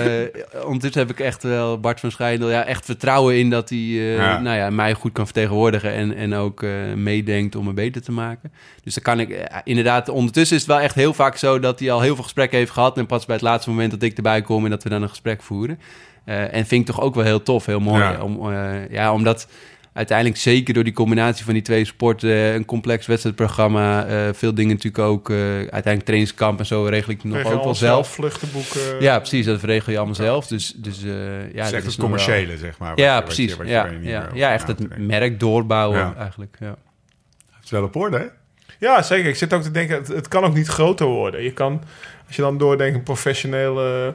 Ondertussen 0.64 1.00
heb 1.00 1.10
ik 1.10 1.20
echt 1.20 1.42
wel 1.42 1.80
Bart 1.80 2.00
van 2.00 2.10
Schijndel 2.10 2.50
ja, 2.50 2.64
echt 2.64 2.84
vertrouwen 2.84 3.38
in 3.38 3.50
dat 3.50 3.68
hij 3.68 3.78
Ja. 3.78 4.40
Nou 4.40 4.56
ja, 4.56 4.70
mij 4.70 4.94
goed 4.94 5.12
kan 5.12 5.24
vertegenwoordigen 5.24 5.92
en, 5.92 6.14
en 6.14 6.34
ook 6.34 6.64
meedenkt 6.96 7.56
om 7.56 7.64
me 7.64 7.72
beter 7.72 8.02
te 8.02 8.12
maken. 8.12 8.52
Dus 8.82 8.94
dan 8.94 9.02
kan 9.02 9.20
ik 9.20 9.48
inderdaad, 9.64 10.08
ondertussen 10.08 10.56
is 10.56 10.62
het 10.62 10.70
wel 10.70 10.80
echt 10.80 10.94
heel 10.94 11.14
vaak 11.14 11.36
zo 11.36 11.58
dat 11.58 11.78
hij 11.78 11.90
al 11.90 12.00
heel 12.00 12.14
veel 12.14 12.24
gesprekken 12.24 12.58
heeft 12.58 12.70
gehad. 12.70 12.98
En 12.98 13.06
pas 13.06 13.26
bij 13.26 13.34
het 13.34 13.44
laatste 13.44 13.70
moment 13.70 13.90
dat 13.90 14.02
ik 14.02 14.16
erbij 14.16 14.42
kom 14.42 14.64
en 14.64 14.70
dat 14.70 14.82
we 14.82 14.88
dan 14.88 15.02
een 15.02 15.08
gesprek 15.08 15.42
voeren. 15.42 15.78
Eh, 16.24 16.54
en 16.54 16.66
vind 16.66 16.88
ik 16.88 16.94
toch 16.94 17.00
ook 17.04 17.14
wel 17.14 17.24
heel 17.24 17.42
tof, 17.42 17.66
heel 17.66 17.80
mooi. 17.80 18.02
Ja. 18.02 18.20
Om, 18.22 18.52
eh, 18.52 18.90
ja, 18.90 19.12
omdat 19.12 19.46
uiteindelijk 19.92 20.38
zeker 20.38 20.74
door 20.74 20.84
die 20.84 20.92
combinatie 20.92 21.44
van 21.44 21.54
die 21.54 21.62
twee 21.62 21.84
sporten, 21.84 22.30
eh, 22.30 22.54
een 22.54 22.64
complex 22.64 23.06
wedstrijdprogramma, 23.06 24.06
eh, 24.06 24.28
veel 24.32 24.54
dingen 24.54 24.74
natuurlijk 24.76 25.04
ook, 25.04 25.30
eh, 25.30 25.36
uiteindelijk 25.56 26.04
trainingskamp 26.04 26.58
en 26.58 26.66
zo 26.66 26.84
regel 26.84 27.12
ik 27.12 27.24
nog 27.24 27.36
Regel 27.36 27.52
ook 27.52 27.64
wel 27.64 27.74
zelf. 27.74 28.08
Vluchten 28.08 28.48
boeken. 28.52 29.00
Ja, 29.00 29.18
precies, 29.18 29.46
dat 29.46 29.62
regel 29.62 29.90
je 29.92 29.96
allemaal 29.98 30.14
zelf. 30.16 30.46
Dus, 30.46 30.72
dus 30.76 31.04
eh, 31.04 31.10
ja, 31.10 31.46
Ja, 31.54 31.62
dat 31.64 31.72
is 31.72 31.72
het 31.72 31.82
wel- 31.84 31.94
commerciële, 31.96 32.56
zeg 32.56 32.78
maar. 32.78 32.92
Ja, 32.98 33.16
je- 33.16 33.22
precies. 33.22 33.54
je- 33.56 33.64
ja, 33.66 33.88
ja. 34.00 34.28
ja, 34.34 34.52
echt 34.52 34.66
het 34.66 34.98
merk 34.98 35.40
doorbouwen 35.40 35.98
Ja. 35.98 36.14
eigenlijk. 36.18 36.56
Ja. 36.60 36.74
Het 37.54 37.64
is 37.64 37.70
wel 37.70 37.82
op 37.82 37.96
orde, 37.96 38.16
hè? 38.18 38.24
Ja, 38.78 39.02
zeker. 39.02 39.28
Ik 39.28 39.36
zit 39.36 39.52
ook 39.52 39.62
te 39.62 39.70
denken, 39.70 39.96
het, 39.96 40.08
het 40.08 40.28
kan 40.28 40.44
ook 40.44 40.54
niet 40.54 40.66
groter 40.68 41.06
worden. 41.06 41.42
Je 41.42 41.52
kan, 41.52 41.82
als 42.26 42.36
je 42.36 42.42
dan 42.42 42.58
doordenkt, 42.58 42.96
een 42.96 43.02
professionele 43.02 44.14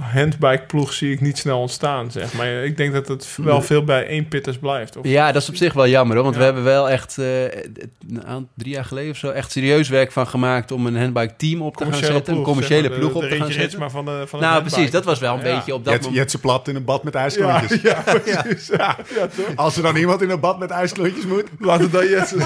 handbike-ploeg 0.00 0.92
zie 0.92 1.12
ik 1.12 1.20
niet 1.20 1.38
snel 1.38 1.60
ontstaan, 1.60 2.10
zeg 2.10 2.32
maar. 2.32 2.46
Ik 2.64 2.76
denk 2.76 2.92
dat 2.92 3.08
het 3.08 3.36
wel 3.42 3.62
veel 3.62 3.84
bij 3.84 4.06
één 4.06 4.28
pitters 4.28 4.58
blijft. 4.58 4.96
Of, 4.96 5.06
Ja, 5.06 5.32
dat 5.32 5.42
is 5.42 5.48
op 5.48 5.56
zich 5.56 5.72
wel 5.72 5.88
jammer 5.88 6.14
hoor. 6.14 6.24
Want 6.24 6.34
Ja. 6.36 6.40
we 6.40 6.46
hebben 6.46 6.64
wel 6.64 6.90
echt 6.90 7.18
eh, 7.18 7.42
een 7.44 8.24
aantal- 8.26 8.48
drie 8.54 8.72
jaar 8.72 8.84
geleden 8.84 9.10
of 9.10 9.16
zo 9.16 9.30
echt 9.30 9.52
serieus 9.52 9.88
werk 9.88 10.12
van 10.12 10.26
gemaakt 10.26 10.70
om 10.72 10.86
een 10.86 10.96
handbike 10.96 11.34
team 11.36 11.62
op 11.62 11.76
te 11.76 11.84
gaan 11.84 11.94
zetten. 11.94 12.22
ploeg, 12.22 12.36
een 12.36 12.42
commerciële 12.42 12.80
zeg 12.80 12.90
maar, 12.90 12.98
ploeg 12.98 13.10
de, 13.12 13.16
op 13.16 13.22
de 13.22 13.28
te 13.28 13.34
gaan 13.36 13.46
zetten. 13.46 13.62
Ritsma 13.62 13.88
van 13.90 14.04
de 14.04 14.24
van 14.26 14.40
Nou, 14.40 14.60
precies. 14.62 14.90
Dat 14.90 15.04
was 15.04 15.18
wel 15.18 15.38
een 15.38 15.46
Ja. 15.46 15.54
beetje 15.56 15.74
op 15.74 15.84
dat 15.84 15.92
Jet, 15.92 16.02
moment. 16.02 16.20
Jetse 16.20 16.40
plat 16.40 16.68
in 16.68 16.76
een 16.76 16.84
bad 16.84 17.04
met 17.04 17.14
ijsklontjes. 17.14 17.80
ja, 17.90 18.02
precies. 18.02 18.66
Ja. 18.76 18.96
Als 19.54 19.76
er 19.76 19.82
dan 19.82 19.96
iemand 19.96 20.22
in 20.22 20.30
een 20.30 20.40
bad 20.40 20.58
met 20.58 20.70
ijsklontjes 20.70 21.26
moet. 21.26 21.44
Laat 21.58 21.80
het 21.80 21.92
dan 21.92 22.08
Jets. 22.08 22.34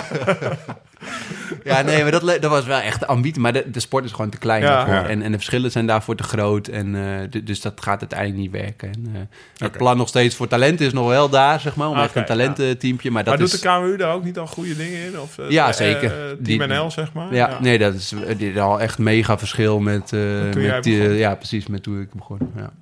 Ja, 1.64 1.82
nee, 1.82 2.02
maar 2.02 2.10
dat, 2.10 2.22
dat 2.22 2.50
was 2.50 2.64
wel 2.64 2.78
echt 2.80 3.00
de 3.00 3.06
ambitie. 3.06 3.40
Maar 3.40 3.52
de, 3.52 3.70
de 3.70 3.80
sport 3.80 4.04
is 4.04 4.10
gewoon 4.12 4.30
te 4.30 4.38
klein 4.38 4.62
Ja. 4.62 4.68
daarvoor. 4.70 4.94
Ja. 4.94 5.08
En, 5.08 5.22
en 5.22 5.30
de 5.30 5.36
verschillen 5.36 5.70
zijn 5.70 5.86
daarvoor 5.86 6.14
te 6.14 6.22
groot. 6.22 6.66
En, 6.68 6.94
eh, 6.94 7.22
d- 7.39 7.39
dus 7.44 7.60
dat 7.60 7.82
gaat 7.82 8.00
uiteindelijk 8.00 8.38
niet 8.40 8.50
werken. 8.50 8.88
En, 8.92 9.06
eh, 9.14 9.20
het 9.56 9.72
plan 9.76 9.96
nog 9.96 10.08
steeds 10.08 10.34
voor 10.34 10.46
talent 10.48 10.80
is 10.80 10.92
nog 10.92 11.08
wel 11.08 11.28
daar, 11.28 11.60
zeg 11.60 11.76
maar. 11.76 11.86
Om 11.88 11.94
Oké, 11.94 12.02
echt 12.02 12.16
een 12.16 12.24
talententeampje. 12.24 13.10
Maar 13.10 13.24
dat 13.24 13.34
maar 13.36 13.42
is... 13.44 13.50
doet 13.50 13.62
de 13.62 13.68
KMU 13.68 13.96
daar 13.96 14.14
ook 14.14 14.24
niet 14.24 14.38
al 14.38 14.46
goede 14.46 14.76
dingen 14.76 15.04
in? 15.04 15.20
Of, 15.20 15.38
eh, 15.38 15.50
Ja, 15.50 15.68
eh, 15.68 15.74
zeker. 15.74 16.30
eh, 16.30 16.36
Die- 16.38 16.58
Team 16.58 16.70
NL, 16.70 16.90
zeg 16.90 17.12
maar. 17.12 17.34
Ja, 17.34 17.58
nee, 17.60 17.78
dat 17.78 17.94
is, 17.94 18.14
dit 18.36 18.56
al 18.58 18.80
echt 18.80 18.98
mega 18.98 19.38
verschil 19.38 19.80
met, 19.80 20.02
eh, 20.02 20.50
Toen 20.50 20.62
jij 20.62 20.74
met 20.74 20.84
ja, 21.18 21.34
precies, 21.34 21.66
met 21.66 21.82
toen 21.82 22.00
ik 22.00 22.12
begon. 22.14 22.38
Ja. 22.56 22.72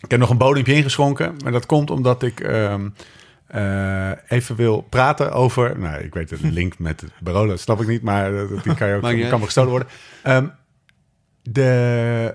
Ik 0.00 0.10
heb 0.10 0.20
nog 0.20 0.30
een 0.30 0.38
bodempje 0.38 0.74
ingeschonken. 0.74 1.34
Maar 1.42 1.52
dat 1.52 1.66
komt 1.66 1.90
omdat 1.90 2.22
ik 2.22 2.40
ehm, 2.40 2.88
eh, 3.46 4.10
even 4.28 4.56
wil 4.56 4.80
praten 4.80 5.32
over... 5.32 5.78
Nou, 5.78 6.02
ik 6.02 6.14
weet 6.14 6.30
het, 6.30 6.40
de 6.40 6.52
link 6.52 6.78
met 6.78 7.00
het 7.00 7.10
bureau, 7.20 7.48
dat 7.48 7.60
snap 7.60 7.80
ik 7.80 7.86
niet. 7.88 8.02
Maar 8.02 8.30
die 8.62 8.74
kan, 8.74 8.88
je 8.88 8.94
ook, 8.94 9.28
kan 9.28 9.38
me 9.38 9.44
gestolen 9.44 9.70
worden. 9.70 9.88
Ehm, 10.22 10.46
de 11.42 12.34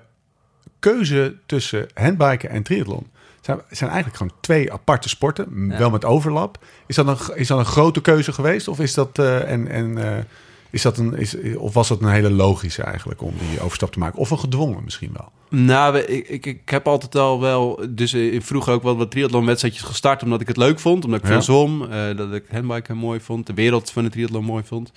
keuze 0.82 1.36
tussen 1.46 1.88
handbiken 1.94 2.50
en 2.50 2.64
triathlon... 2.64 3.08
Zijn, 3.42 3.60
zijn 3.70 3.90
eigenlijk 3.90 4.18
gewoon 4.20 4.34
twee 4.42 4.72
aparte 4.72 5.10
sporten. 5.10 5.68
Ja. 5.70 5.78
Wel 5.78 5.90
met 5.90 6.06
overlap. 6.06 6.58
Is 6.88 6.96
dat 6.96 7.08
een, 7.08 7.38
is 7.38 7.48
dat 7.48 7.60
een 7.60 7.66
grote 7.66 8.02
keuze 8.02 8.34
geweest? 8.34 8.68
Of, 8.68 8.80
is 8.80 8.94
dat, 8.94 9.20
eh, 9.20 9.52
en, 9.52 9.68
en, 9.68 9.98
eh, 9.98 10.24
is 10.70 10.82
dat 10.82 10.98
een, 10.98 11.18
is, 11.18 11.36
of 11.56 11.74
was 11.74 11.88
dat 11.88 12.02
een 12.02 12.10
hele 12.10 12.30
logische 12.32 12.84
eigenlijk 12.84 13.22
om 13.22 13.34
die 13.50 13.62
overstap 13.62 13.92
te 13.92 14.00
maken? 14.00 14.20
Of 14.20 14.30
een 14.30 14.40
gedwongen 14.40 14.84
misschien 14.84 15.12
wel? 15.14 15.32
Nou, 15.50 15.98
ik, 15.98 16.28
ik, 16.28 16.46
ik 16.46 16.70
heb 16.70 16.88
altijd 16.88 17.16
al 17.16 17.40
wel, 17.40 17.86
dus 17.90 18.14
eh, 18.14 18.42
vroeger 18.42 18.74
ook 18.74 18.84
wel 18.84 18.98
wat 18.98 19.12
triathlonwedstrijdjes 19.12 19.84
gestart, 19.84 20.24
omdat 20.24 20.42
ik 20.42 20.48
het 20.48 20.58
leuk 20.58 20.80
vond, 20.80 21.06
omdat 21.06 21.20
ik 21.20 21.26
Ja. 21.26 21.32
veel 21.32 21.42
zwom, 21.42 21.84
eh, 21.84 22.18
dat 22.18 22.34
ik 22.34 22.44
handbiken 22.52 22.98
mooi 22.98 23.20
vond, 23.20 23.48
de 23.48 23.54
wereld 23.54 23.92
van 23.92 24.04
de 24.04 24.10
triathlon 24.10 24.46
mooi 24.46 24.64
vond. 24.66 24.92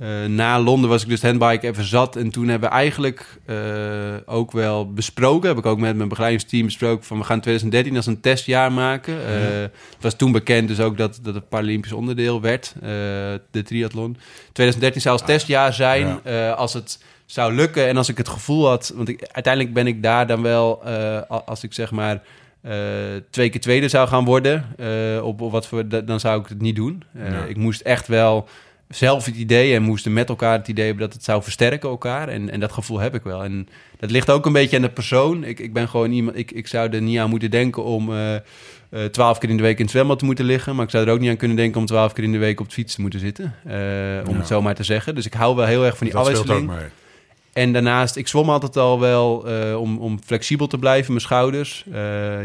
Eh, 0.00 0.24
na 0.24 0.60
Londen 0.60 0.90
was 0.90 1.02
ik 1.02 1.08
dus 1.08 1.22
handbike 1.22 1.66
even 1.66 1.84
zat 1.84 2.16
en 2.16 2.30
toen 2.30 2.48
hebben 2.48 2.68
we 2.68 2.74
eigenlijk 2.74 3.38
eh, 3.46 3.56
ook 4.26 4.52
wel 4.52 4.92
besproken, 4.92 5.48
heb 5.48 5.58
ik 5.58 5.66
ook 5.66 5.78
met 5.78 5.96
mijn 5.96 6.08
begeleidingsteam 6.08 6.64
besproken 6.64 7.04
van 7.04 7.18
we 7.18 7.24
gaan 7.24 7.40
2013 7.40 7.96
als 7.96 8.06
een 8.06 8.20
testjaar 8.20 8.72
maken. 8.72 9.14
Eh, 9.26 9.32
Het 9.60 10.00
was 10.00 10.14
toen 10.14 10.32
bekend 10.32 10.68
dus 10.68 10.80
ook 10.80 10.96
dat, 10.96 11.18
dat 11.22 11.34
het 11.34 11.48
Paralympisch 11.48 11.92
onderdeel 11.92 12.40
werd, 12.40 12.74
de 13.50 13.62
triathlon. 13.64 14.16
2013 14.52 15.00
zou 15.00 15.18
als 15.18 15.26
testjaar 15.26 15.72
zijn 15.72 16.20
als 16.56 16.72
het 16.72 16.98
zou 17.26 17.54
lukken 17.54 17.88
en 17.88 17.96
als 17.96 18.08
ik 18.08 18.16
het 18.16 18.28
gevoel 18.28 18.68
had, 18.68 18.92
want 18.96 19.08
ik, 19.08 19.28
uiteindelijk 19.32 19.74
ben 19.74 19.86
ik 19.86 20.02
daar 20.02 20.26
dan 20.26 20.42
wel, 20.42 20.84
als 21.28 21.62
ik 21.62 21.72
zeg 21.72 21.90
maar 21.90 22.22
twee 23.30 23.48
keer 23.50 23.60
tweede 23.60 23.88
zou 23.88 24.08
gaan 24.08 24.24
worden, 24.24 24.64
op, 25.22 25.40
op 25.40 25.52
wat 25.52 25.66
voor, 25.66 25.88
da- 25.88 26.00
dan 26.00 26.20
zou 26.20 26.40
ik 26.40 26.46
het 26.48 26.60
niet 26.60 26.76
doen. 26.76 27.02
Ja. 27.14 27.44
Ik 27.44 27.56
moest 27.56 27.80
echt 27.80 28.06
wel 28.06 28.48
zelf 28.90 29.24
het 29.24 29.36
idee 29.36 29.74
en 29.74 29.82
moesten 29.82 30.12
met 30.12 30.28
elkaar 30.28 30.58
het 30.58 30.68
idee 30.68 30.84
hebben 30.86 31.04
dat 31.04 31.12
het 31.14 31.24
zou 31.24 31.42
versterken 31.42 31.88
elkaar. 31.88 32.28
En, 32.28 32.50
en 32.50 32.60
dat 32.60 32.72
gevoel 32.72 32.98
heb 32.98 33.14
ik 33.14 33.22
wel. 33.22 33.44
En 33.44 33.68
dat 33.98 34.10
ligt 34.10 34.30
ook 34.30 34.46
een 34.46 34.52
beetje 34.52 34.76
aan 34.76 34.82
de 34.82 34.88
persoon. 34.90 35.44
Ik, 35.44 35.58
ik 35.58 35.72
ben 35.72 35.88
gewoon 35.88 36.10
iemand, 36.10 36.36
ik, 36.36 36.50
ik 36.50 36.66
zou 36.66 36.90
er 36.90 37.02
niet 37.02 37.18
aan 37.18 37.30
moeten 37.30 37.50
denken 37.50 37.84
om 37.84 38.12
eh, 38.12 38.34
eh, 38.34 38.40
twaalf 39.10 39.38
keer 39.38 39.48
in 39.50 39.56
de 39.56 39.62
week 39.62 39.76
in 39.76 39.82
het 39.82 39.90
zwembad 39.90 40.18
te 40.18 40.24
moeten 40.24 40.44
liggen. 40.44 40.74
Maar 40.76 40.84
ik 40.84 40.90
zou 40.90 41.06
er 41.06 41.12
ook 41.12 41.20
niet 41.20 41.30
aan 41.30 41.36
kunnen 41.36 41.56
denken 41.56 41.80
om 41.80 41.86
twaalf 41.86 42.12
keer 42.12 42.24
in 42.24 42.32
de 42.32 42.38
week 42.38 42.60
op 42.60 42.68
de 42.68 42.74
fiets 42.74 42.94
te 42.94 43.00
moeten 43.00 43.20
zitten. 43.20 43.54
eh, 43.64 43.72
om 44.28 44.32
Ja. 44.32 44.38
het 44.38 44.46
zo 44.46 44.62
maar 44.62 44.74
te 44.74 44.84
zeggen. 44.84 45.14
Dus 45.14 45.26
ik 45.26 45.34
hou 45.34 45.56
wel 45.56 45.66
heel 45.66 45.84
erg 45.84 45.96
van 45.96 46.06
die 46.06 46.16
Dat 46.16 46.26
afwisseling. 46.26 46.70
En 47.52 47.72
daarnaast, 47.72 48.16
ik 48.16 48.28
zwom 48.28 48.50
altijd 48.50 48.76
al 48.76 49.00
wel 49.00 49.44
om, 49.78 49.98
om 49.98 50.18
flexibel 50.24 50.66
te 50.66 50.78
blijven, 50.78 51.08
mijn 51.12 51.20
schouders. 51.24 51.84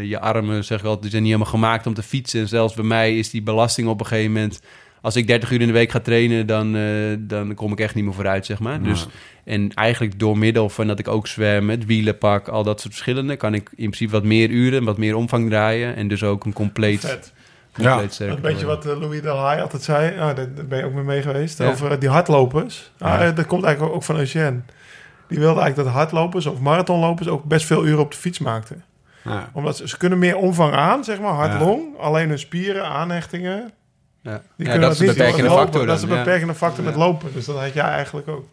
Je 0.02 0.18
armen, 0.20 0.64
zeg 0.64 0.78
ik 0.78 0.84
altijd, 0.84 1.02
die 1.02 1.10
zijn 1.10 1.22
niet 1.22 1.32
helemaal 1.32 1.52
gemaakt 1.52 1.86
om 1.86 1.94
te 1.94 2.02
fietsen. 2.02 2.40
En 2.40 2.48
zelfs 2.48 2.74
bij 2.74 2.84
mij 2.84 3.18
is 3.18 3.30
die 3.30 3.42
belasting 3.42 3.88
op 3.88 4.00
een 4.00 4.06
gegeven 4.06 4.32
moment... 4.32 4.60
Als 5.00 5.16
ik 5.16 5.26
30 5.26 5.50
uur 5.50 5.60
in 5.60 5.66
de 5.66 5.72
week 5.72 5.90
ga 5.90 6.00
trainen, 6.00 6.46
dan, 6.46 6.76
eh, 6.76 6.82
dan 7.18 7.54
kom 7.54 7.72
ik 7.72 7.80
echt 7.80 7.94
niet 7.94 8.04
meer 8.04 8.14
vooruit, 8.14 8.46
zeg 8.46 8.58
maar. 8.58 8.72
Ja. 8.80 8.88
Dus, 8.88 9.06
en 9.44 9.74
eigenlijk 9.74 10.18
door 10.18 10.38
middel 10.38 10.68
van 10.68 10.86
dat 10.86 10.98
ik 10.98 11.08
ook 11.08 11.26
zwem, 11.26 11.70
het 11.70 11.86
wielen 11.86 12.18
pak, 12.18 12.48
al 12.48 12.62
dat 12.62 12.80
soort 12.80 12.92
verschillende... 12.92 13.36
kan 13.36 13.54
ik 13.54 13.68
in 13.70 13.84
principe 13.90 14.12
wat 14.12 14.24
meer 14.24 14.50
uren, 14.50 14.84
wat 14.84 14.98
meer 14.98 15.16
omvang 15.16 15.48
draaien. 15.48 15.96
En 15.96 16.08
dus 16.08 16.22
ook 16.22 16.44
een 16.44 16.52
compleet, 16.52 17.00
Vet. 17.00 17.32
compleet 17.74 18.16
Ja. 18.16 18.26
Een 18.26 18.40
beetje 18.40 18.66
wat 18.66 18.86
eh, 18.86 18.98
Louis 19.00 19.22
Delhaye 19.22 19.62
altijd 19.62 19.82
zei. 19.82 20.18
Ah, 20.18 20.36
daar, 20.36 20.48
ben 20.68 20.78
je 20.78 20.84
ook 20.84 20.92
mee 20.92 21.04
mee 21.04 21.22
geweest. 21.22 21.58
Ja. 21.58 21.66
Over 21.68 21.90
eh, 21.90 22.00
die 22.00 22.08
hardlopers. 22.08 22.90
Ah, 22.98 23.08
Ja. 23.20 23.26
eh, 23.26 23.34
dat 23.36 23.46
komt 23.46 23.64
eigenlijk 23.64 23.94
ook 23.94 24.02
van 24.02 24.16
Eugène. 24.18 24.60
Die 25.28 25.38
wilde 25.38 25.60
eigenlijk 25.60 25.88
dat 25.88 25.98
hardlopers 25.98 26.46
of 26.46 26.60
marathonlopers 26.60 27.28
ook 27.28 27.44
best 27.44 27.66
veel 27.66 27.86
uren 27.86 27.98
op 28.00 28.10
de 28.10 28.16
fiets 28.16 28.38
maakten. 28.38 28.84
Ja. 29.24 29.50
Omdat 29.52 29.76
ze, 29.76 29.88
ze 29.88 29.96
kunnen 29.96 30.18
meer 30.18 30.36
omvang 30.36 30.72
aan, 30.74 31.04
zeg 31.04 31.20
maar, 31.20 31.32
hard 31.32 31.52
Ja. 31.52 31.58
long. 31.58 31.98
Alleen 31.98 32.28
hun 32.28 32.38
spieren, 32.38 32.84
aanhechtingen, 32.84 33.72
Ja. 34.30 34.42
die 34.56 34.66
Ja, 34.66 34.72
kunnen 34.72 34.80
dat 34.80 34.92
is 34.92 34.98
niet 34.98 35.08
beperkende 35.16 35.42
lopen. 35.48 35.62
factor. 35.62 35.86
Dat 35.86 35.98
is 35.98 36.06
beperkende 36.06 36.54
factor 36.54 36.84
met 36.84 36.96
lopen. 36.96 37.30
Dus 37.34 37.44
dat 37.44 37.58
had 37.58 37.72
jij 37.74 37.84
eigenlijk 37.84 38.28
ook. 38.28 38.44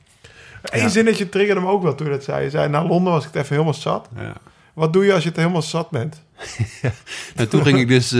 Eén 0.62 0.82
Ja. 0.82 0.88
zinnetje 0.88 1.30
triggerde 1.30 1.62
hem 1.62 1.70
ook 1.70 1.84
wel 1.84 1.96
toen 1.96 2.08
je 2.08 2.14
dat 2.14 2.24
zei. 2.24 2.44
Je 2.44 2.50
zei, 2.50 2.70
na 2.70 2.86
Londen 2.88 3.14
was 3.14 3.22
ik 3.26 3.28
het 3.34 3.42
even 3.44 3.52
helemaal 3.56 3.74
zat. 3.74 4.10
Ja. 4.18 4.34
Wat 4.74 4.94
doe 4.94 5.06
je 5.06 5.14
als 5.14 5.24
je 5.24 5.30
het 5.30 5.38
helemaal 5.38 5.62
zat 5.62 5.90
bent? 5.90 6.22
Nou, 7.36 7.48
toen 7.48 7.64
ging 7.64 7.80
ik 7.80 7.88
dus, 7.88 8.12
eh, 8.12 8.20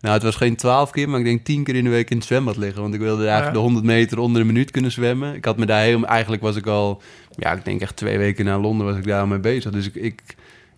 nou 0.00 0.14
het 0.14 0.22
was 0.22 0.36
geen 0.36 0.56
twaalf 0.56 0.90
keer, 0.90 1.08
maar 1.08 1.18
ik 1.18 1.24
denk 1.24 1.44
tien 1.44 1.64
keer 1.64 1.74
in 1.74 1.84
de 1.84 1.90
week 1.90 2.10
in 2.10 2.16
het 2.16 2.26
zwembad 2.26 2.56
liggen. 2.56 2.82
Want 2.82 2.94
ik 2.94 3.00
wilde 3.00 3.22
eigenlijk 3.22 3.46
Ja. 3.46 3.52
de 3.52 3.58
100 3.64 3.84
meter 3.84 4.18
onder 4.18 4.40
een 4.40 4.46
minuut 4.46 4.70
kunnen 4.70 4.90
zwemmen. 4.92 5.34
Ik 5.34 5.44
had 5.44 5.56
me 5.56 5.66
daar 5.66 5.82
heel, 5.82 6.04
eigenlijk 6.04 6.42
was 6.42 6.56
ik 6.56 6.66
al, 6.66 7.02
ja 7.30 7.52
ik 7.52 7.64
denk 7.64 7.80
echt 7.80 7.96
twee 7.96 8.18
weken 8.18 8.44
na 8.44 8.58
Londen 8.58 8.86
was 8.86 8.96
ik 8.96 9.04
daar 9.06 9.20
al 9.20 9.26
mee 9.26 9.38
bezig. 9.38 9.72
Dus 9.72 9.86
ik, 9.86 9.94
ik 9.94 10.22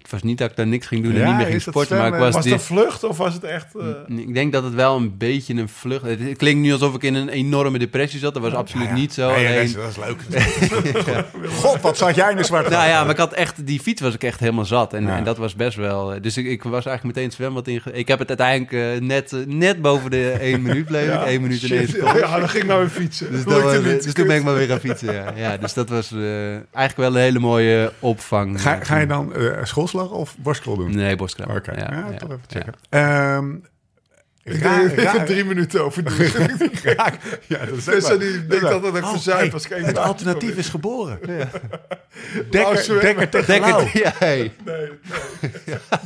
het 0.02 0.10
was 0.10 0.22
niet 0.22 0.38
dat 0.38 0.50
ik 0.50 0.56
daar 0.56 0.66
niks 0.66 0.86
ging 0.86 1.02
doen 1.02 1.12
en 1.12 1.18
Ja, 1.18 1.26
niet 1.28 1.36
meer 1.36 1.46
ging 1.46 1.60
sporten, 1.62 1.96
maar 1.96 2.06
ik 2.06 2.12
was, 2.12 2.20
Was 2.22 2.34
het 2.34 2.44
die, 2.44 2.52
een 2.52 2.60
vlucht 2.60 3.04
of 3.04 3.16
was 3.16 3.34
het 3.34 3.44
echt... 3.44 3.66
eh, 3.76 4.18
ik 4.18 4.34
denk 4.34 4.52
dat 4.52 4.62
het 4.64 4.74
wel 4.74 4.96
een 4.96 5.16
beetje 5.18 5.54
een 5.54 5.68
vlucht. 5.68 6.04
Het, 6.04 6.20
het 6.20 6.36
klinkt 6.36 6.60
nu 6.60 6.72
alsof 6.72 6.94
ik 6.94 7.02
in 7.02 7.14
een 7.14 7.28
enorme 7.28 7.78
depressie 7.78 8.20
zat. 8.20 8.34
Dat 8.34 8.42
was 8.42 8.52
absoluut 8.52 8.86
ja. 8.88 8.94
niet 8.94 9.12
zo. 9.12 9.26
Nee, 9.30 9.46
alleen- 9.46 9.54
dat, 9.56 9.64
is, 9.64 9.72
dat 9.72 9.88
is 9.90 9.96
leuk. 9.96 11.24
God, 11.62 11.80
wat 11.80 11.96
zat 11.98 12.14
jij 12.14 12.30
in 12.30 12.36
de 12.36 12.44
zwart? 12.44 12.68
nou 12.70 12.88
ja, 12.88 13.02
maar 13.02 13.10
ik 13.12 13.16
had 13.18 13.32
echt, 13.32 13.66
die 13.66 13.80
fiets 13.80 14.00
was 14.00 14.14
ik 14.14 14.22
echt 14.24 14.40
helemaal 14.40 14.64
zat. 14.64 14.92
En, 14.94 15.08
en 15.08 15.24
dat 15.24 15.36
was 15.38 15.54
best 15.54 15.76
wel. 15.76 16.14
eh, 16.14 16.22
Dus 16.22 16.36
ik, 16.36 16.46
ik 16.46 16.62
was 16.62 16.86
eigenlijk 16.86 17.04
meteen 17.04 17.24
het 17.24 17.34
zwembad 17.34 17.68
in. 17.68 17.82
Ik 17.92 18.08
heb 18.08 18.18
het 18.18 18.28
uiteindelijk 18.28 18.72
eh, 18.72 19.06
net, 19.06 19.34
net 19.46 19.80
boven 19.82 20.10
de 20.10 20.30
1 20.40 20.62
minuut 20.62 20.86
bleef. 20.86 21.10
1 21.24 21.40
minuut 21.42 21.62
en 21.62 21.70
1 21.70 21.78
shit. 21.86 21.90
seconde. 21.90 22.18
Ja, 22.18 22.38
dan 22.38 22.48
ging 22.48 22.62
ik 22.62 22.68
nou 22.68 22.80
weer 22.80 22.88
fietsen. 22.90 23.32
Dus, 23.32 23.44
niet. 23.84 24.02
dus 24.02 24.12
toen 24.14 24.26
ben 24.26 24.36
ik 24.36 24.42
maar 24.44 24.54
weer 24.54 24.66
gaan 24.68 24.80
fietsen. 24.80 25.24
Ja, 25.36 25.56
dus 25.56 25.74
dat 25.74 25.88
was 25.88 26.12
eigenlijk 26.72 26.96
wel 26.96 27.06
een 27.08 27.22
hele 27.22 27.38
mooie 27.38 27.92
opvang. 27.98 28.60
Ga, 28.62 28.78
ga 28.82 28.98
je 28.98 29.06
dan 29.06 29.34
eh 29.34 29.58
schoolslag 29.90 30.18
of 30.18 30.36
borstkrol 30.38 30.76
doen? 30.76 30.94
Nee, 30.96 31.16
borstkraam. 31.16 31.56
Oké, 31.56 31.72
ja, 31.72 32.06
ja, 32.10 32.16
toch 32.18 32.28
even 32.30 32.40
ja. 32.48 32.60
checken. 32.60 32.74
Ehm, 32.88 33.54
Ik 34.42 34.62
ra- 34.62 34.78
denk 34.78 34.98
ra- 34.98 35.18
er 35.18 35.24
drie 35.32 35.44
minuten 35.44 35.84
over 35.84 36.04
doen. 36.08 36.16
raak- 36.82 37.40
ja, 37.46 37.64
dat 37.64 37.76
is 37.76 37.84
Dus 37.84 38.10
ook 38.10 38.20
die 38.20 38.46
denkt 38.46 38.60
waar. 38.64 38.72
altijd 38.72 38.92
dat 38.92 38.96
ik 39.02 39.08
Oh, 39.08 39.24
hey, 39.36 39.52
als 39.52 39.64
ik 39.66 39.72
Het 39.84 39.98
alternatief 39.98 40.56
is 40.56 40.68
geboren. 40.68 41.18
Wou 41.26 41.44
Dekker, 42.50 43.00
dekker 43.00 43.28
tegen 43.28 43.46
Dekker- 43.46 43.98
ja, 44.02 44.12
hey. 44.18 44.52
Nee, 44.64 44.88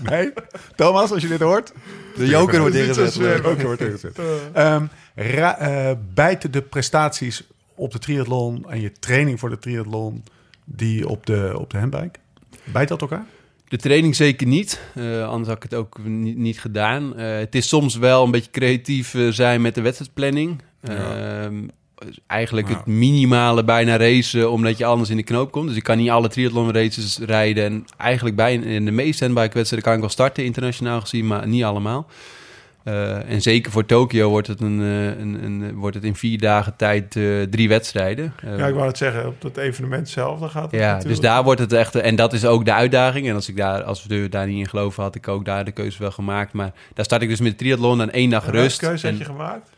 Nee? 0.02 0.32
Thomas, 0.76 1.10
als 1.12 1.22
je 1.22 1.28
dit 1.28 1.40
hoort. 1.40 1.72
De 2.16 2.26
joker 2.26 2.60
wordt 2.60 2.74
Dat 2.74 2.82
ingezet. 2.84 3.12
zwemmen. 3.12 3.50
Ook 3.50 3.62
wordt 3.62 3.80
ingezet. 3.80 4.18
Ehm, 4.52 4.84
eh, 5.14 5.90
bijten 6.14 6.50
de 6.50 6.62
prestaties 6.62 7.42
op 7.74 7.92
de 7.92 7.98
triathlon 7.98 8.66
en 8.70 8.80
je 8.80 8.92
training 8.92 9.40
voor 9.40 9.50
de 9.50 9.58
triathlon 9.58 10.24
die 10.64 11.08
op 11.08 11.26
de, 11.26 11.52
op 11.58 11.70
de 11.70 11.78
handbike? 11.78 12.18
Bijt 12.64 12.88
dat 12.88 13.00
elkaar? 13.00 13.24
De 13.68 13.76
training 13.76 14.16
zeker 14.16 14.46
niet. 14.46 14.80
Eh, 14.94 15.28
anders 15.28 15.48
had 15.48 15.56
ik 15.56 15.62
het 15.62 15.74
ook 15.74 15.98
niet, 16.04 16.36
niet 16.36 16.60
gedaan. 16.60 17.16
Eh, 17.16 17.36
het 17.36 17.54
is 17.54 17.68
soms 17.68 17.96
wel 17.96 18.24
een 18.24 18.30
beetje 18.30 18.50
creatief 18.50 19.14
eh, 19.14 19.28
zijn 19.28 19.60
met 19.60 19.74
de 19.74 19.80
wedstrijdplanning. 19.80 20.62
Ja. 20.82 21.42
Ehm, 21.44 21.54
eigenlijk 22.26 22.68
Ja. 22.68 22.76
het 22.76 22.86
minimale 22.86 23.64
bijna 23.64 23.96
racen, 23.96 24.50
omdat 24.50 24.78
je 24.78 24.84
anders 24.84 25.10
in 25.10 25.16
de 25.16 25.22
knoop 25.22 25.50
komt. 25.50 25.68
Dus 25.68 25.76
ik 25.76 25.82
kan 25.82 25.96
niet 25.96 26.10
alle 26.10 26.28
triathlon 26.28 26.72
races 26.72 27.18
rijden. 27.18 27.64
En 27.64 27.84
eigenlijk 27.96 28.36
bij 28.36 28.54
in 28.54 28.84
de 28.84 28.90
meeste 28.90 29.24
handbike 29.24 29.54
wedstrijden 29.54 29.88
kan 29.88 29.94
ik 29.94 30.00
wel 30.00 30.10
starten, 30.14 30.44
internationaal 30.44 31.00
gezien, 31.00 31.26
maar 31.26 31.48
niet 31.48 31.64
allemaal. 31.64 32.06
Eh, 32.84 33.30
en 33.30 33.42
zeker 33.42 33.72
voor 33.72 33.86
Tokio 33.86 34.28
wordt 34.28 34.46
het, 34.46 34.60
een, 34.60 34.80
eh, 34.80 35.06
een, 35.06 35.44
een, 35.44 35.74
wordt 35.74 35.94
het 35.94 36.04
in 36.04 36.14
vier 36.16 36.38
dagen 36.38 36.76
tijd 36.76 37.16
eh, 37.16 37.42
drie 37.42 37.68
wedstrijden. 37.68 38.34
Ja, 38.42 38.66
ik 38.66 38.74
wou 38.74 38.86
het 38.86 38.98
zeggen, 38.98 39.26
op 39.26 39.40
dat 39.40 39.56
evenement 39.56 40.08
zelf, 40.08 40.40
dan 40.40 40.50
gaat 40.50 40.70
het 40.70 40.80
ja, 40.80 40.86
natuurlijk. 40.86 41.08
dus 41.08 41.20
daar 41.20 41.44
wordt 41.44 41.60
het 41.60 41.72
echt... 41.72 41.94
En 41.94 42.16
dat 42.16 42.32
is 42.32 42.44
ook 42.44 42.64
de 42.64 42.72
uitdaging. 42.72 43.28
En 43.28 43.34
als, 43.34 43.48
ik 43.48 43.56
daar, 43.56 43.82
als 43.82 44.06
we 44.06 44.28
daar 44.28 44.46
niet 44.46 44.58
in 44.58 44.68
geloven, 44.68 45.02
had 45.02 45.14
ik 45.14 45.28
ook 45.28 45.44
daar 45.44 45.64
de 45.64 45.72
keuze 45.72 45.98
wel 45.98 46.10
gemaakt. 46.10 46.52
Maar 46.52 46.72
daar 46.94 47.04
start 47.04 47.22
ik 47.22 47.28
dus 47.28 47.40
met 47.40 47.58
triathlon 47.58 48.00
en 48.00 48.12
één 48.12 48.30
dag 48.30 48.44
En 48.46 48.50
welke 48.52 48.66
rust. 48.66 48.78
keuze 48.78 49.06
heb 49.06 49.14
En- 49.14 49.20
je 49.20 49.24
gemaakt? 49.26 49.70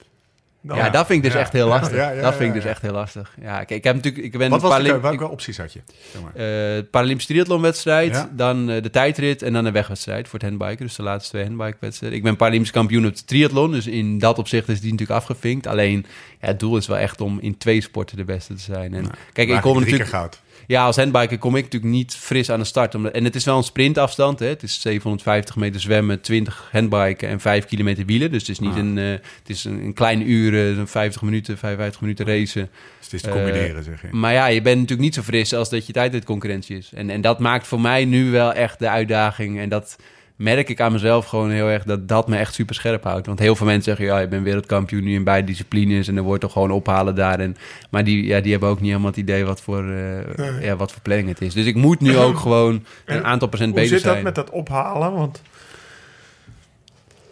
Nou, 0.66 0.78
ja, 0.78 0.90
dat 0.90 1.06
vind 1.06 1.24
ik 1.24 1.30
dus 1.32 1.40
echt 1.40 1.52
heel 1.52 1.68
lastig. 1.68 2.20
Dat 2.20 2.34
vind 2.34 2.48
ik 2.48 2.62
dus 2.62 2.70
echt 2.70 2.82
heel 2.82 2.92
lastig. 2.92 3.34
Ja, 3.40 3.56
kijk, 3.56 3.70
ik 3.70 3.84
heb 3.84 3.94
natuurlijk... 3.94 4.24
Ik 4.24 4.38
ben 4.38 4.50
Wat 4.50 4.62
was 4.62 4.82
de 4.82 5.00
Welke 5.00 5.28
opties 5.28 5.58
had 5.58 5.72
je? 5.72 5.80
Zeg 6.12 6.22
maar. 6.22 6.32
eh, 6.76 6.82
Paralympische 6.90 7.32
triathlonwedstrijd, 7.32 8.26
dan 8.32 8.70
eh, 8.70 8.82
de 8.82 8.90
tijdrit 8.90 9.42
en 9.42 9.52
dan 9.52 9.64
de 9.64 9.70
wegwedstrijd 9.70 10.28
voor 10.28 10.38
het 10.38 10.48
handbiken. 10.48 10.86
Dus 10.86 10.96
de 10.96 11.02
laatste 11.02 11.30
twee 11.30 11.44
handbikewedstrijden. 11.44 12.18
Ik 12.18 12.24
ben 12.24 12.36
Paralympisch 12.36 12.70
kampioen 12.70 13.06
op 13.06 13.16
de 13.16 13.24
triathlon, 13.24 13.70
dus 13.72 13.86
in 13.86 14.18
dat 14.18 14.38
opzicht 14.38 14.68
is 14.68 14.80
die 14.80 14.90
natuurlijk 14.90 15.18
afgevinkt. 15.18 15.66
Alleen, 15.66 16.06
ja, 16.40 16.46
het 16.46 16.60
doel 16.60 16.76
is 16.76 16.86
wel 16.86 16.98
echt 16.98 17.20
om 17.20 17.38
in 17.40 17.58
twee 17.58 17.80
sporten 17.80 18.16
de 18.16 18.24
beste 18.24 18.54
te 18.54 18.62
zijn. 18.62 18.94
En, 18.94 19.10
kijk, 19.32 19.48
ik 19.48 19.60
kom 19.60 19.78
natuurlijk... 19.78 20.08
goud. 20.08 20.40
Ja, 20.66 20.84
als 20.84 20.96
handbiker 20.96 21.38
kom 21.38 21.56
ik 21.56 21.62
natuurlijk 21.64 21.92
niet 21.92 22.14
fris 22.14 22.50
aan 22.50 22.58
de 22.58 22.64
start. 22.64 22.94
Omdat, 22.94 23.12
en 23.12 23.24
het 23.24 23.34
is 23.34 23.44
wel 23.44 23.56
een 23.56 23.62
sprintafstand. 23.62 24.38
Hè? 24.38 24.46
Het 24.46 24.62
is 24.62 24.80
750 24.80 25.56
meter 25.56 25.80
zwemmen, 25.80 26.20
20 26.20 26.68
handbiken 26.72 27.28
en 27.28 27.40
5 27.40 27.64
kilometer 27.64 28.04
wielen. 28.06 28.30
Dus 28.30 28.40
het 28.40 28.50
is 28.50 28.58
niet 28.58 28.70
Ah. 28.72 28.78
een, 28.78 28.98
eh, 28.98 29.04
het 29.10 29.20
is 29.46 29.64
een, 29.64 29.84
een 29.84 29.92
kleine 29.94 30.24
uur, 30.24 30.54
een 30.78 30.88
50 30.88 31.22
minuten, 31.22 31.58
55 31.58 32.00
minuten 32.00 32.26
racen. 32.26 32.68
Dus 32.96 33.04
het 33.04 33.12
is 33.12 33.22
te 33.22 33.30
combineren, 33.30 33.84
zeg 33.84 34.02
je. 34.02 34.08
Maar 34.10 34.32
ja, 34.32 34.46
je 34.46 34.62
bent 34.62 34.74
natuurlijk 34.76 35.02
niet 35.02 35.14
zo 35.14 35.22
fris 35.22 35.52
als 35.54 35.70
dat 35.70 35.86
je 35.86 35.92
tijdritconcurrentie 35.92 36.76
is. 36.76 36.90
En, 36.94 37.10
en 37.10 37.20
dat 37.20 37.38
maakt 37.38 37.66
voor 37.66 37.80
mij 37.80 38.04
nu 38.04 38.30
wel 38.30 38.52
echt 38.52 38.78
de 38.78 38.88
uitdaging. 38.88 39.58
En 39.58 39.68
dat 39.68 39.96
merk 40.36 40.68
ik 40.68 40.80
aan 40.80 40.92
mezelf 40.92 41.26
gewoon 41.26 41.50
heel 41.50 41.68
erg, 41.68 41.84
dat 41.84 42.08
dat 42.08 42.28
me 42.28 42.36
echt 42.36 42.54
super 42.54 42.74
scherp 42.74 43.04
houdt. 43.04 43.26
Want 43.26 43.38
heel 43.38 43.56
veel 43.56 43.66
mensen 43.66 43.84
zeggen, 43.84 44.04
ja, 44.04 44.18
je 44.18 44.28
bent 44.28 44.44
wereldkampioen 44.44 45.04
nu 45.04 45.14
in 45.14 45.24
beide 45.24 45.46
disciplines... 45.46 46.08
en 46.08 46.14
dan 46.14 46.24
wordt 46.24 46.40
toch 46.40 46.52
gewoon 46.52 46.70
ophalen 46.70 47.14
daar. 47.14 47.40
En, 47.40 47.56
maar 47.90 48.04
die, 48.04 48.26
ja, 48.26 48.40
die 48.40 48.50
hebben 48.50 48.68
ook 48.68 48.80
niet 48.80 48.88
helemaal 48.88 49.10
het 49.10 49.18
idee 49.18 49.44
wat 49.44 49.60
voor, 49.60 49.90
eh, 49.90 50.62
ja, 50.62 50.76
wat 50.76 50.92
voor 50.92 51.02
planning 51.02 51.28
het 51.28 51.40
is. 51.40 51.54
Dus 51.54 51.66
ik 51.66 51.74
moet 51.74 52.00
nu 52.00 52.16
ook 52.26 52.38
gewoon 52.38 52.74
een 53.04 53.16
En 53.16 53.24
aantal 53.24 53.48
procent 53.48 53.70
Hoe 53.70 53.80
beter 53.80 53.94
zit 53.96 54.04
dat 54.04 54.12
zijn. 54.12 54.24
met 54.24 54.34
dat 54.34 54.50
ophalen? 54.50 55.12
Want 55.12 55.42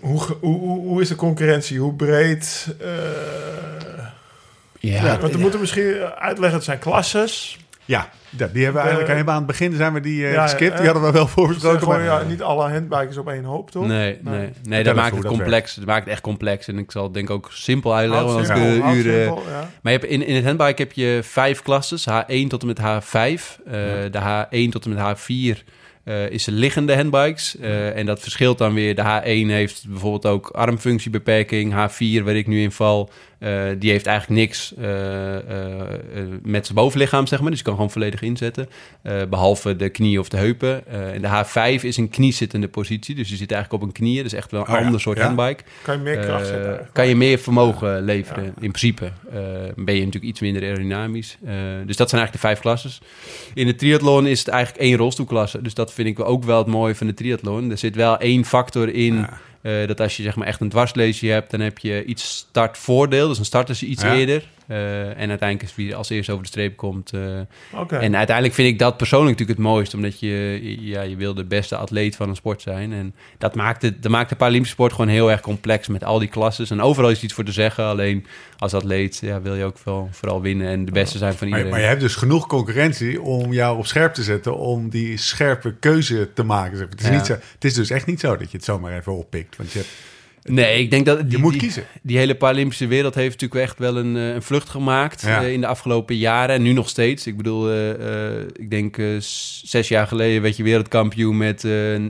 hoe, 0.00 0.20
hoe, 0.40 0.58
hoe, 0.58 0.86
hoe 0.86 1.00
is 1.00 1.08
de 1.08 1.16
concurrentie? 1.16 1.78
Hoe 1.78 1.94
breed? 1.94 2.74
eh, 2.80 2.88
ja, 4.80 5.04
ja, 5.04 5.18
want 5.18 5.32
we 5.32 5.38
moeten 5.38 5.60
misschien 5.60 5.94
uitleggen, 6.18 6.56
het 6.56 6.64
zijn 6.64 6.78
klasses. 6.78 7.58
Ja, 7.84 8.10
ja, 8.36 8.46
die 8.46 8.62
hebben 8.64 8.72
we 8.72 8.88
eigenlijk 8.88 9.08
helemaal 9.08 9.34
aan 9.34 9.42
het 9.42 9.46
begin 9.50 9.72
zijn 9.72 9.92
we 9.92 10.00
die 10.00 10.26
eh 10.26 10.32
ja, 10.32 10.42
geskipt. 10.42 10.72
eh, 10.72 10.76
Die 10.76 10.86
hadden 10.86 11.04
we 11.04 11.12
wel 11.12 11.26
voorbesproken. 11.28 11.78
gewoon, 11.78 11.94
maar- 11.96 12.04
ja, 12.22 12.22
niet 12.28 12.42
alle 12.42 12.70
handbikers 12.70 13.16
op 13.16 13.28
één 13.28 13.44
hoop, 13.44 13.70
toch? 13.70 13.86
Nee, 13.86 14.18
Nee. 14.22 14.38
nee, 14.38 14.50
nee, 14.62 14.82
dat 14.84 14.94
maakt 14.94 15.16
het 15.16 15.26
complex. 15.26 15.74
Dat 15.74 15.84
maakt 15.86 16.00
het 16.04 16.08
echt 16.12 16.20
complex. 16.22 16.68
En 16.68 16.78
ik 16.78 16.90
zal 16.90 17.04
het 17.04 17.14
denk 17.14 17.28
ik 17.28 17.34
ook 17.34 17.48
simpel 17.52 17.94
uitleggen. 17.94 18.28
Houd 18.30 18.46
want 18.46 18.58
simpel, 18.58 18.88
eh, 18.88 18.92
simpel, 18.94 19.42
ja. 19.50 19.70
Maar 19.82 19.92
je 19.92 19.98
hebt 19.98 20.10
in, 20.10 20.26
in 20.26 20.34
het 20.34 20.44
handbike 20.44 20.82
heb 20.82 20.92
je 20.92 21.20
vijf 21.22 21.62
klasses. 21.62 22.06
H1 22.08 22.48
tot 22.48 22.60
en 22.60 22.66
met 22.66 22.78
H5. 22.80 23.58
Eh, 23.66 23.72
De 24.10 24.18
H1 24.20 24.70
tot 24.70 24.84
en 24.84 24.94
met 24.94 24.98
H4 25.18 25.64
eh, 26.04 26.30
is 26.30 26.46
liggende 26.46 26.96
handbikes. 26.96 27.56
Eh, 27.58 27.96
en 27.96 28.06
dat 28.06 28.20
verschilt 28.20 28.58
dan 28.58 28.74
weer. 28.74 28.94
De 28.94 29.02
H1 29.02 29.50
heeft 29.50 29.84
bijvoorbeeld 29.88 30.26
ook 30.26 30.48
armfunctiebeperking. 30.48 31.72
H4, 31.72 32.24
waar 32.24 32.34
ik 32.36 32.46
nu 32.46 32.62
in 32.62 32.72
val, 32.72 33.10
eh, 33.44 33.62
die 33.78 33.90
heeft 33.90 34.06
eigenlijk 34.06 34.40
niks 34.40 34.74
eh, 34.74 35.36
eh, 35.36 35.42
met 36.42 36.64
zijn 36.64 36.78
bovenlichaam, 36.78 37.26
zeg 37.26 37.40
maar. 37.40 37.50
Dus 37.50 37.58
je 37.58 37.64
kan 37.64 37.74
gewoon 37.74 37.90
volledig 37.90 38.22
inzetten. 38.22 38.68
Eh, 39.02 39.22
behalve 39.30 39.76
de 39.76 39.88
knie 39.88 40.20
of 40.20 40.28
de 40.28 40.36
heupen. 40.36 40.86
En 40.86 41.22
de 41.22 41.28
H5 41.28 41.84
is 41.84 41.96
een 41.96 42.08
kniezittende 42.08 42.68
positie. 42.68 43.14
Dus 43.14 43.28
je 43.28 43.36
zit 43.36 43.52
eigenlijk 43.52 43.82
op 43.82 43.88
een 43.88 43.94
knieën. 43.94 44.22
Dus 44.22 44.32
echt 44.32 44.50
wel 44.50 44.60
een 44.60 44.66
Oh 44.66 44.78
ja, 44.78 44.84
ander 44.84 45.00
soort 45.00 45.18
ja. 45.18 45.24
handbike. 45.24 45.62
Kan 45.82 45.96
je 45.96 46.02
meer 46.02 46.18
kracht 46.18 46.46
zetten 46.46 46.88
kan 46.92 47.08
je 47.08 47.16
meer 47.16 47.38
vermogen 47.38 48.02
leveren, 48.02 48.44
in 48.44 48.70
principe. 48.70 49.12
Ben 49.74 49.94
je 49.94 50.04
natuurlijk 50.04 50.24
iets 50.24 50.40
minder 50.40 50.62
aerodynamisch. 50.62 51.38
Dus 51.86 51.96
dat 51.96 52.10
zijn 52.10 52.20
eigenlijk 52.20 52.32
de 52.32 52.38
vijf 52.38 52.60
klasses. 52.60 53.00
In 53.54 53.66
de 53.66 53.74
triathlon 53.74 54.26
is 54.26 54.38
het 54.38 54.48
eigenlijk 54.48 54.84
één 54.84 54.96
rolstoelklasse. 54.96 55.62
Dus 55.62 55.74
dat 55.74 55.92
vind 55.92 56.08
ik 56.08 56.20
ook 56.20 56.44
wel 56.44 56.58
het 56.58 56.66
mooie 56.66 56.94
van 56.94 57.06
de 57.06 57.14
triathlon. 57.14 57.70
Er 57.70 57.78
zit 57.78 57.96
wel 57.96 58.18
één 58.18 58.44
factor 58.44 58.94
in... 58.94 59.26
Eh, 59.64 59.86
dat 59.86 60.00
als 60.00 60.16
je 60.16 60.22
zeg 60.22 60.36
maar 60.36 60.46
echt 60.46 60.60
een 60.60 60.68
dwarsleesje 60.68 61.26
hebt, 61.26 61.50
dan 61.50 61.60
heb 61.60 61.78
je 61.78 62.04
iets 62.04 62.36
startvoordeel. 62.36 63.28
Dus 63.28 63.36
dan 63.36 63.44
starten 63.46 63.76
ze 63.76 63.86
iets 63.86 64.02
Ja. 64.02 64.14
eerder. 64.14 64.42
Eh, 64.66 65.00
en 65.08 65.28
uiteindelijk 65.28 65.62
is 65.62 65.74
wie 65.74 65.96
als 65.96 66.08
eerst 66.10 66.30
over 66.30 66.42
de 66.42 66.48
streep 66.48 66.76
komt. 66.76 67.12
eh. 67.12 67.38
En 68.02 68.16
uiteindelijk 68.16 68.54
vind 68.54 68.68
ik 68.68 68.78
dat 68.78 68.96
persoonlijk 68.96 69.30
natuurlijk 69.38 69.58
het 69.58 69.68
mooiste. 69.68 69.96
Omdat 69.96 70.20
je, 70.20 70.60
ja, 70.80 71.02
je 71.02 71.16
wil 71.16 71.34
de 71.34 71.44
beste 71.44 71.76
atleet 71.76 72.16
van 72.16 72.28
een 72.28 72.36
sport 72.36 72.62
zijn. 72.62 72.92
En 72.92 73.14
dat 73.38 73.54
maakt, 73.54 73.82
het, 73.82 74.02
dat 74.02 74.10
maakt 74.12 74.28
de 74.28 74.36
Paralympische 74.36 74.74
sport 74.74 74.92
gewoon 74.92 75.08
heel 75.08 75.30
erg 75.30 75.40
complex 75.40 75.88
met 75.88 76.04
al 76.04 76.18
die 76.18 76.28
klasses. 76.28 76.70
En 76.70 76.80
overal 76.80 77.10
is 77.10 77.22
iets 77.22 77.32
voor 77.34 77.44
te 77.44 77.52
zeggen. 77.52 77.84
Alleen 77.84 78.26
als 78.58 78.74
atleet 78.74 79.18
ja, 79.22 79.40
wil 79.42 79.54
je 79.54 79.64
ook 79.64 79.78
wel 79.84 80.08
vooral 80.12 80.40
winnen 80.42 80.66
en 80.68 80.84
de 80.84 80.92
beste 80.92 81.18
zijn 81.18 81.34
van 81.34 81.46
iedereen. 81.46 81.70
maar 81.70 81.80
je 81.80 81.86
hebt 81.86 82.00
dus 82.00 82.14
genoeg 82.16 82.46
concurrentie 82.46 83.20
om 83.22 83.52
jou 83.52 83.78
op 83.78 83.86
scherp 83.86 84.14
te 84.14 84.22
zetten, 84.22 84.56
om 84.56 84.88
die 84.88 85.16
scherpe 85.16 85.74
keuze 85.80 86.30
te 86.34 86.42
maken. 86.42 86.78
Het 86.78 87.00
is, 87.00 87.06
Ja. 87.06 87.12
niet 87.14 87.26
zo, 87.26 87.32
het 87.32 87.64
is 87.64 87.74
dus 87.74 87.90
echt 87.90 88.06
niet 88.06 88.20
zo 88.20 88.36
dat 88.36 88.50
je 88.50 88.56
het 88.56 88.66
zomaar 88.66 88.96
even 88.96 89.16
oppikt. 89.16 89.56
Want 89.56 89.72
je 89.72 89.78
hebt, 89.78 89.90
Nee, 90.44 90.78
ik 90.82 90.90
denk 90.90 91.06
dat... 91.06 91.30
Die, 91.30 91.38
moet 91.38 91.52
die- 91.52 91.60
kiezen. 91.60 91.84
Die 92.02 92.18
hele 92.18 92.34
Paralympische 92.34 92.86
wereld 92.86 93.14
heeft 93.14 93.40
natuurlijk 93.40 93.60
echt 93.70 93.78
wel 93.78 93.96
een, 93.96 94.16
eh, 94.16 94.34
een 94.34 94.42
vlucht 94.42 94.68
gemaakt 94.68 95.22
Ja. 95.22 95.42
eh, 95.42 95.52
in 95.52 95.60
de 95.60 95.66
afgelopen 95.66 96.16
jaren. 96.16 96.54
En 96.54 96.62
nu 96.62 96.72
nog 96.72 96.88
steeds. 96.88 97.26
Ik 97.26 97.36
bedoel, 97.36 97.70
eh, 97.70 98.40
ik 98.40 98.70
denk 98.70 98.96
zes 99.64 99.88
jaar 99.88 100.06
geleden 100.06 100.42
werd 100.42 100.56
je 100.56 100.62
wereldkampioen 100.62 101.36
met... 101.36 101.64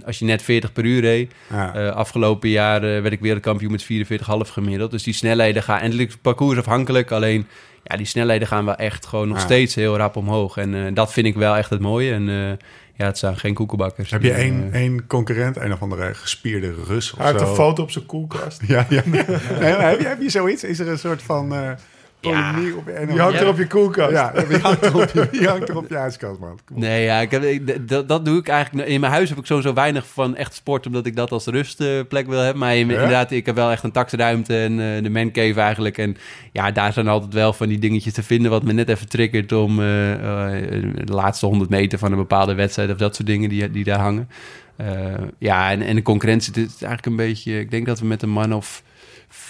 als 0.07 0.19
je 0.19 0.25
net 0.25 0.43
40 0.43 0.73
per 0.73 0.85
uur 0.85 1.01
reed. 1.01 1.33
ja. 1.51 1.89
Afgelopen 1.89 2.49
jaar 2.49 2.81
werd 2.81 3.13
ik 3.13 3.21
wereldkampioen 3.21 3.71
met 3.71 3.83
44,5 3.85 4.51
gemiddeld. 4.53 4.91
Dus 4.91 5.03
die 5.03 5.15
snelheden 5.15 5.63
gaan... 5.63 5.81
En 5.81 5.99
het 5.99 6.17
parcours 6.23 6.59
afhankelijk, 6.59 7.11
alleen... 7.11 7.47
Ja, 7.85 7.97
die 7.97 8.07
snelheden 8.07 8.49
gaan 8.49 8.65
wel 8.65 8.75
echt 8.77 9.07
gewoon 9.07 9.29
nog 9.29 9.37
Ja. 9.37 9.43
steeds 9.45 9.75
heel 9.75 9.97
rap 9.97 10.17
omhoog. 10.17 10.57
En 10.57 10.95
dat 10.95 11.13
vind 11.13 11.27
ik 11.27 11.35
wel 11.35 11.57
echt 11.57 11.71
het 11.71 11.81
mooie. 11.81 12.13
En 12.13 12.59
ja, 12.97 13.07
het 13.07 13.19
zijn 13.19 13.37
geen 13.37 13.55
koekenbakkers. 13.55 14.11
heb 14.11 14.23
je 14.23 14.33
één, 14.33 14.69
eh, 14.73 14.81
één 14.81 15.07
concurrent, 15.07 15.57
een 15.57 15.73
of 15.73 15.83
andere 15.83 16.15
gespierde 16.15 16.75
Rus 16.87 17.13
of 17.13 17.19
Hij 17.19 17.27
heeft 17.27 17.41
zo? 17.41 17.49
een 17.49 17.55
foto 17.55 17.83
op 17.83 17.91
zijn 17.91 18.07
koelkast. 18.07 18.61
Ja, 18.67 18.87
ja. 18.89 19.03
Nee, 19.11 19.25
maar 19.77 19.89
heb, 19.91 20.01
je, 20.01 20.07
heb 20.07 20.21
je 20.23 20.31
zoiets? 20.31 20.65
Is 20.65 20.79
er 20.79 20.89
een 20.89 20.99
soort 20.99 21.23
van 21.23 21.53
polemiek 22.33 22.77
op 22.77 22.89
of 22.89 23.07
Die 23.09 23.19
hangt 23.21 23.41
er 23.41 23.49
op 23.49 23.57
je 23.59 23.67
koelkast. 23.67 24.11
Ja, 24.13 24.33
die 24.49 24.59
hangt 24.59 24.85
er 24.85 24.95
op 24.97 25.11
je, 25.13 25.29
die 25.31 25.49
hangt 25.49 25.69
er 25.69 25.77
op 25.77 25.89
je 25.89 25.97
ijskast, 25.97 26.39
man. 26.41 26.59
Kom 26.65 26.77
op. 26.77 26.83
Nee, 26.83 27.05
ja, 27.05 27.21
ik 27.21 27.31
heb, 27.31 27.43
ik- 27.45 27.89
dat, 27.89 28.09
dat 28.09 28.25
doe 28.25 28.39
ik 28.39 28.49
eigenlijk. 28.49 28.89
In 28.89 29.01
mijn 29.01 29.13
huis 29.13 29.29
heb 29.29 29.39
ik 29.39 29.47
sowieso 29.47 29.73
weinig 29.73 30.07
van 30.07 30.37
echt 30.37 30.55
sport, 30.55 30.87
omdat 30.87 31.07
ik 31.07 31.17
dat 31.17 31.31
als 31.33 31.47
rustplek 31.47 32.27
wil 32.27 32.39
hebben. 32.41 32.59
Maar 32.59 32.77
in- 32.77 32.87
Ja? 32.89 32.93
inderdaad, 32.95 33.31
ik 33.31 33.47
heb 33.47 33.55
wel 33.55 33.71
echt 33.71 33.83
een 33.83 33.93
taxruimte 33.93 34.57
en 34.63 34.73
eh, 34.97 35.03
de 35.03 35.11
mancave 35.11 35.61
eigenlijk. 35.61 35.99
En 35.99 36.17
ja, 36.53 36.71
daar 36.71 36.93
zijn 36.93 37.09
altijd 37.09 37.33
wel 37.35 37.53
van 37.53 37.69
die 37.69 37.79
dingetjes 37.79 38.13
te 38.13 38.23
vinden 38.23 38.51
wat 38.51 38.63
me 38.63 38.73
net 38.73 38.89
even 38.89 39.09
triggert 39.09 39.53
om 39.53 39.81
eh, 39.81 40.13
eh, 40.13 40.83
de 41.05 41.13
laatste 41.13 41.47
100 41.47 41.71
meter 41.71 41.99
van 41.99 42.11
een 42.13 42.19
bepaalde 42.19 42.55
wedstrijd 42.55 42.91
of 42.91 42.97
dat 42.97 43.15
soort 43.15 43.27
dingen 43.29 43.49
die, 43.49 43.71
die 43.71 43.85
daar 43.85 43.99
hangen. 44.01 44.29
Eh, 44.77 44.87
ja, 45.39 45.71
en, 45.71 45.83
en 45.83 45.95
de 45.95 46.03
concurrentie, 46.03 46.53
het 46.53 46.63
is 46.63 46.71
eigenlijk 46.83 47.07
een 47.07 47.17
beetje... 47.17 47.59
Ik 47.61 47.71
denk 47.71 47.87
dat 47.87 48.01
we 48.01 48.07
met 48.07 48.23
een 48.23 48.31
man 48.31 48.53
of 48.55 48.83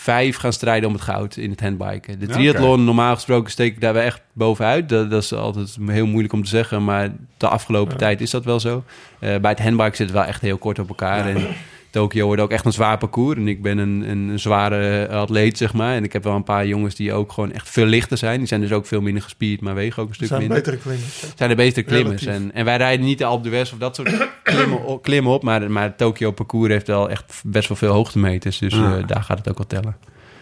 vijf 0.05 0.37
gaan 0.37 0.53
strijden 0.53 0.89
om 0.89 0.95
het 0.95 1.05
goud 1.05 1.37
in 1.37 1.51
het 1.51 1.61
handbiken. 1.61 2.19
De 2.19 2.27
triathlon, 2.27 2.85
normaal 2.85 3.15
gesproken, 3.15 3.51
steek 3.51 3.75
ik 3.75 3.81
daar 3.81 3.93
wel 3.93 4.03
echt 4.03 4.21
bovenuit. 4.33 4.89
Dat, 4.89 5.11
dat 5.11 5.23
is 5.23 5.33
altijd 5.33 5.77
heel 5.87 6.07
moeilijk 6.07 6.33
om 6.33 6.43
te 6.43 6.49
zeggen, 6.49 6.85
maar 6.85 7.13
de 7.37 7.49
afgelopen 7.49 7.97
tijd 7.97 8.21
is 8.21 8.31
dat 8.31 8.45
wel 8.45 8.61
zo. 8.61 8.85
Eh, 9.19 9.37
bij 9.37 9.51
het 9.51 9.61
handbike 9.61 9.97
zit 9.97 10.07
het 10.07 10.17
wel 10.17 10.25
echt 10.25 10.41
heel 10.41 10.59
kort 10.59 10.79
op 10.79 10.89
elkaar. 10.89 11.27
En 11.27 11.47
Tokio 11.95 12.27
wordt 12.27 12.43
ook 12.43 12.51
echt 12.51 12.65
een 12.65 12.73
zwaar 12.73 12.99
parcours. 12.99 13.39
En 13.39 13.49
ik 13.49 13.63
ben 13.63 13.79
een, 13.79 14.11
een 14.11 14.39
zware 14.39 15.09
atleet, 15.09 15.59
zeg 15.59 15.73
maar. 15.73 15.95
En 15.95 16.05
ik 16.05 16.13
heb 16.13 16.25
wel 16.25 16.35
een 16.35 16.45
paar 16.45 16.67
jongens 16.67 16.95
die 16.95 17.13
ook 17.13 17.33
gewoon 17.33 17.53
echt 17.53 17.71
veel 17.71 17.87
lichter 17.87 18.19
zijn. 18.19 18.39
Die 18.39 18.47
zijn 18.47 18.61
dus 18.61 18.73
ook 18.73 18.87
veel 18.87 19.01
minder 19.01 19.23
gespierd, 19.23 19.61
maar 19.61 19.75
wegen 19.75 20.03
ook 20.03 20.09
een 20.09 20.15
stuk 20.15 20.29
zijn 20.29 20.41
minder 20.41 20.59
betere 20.59 20.77
klimmers. 20.77 21.23
zijn 21.37 21.49
de 21.49 21.57
betere 21.57 21.87
klimmers. 21.87 22.27
En, 22.27 22.51
en 22.55 22.65
wij 22.65 22.77
rijden 22.77 23.07
niet 23.07 23.19
de 23.19 23.25
Alpe 23.25 23.49
d'Huez 23.49 23.73
of 23.73 23.79
dat 23.79 23.97
soort 23.97 24.29
klimmen, 24.43 24.85
op, 24.85 25.03
klimmen 25.03 25.33
op. 25.33 25.43
Maar, 25.43 25.71
maar 25.71 25.83
het 25.83 25.99
Tokyo 25.99 26.31
parcours 26.31 26.73
heeft 26.73 26.87
wel 26.87 27.11
echt 27.11 27.43
best 27.45 27.69
wel 27.69 27.77
veel 27.77 27.93
hoogtemeters. 27.93 28.59
Dus 28.59 28.73
eh, 28.73 29.07
daar 29.07 29.23
gaat 29.23 29.39
het 29.39 29.49
ook 29.49 29.59
wel 29.59 29.67
tellen. 29.67 29.97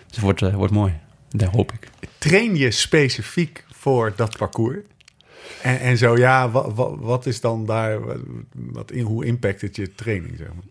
Dus 0.07 0.17
het 0.17 0.21
wordt, 0.21 0.43
eh, 0.43 0.55
wordt 0.55 0.73
mooi. 0.73 0.93
Dat 1.31 1.49
hoop 1.49 1.73
ik. 1.73 1.89
Train 2.19 2.57
je 2.57 2.71
specifiek 2.71 3.65
voor 3.71 4.13
dat 4.17 4.37
parcours? 4.37 4.79
En, 5.63 5.81
en 5.81 5.99
zo, 5.99 6.17
ja, 6.17 6.51
wat, 6.51 6.73
wat, 6.75 6.97
wat 6.99 7.27
is 7.27 7.41
dan 7.41 7.67
daar, 7.67 7.99
wat, 8.53 8.91
in, 8.91 9.05
hoe 9.05 9.25
impact 9.25 9.61
het 9.61 9.77
je 9.77 9.95
training, 9.95 10.35
zeg 10.39 10.47
maar? 10.47 10.65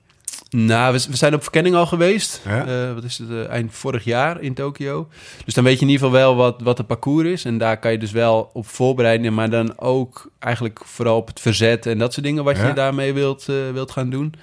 Nou, 0.56 0.94
we, 0.94 1.06
we 1.10 1.18
zijn 1.18 1.34
op 1.34 1.42
verkenning 1.42 1.76
al 1.76 1.86
geweest. 1.86 2.42
Ja? 2.46 2.66
Eh, 2.66 2.94
wat 2.94 3.04
is 3.04 3.18
het? 3.18 3.30
eh, 3.30 3.48
eind 3.50 3.74
vorig 3.74 4.04
jaar 4.04 4.42
in 4.42 4.54
Tokio. 4.54 5.08
Dus 5.46 5.54
dan 5.54 5.64
weet 5.64 5.80
je 5.80 5.86
in 5.86 5.92
ieder 5.92 6.06
geval 6.06 6.22
wel 6.22 6.36
wat, 6.36 6.62
wat 6.62 6.78
het 6.78 6.88
parcours 6.88 7.28
is. 7.28 7.46
En 7.46 7.58
daar 7.58 7.80
kan 7.80 7.92
je 7.92 7.98
dus 7.98 8.12
wel 8.12 8.50
op 8.54 8.68
voorbereiden. 8.68 9.34
Maar 9.34 9.50
dan 9.50 9.80
ook 9.80 10.32
eigenlijk 10.40 10.82
vooral 10.86 11.18
op 11.18 11.28
het 11.28 11.40
verzet 11.40 11.86
en 11.86 11.98
dat 11.98 12.14
soort 12.14 12.26
dingen 12.26 12.44
wat 12.44 12.58
Ja. 12.58 12.68
je 12.68 12.74
daarmee 12.74 13.14
wilt, 13.14 13.46
eh, 13.50 13.56
wilt 13.74 13.92
gaan 13.92 14.10
doen. 14.10 14.34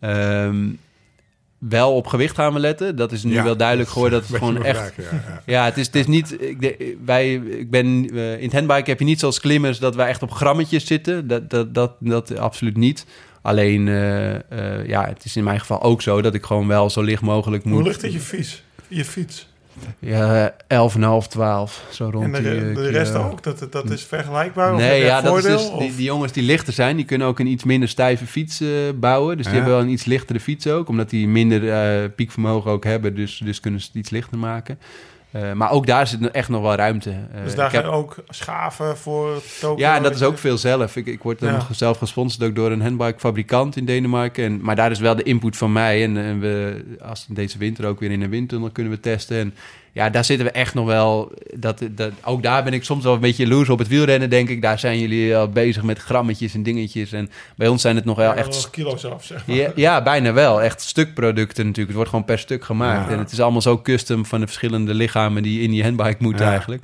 Ehm, 0.00 0.68
wel 1.58 1.94
op 1.94 2.06
gewicht 2.06 2.34
gaan 2.34 2.52
we 2.52 2.58
letten. 2.60 2.96
Dat 2.96 3.12
is 3.12 3.22
nu 3.22 3.32
Ja, 3.32 3.44
wel 3.44 3.56
duidelijk 3.56 3.88
geworden 3.90 4.20
dat 4.20 4.28
het 4.28 4.38
gewoon 4.38 4.64
echt 4.64 4.92
ja, 5.46 5.64
het 5.64 5.76
is, 5.78 5.86
het 5.86 5.94
is 5.96 6.06
niet. 6.06 6.36
Ik, 6.42 6.60
de- 6.60 6.96
wij, 7.04 7.34
ik 7.34 7.70
ben, 7.70 7.86
in 8.14 8.42
het 8.44 8.52
handbike 8.52 8.90
heb 8.90 8.98
je 8.98 9.04
niet 9.04 9.20
zoals 9.20 9.40
klimmers 9.40 9.78
dat 9.78 9.94
wij 9.94 10.08
echt 10.08 10.22
op 10.22 10.30
grammetjes 10.32 10.86
zitten. 10.86 11.26
Dat, 11.26 11.50
dat, 11.50 11.74
dat, 11.74 11.92
dat 12.00 12.38
absoluut 12.38 12.76
niet. 12.76 13.06
Alleen, 13.42 13.88
eh, 13.88 14.34
eh, 14.34 14.86
ja, 14.86 15.06
het 15.06 15.24
is 15.24 15.36
in 15.36 15.44
mijn 15.44 15.60
geval 15.60 15.82
ook 15.82 16.02
zo 16.02 16.20
dat 16.22 16.34
ik 16.34 16.44
gewoon 16.44 16.66
wel 16.68 16.90
zo 16.90 17.02
licht 17.02 17.22
mogelijk 17.22 17.64
moet. 17.64 17.74
Hoe 17.74 17.82
ligt 17.82 18.02
het 18.02 18.12
je 18.12 18.20
fiets? 18.20 18.62
Je 18.88 19.04
fiets. 19.04 19.50
Ja, 19.98 20.54
11,5, 20.68 21.26
12. 21.28 21.84
Zo 21.90 22.08
rond 22.12 22.24
En 22.24 22.32
de, 22.32 22.40
die, 22.50 22.68
eh, 22.68 22.74
de 22.74 22.88
rest 22.88 23.12
kilo. 23.12 23.24
ook? 23.30 23.42
Dat, 23.42 23.66
dat 23.70 23.90
is 23.90 24.02
vergelijkbaar? 24.04 24.72
Of 24.72 24.78
Nee, 24.78 24.98
je 24.98 25.04
ja, 25.04 25.20
dat 25.20 25.24
is 25.24 25.40
voordeel? 25.42 25.56
dus, 25.70 25.78
die, 25.78 25.88
Of- 25.88 25.96
die 25.96 26.04
jongens 26.04 26.32
die 26.32 26.42
lichter 26.42 26.72
zijn, 26.72 26.96
die 26.96 27.04
kunnen 27.04 27.26
ook 27.26 27.38
een 27.38 27.46
iets 27.46 27.64
minder 27.64 27.88
stijve 27.88 28.26
fiets 28.26 28.60
eh, 28.60 28.68
bouwen. 28.94 29.36
Dus 29.36 29.46
die 29.46 29.54
Ja. 29.54 29.60
hebben 29.60 29.76
wel 29.78 29.86
een 29.86 29.92
iets 29.92 30.04
lichtere 30.04 30.40
fiets 30.40 30.66
ook, 30.66 30.88
omdat 30.88 31.10
die 31.10 31.28
minder 31.28 31.70
eh, 31.70 32.08
piekvermogen 32.16 32.70
ook 32.70 32.84
hebben. 32.84 33.14
Dus, 33.14 33.40
dus 33.44 33.60
kunnen 33.60 33.80
ze 33.80 33.86
het 33.86 33.96
iets 33.96 34.10
lichter 34.10 34.38
maken. 34.38 34.78
Eh, 35.32 35.52
maar 35.52 35.70
ook 35.70 35.86
daar 35.86 36.06
zit 36.06 36.30
echt 36.30 36.48
nog 36.48 36.62
wel 36.62 36.74
ruimte. 36.74 37.10
Eh, 37.10 37.42
dus 37.44 37.54
daar 37.54 37.66
ik 37.66 37.70
ga 37.72 37.76
heb- 37.76 37.86
je 37.90 37.96
ook 37.96 38.14
schaven 38.28 38.96
voor 38.96 39.42
Tokio? 39.60 39.78
Ja, 39.84 39.96
en 39.96 40.02
dat 40.02 40.14
is 40.14 40.22
ook 40.22 40.38
veel 40.38 40.58
zelf. 40.58 40.96
Ik, 40.96 41.06
ik 41.06 41.22
word 41.22 41.38
dan 41.40 41.52
Ja. 41.52 41.66
zelf 41.70 41.98
gesponsord 41.98 42.48
ook 42.48 42.54
door 42.54 42.70
een 42.70 42.82
handbike-fabrikant 42.82 43.76
in 43.76 43.84
Denemarken. 43.84 44.44
En, 44.44 44.60
maar 44.62 44.76
daar 44.76 44.90
is 44.90 44.98
wel 44.98 45.16
de 45.16 45.22
input 45.22 45.56
van 45.56 45.72
mij. 45.72 46.02
En, 46.04 46.16
en 46.16 46.40
we, 46.40 46.84
als 47.02 47.26
deze 47.28 47.58
winter 47.58 47.86
ook 47.86 48.00
weer 48.00 48.10
in 48.10 48.22
een 48.22 48.30
windtunnel 48.30 48.70
kunnen 48.70 48.92
we 48.92 49.00
testen. 49.00 49.38
En 49.38 49.54
ja, 49.94 50.10
daar 50.10 50.24
zitten 50.24 50.46
we 50.46 50.52
echt 50.52 50.74
nog 50.74 50.86
wel... 50.86 51.32
Dat, 51.54 51.82
dat, 51.90 52.12
ook 52.24 52.42
daar 52.42 52.64
ben 52.64 52.72
ik 52.72 52.84
soms 52.84 53.04
wel 53.04 53.14
een 53.14 53.20
beetje 53.20 53.42
jaloers 53.42 53.68
op 53.68 53.78
het 53.78 53.88
wielrennen, 53.88 54.30
denk 54.30 54.48
ik. 54.48 54.62
Daar 54.62 54.78
zijn 54.78 54.98
jullie 54.98 55.36
al 55.36 55.48
bezig 55.48 55.82
met 55.82 55.98
grammetjes 55.98 56.54
en 56.54 56.62
dingetjes. 56.62 57.12
En 57.12 57.30
bij 57.56 57.68
ons 57.68 57.82
zijn 57.82 57.96
het 57.96 58.04
nog 58.04 58.16
wel 58.16 58.30
Ja, 58.30 58.36
echt... 58.36 58.62
wel 58.62 58.70
kilo's 58.70 59.04
af, 59.04 59.24
zeg 59.24 59.46
maar. 59.46 59.56
Ja, 59.56 59.72
ja, 59.74 60.02
bijna 60.02 60.32
wel. 60.32 60.62
Echt 60.62 60.80
stukproducten 60.80 61.64
natuurlijk. 61.66 61.86
Het 61.86 61.96
wordt 61.96 62.10
gewoon 62.10 62.24
per 62.24 62.38
stuk 62.38 62.64
gemaakt. 62.64 63.06
Ja. 63.06 63.12
En 63.12 63.18
het 63.18 63.32
is 63.32 63.40
allemaal 63.40 63.60
zo 63.60 63.82
custom 63.82 64.26
van 64.26 64.40
de 64.40 64.46
verschillende 64.46 64.94
lichamen 64.94 65.42
die 65.42 65.62
in 65.62 65.70
die 65.70 65.82
handbike 65.82 66.16
moeten 66.22 66.44
Ja. 66.44 66.50
eigenlijk. 66.50 66.82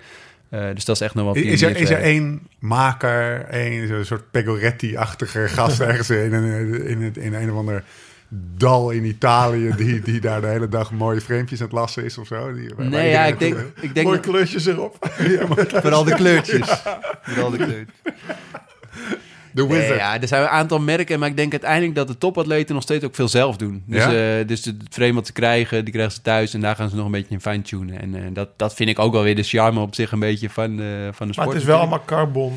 Eh, 0.51 0.61
dus 0.75 0.85
dat 0.85 0.97
is 0.97 1.03
echt 1.03 1.15
nog 1.15 1.25
wel 1.25 1.35
Is 1.35 1.63
er, 1.63 1.77
is 1.77 1.91
er 1.91 2.01
één 2.01 2.41
maker, 2.59 3.45
één 3.51 3.89
zo'n 3.89 4.05
soort 4.05 4.31
Pegoretti-achtige 4.31 5.49
gast 5.49 5.81
ergens 5.91 6.11
in 6.11 6.33
een, 6.33 6.87
in, 6.87 7.03
het, 7.03 7.17
in 7.17 7.35
een 7.35 7.51
of 7.51 7.57
ander 7.57 7.85
dal 8.31 8.91
in 8.91 9.05
Italië... 9.05 9.73
Die, 9.77 10.01
die 10.01 10.21
daar 10.21 10.41
de 10.41 10.47
hele 10.47 10.69
dag 10.69 10.93
mooie 10.93 11.21
frame 11.21 11.41
aan 11.41 11.57
het 11.59 11.73
lassen 11.73 12.05
is 12.05 12.19
of 12.19 12.27
zo? 12.27 12.53
Die, 12.53 12.75
Nee, 12.77 13.11
ja, 13.11 13.25
ik 13.25 13.39
denk, 13.39 13.57
ik 13.81 13.95
denk 13.95 14.07
Mooie 14.07 14.21
dat- 14.21 14.31
kleurtjes 14.31 14.67
erop. 14.67 14.97
vooral 15.83 16.05
de 16.05 16.15
kleurtjes. 16.15 16.83
Vooral 17.23 17.51
de 17.51 17.57
kleurtjes. 17.57 17.95
De 19.53 19.67
Nee, 19.67 19.79
Wizard. 19.81 19.99
ja, 19.99 20.21
er 20.21 20.29
zijn 20.29 20.43
een 20.43 20.49
aantal 20.49 20.79
merken, 20.81 21.19
maar 21.19 21.29
ik 21.29 21.37
denk 21.37 21.53
uiteindelijk 21.53 21.95
dat 21.95 22.09
de 22.09 22.19
topatleten 22.19 22.75
nog 22.75 22.83
steeds 22.83 23.05
ook 23.05 23.15
veel 23.15 23.29
zelf 23.29 23.57
doen. 23.57 23.83
Dus, 23.87 24.05
Ja? 24.05 24.39
eh, 24.39 24.47
dus 24.47 24.65
het 24.65 24.77
frame 24.91 25.13
wat 25.13 25.27
ze 25.27 25.33
krijgen, 25.33 25.85
die 25.85 25.93
krijgen 25.93 26.15
ze 26.15 26.21
thuis 26.23 26.55
en 26.55 26.61
daar 26.61 26.77
gaan 26.77 26.89
ze 26.91 26.97
nog 26.97 27.05
een 27.05 27.11
beetje 27.11 27.35
in 27.35 27.41
fine-tunen. 27.41 28.01
En 28.01 28.15
eh, 28.15 28.23
dat, 28.33 28.49
dat 28.57 28.75
vind 28.75 28.89
ik 28.89 28.99
ook 28.99 29.13
wel 29.13 29.23
weer 29.23 29.37
de 29.37 29.43
charme 29.43 29.81
op 29.81 29.95
zich 29.95 30.13
een 30.13 30.19
beetje 30.21 30.51
van, 30.51 30.81
eh, 30.81 30.87
van 31.13 31.27
de 31.27 31.33
sport. 31.33 31.37
Maar 31.37 31.47
het 31.47 31.57
is 31.57 31.65
wel 31.65 31.79
allemaal 31.79 32.03
carbon. 32.05 32.53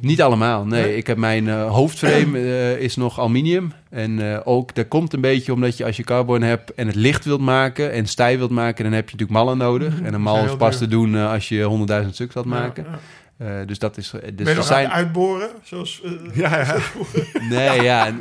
Niet 0.00 0.22
allemaal, 0.22 0.64
nee. 0.64 0.96
Ik 0.96 1.06
heb 1.06 1.16
mijn 1.16 1.48
hoofdframe 1.48 2.78
is 2.80 2.96
nog 2.96 3.18
aluminium. 3.20 3.72
En 3.90 4.44
ook, 4.44 4.74
dat 4.74 4.88
komt 4.88 5.12
een 5.12 5.20
beetje 5.20 5.52
omdat 5.52 5.76
je 5.76 5.84
als 5.84 5.96
je 5.96 6.02
carbon 6.04 6.42
hebt 6.42 6.74
en 6.74 6.86
het 6.86 6.96
licht 6.96 7.24
wilt 7.24 7.40
maken 7.40 7.92
en 7.92 8.06
stijf 8.06 8.38
wilt 8.38 8.50
maken, 8.50 8.84
dan 8.84 8.92
heb 8.92 9.08
je 9.08 9.16
natuurlijk 9.16 9.44
mallen 9.44 9.58
nodig. 9.58 10.00
En 10.02 10.14
een 10.14 10.22
mal 10.22 10.44
is 10.44 10.56
pas 10.56 10.70
duur. 10.78 10.78
te 10.78 10.94
doen 10.94 11.14
als 11.14 11.48
je 11.48 11.86
100.000 12.04 12.08
stuks 12.10 12.34
had 12.34 12.44
maken. 12.44 12.84
ja, 12.84 12.90
ja. 12.90 12.98
Eh, 13.38 13.48
dus 13.66 13.78
dat 13.78 13.96
is... 13.96 14.12
eh, 14.12 14.20
Dus 14.34 14.46
ben 14.46 14.56
er 14.56 14.62
zijn... 14.62 14.88
uitboren? 14.90 15.48
Zoals, 15.62 16.02
eh, 16.04 16.10
Ja, 16.42 16.56
ja. 16.60 16.76
Nee, 17.50 17.82
ja. 17.82 18.04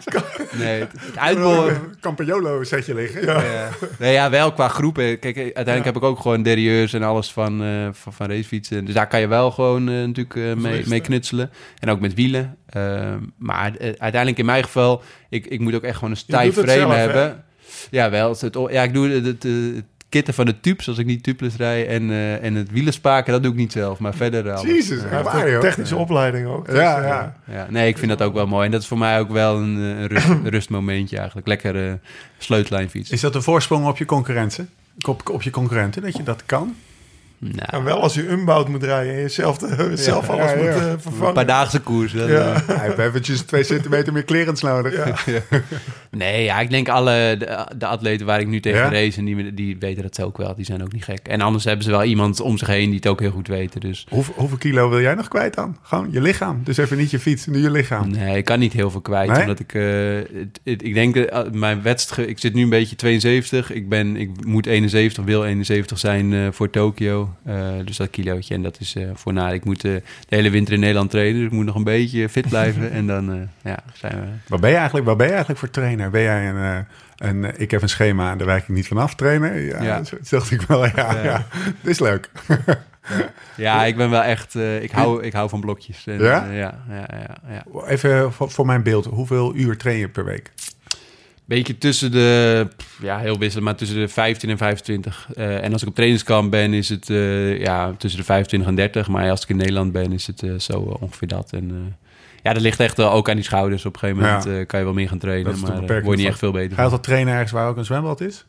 Nee, 0.58 0.80
het 0.80 0.92
het 0.96 1.18
uitboren... 1.18 1.96
Campagnolo 2.02 2.64
zet 2.64 2.86
je 2.86 2.94
liggen. 2.96 3.22
Ja. 3.26 3.70
Nee, 4.00 4.14
ja, 4.14 4.30
wel 4.30 4.54
qua 4.54 4.68
groepen. 4.68 5.20
Kijk, 5.20 5.36
uiteindelijk 5.38 5.78
Ja. 5.78 5.84
heb 5.92 5.96
ik 5.96 6.04
ook 6.04 6.20
gewoon 6.20 6.44
derieurs 6.44 6.94
en 6.94 7.04
alles 7.04 7.32
van, 7.32 7.58
van, 7.94 8.14
van 8.14 8.28
racefietsen. 8.28 8.86
Dus 8.86 8.94
daar 8.94 9.08
kan 9.08 9.20
je 9.20 9.28
wel 9.28 9.52
gewoon 9.52 9.84
natuurlijk 9.84 10.56
mee, 10.58 10.84
mee 10.88 11.00
knutselen. 11.02 11.50
En 11.80 11.90
ook 11.90 12.00
met 12.00 12.14
wielen. 12.14 12.58
Ehm, 12.70 13.20
maar 13.38 13.72
uiteindelijk 13.80 14.38
in 14.38 14.46
mijn 14.46 14.64
geval, 14.64 15.02
ik, 15.30 15.46
ik 15.46 15.60
moet 15.60 15.76
ook 15.76 15.84
echt 15.84 15.96
gewoon 15.96 16.10
een 16.12 16.18
stijf 16.18 16.54
frame 16.54 16.72
zelf, 16.72 16.92
hè? 16.92 16.98
hebben. 16.98 17.44
Ja, 17.92 18.10
wel. 18.10 18.30
Het, 18.30 18.42
het- 18.42 18.58
ja, 18.70 18.84
ik 18.84 18.94
doe 18.94 19.10
het, 19.10 19.26
het, 19.26 19.44
het 19.44 19.86
kitten 20.16 20.34
van 20.34 20.46
de 20.46 20.60
tubes 20.60 20.88
als 20.88 20.98
ik 20.98 21.06
niet 21.06 21.24
tubeless 21.24 21.56
rij. 21.58 21.88
En, 21.88 22.10
eh, 22.10 22.44
en 22.44 22.56
het 22.56 22.72
wielenspaken, 22.72 23.34
dat 23.34 23.44
doe 23.44 23.52
ik 23.52 23.58
niet 23.58 23.72
zelf. 23.72 24.00
Maar 24.00 24.14
verder 24.14 24.52
alles. 24.52 24.62
Jezus, 24.62 25.02
Ja. 25.12 25.60
technische 25.60 25.96
opleiding 25.96 26.48
ook. 26.48 26.66
dus, 26.66 26.76
Ja, 26.76 26.98
eh, 27.02 27.08
ja. 27.08 27.36
Ja, 27.52 27.68
nee, 27.70 27.88
ik 27.88 27.98
vind 27.98 28.12
dat 28.12 28.22
ook 28.22 28.34
wel 28.34 28.48
mooi. 28.48 28.66
En 28.66 28.72
dat 28.72 28.82
is 28.82 28.88
voor 28.88 28.98
mij 28.98 29.20
ook 29.20 29.32
wel 29.32 29.58
een, 29.58 29.78
eh, 29.78 30.02
een 30.02 30.08
rust, 30.08 30.28
rustmomentje 30.44 31.18
eigenlijk. 31.18 31.48
Lekker 31.48 31.88
eh 31.88 31.94
sleutellijnfiets. 32.38 33.10
Is 33.10 33.22
dat 33.22 33.36
een 33.36 33.42
voorsprong 33.42 33.88
op 33.88 33.98
je 33.98 34.06
concurrenten? 34.06 34.70
Op, 35.08 35.30
op 35.30 35.42
je 35.42 35.50
concurrenten, 35.50 36.02
dat 36.02 36.18
je 36.18 36.24
dat 36.24 36.46
kan? 36.46 36.76
Nou, 37.40 37.56
En 37.72 37.84
wel 37.84 38.02
als 38.02 38.14
je 38.14 38.28
unbout 38.30 38.68
moet 38.68 38.84
rijden 38.84 39.14
en 39.14 39.20
je 39.22 39.28
zelf, 39.28 40.30
alles 40.30 40.52
ja, 40.52 40.58
ja. 40.58 40.64
moet 40.64 40.68
eh, 40.82 40.90
een 40.92 41.00
vervangen. 41.02 41.34
paar 41.34 41.46
daagse 41.46 41.80
koers. 41.80 42.12
dan, 42.14 42.28
Ja. 42.28 42.62
Hij 42.66 42.86
heeft 42.88 42.98
eventjes 42.98 43.42
twee 43.42 43.64
centimeter 43.64 44.14
meer 44.14 44.26
clearance 44.26 44.66
nodig. 44.66 44.94
Ja. 45.26 45.42
Nee, 46.12 46.44
ja, 46.44 46.60
ik 46.60 46.70
denk 46.70 46.90
alle 46.90 47.36
de, 47.40 47.66
de 47.78 47.86
atleten 47.86 48.26
waar 48.26 48.40
ik 48.40 48.48
nu 48.48 48.60
tegen 48.60 48.80
Ja? 48.80 48.90
race, 48.92 49.18
en 49.20 49.26
die, 49.26 49.54
die 49.54 49.78
weten 49.80 50.04
dat 50.04 50.22
ook 50.22 50.38
wel. 50.38 50.56
Die 50.56 50.66
zijn 50.66 50.84
ook 50.84 50.92
niet 50.94 51.04
gek. 51.04 51.28
En 51.28 51.42
anders 51.42 51.64
hebben 51.64 51.84
ze 51.86 51.92
wel 51.92 52.04
iemand 52.04 52.40
om 52.40 52.58
zich 52.58 52.68
heen 52.68 52.86
die 52.86 52.96
het 52.96 53.08
ook 53.08 53.20
heel 53.20 53.32
goed 53.32 53.48
weten. 53.48 53.80
Dus 53.82 54.06
Hoeveel, 54.10 54.34
hoeveel 54.38 54.58
kilo 54.58 54.90
wil 54.90 55.02
jij 55.02 55.14
nog 55.16 55.28
kwijt 55.28 55.54
dan? 55.54 55.78
Gewoon 55.82 56.08
je 56.12 56.22
lichaam. 56.22 56.62
Dus 56.64 56.78
even 56.78 56.98
niet 56.98 57.12
je 57.12 57.20
fiets, 57.20 57.46
nu 57.46 57.58
je 57.62 57.72
lichaam. 57.72 58.10
nee, 58.10 58.38
ik 58.38 58.46
kan 58.46 58.60
niet 58.60 58.74
heel 58.74 58.90
veel 58.92 59.02
kwijt. 59.02 59.30
Nee? 59.30 59.40
Omdat 59.42 59.60
ik, 59.60 59.74
eh, 59.74 59.84
het- 60.34 60.60
het- 60.64 60.84
ik 60.84 60.94
denk, 60.94 61.16
dat, 61.16 61.26
eh, 61.28 61.42
mijn 61.52 61.82
wedstrijd, 61.82 62.30
ik 62.30 62.40
zit 62.40 62.54
nu 62.54 62.64
een 62.64 62.70
beetje 62.70 62.96
72. 62.96 63.72
Ik, 63.72 63.90
ben, 63.90 64.16
ik 64.18 64.46
moet 64.46 64.66
71, 64.66 65.24
wil 65.24 65.46
71 65.46 66.00
zijn 66.00 66.34
eh, 66.34 66.40
voor 66.52 66.70
Tokio. 66.70 67.25
Eh, 67.44 67.72
dus 67.86 67.98
dat 67.98 68.10
kilootje. 68.10 68.54
En 68.54 68.62
dat 68.62 68.80
is 68.80 68.96
eh, 68.96 69.10
voor 69.14 69.34
na. 69.34 69.52
Ik 69.52 69.66
moet 69.66 69.84
eh, 69.84 69.92
de 70.28 70.36
hele 70.36 70.50
winter 70.50 70.74
in 70.74 70.80
Nederland 70.80 71.10
trainen. 71.10 71.36
Dus 71.36 71.46
ik 71.46 71.52
moet 71.52 71.66
nog 71.66 71.76
een 71.76 71.84
beetje 71.84 72.30
fit 72.30 72.50
blijven. 72.50 72.92
en 73.00 73.08
dan 73.08 73.50
ja, 73.62 73.80
zijn 73.94 74.14
we... 74.14 74.28
Wat 74.48 74.60
ben 74.60 74.70
je 74.70 74.76
eigenlijk, 74.76 75.06
wat 75.06 75.18
ben 75.18 75.26
je 75.26 75.32
eigenlijk 75.32 75.60
voor 75.60 75.70
trainer? 75.70 76.10
Ben 76.10 76.22
jij 76.22 76.50
een, 76.50 76.86
een 77.18 77.60
ik 77.60 77.72
heb 77.72 77.82
een 77.82 77.90
schema 77.90 78.32
en 78.32 78.38
daar 78.38 78.48
wijk 78.48 78.64
ik 78.64 78.76
niet 78.76 78.88
vanaf 78.88 79.16
trainer? 79.16 79.60
Ja, 79.60 79.84
Ja. 79.84 80.02
Dacht 80.30 80.52
ik 80.52 80.62
wel, 80.62 80.86
ja, 80.86 80.92
ja. 80.96 81.24
Ja. 81.24 81.46
Dit 81.82 81.92
is 81.92 82.00
leuk. 82.00 82.30
Ja, 83.58 83.86
ik 83.86 83.96
ben 83.98 84.10
wel 84.10 84.24
echt... 84.24 84.56
ik, 84.56 84.92
hou, 84.92 85.24
ik 85.24 85.34
hou 85.34 85.50
van 85.50 85.60
blokjes. 85.60 86.08
En, 86.08 86.20
Ja? 86.20 86.46
ja, 86.46 86.84
ja, 86.90 87.08
ja, 87.12 87.38
ja. 87.50 87.86
Even 87.88 88.34
voor, 88.34 88.52
voor 88.52 88.66
mijn 88.66 88.84
beeld, 88.84 89.06
hoeveel 89.06 89.56
uur 89.56 89.78
train 89.78 89.98
je 89.98 90.10
per 90.10 90.26
week? 90.26 90.52
Beetje 91.46 91.78
tussen 91.78 92.12
de, 92.12 92.68
ja, 93.02 93.18
heel 93.18 93.38
wisselend, 93.38 93.66
maar 93.66 93.76
tussen 93.76 93.98
de 93.98 94.08
15 94.08 94.50
en 94.50 94.58
25. 94.58 95.28
Eh, 95.36 95.64
en 95.64 95.74
als 95.74 95.82
ik 95.82 95.88
op 95.88 95.96
trainingskamp 95.96 96.52
ben, 96.52 96.74
is 96.74 96.90
het 96.90 97.10
eh, 97.10 97.60
ja, 97.60 97.94
tussen 97.98 98.20
de 98.20 98.26
25 98.26 98.70
en 98.70 98.76
30. 98.76 99.08
Maar 99.08 99.30
als 99.30 99.44
ik 99.44 99.50
in 99.50 99.58
Nederland 99.58 99.92
ben, 99.92 100.12
is 100.12 100.28
het 100.28 100.44
eh, 100.44 100.54
zo 100.58 100.98
ongeveer 101.00 101.28
dat. 101.28 101.52
En 101.54 101.98
ja, 102.44 102.54
dat 102.54 102.62
ligt 102.62 102.80
echt 102.80 103.00
ook 103.00 103.30
aan 103.30 103.36
die 103.36 103.44
schouders. 103.44 103.86
Op 103.86 103.94
een 103.94 104.00
gegeven 104.00 104.24
moment 104.24 104.44
Ja. 104.44 104.64
kan 104.64 104.80
je 104.80 104.86
wel 104.86 104.94
meer 104.94 105.10
gaan 105.10 105.18
trainen, 105.18 105.60
maar 105.60 105.86
word 105.88 106.04
je 106.04 106.16
niet 106.16 106.26
echt 106.26 106.40
veel 106.40 106.52
beter. 106.52 106.70
Ga 106.72 106.78
je 106.78 106.84
altijd 106.84 107.04
trainen 107.04 107.34
ergens 107.34 107.52
waar 107.52 107.68
ook 107.68 107.78
een 107.78 107.86
zwembad 107.86 108.22
is? 108.22 108.46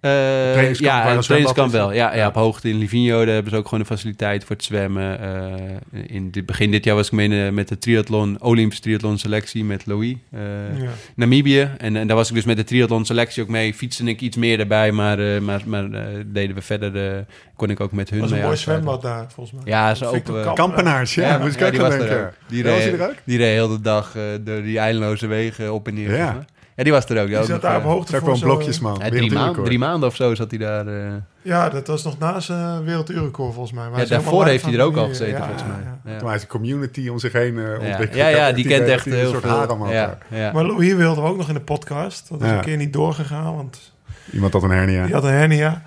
Eh, 0.00 0.10
trainingskamp 0.12 0.92
waar 0.92 1.14
ja, 1.14 1.20
trainingskamp 1.20 1.70
zwembad 1.70 1.70
wel. 1.90 1.92
Ja, 1.92 2.10
ja. 2.10 2.16
Ja. 2.16 2.26
op 2.26 2.34
hoogte 2.34 2.68
in 2.68 2.78
Livigno 2.78 3.24
daar 3.24 3.34
hebben 3.34 3.52
ze 3.52 3.58
ook 3.58 3.64
gewoon 3.64 3.80
een 3.80 3.86
faciliteit 3.86 4.44
voor 4.44 4.56
het 4.56 4.64
zwemmen. 4.64 5.20
Eh, 5.20 6.00
in 6.06 6.30
dit, 6.30 6.46
begin 6.46 6.70
dit 6.70 6.84
jaar 6.84 6.94
was 6.94 7.06
ik 7.06 7.12
mee 7.12 7.46
eh, 7.46 7.52
met 7.52 7.68
de 7.68 7.78
triathlon, 7.78 8.36
Olympische 8.42 8.82
triathlon 8.82 9.18
selectie 9.18 9.64
met 9.64 9.86
Louis. 9.86 10.14
eh, 10.32 10.40
Ja. 10.80 10.88
Namibië. 11.14 11.70
En, 11.78 11.96
en 11.96 12.06
daar 12.06 12.16
was 12.16 12.28
ik 12.28 12.34
dus 12.34 12.44
met 12.44 12.56
de 12.56 12.64
triathlon 12.64 13.04
selectie 13.04 13.42
ook 13.42 13.48
mee. 13.48 13.74
Fietste 13.74 14.04
ik 14.04 14.20
iets 14.20 14.36
meer 14.36 14.56
daarbij, 14.56 14.92
maar, 14.92 15.18
eh, 15.34 15.40
maar, 15.40 15.60
maar 15.66 15.90
eh, 15.92 16.02
deden 16.26 16.54
we 16.56 16.62
verder, 16.62 17.16
eh, 17.16 17.18
kon 17.56 17.70
ik 17.70 17.80
ook 17.80 17.92
met 17.92 18.10
hun 18.10 18.20
was 18.20 18.30
mee 18.30 18.38
een 18.40 18.44
mooi 18.46 18.56
zwembad 18.58 19.02
daar, 19.02 19.26
volgens 19.32 19.56
mij. 19.56 19.72
Ja, 19.72 19.94
zo 19.94 20.04
open. 20.04 20.42
Kamp. 20.42 20.56
Kampenaars, 20.56 21.14
ja. 21.14 21.22
Ja, 21.22 21.28
ja, 21.28 21.34
ook 21.66 21.70
die 21.70 21.80
was 21.80 21.94
er 21.94 22.26
ook. 22.26 22.32
Die 22.48 22.64
Ja, 22.64 22.70
was 22.70 22.84
reed, 22.84 22.92
er 23.00 23.08
ook? 23.08 23.14
die 23.24 23.38
reed 23.38 23.52
heel 23.52 23.68
de 23.68 23.80
dag 23.80 24.16
eh, 24.16 24.22
door 24.40 24.62
die 24.62 24.78
eindeloze 24.78 25.26
wegen 25.26 25.72
op 25.72 25.86
en 25.86 25.94
neer. 25.94 26.16
Ja. 26.16 26.44
Maar. 26.76 26.84
ja 26.84 26.84
die 26.84 26.92
was 26.92 27.04
er 27.08 27.20
ook. 27.22 27.26
Die 27.26 27.36
ook 27.36 27.42
zat 27.44 27.52
nog, 27.52 27.60
daar 27.60 27.76
op 27.76 27.82
eh, 27.82 27.88
hoogte 27.88 28.24
wel 28.24 28.36
zo'n- 28.36 28.48
blokjes, 28.48 28.80
man. 28.80 28.98
ja, 29.02 29.08
drie, 29.08 29.52
drie 29.64 29.78
maanden 29.78 30.08
of 30.08 30.16
zo 30.16 30.34
zat 30.34 30.50
hij 30.50 30.58
daar. 30.58 30.86
eh. 30.86 31.12
Ja, 31.42 31.68
dat 31.68 31.86
was 31.86 32.04
nog 32.04 32.18
na 32.18 32.40
zijn 32.40 32.84
werelduurrecord 32.84 33.52
volgens 33.54 33.72
mij. 33.74 33.84
Maar 33.88 33.96
Ja, 33.96 34.02
is 34.02 34.08
daarvoor 34.08 34.46
heeft 34.46 34.62
hij 34.64 34.72
van 34.72 34.80
er 34.80 34.86
ook 34.86 34.96
al 34.96 35.06
gezeten, 35.08 35.32
Ja, 35.32 35.38
volgens 35.44 35.62
mij. 35.62 35.76
ja, 35.84 35.98
ja. 36.04 36.12
Ja. 36.12 36.18
Toen 36.18 36.28
hij 36.28 36.38
zijn 36.38 36.50
community 36.50 37.08
om 37.08 37.18
zich 37.18 37.32
heen 37.32 37.58
eh 37.58 37.64
Ja, 37.64 37.72
ontwikkeld. 37.88 38.14
ja, 38.14 38.28
ja, 38.28 38.52
die 38.52 38.66
kent 38.66 38.88
echt 38.88 39.04
heel 39.04 39.14
een 39.14 39.26
soort 39.42 39.42
veel. 39.76 39.88
Ja, 39.92 40.18
ja. 40.30 40.52
Maar 40.52 40.64
Louis 40.64 40.94
wilde 40.94 41.20
we 41.20 41.26
ook 41.26 41.36
nog 41.36 41.48
in 41.48 41.54
de 41.54 41.60
podcast. 41.60 42.28
Dat 42.28 42.40
is 42.42 42.46
Ja. 42.48 42.54
een 42.54 42.60
keer 42.60 42.76
niet 42.76 42.92
doorgegaan, 42.92 43.56
want 43.56 43.92
Iemand 44.32 44.52
had 44.52 44.62
een 44.62 44.70
hernia. 44.70 45.04
die 45.04 45.14
had 45.14 45.24
een 45.24 45.32
hernia. 45.32 45.82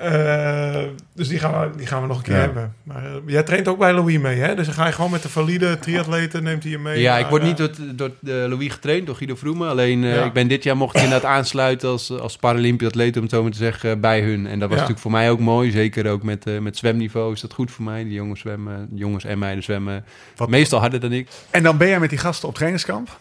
Eh, 0.00 0.82
dus 1.14 1.28
die 1.28 1.38
gaan, 1.38 1.70
we, 1.70 1.76
die 1.76 1.86
gaan 1.86 2.00
we 2.02 2.06
nog 2.08 2.16
een 2.16 2.22
keer 2.22 2.34
Ja. 2.34 2.40
hebben. 2.40 2.74
Maar 2.82 3.04
eh, 3.04 3.10
jij 3.26 3.42
traint 3.42 3.68
ook 3.68 3.78
bij 3.78 3.92
Louis 3.92 4.18
mee, 4.18 4.38
hè? 4.38 4.54
Dus 4.54 4.66
dan 4.66 4.74
ga 4.74 4.86
je 4.86 4.92
gewoon 4.92 5.10
met 5.10 5.22
de 5.22 5.28
valide 5.28 5.78
triatleten, 5.78 6.42
neemt 6.42 6.62
hij 6.62 6.72
je 6.72 6.78
mee. 6.78 7.00
Ja, 7.00 7.10
naar, 7.12 7.20
ik 7.20 7.26
word 7.26 7.42
eh, 7.42 7.48
niet 7.48 7.56
door, 7.98 8.10
door 8.20 8.36
Louis 8.48 8.72
getraind, 8.72 9.06
door 9.06 9.16
Guido 9.16 9.34
Vroemen. 9.34 9.68
Alleen 9.68 10.02
Ja. 10.02 10.24
ik 10.24 10.32
ben 10.32 10.48
dit 10.48 10.62
jaar 10.62 10.76
mocht 10.76 10.96
ik 10.96 11.02
inderdaad 11.02 11.30
aansluiten 11.36 11.88
als, 11.88 12.10
als 12.10 12.36
Paralympiatleet, 12.36 13.16
om 13.16 13.22
het 13.22 13.30
zo 13.30 13.42
maar 13.42 13.50
te 13.50 13.56
zeggen, 13.58 14.00
bij 14.00 14.20
hun. 14.22 14.46
En 14.46 14.58
dat 14.58 14.68
was 14.68 14.68
Ja. 14.68 14.74
natuurlijk 14.74 14.98
voor 15.00 15.10
mij 15.10 15.30
ook 15.30 15.40
mooi. 15.40 15.70
Zeker 15.70 16.10
ook 16.10 16.22
met, 16.22 16.60
met 16.60 16.76
zwemniveau 16.76 17.32
is 17.32 17.40
dat 17.40 17.52
goed 17.52 17.70
voor 17.70 17.84
mij. 17.84 18.04
Die 18.04 18.12
jongens 18.12 18.40
zwemmen, 18.40 18.88
jongens 18.94 19.24
en 19.24 19.38
meiden 19.38 19.64
zwemmen 19.64 20.04
Wat- 20.36 20.48
meestal 20.48 20.80
harder 20.80 21.00
dan 21.00 21.12
ik. 21.12 21.28
En 21.50 21.62
dan 21.62 21.76
ben 21.76 21.88
jij 21.88 22.00
met 22.00 22.10
die 22.10 22.18
gasten 22.18 22.48
op 22.48 22.54
trainingskamp. 22.54 23.18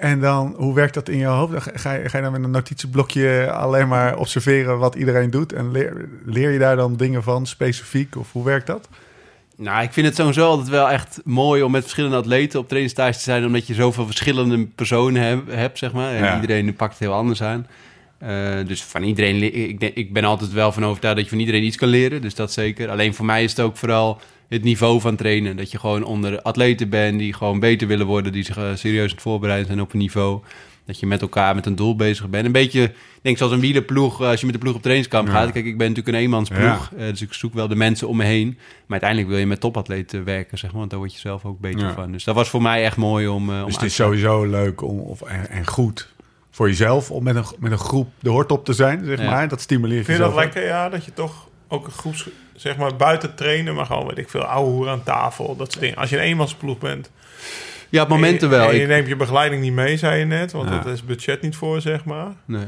En 0.00 0.20
dan, 0.20 0.54
hoe 0.56 0.74
werkt 0.74 0.94
dat 0.94 1.08
in 1.08 1.18
je 1.18 1.24
hoofd? 1.26 1.52
Dan 1.52 1.60
Ga 1.74 1.92
je, 1.92 2.08
ga 2.08 2.16
je 2.16 2.22
dan 2.22 2.32
met 2.32 2.42
een 2.44 2.50
notitieblokje 2.50 3.50
alleen 3.52 3.88
maar 3.88 4.16
observeren 4.16 4.78
wat 4.78 4.94
iedereen 4.94 5.30
doet? 5.30 5.52
En 5.52 5.70
leer, 5.72 6.08
leer 6.24 6.50
je 6.50 6.58
daar 6.58 6.76
dan 6.76 6.96
dingen 6.96 7.22
van, 7.22 7.46
specifiek? 7.46 8.16
Of 8.16 8.32
hoe 8.32 8.44
werkt 8.44 8.66
dat? 8.66 8.88
Nou, 9.56 9.82
ik 9.82 9.92
vind 9.92 10.06
het 10.06 10.16
sowieso 10.16 10.46
altijd 10.48 10.68
wel 10.68 10.90
echt 10.90 11.20
mooi 11.24 11.62
om 11.62 11.70
met 11.70 11.82
verschillende 11.82 12.16
atleten 12.16 12.58
op 12.60 12.66
trainingstage 12.68 13.12
te 13.16 13.22
zijn, 13.22 13.46
omdat 13.46 13.66
je 13.66 13.74
zoveel 13.74 14.06
verschillende 14.06 14.66
personen 14.66 15.22
heb- 15.22 15.50
hebt, 15.50 15.78
zeg 15.78 15.92
maar. 15.92 16.12
En 16.14 16.24
Ja. 16.24 16.40
iedereen 16.40 16.74
pakt 16.74 16.92
het 16.92 17.00
heel 17.02 17.12
anders 17.14 17.42
aan. 17.42 17.66
Eh, 18.18 18.66
dus 18.66 18.82
van 18.84 19.02
iedereen, 19.02 19.68
ik, 19.68 19.80
denk- 19.80 19.94
ik 19.94 20.12
ben 20.12 20.24
altijd 20.24 20.52
wel 20.52 20.72
van 20.72 20.84
overtuigd 20.84 21.16
dat 21.16 21.24
je 21.24 21.30
van 21.30 21.40
iedereen 21.40 21.64
iets 21.64 21.76
kan 21.76 21.88
leren, 21.88 22.22
dus 22.22 22.34
dat 22.34 22.52
zeker. 22.52 22.88
Alleen 22.90 23.14
voor 23.14 23.24
mij 23.24 23.44
is 23.44 23.50
het 23.50 23.60
ook 23.60 23.76
vooral 23.76 24.20
het 24.54 24.62
niveau 24.62 25.00
van 25.00 25.16
trainen. 25.16 25.56
Dat 25.56 25.70
je 25.70 25.78
gewoon 25.78 26.04
onder 26.04 26.42
atleten 26.42 26.88
bent 26.88 27.18
die 27.18 27.32
gewoon 27.34 27.60
beter 27.60 27.88
willen 27.88 28.06
worden, 28.06 28.32
die 28.32 28.44
zich 28.44 28.56
eh, 28.56 28.64
serieus 28.74 29.04
aan 29.08 29.10
het 29.14 29.22
voorbereiden 29.22 29.66
zijn 29.66 29.80
op 29.80 29.92
een 29.92 29.98
niveau. 29.98 30.40
Dat 30.86 31.00
je 31.00 31.06
met 31.06 31.20
elkaar 31.22 31.54
met 31.54 31.66
een 31.66 31.76
doel 31.76 31.96
bezig 31.96 32.28
bent. 32.28 32.46
Een 32.46 32.52
beetje, 32.52 32.82
ik 32.82 32.92
denk 33.22 33.36
zoals 33.36 33.52
een 33.52 33.60
wielerploeg, 33.60 34.20
eh, 34.20 34.28
als 34.28 34.40
je 34.40 34.46
met 34.46 34.54
de 34.54 34.60
ploeg 34.60 34.74
op 34.74 34.80
trainingskamp 34.82 35.26
Ja. 35.28 35.32
gaat. 35.34 35.52
Kijk, 35.52 35.64
ik 35.64 35.78
ben 35.78 35.88
natuurlijk 35.88 36.16
een 36.16 36.22
eenmansploeg, 36.22 36.90
eh, 36.96 37.06
dus 37.06 37.22
ik 37.22 37.32
zoek 37.32 37.54
wel 37.54 37.68
de 37.68 37.76
mensen 37.76 38.08
om 38.08 38.16
me 38.16 38.24
heen. 38.24 38.46
Maar 38.56 39.00
uiteindelijk 39.00 39.28
wil 39.30 39.38
je 39.38 39.46
met 39.46 39.60
topatleten 39.60 40.24
werken, 40.24 40.58
zeg 40.58 40.70
maar, 40.70 40.78
want 40.78 40.90
daar 40.90 40.98
word 40.98 41.12
je 41.12 41.18
zelf 41.20 41.44
ook 41.44 41.60
beter 41.60 41.80
Ja. 41.86 41.92
van. 41.92 42.12
Dus 42.12 42.24
dat 42.24 42.34
was 42.34 42.48
voor 42.48 42.62
mij 42.62 42.84
echt 42.84 42.96
mooi 42.96 43.28
om, 43.28 43.50
om 43.50 43.64
Dus 43.64 43.74
het 43.74 43.84
is 43.84 43.94
sowieso 43.94 44.44
leuk 44.44 44.82
om, 44.82 44.98
of, 44.98 45.22
en, 45.22 45.48
en 45.50 45.66
goed 45.66 46.08
voor 46.50 46.68
jezelf 46.68 47.10
om 47.10 47.22
met 47.22 47.36
een, 47.36 47.44
met 47.58 47.72
een 47.72 47.78
groep 47.78 48.08
de 48.20 48.30
hort 48.30 48.52
op 48.52 48.64
te 48.64 48.72
zijn, 48.72 49.04
zeg 49.04 49.18
Ja. 49.18 49.30
maar. 49.30 49.48
Dat 49.48 49.60
stimuleert 49.60 50.04
Vind 50.04 50.18
je 50.18 50.24
dat 50.24 50.34
lekker, 50.34 50.64
ja? 50.66 50.88
Dat 50.88 51.04
je 51.04 51.12
toch 51.12 51.48
ook 51.70 51.86
een 51.86 51.92
groeps... 51.92 52.28
Zeg 52.56 52.76
maar 52.76 52.96
buiten 52.96 53.34
trainen, 53.34 53.74
maar 53.74 53.86
gewoon, 53.86 54.06
weet 54.06 54.18
ik 54.18 54.28
veel, 54.28 54.42
ouwe 54.42 54.70
hoer 54.70 54.88
aan 54.88 55.02
tafel. 55.02 55.56
Dat 55.56 55.70
soort 55.72 55.84
dingen. 55.84 55.96
Als 55.96 56.10
je 56.10 56.16
een 56.16 56.22
eenmansploeg 56.22 56.78
bent. 56.78 57.10
Ja, 57.88 58.02
op 58.02 58.08
momenten 58.08 58.48
en 58.48 58.54
je, 58.54 58.60
wel. 58.60 58.70
En 58.70 58.76
je 58.76 58.86
neemt 58.86 59.08
je 59.08 59.16
begeleiding 59.16 59.62
niet 59.62 59.72
mee, 59.72 59.96
zei 59.96 60.18
je 60.18 60.24
net. 60.24 60.52
Want 60.52 60.68
Ja. 60.68 60.78
dat 60.78 60.92
is 60.92 61.04
budget 61.04 61.42
niet 61.42 61.56
voor, 61.56 61.80
zeg 61.80 62.04
maar. 62.04 62.32
Nee. 62.44 62.64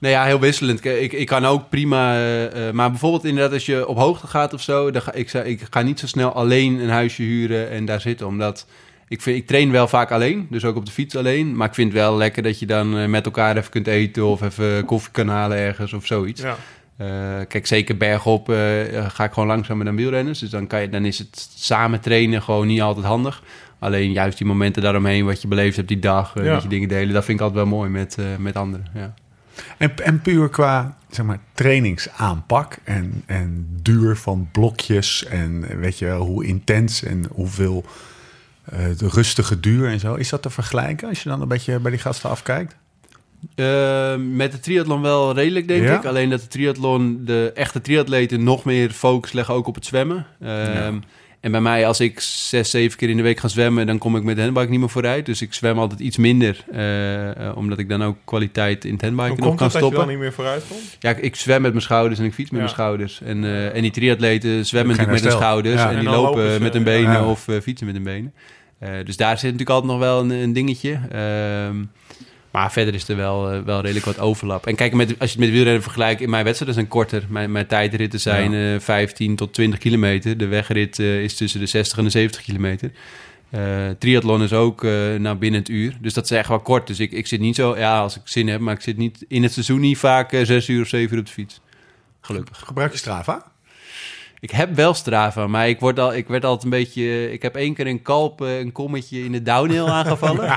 Nou 0.00 0.14
ja, 0.14 0.24
heel 0.24 0.40
wisselend. 0.40 0.84
Ik, 0.84 1.12
ik 1.12 1.26
kan 1.26 1.44
ook 1.44 1.68
prima... 1.68 2.14
eh, 2.14 2.68
eh, 2.68 2.74
maar 2.74 2.90
bijvoorbeeld 2.90 3.24
inderdaad 3.24 3.52
als 3.52 3.66
je 3.66 3.86
op 3.88 3.96
hoogte 3.96 4.26
gaat 4.26 4.52
of 4.54 4.62
zo... 4.62 4.90
Dan 4.90 5.02
ga, 5.02 5.12
ik, 5.12 5.32
ik 5.32 5.66
ga 5.70 5.82
niet 5.82 6.00
zo 6.00 6.06
snel 6.06 6.32
alleen 6.32 6.78
een 6.80 6.90
huisje 6.90 7.22
huren 7.22 7.70
en 7.70 7.84
daar 7.84 8.00
zitten. 8.00 8.26
Omdat 8.26 8.66
ik, 9.08 9.22
vind, 9.22 9.36
ik 9.36 9.46
train 9.46 9.70
wel 9.70 9.88
vaak 9.88 10.10
alleen. 10.10 10.46
Dus 10.50 10.64
ook 10.64 10.76
op 10.76 10.86
de 10.86 10.92
fiets 10.92 11.16
alleen. 11.16 11.56
Maar 11.56 11.68
ik 11.68 11.74
vind 11.74 11.92
het 11.92 12.02
wel 12.02 12.16
lekker 12.16 12.42
dat 12.42 12.58
je 12.58 12.66
dan 12.66 12.98
eh, 12.98 13.06
met 13.06 13.24
elkaar 13.24 13.56
even 13.56 13.70
kunt 13.70 13.86
eten... 13.86 14.24
of 14.24 14.42
even 14.42 14.84
koffie 14.84 15.12
kan 15.12 15.28
halen 15.28 15.58
ergens 15.58 15.92
of 15.92 16.06
zoiets. 16.06 16.42
Ja. 16.42 16.56
Eh, 17.02 17.46
kijk, 17.48 17.66
zeker 17.66 17.96
bergop 17.96 18.48
eh, 18.50 18.56
ga 19.08 19.24
ik 19.24 19.32
gewoon 19.32 19.48
langzamer 19.48 19.84
dan 19.84 19.96
wielrenners. 19.96 20.38
Dus 20.38 20.50
dan, 20.50 20.66
kan 20.66 20.80
je, 20.80 20.88
dan 20.88 21.04
is 21.04 21.18
het 21.18 21.48
samen 21.54 22.00
trainen 22.00 22.42
gewoon 22.42 22.66
niet 22.66 22.80
altijd 22.80 23.06
handig. 23.06 23.42
Alleen 23.78 24.12
juist 24.12 24.38
die 24.38 24.46
momenten 24.46 24.82
daaromheen, 24.82 25.24
wat 25.24 25.42
je 25.42 25.48
beleefd 25.48 25.76
hebt 25.76 25.88
die 25.88 25.98
dag, 25.98 26.36
eh, 26.36 26.44
Ja. 26.44 26.52
dat 26.52 26.62
je 26.62 26.68
dingen 26.68 26.88
delen, 26.88 27.14
dat 27.14 27.24
vind 27.24 27.38
ik 27.38 27.44
altijd 27.44 27.64
wel 27.64 27.74
mooi 27.78 27.90
met, 27.90 28.16
met 28.38 28.56
anderen. 28.56 28.86
Ja. 28.94 29.14
En, 29.78 29.92
en 30.04 30.20
puur 30.20 30.48
qua 30.48 30.96
zeg 31.10 31.26
maar, 31.26 31.38
trainingsaanpak 31.54 32.78
en, 32.84 33.22
en 33.26 33.66
duur 33.82 34.16
van 34.16 34.48
blokjes 34.52 35.24
en 35.24 35.78
weet 35.78 35.98
je 35.98 36.04
wel, 36.04 36.20
hoe 36.20 36.44
intens 36.44 37.02
en 37.02 37.24
hoeveel 37.30 37.84
eh, 38.64 38.78
de 38.96 39.08
rustige 39.08 39.60
duur 39.60 39.88
en 39.88 40.00
zo. 40.00 40.14
Is 40.14 40.28
dat 40.28 40.42
te 40.42 40.50
vergelijken 40.50 41.08
als 41.08 41.22
je 41.22 41.28
dan 41.28 41.40
een 41.40 41.48
beetje 41.48 41.78
bij 41.78 41.90
die 41.90 42.00
gasten 42.00 42.30
afkijkt? 42.30 42.76
Eh, 43.54 44.14
met 44.16 44.52
de 44.52 44.60
triathlon 44.60 45.02
wel 45.02 45.34
redelijk, 45.34 45.68
denk 45.68 45.82
Ja? 45.84 45.96
ik. 45.98 46.04
Alleen 46.04 46.30
dat 46.30 46.40
de 46.40 46.48
triathlon, 46.48 47.20
de 47.24 47.50
echte 47.54 47.80
triatleten 47.80 48.42
nog 48.44 48.64
meer 48.64 48.90
focus 48.90 49.32
leggen 49.32 49.54
ook 49.54 49.66
op 49.66 49.74
het 49.74 49.86
zwemmen. 49.86 50.26
Ehm, 50.40 50.96
En 51.40 51.50
bij 51.50 51.60
mij, 51.60 51.86
als 51.86 52.00
ik 52.00 52.20
zes, 52.20 52.70
zeven 52.70 52.98
keer 52.98 53.08
in 53.08 53.16
de 53.16 53.22
week 53.22 53.38
ga 53.38 53.48
zwemmen, 53.48 53.86
dan 53.86 53.98
kom 53.98 54.16
ik 54.16 54.22
met 54.22 54.36
de 54.36 54.42
handbike 54.42 54.70
niet 54.70 54.80
meer 54.80 54.88
vooruit. 54.88 55.26
Dus 55.26 55.42
ik 55.42 55.54
zwem 55.54 55.78
altijd 55.78 56.00
iets 56.00 56.16
minder, 56.16 56.64
eh, 56.72 57.56
omdat 57.56 57.78
ik 57.78 57.88
dan 57.88 58.02
ook 58.04 58.16
kwaliteit 58.24 58.84
in 58.84 58.92
het 58.92 59.00
Hoe 59.00 59.10
handbiken 59.10 59.36
nog 59.44 59.46
komt 59.46 59.58
kan 59.58 59.66
het 59.66 59.72
dat 59.72 59.72
je 59.72 59.78
stoppen. 59.78 59.98
dan 59.98 60.08
niet 60.08 60.18
meer 60.18 60.32
vooruit 60.32 60.62
komt? 60.68 60.96
Ja, 60.98 61.10
ik, 61.10 61.18
ik 61.18 61.36
zwem 61.36 61.62
met 61.62 61.70
mijn 61.70 61.82
schouders 61.82 62.20
en 62.20 62.26
ik 62.26 62.32
fiets 62.34 62.50
met 62.50 62.60
Ja. 62.60 62.64
mijn 62.64 62.76
schouders. 62.78 63.20
En, 63.24 63.44
eh, 63.44 63.74
en 63.76 63.82
die 63.82 63.90
triatleten 63.90 64.66
zwemmen 64.66 64.96
natuurlijk 64.96 65.22
met 65.22 65.32
hun 65.32 65.40
schouders. 65.42 65.74
Ja. 65.80 65.88
En, 65.90 65.94
En 65.96 66.00
die 66.00 66.08
lopen 66.08 66.22
lopen 66.42 66.52
ze, 66.54 66.60
met 66.60 66.72
hun 66.72 66.84
benen 66.84 67.12
Ja. 67.12 67.26
of 67.26 67.48
eh, 67.48 67.60
fietsen 67.60 67.86
met 67.86 67.94
hun 67.94 68.04
benen. 68.04 68.32
Dus 69.04 69.16
daar 69.16 69.34
zit 69.38 69.42
natuurlijk 69.42 69.70
altijd 69.70 69.90
nog 69.92 70.00
wel 70.00 70.20
een, 70.20 70.30
een 70.30 70.52
dingetje. 70.52 70.98
Maar 72.52 72.72
verder 72.72 72.94
is 72.94 73.08
er 73.08 73.16
wel, 73.16 73.50
eh, 73.50 73.60
wel 73.60 73.80
redelijk 73.80 74.06
wat 74.06 74.18
overlap. 74.18 74.66
En 74.66 74.74
kijk, 74.74 74.92
met, 74.92 75.08
als 75.08 75.32
je 75.32 75.36
het 75.36 75.44
met 75.44 75.54
wielrennen 75.54 75.82
vergelijkt... 75.82 76.20
in 76.20 76.30
mijn 76.30 76.44
wedstrijden 76.44 76.76
zijn 76.76 76.88
korter. 76.88 77.24
Mijn, 77.28 77.52
mijn 77.52 77.66
tijdritten 77.66 78.20
zijn 78.20 78.54
eh 78.54 78.80
15 78.80 79.36
tot 79.36 79.54
20 79.54 79.78
kilometer. 79.78 80.36
De 80.36 80.46
wegrit 80.46 80.98
eh, 80.98 81.22
is 81.22 81.36
tussen 81.36 81.60
de 81.60 81.66
60 81.66 81.98
en 81.98 82.04
de 82.04 82.10
70 82.10 82.42
kilometer. 82.42 82.90
Eh, 83.52 83.90
triathlon 83.98 84.42
is 84.42 84.52
ook 84.52 84.84
eh 84.84 85.14
nou, 85.14 85.36
binnen 85.36 85.60
het 85.60 85.68
uur. 85.68 85.96
Dus 86.00 86.14
dat 86.14 86.24
is 86.24 86.30
echt 86.30 86.48
wel 86.48 86.60
kort. 86.60 86.86
Dus 86.86 87.00
ik, 87.00 87.12
ik 87.12 87.26
zit 87.26 87.40
niet 87.40 87.54
zo... 87.54 87.76
Ja, 87.76 88.00
als 88.00 88.16
ik 88.16 88.22
zin 88.24 88.48
heb, 88.48 88.60
maar 88.60 88.74
ik 88.74 88.80
zit 88.80 88.96
niet 88.96 89.24
in 89.28 89.42
het 89.42 89.52
seizoen 89.52 89.80
niet 89.80 89.98
vaak 89.98 90.32
eh, 90.32 90.44
zes 90.44 90.68
uur 90.68 90.82
of 90.82 90.88
zeven 90.88 91.14
uur 91.14 91.20
op 91.20 91.26
de 91.26 91.32
fiets. 91.32 91.60
Gelukkig. 92.20 92.58
Gebruik 92.58 92.92
je 92.92 92.98
Strava? 92.98 93.51
Ik 94.42 94.50
heb 94.50 94.74
wel 94.74 94.94
Strava, 94.94 95.46
maar 95.46 95.68
ik, 95.68 95.80
word 95.80 95.98
al, 95.98 96.14
ik 96.14 96.28
werd 96.28 96.44
altijd 96.44 96.64
een 96.64 96.70
beetje... 96.70 97.32
Ik 97.32 97.42
heb 97.42 97.56
één 97.56 97.74
keer 97.74 97.86
een 97.86 98.02
kalp, 98.02 98.42
eh, 98.42 98.58
een 98.58 98.72
kommetje 98.72 99.24
in 99.24 99.32
de 99.32 99.42
downhill 99.42 99.84
aangevallen. 99.98 100.56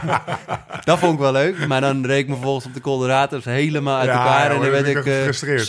dat 0.84 1.00
vond 1.00 1.14
ik 1.14 1.20
wel 1.20 1.32
leuk. 1.32 1.68
Maar 1.68 1.82
dan 1.82 2.06
reed 2.06 2.20
ik 2.20 2.28
me 2.28 2.34
vervolgens 2.34 2.66
op 2.66 2.74
de 2.74 2.82
Colorado's 2.82 3.46
helemaal 3.46 3.98
uit 3.98 4.08
Ja, 4.08 4.14
elkaar. 4.14 4.38
ja, 4.50 4.56
en 4.56 4.62
dan 4.62 4.70
werd 4.72 4.84
ben 4.84 4.92
ik 4.92 4.98
ik 4.98 4.98
ook 4.98 5.06
eh, 5.08 5.14
gefrustreerd. 5.24 5.62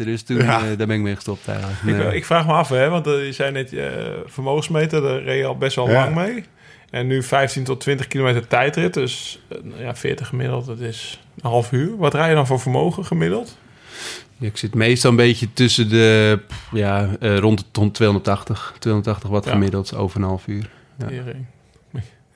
620ste. 0.00 0.04
Dus 0.04 0.22
toen 0.22 0.36
Ja. 0.36 0.56
eh, 0.60 0.66
daar 0.78 0.86
ben 0.86 0.96
ik 0.96 1.02
mee 1.02 1.14
gestopt 1.14 1.48
eigenlijk. 1.48 1.78
Ik, 1.86 1.96
Nee. 2.06 2.16
ik 2.16 2.24
vraag 2.24 2.46
me 2.46 2.52
af, 2.52 2.68
hè, 2.68 2.88
want 2.88 3.04
je 3.04 3.32
zei 3.32 3.50
net 3.52 3.72
vermogensmeter, 4.26 5.02
daar 5.02 5.22
reed 5.22 5.38
je 5.38 5.46
al 5.46 5.56
best 5.58 5.76
wel 5.76 5.88
Ja. 5.90 5.94
lang 5.94 6.14
mee. 6.14 6.44
En 6.90 7.06
nu 7.06 7.22
15 7.22 7.64
tot 7.64 7.80
20 7.80 8.06
kilometer 8.06 8.46
tijdrit, 8.46 8.94
dus 8.94 9.40
eh, 9.48 9.58
ja, 9.84 9.94
40 9.94 10.26
gemiddeld, 10.28 10.66
dat 10.66 10.80
is 10.80 11.20
een 11.42 11.50
half 11.50 11.72
uur. 11.72 11.96
Wat 11.96 12.14
rij 12.14 12.28
je 12.28 12.34
dan 12.34 12.46
voor 12.46 12.60
vermogen 12.60 13.04
gemiddeld? 13.04 13.56
Ik 14.38 14.56
zit 14.56 14.74
meestal 14.74 15.10
een 15.10 15.16
beetje 15.16 15.52
tussen 15.52 15.88
de... 15.88 16.38
Ja, 16.72 17.16
eh, 17.20 17.38
rond 17.38 17.58
de 17.58 17.64
ton 17.70 17.90
280. 17.90 18.74
280 18.78 19.30
watt 19.30 19.46
gemiddeld 19.46 19.94
over 19.94 20.20
een 20.20 20.26
half 20.26 20.46
uur. 20.46 20.70
Ja. 20.98 21.22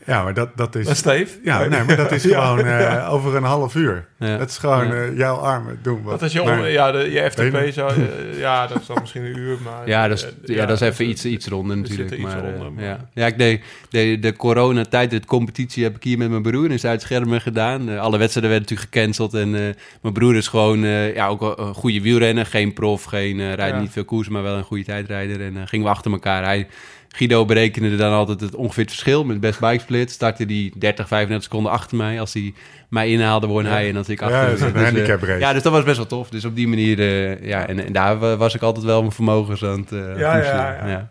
Ja, 0.08 0.22
maar 0.22 0.34
dat, 0.34 0.56
dat 0.56 0.74
is... 0.74 0.84
Dat 0.84 0.92
is 0.92 0.98
Steve. 0.98 1.38
Ja, 1.44 1.64
nee, 1.64 1.82
maar 1.84 1.96
dat 1.96 2.12
is 2.12 2.22
Ja. 2.32 2.40
gewoon 2.46 2.66
eh, 2.66 3.12
over 3.12 3.36
een 3.36 3.42
half 3.42 3.74
uur. 3.74 4.06
Ja. 4.18 4.36
Dat 4.36 4.48
is 4.48 4.58
gewoon 4.58 4.86
Ja. 4.86 4.92
eh, 4.94 5.16
jouw 5.16 5.36
armen 5.36 5.78
doen 5.82 6.02
wat. 6.02 6.20
Dat 6.20 6.28
is 6.28 6.32
je, 6.34 6.42
Maar- 6.42 6.58
on- 6.60 6.70
ja, 6.70 6.92
de, 6.92 6.98
je 7.10 7.30
FTP 7.30 7.72
zou, 7.72 7.92
eh, 7.92 8.38
ja, 8.46 8.66
dat 8.66 8.80
is 8.80 8.86
dan 8.86 8.96
misschien 9.00 9.22
een 9.24 9.36
uur, 9.38 9.56
maar... 9.64 9.88
Ja, 9.88 10.08
dat 10.08 10.18
is, 10.18 10.54
ja, 10.54 10.66
dat 10.66 10.80
is 10.80 10.88
even 10.88 11.08
iets, 11.08 11.24
iets 11.24 11.46
ronder 11.48 11.76
er 11.76 11.82
natuurlijk. 11.82 12.10
iets 12.10 12.22
maar, 12.22 12.42
onder, 12.42 12.72
maar- 12.72 12.84
ja. 12.84 13.08
ja, 13.14 13.26
ik 13.26 13.38
deed 13.38 13.62
de, 13.90 14.18
de 14.20 14.36
coronatijd, 14.36 15.10
de 15.10 15.20
competitie 15.26 15.82
heb 15.84 15.96
ik 15.96 16.02
hier 16.02 16.18
met 16.18 16.30
mijn 16.30 16.42
broer 16.42 16.70
in 16.70 16.78
Zuid-Schermen 16.78 17.40
gedaan. 17.40 17.98
Alle 17.98 18.18
wedstrijden 18.18 18.50
werden 18.50 18.68
natuurlijk 18.68 18.94
gecanceld. 18.94 19.34
En 19.34 19.54
eh, 19.54 19.74
mijn 20.02 20.14
broer 20.14 20.36
is 20.36 20.48
gewoon 20.48 20.84
eh, 20.84 21.14
ja, 21.14 21.26
ook 21.28 21.40
een- 21.58 21.74
goede 21.74 22.00
wielrenner. 22.02 22.46
Geen 22.46 22.72
prof, 22.72 23.04
geen, 23.04 23.54
rijdt 23.54 23.74
Ja. 23.74 23.80
niet 23.80 23.90
veel 23.92 24.04
koers, 24.04 24.28
maar 24.28 24.42
wel 24.42 24.56
een 24.56 24.62
goede 24.64 24.84
tijdrijder. 24.84 25.40
En 25.40 25.68
gingen 25.68 25.86
we 25.86 25.92
achter 25.92 26.12
elkaar. 26.12 26.44
Hij, 26.44 26.66
Guido 27.08 27.44
berekende 27.44 27.96
dan 27.96 28.12
altijd 28.12 28.40
het 28.40 28.54
ongeveer 28.54 28.82
het 28.82 28.92
verschil 28.92 29.24
met 29.24 29.40
best 29.40 29.60
bike 29.60 29.78
split. 29.82 30.10
Startte 30.10 30.46
die 30.46 30.72
30, 30.78 31.08
35 31.08 31.42
seconden 31.42 31.72
achter 31.72 31.96
mij. 31.96 32.20
Als 32.20 32.32
hij 32.32 32.54
mij 32.88 33.08
inhaalde, 33.10 33.46
won 33.46 33.64
hij 33.64 33.88
en 33.88 33.96
als 33.96 34.08
ik 34.08 34.22
achter 34.22 34.36
Ja, 34.38 34.42
hem. 34.44 34.50
dat 34.50 34.58
is 34.60 34.66
een 34.66 34.72
Dus, 34.72 34.82
eh, 34.82 34.88
handicap 34.88 35.22
race. 35.22 35.40
ja, 35.40 35.52
dus 35.52 35.62
dat 35.62 35.72
was 35.72 35.84
best 35.84 35.96
wel 35.96 36.06
tof. 36.06 36.28
Dus 36.30 36.44
op 36.44 36.56
die 36.56 36.68
manier, 36.68 36.98
eh, 36.98 37.46
ja, 37.48 37.66
en, 37.68 37.84
en 37.86 37.92
daar 37.92 38.18
wa- 38.18 38.36
was 38.36 38.54
ik 38.54 38.62
altijd 38.62 38.84
wel 38.84 39.00
mijn 39.00 39.12
vermogens 39.12 39.64
aan 39.64 39.80
het 39.80 39.92
eh, 39.92 40.18
Ja, 40.18 40.36
pushen. 40.38 40.54
ja. 40.88 41.10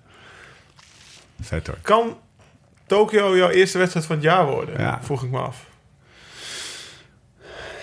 Kan 1.81 2.17
Tokio 2.85 3.37
jouw 3.37 3.49
eerste 3.49 3.77
wedstrijd 3.77 4.05
van 4.05 4.15
het 4.15 4.25
jaar 4.25 4.45
worden? 4.45 4.79
Ja. 4.81 4.99
Vroeg 5.01 5.23
ik 5.23 5.31
me 5.31 5.39
af. 5.39 5.65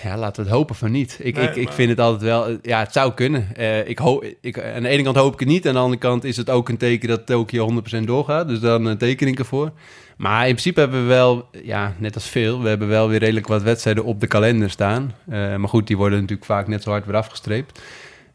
Ja, 0.05 0.17
laten 0.17 0.43
we 0.43 0.49
het 0.49 0.57
hopen 0.57 0.75
van 0.75 0.91
niet. 0.91 1.17
Ik, 1.21 1.35
Nee, 1.35 1.47
ik, 1.47 1.55
ik 1.55 1.71
vind 1.71 1.89
het 1.89 1.99
altijd 1.99 2.21
wel... 2.21 2.47
eh, 2.47 2.55
Ja, 2.61 2.79
het 2.79 2.93
zou 2.93 3.13
kunnen. 3.13 3.47
Eh, 3.55 3.87
ik 3.87 3.97
hoop, 3.97 4.25
ik, 4.41 4.59
aan 4.61 4.83
de 4.83 4.89
ene 4.89 5.03
kant 5.03 5.15
hoop 5.15 5.33
ik 5.33 5.39
het 5.39 5.47
niet. 5.47 5.67
Aan 5.67 5.73
de 5.73 5.79
andere 5.79 5.99
kant 5.99 6.23
is 6.23 6.37
het 6.37 6.49
ook 6.49 6.69
een 6.69 6.77
teken 6.77 7.07
dat 7.07 7.25
Tokio 7.25 7.83
100% 7.99 8.03
doorgaat. 8.03 8.47
Dus 8.47 8.59
dan 8.59 8.87
uh, 8.87 8.93
teken 8.93 9.27
ik 9.27 9.39
ervoor. 9.39 9.71
Maar 10.17 10.41
in 10.41 10.51
principe 10.51 10.79
hebben 10.79 11.01
we 11.01 11.07
wel... 11.07 11.49
Ja, 11.63 11.93
net 11.97 12.15
als 12.15 12.29
veel. 12.29 12.61
We 12.61 12.69
hebben 12.69 12.87
wel 12.87 13.09
weer 13.09 13.19
redelijk 13.19 13.47
wat 13.47 13.61
wedstrijden 13.63 14.03
op 14.03 14.19
de 14.19 14.27
kalender 14.27 14.69
staan. 14.69 15.13
Eh, 15.29 15.55
maar 15.55 15.69
goed, 15.69 15.87
die 15.87 15.97
worden 15.97 16.19
natuurlijk 16.19 16.47
vaak 16.47 16.67
net 16.67 16.83
zo 16.83 16.89
hard 16.89 17.05
weer 17.05 17.15
afgestreept. 17.15 17.81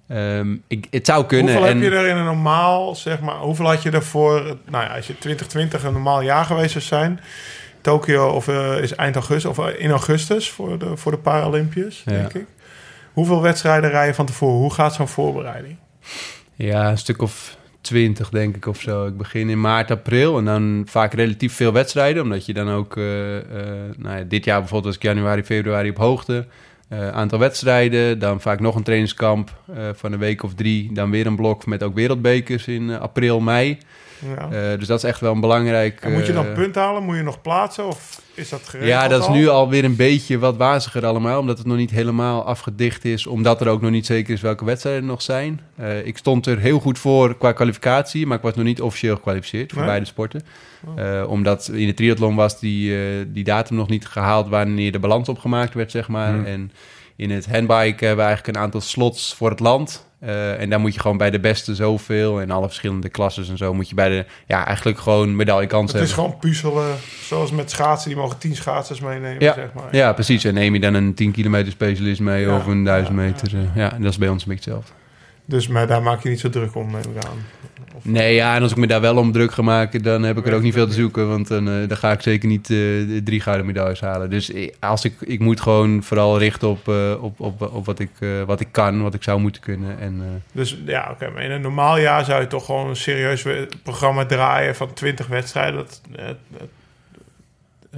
Ehm, 0.09 0.57
ik, 0.67 0.87
het 0.91 1.07
zou 1.07 1.25
kunnen. 1.27 1.53
Hoeveel 1.55 1.71
en, 1.71 1.83
heb 1.83 1.93
je 1.93 1.99
er 1.99 2.07
in 2.07 2.17
een 2.17 2.25
normaal, 2.25 2.95
zeg 2.95 3.21
maar, 3.21 3.37
hoeveel 3.37 3.67
had 3.67 3.83
je 3.83 3.91
ervoor, 3.91 4.57
nou 4.69 4.85
ja, 4.85 4.97
als 4.97 5.07
je 5.07 5.19
2020 5.19 5.85
een 5.85 5.93
normaal 5.93 6.21
jaar 6.23 6.45
geweest 6.45 6.71
zou 6.73 6.85
zijn, 6.85 7.21
Tokio 7.81 8.29
of 8.29 8.49
eh, 8.49 8.83
is 8.83 8.95
eind 8.95 9.15
augustus, 9.15 9.51
of 9.51 9.59
eh, 9.59 9.81
in 9.85 9.91
augustus 9.91 10.51
voor 10.51 10.79
de, 10.79 10.97
voor 10.97 11.13
de 11.13 11.19
Paralympiërs, 11.19 12.03
Ja. 12.07 12.13
denk 12.13 12.33
ik. 12.35 12.47
Hoeveel 13.13 13.43
wedstrijden 13.43 13.91
rij 13.91 14.07
je 14.07 14.15
van 14.15 14.27
tevoren? 14.27 14.59
Hoe 14.59 14.73
gaat 14.73 14.95
zo'n 14.95 15.09
voorbereiding? 15.09 15.77
Ja, 16.55 16.91
een 16.91 16.99
stuk 16.99 17.23
of 17.23 17.57
twintig 17.81 18.29
denk 18.29 18.57
ik 18.57 18.67
of 18.67 18.81
zo. 18.81 19.07
Ik 19.07 19.17
begin 19.17 19.49
in 19.51 19.61
maart, 19.61 19.91
april 19.91 20.39
en 20.39 20.45
dan 20.45 20.83
vaak 20.87 21.15
relatief 21.15 21.55
veel 21.55 21.73
wedstrijden. 21.73 22.23
Omdat 22.23 22.47
je 22.47 22.53
dan 22.53 22.71
ook, 22.71 22.97
eh, 22.97 23.05
nou 23.97 24.17
ja, 24.19 24.23
dit 24.29 24.45
jaar 24.45 24.59
bijvoorbeeld 24.59 24.85
was 24.85 24.95
ik 24.97 25.03
januari, 25.15 25.43
februari 25.45 25.91
op 25.91 25.97
hoogte. 25.97 26.47
Eh, 26.89 27.09
aantal 27.09 27.39
wedstrijden, 27.39 28.19
dan 28.19 28.41
vaak 28.41 28.61
nog 28.61 28.75
een 28.75 28.83
trainingskamp 28.83 29.55
van 29.95 30.13
een 30.13 30.19
week 30.19 30.43
of 30.43 30.55
drie. 30.55 30.93
Dan 30.93 31.11
weer 31.11 31.27
een 31.27 31.37
blok 31.37 31.67
met 31.67 31.83
ook 31.83 31.95
wereldbekers 31.95 32.67
in 32.67 32.91
april, 32.91 33.41
mei. 33.41 33.79
Ja. 34.37 34.73
Eh, 34.73 34.79
dus 34.79 34.87
dat 34.87 34.99
is 34.99 35.05
echt 35.05 35.21
wel 35.21 35.33
een 35.33 35.41
belangrijk... 35.41 36.01
en 36.01 36.13
moet 36.13 36.27
je 36.27 36.33
dan 36.33 36.47
eh, 36.47 36.53
punt 36.53 36.75
halen? 36.75 37.03
Moet 37.03 37.17
je 37.17 37.23
nog 37.23 37.43
plaatsen? 37.43 37.87
Of 37.87 38.21
is 38.35 38.49
dat 38.49 38.61
geregeld 38.69 39.03
ja, 39.03 39.09
dat 39.09 39.21
is 39.21 39.27
al? 39.27 39.35
nu 39.35 39.49
alweer 39.49 39.85
een 39.85 39.97
beetje 39.97 40.39
wat 40.39 40.57
waziger 40.57 41.07
allemaal. 41.07 41.41
Omdat 41.41 41.59
het 41.59 41.67
nog 41.67 41.77
niet 41.77 41.91
helemaal 41.91 42.45
afgedicht 42.45 43.05
is. 43.05 43.27
Omdat 43.27 43.61
er 43.61 43.69
ook 43.69 43.81
nog 43.81 43.91
niet 43.91 44.07
zeker 44.07 44.35
is 44.35 44.41
welke 44.41 44.65
wedstrijden 44.65 45.03
er 45.03 45.09
nog 45.09 45.23
zijn. 45.23 45.61
Eh, 45.77 46.07
ik 46.07 46.17
stond 46.17 46.47
er 46.47 46.59
heel 46.59 46.81
goed 46.81 46.99
voor 46.99 47.37
qua 47.37 47.53
kwalificatie. 47.53 48.27
Maar 48.27 48.37
ik 48.37 48.43
was 48.43 48.55
nog 48.55 48.65
niet 48.65 48.83
officieel 48.83 49.17
gekwalificeerd 49.17 49.71
voor 49.71 49.81
Nee? 49.81 49.91
beide 49.91 50.07
sporten. 50.07 50.43
Eh, 50.97 51.25
omdat 51.29 51.71
in 51.73 51.87
de 51.87 51.95
triathlon 51.95 52.35
was 52.35 52.61
die, 52.61 52.95
die 53.33 53.45
datum 53.45 53.77
nog 53.77 53.89
niet 53.89 54.07
gehaald... 54.07 54.49
wanneer 54.49 54.93
de 54.93 54.99
balans 54.99 55.29
opgemaakt 55.29 55.75
werd, 55.75 55.91
zeg 55.91 56.09
maar. 56.09 56.33
Hmm. 56.33 56.45
En 56.45 56.73
in 57.21 57.31
het 57.31 57.47
handbike 57.51 58.05
hebben 58.05 58.25
we 58.25 58.31
eigenlijk 58.31 58.57
een 58.57 58.63
aantal 58.63 58.81
slots 58.81 59.35
voor 59.35 59.51
het 59.51 59.61
land... 59.61 60.09
Eh, 60.21 60.61
en 60.61 60.71
daar 60.71 60.81
moet 60.81 60.95
je 60.95 61.01
gewoon 61.01 61.17
bij 61.17 61.31
de 61.31 61.41
beste 61.41 61.75
zoveel... 61.75 62.41
en 62.41 62.51
alle 62.51 62.67
verschillende 62.67 63.09
klasses 63.09 63.49
en 63.49 63.57
zo... 63.57 63.75
moet 63.75 63.89
je 63.89 63.95
bij 63.95 64.09
de, 64.09 64.25
ja, 64.47 64.67
eigenlijk 64.67 64.99
gewoon 64.99 65.37
medaillekans 65.37 65.93
Het 65.93 66.01
is 66.03 66.07
hebben. 66.09 66.25
gewoon 66.25 66.41
puzzelen, 66.41 66.97
zoals 67.23 67.51
met 67.51 67.71
schaatsen. 67.71 68.09
Die 68.11 68.19
mogen 68.19 68.39
tien 68.39 68.57
schaatsers 68.57 69.01
meenemen, 69.01 69.41
Ja. 69.43 69.55
zeg 69.55 69.73
maar. 69.75 69.97
Ja, 69.97 70.13
precies. 70.13 70.45
En 70.45 70.55
neem 70.55 70.75
je 70.75 70.81
dan 70.81 70.95
een 70.95 71.15
10 71.15 71.33
kilometer 71.33 71.73
specialist 71.73 72.21
mee 72.21 72.47
Ja, 72.47 72.57
of 72.57 72.67
een 72.67 72.85
1000 72.85 73.17
ja, 73.17 73.23
meter. 73.23 73.55
eh, 73.55 73.77
Ja, 73.77 73.93
en 73.93 74.03
dat 74.03 74.11
is 74.11 74.19
bij 74.19 74.29
ons 74.29 74.43
een 74.43 74.49
beetje 74.49 74.71
hetzelfde. 74.71 74.99
Dus 75.45 75.69
maar 75.69 75.87
daar 75.87 76.03
maak 76.03 76.23
je 76.23 76.29
niet 76.29 76.41
zo 76.41 76.51
druk 76.51 76.75
om, 76.75 76.91
neem 76.91 77.01
ik 77.17 77.25
aan. 77.25 77.39
Of- 78.05 78.13
Nee, 78.13 78.35
ja, 78.35 78.55
en 78.57 78.63
als 78.63 78.71
ik 78.71 78.77
me 78.77 78.87
daar 78.87 79.01
wel 79.01 79.17
om 79.17 79.33
druk 79.33 79.53
ga 79.53 79.63
maken, 79.63 80.03
dan 80.03 80.23
heb 80.23 80.39
ik 80.39 80.47
er 80.47 80.55
ook 80.55 80.63
niet 80.63 80.75
veel 80.75 80.87
te 80.87 80.93
zoeken. 80.93 81.29
Want 81.29 81.49
dan, 81.49 81.69
eh, 81.69 81.89
dan 81.89 81.97
ga 81.97 82.13
ik 82.13 82.21
zeker 82.21 82.49
niet 82.49 82.71
eh, 82.71 82.77
drie 83.25 83.41
gouden 83.41 83.67
medailles 83.67 84.01
halen. 84.01 84.31
Dus 84.31 84.51
ik- 84.51 84.75
als 84.81 85.05
ik, 85.05 85.15
ik 85.21 85.41
moet 85.41 85.61
gewoon 85.61 86.03
vooral 86.03 86.39
richten 86.39 86.69
op, 86.69 86.89
eh, 86.89 87.13
op, 87.23 87.41
op, 87.41 87.63
op 87.73 87.87
wat, 87.87 87.99
ik, 87.99 88.11
eh, 88.19 88.29
wat 88.47 88.61
ik 88.61 88.69
kan, 88.71 89.03
wat 89.03 89.15
ik 89.15 89.23
zou 89.23 89.41
moeten 89.41 89.63
kunnen. 89.63 89.99
En, 89.99 90.17
eh, 90.21 90.27
Dus 90.53 90.79
ja, 90.87 91.09
oké. 91.11 91.31
maar 91.31 91.43
in 91.43 91.51
een 91.51 91.61
normaal 91.61 91.99
jaar 91.99 92.25
zou 92.25 92.41
je 92.41 92.47
toch 92.47 92.65
gewoon 92.65 92.89
een 92.89 92.97
serieus 92.97 93.45
programma 93.83 94.27
draaien 94.27 94.77
van 94.77 94.93
20 94.93 95.27
wedstrijden. 95.27 95.75
Dat, 95.75 96.01
eh, 96.17 96.29
eh, 96.29 96.35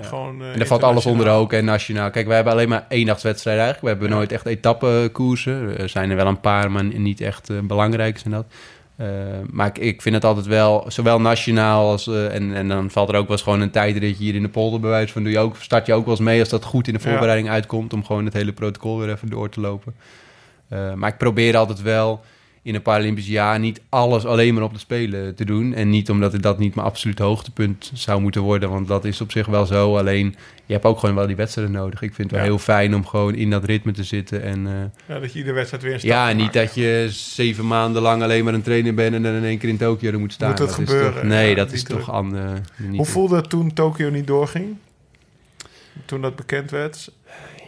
Ja. 0.01 0.03
Gewoon, 0.03 0.43
eh, 0.43 0.53
En 0.53 0.59
daar 0.59 0.67
valt 0.67 0.83
alles 0.83 1.07
onder 1.07 1.29
ook 1.29 1.53
en 1.53 1.65
nationaal. 1.65 2.11
Kijk, 2.11 2.27
wij 2.27 2.35
hebben 2.35 2.53
alleen 2.53 2.69
maar 2.69 2.85
één 2.89 3.07
nachtswedstrijd 3.07 3.59
eigenlijk. 3.59 3.85
We 3.85 3.91
hebben 3.91 4.09
Ja. 4.09 4.15
nooit 4.15 4.33
echt 4.33 4.47
etappekoersen. 4.47 5.79
Er 5.79 5.89
zijn 5.89 6.11
er 6.11 6.17
wel 6.17 6.27
een 6.27 6.41
paar, 6.41 6.71
maar 6.71 6.85
niet 6.85 7.21
echt 7.21 7.51
eh, 7.51 7.57
belangrijk 7.63 8.19
zijn 8.19 8.35
dat. 8.35 8.47
Eh, 8.97 9.07
maar 9.51 9.67
ik, 9.67 9.79
ik 9.79 10.03
vind 10.03 10.15
het 10.15 10.25
altijd 10.25 10.47
wel, 10.47 10.85
zowel 10.89 11.21
nationaal 11.21 11.91
als... 11.91 12.07
eh, 12.07 12.35
en, 12.35 12.55
en 12.55 12.69
dan 12.69 12.91
valt 12.91 13.09
er 13.09 13.15
ook 13.15 13.23
wel 13.23 13.33
eens 13.37 13.43
gewoon 13.43 13.61
een 13.61 13.71
tijdritje 13.71 14.25
hier 14.25 14.35
in 14.35 14.43
de 14.43 14.49
polder 14.49 14.81
bij 14.81 14.91
wijze 14.91 15.13
van... 15.13 15.23
Doe 15.23 15.33
je 15.33 15.39
ook, 15.39 15.57
start 15.57 15.87
je 15.87 15.93
ook 15.95 16.05
wel 16.05 16.15
eens 16.15 16.25
mee 16.25 16.41
als 16.41 16.49
dat 16.49 16.65
goed 16.65 16.87
in 16.89 16.95
de 16.95 17.01
Ja. 17.03 17.09
voorbereiding 17.09 17.49
uitkomt... 17.49 17.93
om 17.93 18.05
gewoon 18.05 18.25
het 18.25 18.35
hele 18.35 18.53
protocol 18.53 18.99
weer 18.99 19.11
even 19.11 19.31
door 19.31 19.49
te 19.49 19.61
lopen. 19.61 19.95
Eh, 20.69 20.93
maar 20.95 21.11
ik 21.11 21.17
probeer 21.19 21.57
altijd 21.57 21.83
wel 21.83 22.21
in 22.65 22.75
een 22.75 22.83
Paralympisch 22.83 23.27
jaar 23.27 23.59
niet 23.59 23.81
alles 23.89 24.25
alleen 24.25 24.55
maar 24.55 24.63
op 24.63 24.73
de 24.73 24.79
Spelen 24.79 25.35
te 25.35 25.45
doen. 25.45 25.75
En 25.75 25.91
niet 25.91 26.11
omdat 26.11 26.33
het 26.33 26.43
dat 26.43 26.59
niet 26.59 26.75
mijn 26.75 26.87
absoluut 26.87 27.19
hoogtepunt 27.19 27.91
zou 27.95 28.21
moeten 28.21 28.41
worden. 28.43 28.71
Want 28.71 28.89
dat 28.89 29.05
is 29.05 29.21
op 29.21 29.31
zich 29.31 29.47
wel 29.47 29.67
zo. 29.67 29.97
Alleen 29.97 30.35
je 30.67 30.73
hebt 30.73 30.85
ook 30.85 30.99
gewoon 30.99 31.15
wel 31.15 31.27
die 31.27 31.37
wedstrijden 31.37 31.75
nodig. 31.75 32.03
Ik 32.03 32.15
vind 32.15 32.31
het 32.31 32.31
wel 32.31 32.41
Ja. 32.41 32.47
heel 32.47 32.59
fijn 32.59 32.95
om 32.95 33.07
gewoon 33.07 33.35
in 33.35 33.51
dat 33.51 33.65
ritme 33.65 33.93
te 33.93 34.05
zitten. 34.05 34.43
En 34.43 34.67
eh, 34.67 34.73
Ja, 35.15 35.21
dat 35.21 35.33
je 35.33 35.39
iedere 35.39 35.55
wedstrijd 35.55 35.83
weer 35.83 35.95
een 35.95 36.01
ja, 36.03 36.33
niet 36.33 36.53
dat 36.53 36.75
je 36.75 37.07
zeven 37.11 37.67
maanden 37.67 38.03
lang 38.03 38.23
alleen 38.23 38.45
maar 38.45 38.55
een 38.55 38.63
trainer 38.63 38.95
bent... 38.95 39.15
en 39.15 39.23
dan 39.23 39.35
in 39.35 39.45
één 39.45 39.59
keer 39.59 39.69
in 39.69 39.77
Tokio 39.77 40.13
er 40.13 40.21
moet 40.21 40.33
staan. 40.33 40.49
Moet 40.49 40.59
dat 40.59 40.73
gebeuren, 40.73 41.13
toch, 41.13 41.23
nee, 41.23 41.49
ja, 41.49 41.55
dat 41.55 41.73
is 41.73 41.83
toch 41.83 42.23
niet 42.77 42.97
Hoe 42.97 43.07
voelde 43.07 43.37
het 43.37 43.51
toen 43.51 43.73
Tokio 43.73 44.11
niet 44.11 44.27
doorging? 44.27 44.77
Toen 46.05 46.21
dat 46.21 46.37
bekend 46.37 46.71
werd? 46.71 47.11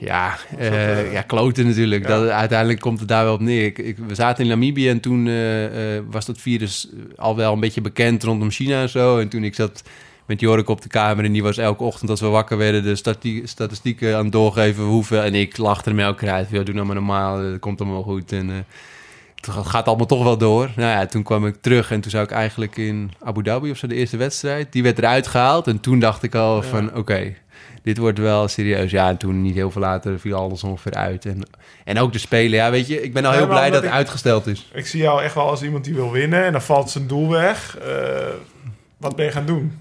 Ja, 0.01 0.37
eh, 0.59 1.13
ja 1.13 1.23
kloten 1.23 1.67
natuurlijk. 1.67 2.07
Dat, 2.07 2.29
uiteindelijk 2.29 2.81
komt 2.81 2.99
het 2.99 3.09
daar 3.09 3.25
wel 3.25 3.35
op 3.35 3.41
neer. 3.41 3.65
Ik, 3.65 3.79
ik- 3.79 3.99
we 4.07 4.15
zaten 4.15 4.45
in 4.45 4.51
Namibië 4.51 4.89
en 4.89 5.01
toen 5.01 5.29
eh, 5.29 5.35
was 6.11 6.27
dat 6.27 6.39
virus 6.41 6.89
al 7.17 7.37
wel 7.37 7.53
een 7.53 7.61
beetje 7.61 7.81
bekend 7.81 8.23
rondom 8.23 8.51
China 8.51 8.81
en 8.83 8.89
zo. 8.89 9.19
En 9.19 9.29
toen 9.29 9.45
ik 9.45 9.55
zat 9.55 9.83
met 10.27 10.41
Jorik 10.41 10.69
op 10.69 10.81
de 10.83 10.89
kamer 10.89 11.25
en 11.25 11.33
die 11.33 11.43
was 11.43 11.59
elke 11.59 11.83
ochtend 11.85 12.11
als 12.11 12.21
we 12.21 12.27
wakker 12.27 12.57
werden 12.57 12.83
de 12.83 12.97
stati- 12.97 13.43
statistieken 13.45 14.17
aan 14.17 14.23
het 14.23 14.33
doorgeven 14.33 14.85
hoeveel. 14.85 15.23
En 15.23 15.35
ik 15.35 15.57
lachte 15.57 15.89
hem 15.89 15.99
elke 15.99 16.19
keer 16.19 16.31
uit. 16.31 16.49
Ja, 16.51 16.63
doe 16.63 16.75
nou 16.75 16.87
maar 16.87 16.95
normaal, 16.95 17.39
het 17.39 17.61
komt 17.61 17.81
allemaal 17.81 18.03
goed. 18.03 18.33
En 18.33 18.49
het 19.35 19.49
gaat 19.67 19.87
allemaal 19.87 20.07
toch 20.07 20.23
wel 20.23 20.39
door. 20.39 20.71
Nou 20.77 20.91
ja, 20.91 21.07
toen 21.07 21.23
kwam 21.23 21.47
ik 21.47 21.55
terug 21.61 21.91
en 21.91 22.01
toen 22.01 22.11
zou 22.11 22.25
ik 22.25 22.31
eigenlijk 22.31 22.77
in 22.77 23.11
Abu 23.23 23.43
Dhabi 23.43 23.71
of 23.71 23.77
zo 23.77 23.87
de 23.87 23.95
eerste 23.95 24.17
wedstrijd. 24.17 24.73
Die 24.73 24.83
werd 24.83 24.99
eruit 24.99 25.27
gehaald 25.27 25.67
en 25.67 25.81
toen 25.81 25.99
dacht 25.99 26.23
ik 26.23 26.35
al 26.35 26.63
van 26.63 26.95
oké, 26.97 27.35
dit 27.85 27.99
wordt 27.99 28.19
wel 28.19 28.49
serieus. 28.49 28.91
Ja, 28.91 29.09
en 29.09 29.17
toen 29.17 29.43
niet 29.43 29.55
heel 29.55 29.71
veel 29.71 29.81
later 29.83 30.21
viel 30.21 30.37
alles 30.37 30.63
ongeveer 30.65 30.95
uit. 30.95 31.25
En, 31.25 31.47
en 31.85 31.99
ook 31.99 32.13
de 32.13 32.19
spelen. 32.19 32.59
Ja, 32.59 32.71
weet 32.71 32.87
je, 32.87 33.03
ik 33.03 33.13
ben 33.13 33.25
al 33.25 33.33
heel 33.33 33.47
blij 33.47 33.71
dat 33.71 33.83
het 33.83 33.91
ik- 33.91 33.97
uitgesteld 33.97 34.47
is. 34.47 34.71
Ik 34.73 34.87
zie 34.87 35.03
jou 35.03 35.23
echt 35.23 35.35
wel 35.35 35.49
als 35.49 35.63
iemand 35.63 35.85
die 35.85 35.95
wil 35.95 36.11
winnen 36.11 36.45
en 36.45 36.53
dan 36.53 36.63
valt 36.63 36.91
zijn 36.91 37.07
doel 37.07 37.29
weg. 37.31 37.79
Eh, 37.79 38.27
wat 38.97 39.17
ben 39.17 39.25
je 39.25 39.31
gaan 39.31 39.47
doen? 39.47 39.79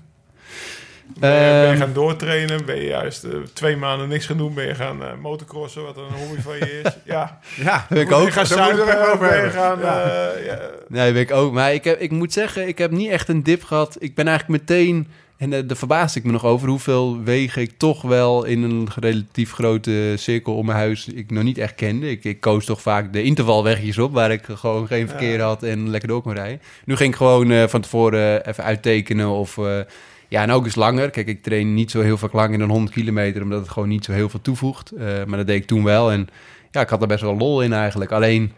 Ben 1.19 1.29
je, 1.31 1.37
ben 1.37 1.61
je 1.61 1.67
Ehm, 1.67 1.77
gaan 1.77 1.93
doortrainen? 1.93 2.65
Ben 2.65 2.75
je 2.75 2.87
juist 2.87 3.23
eh, 3.23 3.31
twee 3.53 3.75
maanden 3.77 4.07
niks 4.07 4.25
gaan 4.25 4.37
doen? 4.37 4.53
Ben 4.53 4.67
je 4.67 4.75
gaan 4.75 5.03
eh, 5.03 5.09
motocrossen, 5.21 5.83
wat 5.83 5.97
een 5.97 6.03
hobby 6.27 6.41
van 6.41 6.55
je 6.57 6.81
is? 6.83 6.91
Ja. 7.13 7.39
Ja, 7.55 7.75
ik 7.81 7.87
Ben 7.89 7.99
je 8.07 8.13
ook. 8.13 8.31
gaan 8.31 8.45
zuipen? 8.45 9.11
over 9.13 9.27
Ben 9.29 9.43
je 9.43 9.49
gaan... 9.49 9.79
Ja. 9.79 10.31
ja. 10.45 10.59
Nee, 10.87 11.11
weet 11.11 11.29
ik 11.29 11.35
ook. 11.35 11.53
Maar 11.53 11.73
ik, 11.73 11.83
heb, 11.83 11.99
ik 11.99 12.11
moet 12.11 12.33
zeggen, 12.33 12.67
ik 12.67 12.77
heb 12.77 12.91
niet 12.91 13.09
echt 13.09 13.27
een 13.27 13.43
dip 13.43 13.63
gehad. 13.63 13.95
Ik 13.99 14.15
ben 14.15 14.27
eigenlijk 14.27 14.59
meteen... 14.61 15.07
En 15.43 15.49
daar 15.49 15.67
daar 15.67 15.77
verbaasde 15.77 16.19
ik 16.19 16.25
me 16.25 16.31
nog 16.31 16.45
over 16.45 16.67
hoeveel 16.67 17.23
wegen 17.23 17.61
ik 17.61 17.71
toch 17.77 18.01
wel 18.01 18.43
in 18.43 18.63
een 18.63 18.87
relatief 18.95 19.51
grote 19.51 20.13
cirkel 20.17 20.55
om 20.55 20.65
mijn 20.65 20.77
huis 20.77 21.07
ik 21.07 21.31
nog 21.31 21.43
niet 21.43 21.57
echt 21.57 21.75
kende. 21.75 22.09
Ik, 22.09 22.23
ik 22.23 22.39
koos 22.39 22.65
toch 22.65 22.81
vaak 22.81 23.13
de 23.13 23.23
intervalwegjes 23.23 23.97
op 23.97 24.13
waar 24.13 24.31
ik 24.31 24.43
gewoon 24.43 24.87
geen 24.87 25.07
verkeer 25.07 25.41
had 25.41 25.63
en 25.63 25.89
lekker 25.89 26.09
door 26.09 26.21
kon 26.21 26.33
rijden. 26.33 26.61
Nu 26.85 26.95
ging 26.95 27.09
ik 27.09 27.15
gewoon 27.15 27.51
eh, 27.51 27.67
van 27.67 27.81
tevoren 27.81 28.47
even 28.47 28.63
uittekenen 28.63 29.29
of... 29.29 29.57
eh, 29.57 29.79
ja, 30.27 30.41
en 30.41 30.51
ook 30.51 30.65
eens 30.65 30.75
langer. 30.75 31.09
Kijk, 31.09 31.27
ik 31.27 31.43
train 31.43 31.73
niet 31.73 31.91
zo 31.91 32.01
heel 32.01 32.17
vaak 32.17 32.33
langer 32.33 32.59
dan 32.59 32.69
100 32.69 32.93
kilometer, 32.93 33.41
omdat 33.41 33.59
het 33.59 33.69
gewoon 33.69 33.89
niet 33.89 34.05
zo 34.05 34.11
heel 34.11 34.29
veel 34.29 34.41
toevoegt. 34.41 34.91
Maar 34.97 35.37
dat 35.37 35.47
deed 35.47 35.61
ik 35.61 35.67
toen 35.67 35.83
wel. 35.83 36.11
En 36.11 36.27
ja, 36.71 36.81
ik 36.81 36.89
had 36.89 37.01
er 37.01 37.07
best 37.07 37.21
wel 37.21 37.37
lol 37.37 37.61
in 37.61 37.73
eigenlijk. 37.73 38.11
Alleen, 38.11 38.51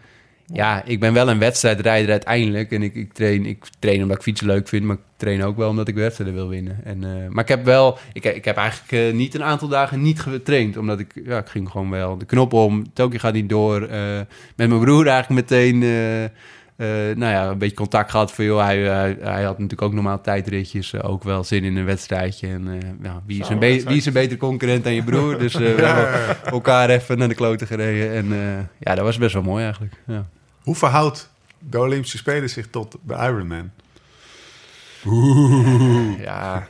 ja, 0.53 0.83
ik 0.83 0.99
ben 0.99 1.13
wel 1.13 1.29
een 1.29 1.39
wedstrijdrijder 1.39 2.11
uiteindelijk. 2.11 2.71
En 2.71 2.83
ik, 2.83 2.95
ik, 2.95 3.13
train, 3.13 3.45
ik 3.45 3.65
train 3.79 4.01
omdat 4.01 4.17
ik 4.17 4.23
fietsen 4.23 4.47
leuk 4.47 4.67
vind, 4.67 4.83
maar 4.83 4.95
ik 4.95 5.01
train 5.15 5.43
ook 5.43 5.57
wel 5.57 5.69
omdat 5.69 5.87
ik 5.87 5.95
wedstrijden 5.95 6.35
wil 6.35 6.49
winnen. 6.49 6.79
En, 6.83 7.03
eh, 7.03 7.29
maar 7.29 7.43
ik 7.43 7.49
heb 7.49 7.65
wel, 7.65 7.97
ik, 8.13 8.23
ik 8.23 8.45
heb 8.45 8.57
eigenlijk 8.57 8.91
eh, 8.91 9.13
niet 9.13 9.35
een 9.35 9.43
aantal 9.43 9.67
dagen 9.67 10.01
niet 10.01 10.19
getraind, 10.19 10.77
omdat 10.77 10.99
ik, 10.99 11.11
ja, 11.25 11.37
ik 11.37 11.47
ging 11.47 11.69
gewoon 11.69 11.89
wel 11.89 12.17
de 12.17 12.25
knop 12.25 12.53
om. 12.53 12.93
Tokio 12.93 13.19
gaat 13.19 13.33
niet 13.33 13.49
door. 13.49 13.81
Eh, 13.81 14.19
met 14.55 14.69
mijn 14.69 14.79
broer 14.79 15.07
eigenlijk 15.07 15.49
meteen, 15.49 15.83
eh, 16.75 17.09
eh, 17.11 17.17
nou 17.17 17.31
ja, 17.31 17.49
een 17.49 17.57
beetje 17.57 17.75
contact 17.75 18.11
gehad 18.11 18.31
van, 18.33 18.45
joh, 18.45 18.63
hij, 18.63 18.77
hij, 18.79 19.17
hij 19.19 19.43
had 19.43 19.53
natuurlijk 19.53 19.81
ook 19.81 19.93
normaal 19.93 20.21
tijdritjes, 20.21 20.93
eh, 20.93 21.09
ook 21.09 21.23
wel 21.23 21.43
zin 21.43 21.63
in 21.63 21.75
een 21.75 21.85
wedstrijdje. 21.85 22.47
En 22.47 22.67
eh, 22.81 22.89
ja, 23.03 23.21
wie, 23.25 23.41
is 23.41 23.49
een 23.49 23.59
wie 23.59 23.83
is 23.97 24.05
een 24.05 24.13
betere 24.13 24.39
concurrent 24.39 24.83
dan 24.83 24.93
je 24.93 25.03
broer? 25.11 25.37
Dus 25.39 25.53
eh, 25.53 25.59
we 25.75 25.85
hebben 25.85 26.43
elkaar 26.51 26.89
even 26.89 27.17
naar 27.17 27.27
de 27.27 27.35
kloten 27.35 27.67
gereden. 27.67 28.11
En 28.11 28.33
eh, 28.33 28.63
ja, 28.79 28.95
dat 28.95 29.03
was 29.05 29.17
best 29.17 29.33
wel 29.33 29.43
mooi 29.43 29.63
eigenlijk. 29.63 29.93
Ja. 30.07 30.25
Hoe 30.63 30.75
verhoudt 30.75 31.29
de 31.59 31.79
Olympische 31.79 32.17
Spelen 32.17 32.49
zich 32.49 32.67
tot 32.69 32.95
de 33.03 33.13
Ironman? 33.13 33.71
Ja, 36.21 36.67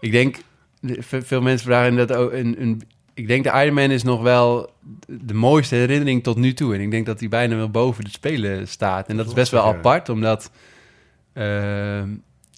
ik 0.00 0.12
denk, 0.12 0.36
ve- 0.82 1.22
veel 1.22 1.40
mensen 1.40 1.66
vragen 1.66 1.96
dat 1.96 2.12
ook. 2.12 2.32
Een, 2.32 2.56
een, 2.62 2.82
ik 3.14 3.26
denk 3.28 3.44
de 3.44 3.50
Ironman 3.62 3.90
is 3.90 4.02
nog 4.02 4.22
wel 4.22 4.70
de 5.06 5.34
mooiste 5.34 5.74
herinnering 5.74 6.22
tot 6.22 6.36
nu 6.36 6.52
toe. 6.52 6.74
En 6.74 6.80
ik 6.80 6.90
denk 6.90 7.06
dat 7.06 7.18
die 7.18 7.28
bijna 7.28 7.56
wel 7.56 7.70
boven 7.70 8.04
de 8.04 8.10
Spelen 8.10 8.68
staat. 8.68 9.08
En 9.08 9.16
dat 9.16 9.26
is 9.26 9.32
best 9.32 9.50
wel 9.52 9.62
Ja. 9.68 9.68
apart, 9.76 10.08
omdat... 10.08 10.50
eh, 11.32 12.02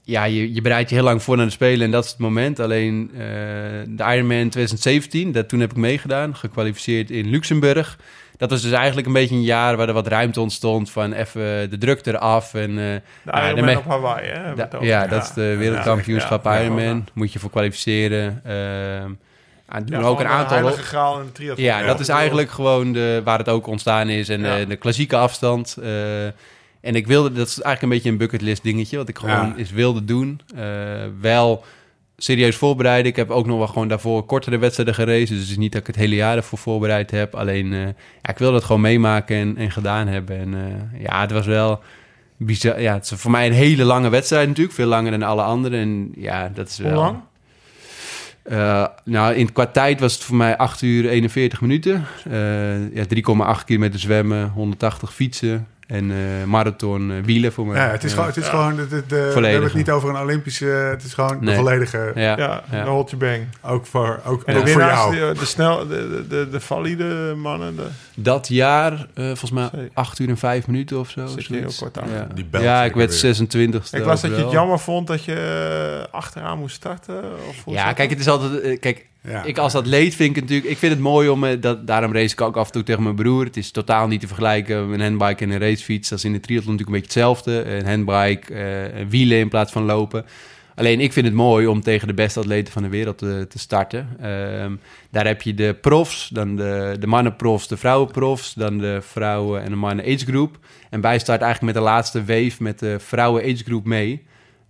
ja, 0.05 0.25
je, 0.25 0.55
je 0.55 0.61
bereidt 0.61 0.89
je 0.89 0.95
heel 0.95 1.05
lang 1.05 1.23
voor 1.23 1.37
naar 1.37 1.47
de 1.47 1.53
Spelen 1.53 1.85
en 1.87 1.91
dat 1.91 2.05
is 2.05 2.11
het 2.11 2.19
moment. 2.19 2.61
Alleen 2.61 3.11
eh, 3.13 3.19
de 3.89 4.05
Ironman 4.15 4.49
2017, 4.49 5.33
dat, 5.33 5.49
toen 5.49 5.61
heb 5.61 5.71
ik 5.71 5.77
meegedaan, 5.77 6.37
gekwalificeerd 6.37 7.11
in 7.11 7.29
Luxemburg. 7.31 7.99
Dat 8.37 8.51
was 8.51 8.63
dus 8.63 8.73
eigenlijk 8.73 9.07
een 9.07 9.13
beetje 9.13 9.35
een 9.35 9.43
jaar 9.43 9.77
waar 9.77 9.89
er 9.89 9.95
wat 9.95 10.07
ruimte 10.07 10.41
ontstond 10.41 10.91
van 10.91 11.13
even 11.13 11.71
de 11.71 11.79
druk 11.79 12.07
eraf. 12.07 12.55
En, 12.55 12.71
eh, 12.71 12.77
De 12.77 13.01
Ja, 13.25 13.51
Ironman 13.51 13.77
op 13.77 13.85
Hawaii, 13.87 14.27
hè? 14.29 14.55
Da- 14.55 14.69
over. 14.75 14.85
ja, 14.87 15.07
dat 15.07 15.23
is 15.23 15.33
de 15.33 15.57
wereldkampioenschap 15.57 16.45
Ja, 16.45 16.55
ja, 16.55 16.63
Ironman. 16.63 16.85
ja. 16.97 17.03
Moet 17.15 17.33
je 17.33 17.39
voor 17.39 17.51
kwalificeren. 17.51 18.41
Ehm 18.45 19.11
aan 19.73 19.85
doen 19.85 20.01
Ja, 20.01 20.07
ook 20.07 20.21
een 20.21 20.27
aantal... 20.27 20.57
heilige 20.57 20.83
graal 20.83 21.17
de 21.25 21.33
triathlon. 21.33 21.67
Ja, 21.67 21.83
dat 21.83 22.01
is 22.01 22.09
eigenlijk 22.09 22.51
gewoon 22.51 22.93
de, 22.93 23.21
waar 23.25 23.39
het 23.39 23.49
ook 23.49 23.67
ontstaan 23.67 24.09
is. 24.09 24.29
En 24.29 24.41
Ja. 24.41 24.59
eh, 24.59 24.69
de 24.69 24.77
klassieke 24.77 25.17
afstand. 25.17 25.77
Eh, 25.83 26.25
en 26.81 26.95
ik 26.95 27.07
wilde, 27.07 27.33
dat 27.33 27.47
is 27.47 27.61
eigenlijk 27.61 27.83
een 27.83 27.89
beetje 27.89 28.11
een 28.11 28.17
bucketlist 28.17 28.63
dingetje. 28.63 28.97
Wat 28.97 29.09
ik 29.09 29.19
gewoon 29.19 29.47
Ja. 29.47 29.55
eens 29.57 29.71
wilde 29.71 30.05
doen. 30.05 30.41
Eh, 30.57 30.65
wel 31.21 31.65
serieus 32.17 32.57
voorbereiden. 32.57 33.11
Ik 33.11 33.17
heb 33.17 33.31
ook 33.31 33.47
nog 33.47 33.59
wel 33.59 33.67
gewoon 33.67 33.89
daarvoor 33.89 34.23
kortere 34.25 34.59
wedstrijden 34.59 34.95
gereden. 34.95 35.29
Dus 35.29 35.39
het 35.41 35.49
is 35.49 35.57
niet 35.57 35.73
dat 35.73 35.81
ik 35.81 35.87
het 35.87 35.97
hele 35.97 36.15
jaar 36.15 36.37
ervoor 36.37 36.59
voorbereid 36.59 37.11
heb. 37.11 37.35
Alleen, 37.35 37.73
eh, 37.73 37.81
ja, 38.23 38.31
ik 38.31 38.39
wilde 38.39 38.55
het 38.57 38.65
gewoon 38.65 38.81
meemaken 38.81 39.37
en, 39.37 39.57
en 39.57 39.71
gedaan 39.71 40.07
hebben. 40.07 40.39
En 40.39 40.55
eh, 40.55 41.03
ja, 41.03 41.21
het 41.21 41.31
was 41.31 41.47
wel 41.47 41.81
bizar. 42.37 42.81
Ja, 42.81 42.95
het 42.95 43.11
is 43.11 43.21
voor 43.21 43.31
mij 43.31 43.47
een 43.47 43.53
hele 43.53 43.85
lange 43.85 44.09
wedstrijd 44.09 44.49
natuurlijk. 44.49 44.75
Veel 44.75 44.87
langer 44.87 45.11
dan 45.11 45.23
alle 45.23 45.43
anderen. 45.43 45.79
En 45.81 46.13
ja, 46.17 46.49
dat 46.55 46.69
is 46.69 46.79
Hoe 46.79 46.91
wel... 46.91 47.01
lang? 47.01 47.17
Eh, 48.43 48.87
nou, 49.05 49.35
in, 49.35 49.53
qua 49.53 49.67
tijd 49.67 50.01
was 50.01 50.15
het 50.15 50.23
voor 50.23 50.37
mij 50.37 50.57
8 50.57 50.83
uur 50.83 51.09
41 51.09 51.61
minuten. 51.61 52.05
Eh, 52.31 52.95
ja, 52.95 53.05
3,8 53.59 53.65
kilometer 53.65 54.01
zwemmen, 54.01 54.49
180 54.49 55.15
fietsen 55.15 55.67
en 55.93 56.11
eh, 56.11 56.45
marathon 56.47 57.11
eh, 57.13 57.17
wielen 57.25 57.53
voor 57.53 57.67
me. 57.67 57.75
Ja, 57.75 57.89
het 57.91 58.05
is 58.05 58.13
gewoon, 58.13 58.27
het 58.27 58.37
is 58.37 58.49
gewoon 58.49 58.77
de, 58.77 58.89
de, 58.89 59.03
de- 59.07 59.31
we 59.35 59.47
hebben 59.47 59.63
het 59.65 59.75
niet 59.75 59.91
over 59.91 60.09
een 60.09 60.17
Olympische, 60.21 60.65
het 60.67 61.03
is 61.05 61.15
gewoon 61.15 61.45
de 61.45 61.55
volledige, 61.55 62.13
Ja, 62.15 62.37
Ja, 62.39 62.63
ja. 62.71 62.85
de 62.85 62.91
hold 62.91 63.11
je 63.11 63.17
bang. 63.17 63.47
ook 63.63 63.87
voor, 63.87 64.21
ook, 64.27 64.43
En 64.43 64.57
ook 64.57 64.65
de 64.65 64.71
voor 64.71 64.81
jou. 64.83 65.15
de, 65.17 65.35
de, 65.39 65.45
snel, 65.45 65.87
de, 65.87 65.87
de, 66.09 66.27
de, 66.29 66.49
de 66.51 66.61
valide 66.61 67.35
mannen, 67.37 67.77
de, 67.77 67.87
Dat 68.15 68.49
jaar, 68.49 68.93
eh, 68.93 69.25
volgens 69.25 69.51
mij. 69.51 69.71
8 69.95 70.19
uur 70.19 70.29
en 70.29 70.37
5 70.39 70.67
minuten 70.67 70.99
of 70.99 71.11
zo. 71.11 71.27
Zit 71.27 71.47
je 71.47 71.55
heel 71.57 71.71
kort 71.79 71.99
aan. 72.01 72.11
Ja, 72.11 72.29
Die 72.35 72.45
belt 72.45 72.65
ja 72.65 72.85
ik 72.85 72.95
werd 72.95 73.11
weer. 73.11 73.19
26 73.19 73.93
ik 73.93 74.05
las 74.05 74.21
dat 74.21 74.31
je 74.37 74.43
het 74.43 74.51
jammer 74.51 74.79
vond 74.79 75.07
dat 75.07 75.25
je 75.25 75.35
eh, 76.09 76.15
achteraan 76.15 76.59
moest 76.59 76.75
starten. 76.75 77.23
Of 77.49 77.57
Ja, 77.75 77.93
kijk, 77.93 78.11
het 78.11 78.19
is 78.19 78.29
altijd... 78.29 78.61
eh, 78.61 78.81
kijk, 78.81 79.07
Ja. 79.29 79.45
Ik 79.45 79.59
als 79.59 79.75
atleet 79.75 80.15
vind 80.15 80.37
ik 80.37 80.43
natuurlijk... 80.43 80.71
Ik 80.71 80.79
vind 80.79 80.93
het 80.93 81.01
mooi 81.01 81.29
om... 81.29 81.45
eh, 81.45 81.61
Dat, 81.61 81.87
daarom 81.87 82.13
race 82.13 82.33
ik 82.33 82.41
ook 82.41 82.57
af 82.57 82.67
en 82.67 82.73
toe 82.73 82.83
tegen 82.83 83.03
mijn 83.03 83.15
broer. 83.15 83.45
Het 83.45 83.57
is 83.57 83.71
totaal 83.71 84.07
niet 84.07 84.21
te 84.21 84.27
vergelijken 84.27 84.77
een 84.77 85.01
handbike 85.01 85.45
en 85.45 85.51
een 85.51 85.59
racefiets. 85.61 86.09
Dat 86.09 86.19
is 86.19 86.25
in 86.25 86.33
de 86.33 86.41
triathlon 86.41 86.73
natuurlijk 86.77 86.97
een 86.97 87.03
beetje 87.09 87.21
hetzelfde. 87.21 87.65
Een 87.65 87.87
handbike, 87.87 88.55
eh, 88.55 89.07
wielen 89.09 89.39
in 89.39 89.49
plaats 89.49 89.73
van 89.73 89.83
lopen. 89.85 90.25
Alleen 90.75 91.01
ik 91.01 91.13
vind 91.13 91.27
het 91.27 91.35
mooi 91.35 91.67
om 91.67 91.81
tegen 91.81 92.09
de 92.09 92.15
beste 92.15 92.39
atleten 92.41 92.73
van 92.73 92.83
de 92.83 92.89
wereld 92.89 93.19
te, 93.19 93.47
te 93.49 93.59
starten. 93.59 94.09
Ehm, 94.21 94.73
daar 95.11 95.27
heb 95.27 95.43
je 95.43 95.55
de 95.55 95.77
profs, 95.81 96.29
dan 96.29 96.57
de, 96.57 96.97
de 97.01 97.07
mannenprofs, 97.07 97.69
de 97.69 97.77
vrouwenprofs... 97.77 98.55
dan 98.55 98.79
de 98.79 98.99
vrouwen 99.01 99.63
en 99.63 99.71
de 99.71 99.77
mannen 99.77 100.05
age 100.05 100.25
group. 100.25 100.59
En 100.91 101.01
wij 101.01 101.19
starten 101.19 101.47
eigenlijk 101.47 101.75
met 101.75 101.85
de 101.85 101.91
laatste 101.91 102.25
wave 102.25 102.53
met 102.59 102.79
de 102.79 102.97
vrouwen 103.01 103.43
age 103.43 103.65
group 103.65 103.85
mee... 103.85 104.23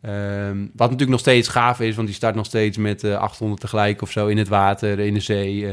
Ehm, 0.03 0.57
wat 0.59 0.79
natuurlijk 0.91 1.11
nog 1.11 1.21
steeds 1.21 1.49
gaaf 1.49 1.81
is, 1.81 1.95
want 1.95 2.07
die 2.07 2.17
start 2.17 2.35
nog 2.35 2.47
steeds 2.47 2.77
met 2.77 3.05
eh 3.05 3.17
800 3.17 3.61
tegelijk 3.61 4.03
of 4.03 4.11
zo 4.11 4.27
in 4.27 4.39
het 4.39 4.49
water, 4.49 4.99
in 4.99 5.15
de 5.15 5.21
zee. 5.21 5.67
eh. 5.67 5.73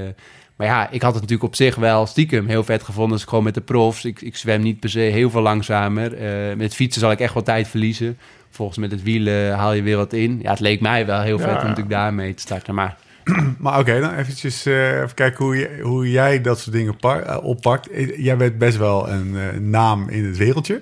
maar 0.56 0.68
ja, 0.68 0.90
ik 0.90 1.02
had 1.02 1.12
het 1.14 1.22
natuurlijk 1.22 1.50
op 1.50 1.56
zich 1.56 1.76
wel 1.76 2.06
stiekem 2.06 2.48
heel 2.48 2.64
vet 2.64 2.84
gevonden 2.84 3.14
als 3.14 3.22
ik 3.22 3.30
gewoon 3.30 3.44
met 3.44 3.54
de 3.54 3.62
profs. 3.62 4.06
Ik, 4.06 4.22
ik 4.22 4.36
zwem 4.36 4.62
niet 4.62 4.80
per 4.80 4.90
se 4.90 5.00
heel 5.00 5.30
veel 5.30 5.42
langzamer. 5.42 6.14
Eh, 6.14 6.56
met 6.56 6.76
fietsen 6.76 7.02
zal 7.02 7.12
ik 7.12 7.20
echt 7.20 7.34
wel 7.34 7.44
tijd 7.44 7.68
verliezen. 7.68 8.18
Volgens 8.50 8.78
met 8.78 8.92
het 8.92 9.04
wielen 9.04 9.54
haal 9.56 9.74
je 9.74 9.82
weer 9.82 9.98
wat 9.98 10.14
in. 10.14 10.40
Ja, 10.42 10.50
het 10.50 10.60
leek 10.60 10.82
mij 10.82 11.06
wel 11.06 11.22
heel 11.22 11.38
Ja, 11.38 11.44
vet 11.44 11.52
om 11.54 11.58
ja. 11.58 11.64
natuurlijk 11.64 11.90
daarmee 11.90 12.34
te 12.34 12.42
starten. 12.42 12.74
Maar 12.76 12.98
Maar 13.58 13.80
oké, 13.80 14.00
dan 14.00 14.14
eventjes 14.16 14.66
eh, 14.66 14.96
even 15.02 15.14
kijken 15.14 15.46
hoe, 15.46 15.56
je, 15.58 15.80
hoe 15.82 16.12
jij 16.12 16.42
dat 16.42 16.60
soort 16.60 16.76
dingen 16.76 16.96
oppakt. 17.44 17.90
Jij 18.18 18.38
bent 18.38 18.58
best 18.58 18.78
wel 18.78 19.10
een 19.10 19.70
naam 19.70 20.10
in 20.10 20.26
het 20.26 20.38
wereldje. 20.38 20.82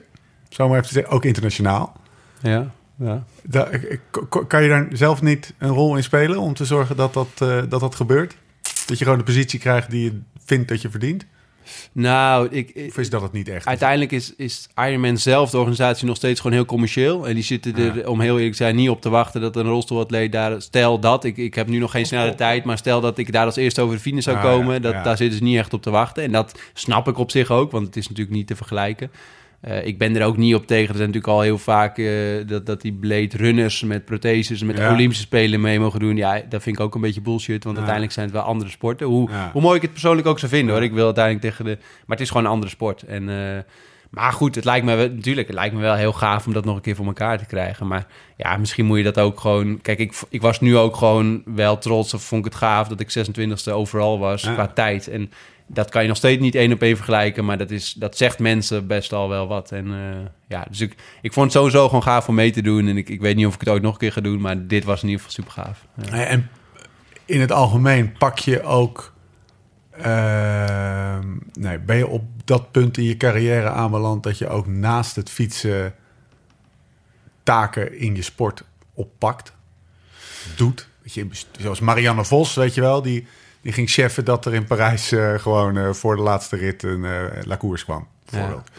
Zo 0.50 0.68
maar 0.68 0.76
even 0.78 0.88
te 0.88 0.94
zeggen, 0.94 1.14
ook 1.14 1.26
internationaal. 1.26 1.96
ja, 2.42 2.72
ja. 3.00 3.24
Da- 3.44 3.70
kan 4.48 4.64
je 4.64 4.70
daar 4.70 4.88
zelf 4.92 5.22
niet 5.22 5.54
een 5.58 5.70
rol 5.70 5.96
in 5.96 6.04
spelen 6.04 6.40
om 6.40 6.54
te 6.54 6.66
zorgen 6.66 6.96
dat 6.96 7.14
dat, 7.14 7.28
eh, 7.38 7.62
dat, 7.70 7.80
dat 7.80 7.96
gebeurt? 7.96 8.36
Dat 8.86 8.98
je 8.98 9.04
gewoon 9.04 9.20
de 9.20 9.26
positie 9.26 9.60
krijgt 9.60 9.90
die 9.90 10.04
je 10.04 10.20
vindt 10.46 10.68
dat 10.68 10.82
je 10.82 10.90
verdient? 10.90 11.26
Nou, 11.92 12.48
ik, 12.50 12.88
Of 12.88 12.98
is 12.98 13.10
dat 13.10 13.22
het 13.22 13.32
niet 13.32 13.48
echt? 13.48 13.66
Uiteindelijk 13.68 14.12
is, 14.12 14.34
is 14.36 14.70
Ironman 14.76 15.18
zelf, 15.18 15.50
de 15.50 15.58
organisatie, 15.58 16.08
nog 16.08 16.16
steeds 16.16 16.40
gewoon 16.40 16.56
heel 16.56 16.66
commercieel. 16.66 17.28
En 17.28 17.34
die 17.34 17.44
zitten 17.44 17.76
er, 17.76 18.10
om 18.10 18.20
heel 18.20 18.36
eerlijk 18.36 18.52
te 18.52 18.58
zijn, 18.58 18.76
niet 18.76 18.90
op 18.90 19.02
te 19.02 19.10
wachten 19.10 19.42
dat 19.42 19.56
een 19.56 19.68
rolstoelatleet 19.68 20.32
daar... 20.32 20.62
Stel 20.62 21.00
dat, 21.00 21.24
ik, 21.24 21.38
ik 21.38 21.56
heb 21.56 21.68
nu 21.68 21.78
nog 21.78 21.92
geen 21.92 22.06
snelle 22.06 22.36
tijd, 22.36 22.64
maar 22.64 22.78
stel 22.78 23.02
dat 23.02 23.18
ik 23.18 23.32
daar 23.32 23.46
als 23.46 23.56
eerste 23.56 23.82
over 23.82 23.96
de 23.96 24.02
finish 24.02 24.24
zou 24.24 24.38
Ah, 24.38 24.44
komen... 24.44 24.74
ja, 24.74 24.80
dat, 24.80 25.04
daar 25.04 25.18
zitten 25.18 25.38
ze 25.38 25.44
niet 25.44 25.58
echt 25.58 25.74
op 25.74 25.82
te 25.82 25.90
wachten. 25.90 26.24
En 26.24 26.32
dat 26.32 26.60
snap 26.74 27.08
ik 27.08 27.18
op 27.18 27.32
zich 27.32 27.52
ook, 27.52 27.72
want 27.72 27.86
het 27.86 27.96
is 27.96 28.10
natuurlijk 28.10 28.36
niet 28.36 28.48
te 28.48 28.56
vergelijken. 28.56 29.12
Eh, 29.62 29.86
ik 29.86 29.98
ben 29.98 30.16
er 30.16 30.26
ook 30.26 30.38
niet 30.38 30.56
op 30.56 30.68
tegen. 30.68 30.88
Er 30.90 30.96
zijn 30.96 31.08
natuurlijk 31.08 31.34
al 31.34 31.42
heel 31.42 31.58
vaak 31.58 31.98
eh, 31.98 32.08
dat, 32.48 32.66
dat 32.66 32.82
die 32.82 32.94
blade 32.94 33.30
runners 33.38 33.84
met 33.84 34.06
protheses... 34.06 34.64
met 34.64 34.78
Ja. 34.78 34.94
Olympische 34.94 35.24
Spelen 35.24 35.62
mee 35.62 35.80
mogen 35.80 36.00
doen. 36.00 36.16
Ja, 36.18 36.42
dat 36.50 36.64
vind 36.64 36.78
ik 36.80 36.84
ook 36.84 36.96
een 36.96 37.02
beetje 37.02 37.22
bullshit. 37.22 37.64
Want 37.64 37.66
Ja. 37.66 37.82
uiteindelijk 37.82 38.14
zijn 38.14 38.26
het 38.26 38.36
wel 38.36 38.44
andere 38.46 38.70
sporten. 38.72 39.08
Hoe, 39.08 39.30
Ja. 39.30 39.50
hoe 39.54 39.62
mooi 39.62 39.76
ik 39.76 39.82
het 39.82 39.92
persoonlijk 39.92 40.28
ook 40.28 40.40
zou 40.40 40.52
vinden, 40.52 40.74
hoor. 40.76 40.84
Ik 40.84 40.94
wil 40.94 41.06
uiteindelijk 41.06 41.46
tegen 41.46 41.66
de... 41.66 41.78
Maar 41.80 42.18
het 42.18 42.20
is 42.20 42.28
gewoon 42.30 42.46
een 42.46 42.52
andere 42.52 42.72
sport. 42.72 43.02
En, 43.04 43.30
eh, 43.30 43.58
maar 44.10 44.32
goed, 44.32 44.56
het 44.56 44.66
lijkt 44.66 44.86
me 44.86 44.96
wel- 44.96 45.10
natuurlijk, 45.10 45.48
het 45.48 45.56
lijkt 45.56 45.76
me 45.76 45.82
wel 45.82 45.96
heel 45.96 46.14
gaaf 46.14 46.46
om 46.48 46.54
dat 46.54 46.66
nog 46.66 46.76
een 46.76 46.82
keer 46.82 46.96
voor 46.96 47.06
elkaar 47.06 47.38
te 47.38 47.46
krijgen. 47.46 47.88
Maar 47.88 48.06
ja, 48.38 48.58
misschien 48.58 48.86
moet 48.86 48.98
je 48.98 49.04
dat 49.04 49.20
ook 49.20 49.40
gewoon. 49.40 49.82
Kijk, 49.82 50.00
ik, 50.00 50.14
ik 50.30 50.42
was 50.42 50.60
nu 50.60 50.78
ook 50.78 50.96
gewoon 50.96 51.42
wel 51.46 51.78
trots 51.78 52.14
of 52.14 52.22
vond 52.24 52.46
ik 52.46 52.52
het 52.52 52.62
gaaf 52.62 52.88
dat 52.88 53.00
ik 53.00 53.10
26e 53.12 53.72
overal 53.72 54.20
was 54.20 54.42
qua 54.42 54.68
tijd. 54.68 55.08
En 55.08 55.32
dat 55.68 55.90
kan 55.90 56.02
je 56.02 56.08
nog 56.08 56.18
steeds 56.18 56.42
niet 56.42 56.56
één 56.56 56.74
op 56.74 56.82
één 56.82 56.96
vergelijken, 56.96 57.46
maar 57.46 57.58
dat, 57.58 57.72
is, 57.72 57.94
dat 57.94 58.18
zegt 58.18 58.40
mensen 58.40 58.88
best 58.88 59.14
al 59.14 59.30
wel 59.30 59.48
wat. 59.48 59.72
En 59.72 59.86
eh, 59.94 60.26
ja, 60.48 60.66
dus 60.70 60.82
ik, 60.82 60.96
ik 61.22 61.34
vond 61.34 61.46
het 61.46 61.56
sowieso 61.56 61.86
gewoon 61.86 62.04
gaaf 62.04 62.28
om 62.28 62.36
mee 62.36 62.52
te 62.52 62.62
doen. 62.62 62.88
En 62.88 62.98
ik, 62.98 63.10
ik 63.10 63.22
weet 63.22 63.36
niet 63.36 63.46
of 63.46 63.54
ik 63.54 63.60
het 63.60 63.70
ooit 63.70 63.82
nog 63.82 63.94
een 63.94 64.00
keer 64.00 64.12
ga 64.12 64.22
doen, 64.22 64.42
maar 64.42 64.68
dit 64.68 64.84
was 64.84 65.04
in 65.04 65.10
ieder 65.10 65.26
geval 65.26 65.44
super 65.44 65.64
gaaf. 65.64 65.86
Ja. 66.12 66.26
En 66.26 66.50
in 67.26 67.42
het 67.42 67.52
algemeen 67.52 68.18
pak 68.18 68.40
je 68.40 68.64
ook. 68.64 69.14
ehm, 69.92 71.28
nee, 71.54 71.80
ben 71.80 71.98
je 71.98 72.08
op 72.08 72.24
dat 72.46 72.72
punt 72.72 72.98
in 72.98 73.04
je 73.04 73.18
carrière 73.18 73.70
aanbeland 73.70 74.24
dat 74.24 74.38
je 74.38 74.48
ook 74.48 74.68
naast 74.68 75.16
het 75.16 75.30
fietsen 75.30 75.96
taken 77.44 78.00
in 78.00 78.16
je 78.16 78.22
sport 78.22 78.64
oppakt, 78.94 79.54
doet? 80.56 80.88
Je, 81.04 81.28
zoals 81.60 81.80
Marianne 81.80 82.26
Vos, 82.26 82.54
weet 82.54 82.74
je 82.74 82.82
wel, 82.82 83.02
die, 83.02 83.28
die 83.68 83.76
ging 83.76 83.90
cheffen 83.90 84.26
dat 84.26 84.46
er 84.46 84.54
in 84.54 84.66
Parijs 84.66 85.12
eh, 85.12 85.34
gewoon 85.34 85.78
eh, 85.78 85.94
voor 85.94 86.16
de 86.16 86.22
laatste 86.22 86.56
rit 86.56 86.84
een 86.84 87.06
eh 87.06 87.44
La 87.44 87.58
Course 87.58 87.86
kwam. 87.86 88.08
Bijvoorbeeld. 88.30 88.70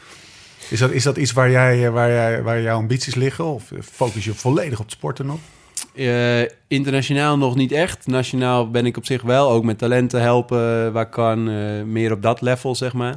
Is, 0.71 0.79
dat, 0.79 0.91
is 0.91 1.03
dat 1.03 1.17
iets 1.17 1.33
waar, 1.33 1.51
jij, 1.51 1.91
waar, 1.91 2.11
jij, 2.11 2.43
waar 2.43 2.61
jouw 2.61 2.79
ambities 2.79 3.15
liggen? 3.15 3.45
Of 3.45 3.73
focus 3.93 4.25
je 4.25 4.35
volledig 4.35 4.81
op 4.81 4.91
sporten 4.91 5.27
nog? 5.27 5.39
Internationaal 6.69 7.39
nog 7.39 7.55
niet 7.55 7.73
echt. 7.73 8.07
Nationaal 8.07 8.71
ben 8.71 8.87
ik 8.87 8.97
op 8.97 9.07
zich 9.07 9.23
wel. 9.23 9.51
Ook 9.51 9.65
met 9.65 9.79
talenten 9.79 10.21
helpen 10.21 10.93
waar 10.93 11.09
kan. 11.09 11.45
meer 11.93 12.13
op 12.13 12.23
dat 12.23 12.41
level, 12.41 12.75
zeg 12.75 12.93
maar. 12.93 13.17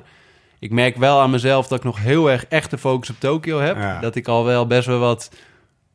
Ik 0.60 0.72
merk 0.72 0.98
wel 0.98 1.19
aan 1.19 1.30
mezelf 1.30 1.68
dat 1.68 1.77
ik 1.77 1.84
nog 1.84 1.99
heel 1.99 2.31
erg 2.31 2.45
echt 2.45 2.69
de 2.69 2.77
focus 2.77 3.10
op 3.10 3.19
Tokio 3.19 3.60
heb. 3.60 3.76
Ja. 3.76 3.99
Dat 3.99 4.15
ik 4.15 4.27
al 4.27 4.45
wel 4.45 4.68
best 4.68 4.88
wel 4.88 4.99
wat 4.99 5.30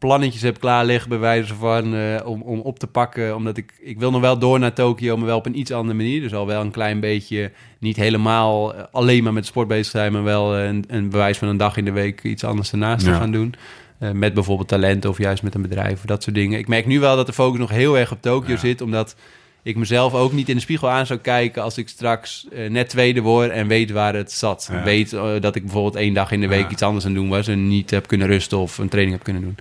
plannetjes 0.06 0.42
heb 0.42 0.60
klaar 0.60 0.84
liggen 0.84 1.08
bij 1.08 1.18
wijze 1.18 1.54
van 1.54 1.94
eh, 1.94 2.26
om, 2.26 2.42
om 2.42 2.60
op 2.60 2.78
te 2.78 2.86
pakken. 2.86 3.36
Omdat 3.36 3.56
ik, 3.56 3.72
ik 3.80 3.98
wil 3.98 4.10
nog 4.10 4.20
wel 4.20 4.38
door 4.38 4.58
naar 4.58 4.72
Tokio, 4.72 5.16
maar 5.16 5.26
wel 5.26 5.36
op 5.36 5.46
een 5.46 5.58
iets 5.58 5.70
andere 5.72 5.96
manier. 5.96 6.20
Dus 6.20 6.34
al 6.34 6.46
wel 6.46 6.60
een 6.60 6.70
klein 6.70 7.00
beetje, 7.00 7.52
niet 7.78 7.96
helemaal 7.96 8.74
eh, 8.74 8.82
alleen 8.90 9.22
maar 9.22 9.32
met 9.32 9.46
sport 9.46 9.68
bezig 9.68 9.86
zijn, 9.86 10.12
maar 10.12 10.22
wel 10.22 10.56
eh, 10.56 10.64
een, 10.66 10.84
een 10.88 11.08
bewijs 11.10 11.38
van 11.38 11.48
een 11.48 11.56
dag 11.56 11.76
in 11.76 11.84
de 11.84 11.92
week 11.92 12.22
iets 12.22 12.44
anders 12.44 12.72
ernaast 12.72 13.04
te 13.04 13.12
gaan 13.12 13.30
doen. 13.30 13.54
Met 14.12 14.34
bijvoorbeeld 14.34 14.68
talenten 14.68 15.10
of 15.10 15.18
juist 15.18 15.42
met 15.42 15.54
een 15.54 15.62
bedrijf 15.62 15.94
of 15.94 16.04
dat 16.04 16.22
soort 16.22 16.34
dingen. 16.36 16.58
Ik 16.58 16.68
merk 16.68 16.86
nu 16.86 17.00
wel 17.00 17.16
dat 17.16 17.26
de 17.26 17.32
focus 17.32 17.58
nog 17.58 17.70
heel 17.70 17.98
erg 17.98 18.12
op 18.12 18.22
Tokio 18.22 18.52
Ja. 18.54 18.60
zit, 18.60 18.80
omdat 18.80 19.16
ik 19.66 19.76
mezelf 19.76 20.14
ook 20.14 20.32
niet 20.32 20.48
in 20.48 20.54
de 20.54 20.60
spiegel 20.60 20.90
aan 20.90 21.06
zou 21.06 21.18
kijken 21.18 21.62
als 21.62 21.78
ik 21.78 21.88
straks 21.88 22.46
eh, 22.52 22.70
net 22.70 22.88
tweede 22.88 23.20
word 23.20 23.50
en 23.50 23.66
weet 23.66 23.90
waar 23.90 24.14
het 24.14 24.32
zat. 24.32 24.68
Ja. 24.72 24.82
Weet 24.82 25.12
eh, 25.12 25.28
dat 25.40 25.54
ik 25.56 25.62
bijvoorbeeld 25.62 25.96
één 25.96 26.14
dag 26.14 26.30
in 26.30 26.40
de 26.40 26.48
week 26.48 26.64
Ja. 26.64 26.70
iets 26.70 26.82
anders 26.82 27.04
aan 27.04 27.10
het 27.10 27.20
doen 27.20 27.28
was 27.28 27.48
en 27.48 27.68
niet 27.68 27.90
heb 27.90 28.06
kunnen 28.06 28.26
rusten 28.26 28.58
of 28.58 28.78
een 28.78 28.88
training 28.88 29.16
heb 29.16 29.24
kunnen 29.24 29.42
doen. 29.42 29.56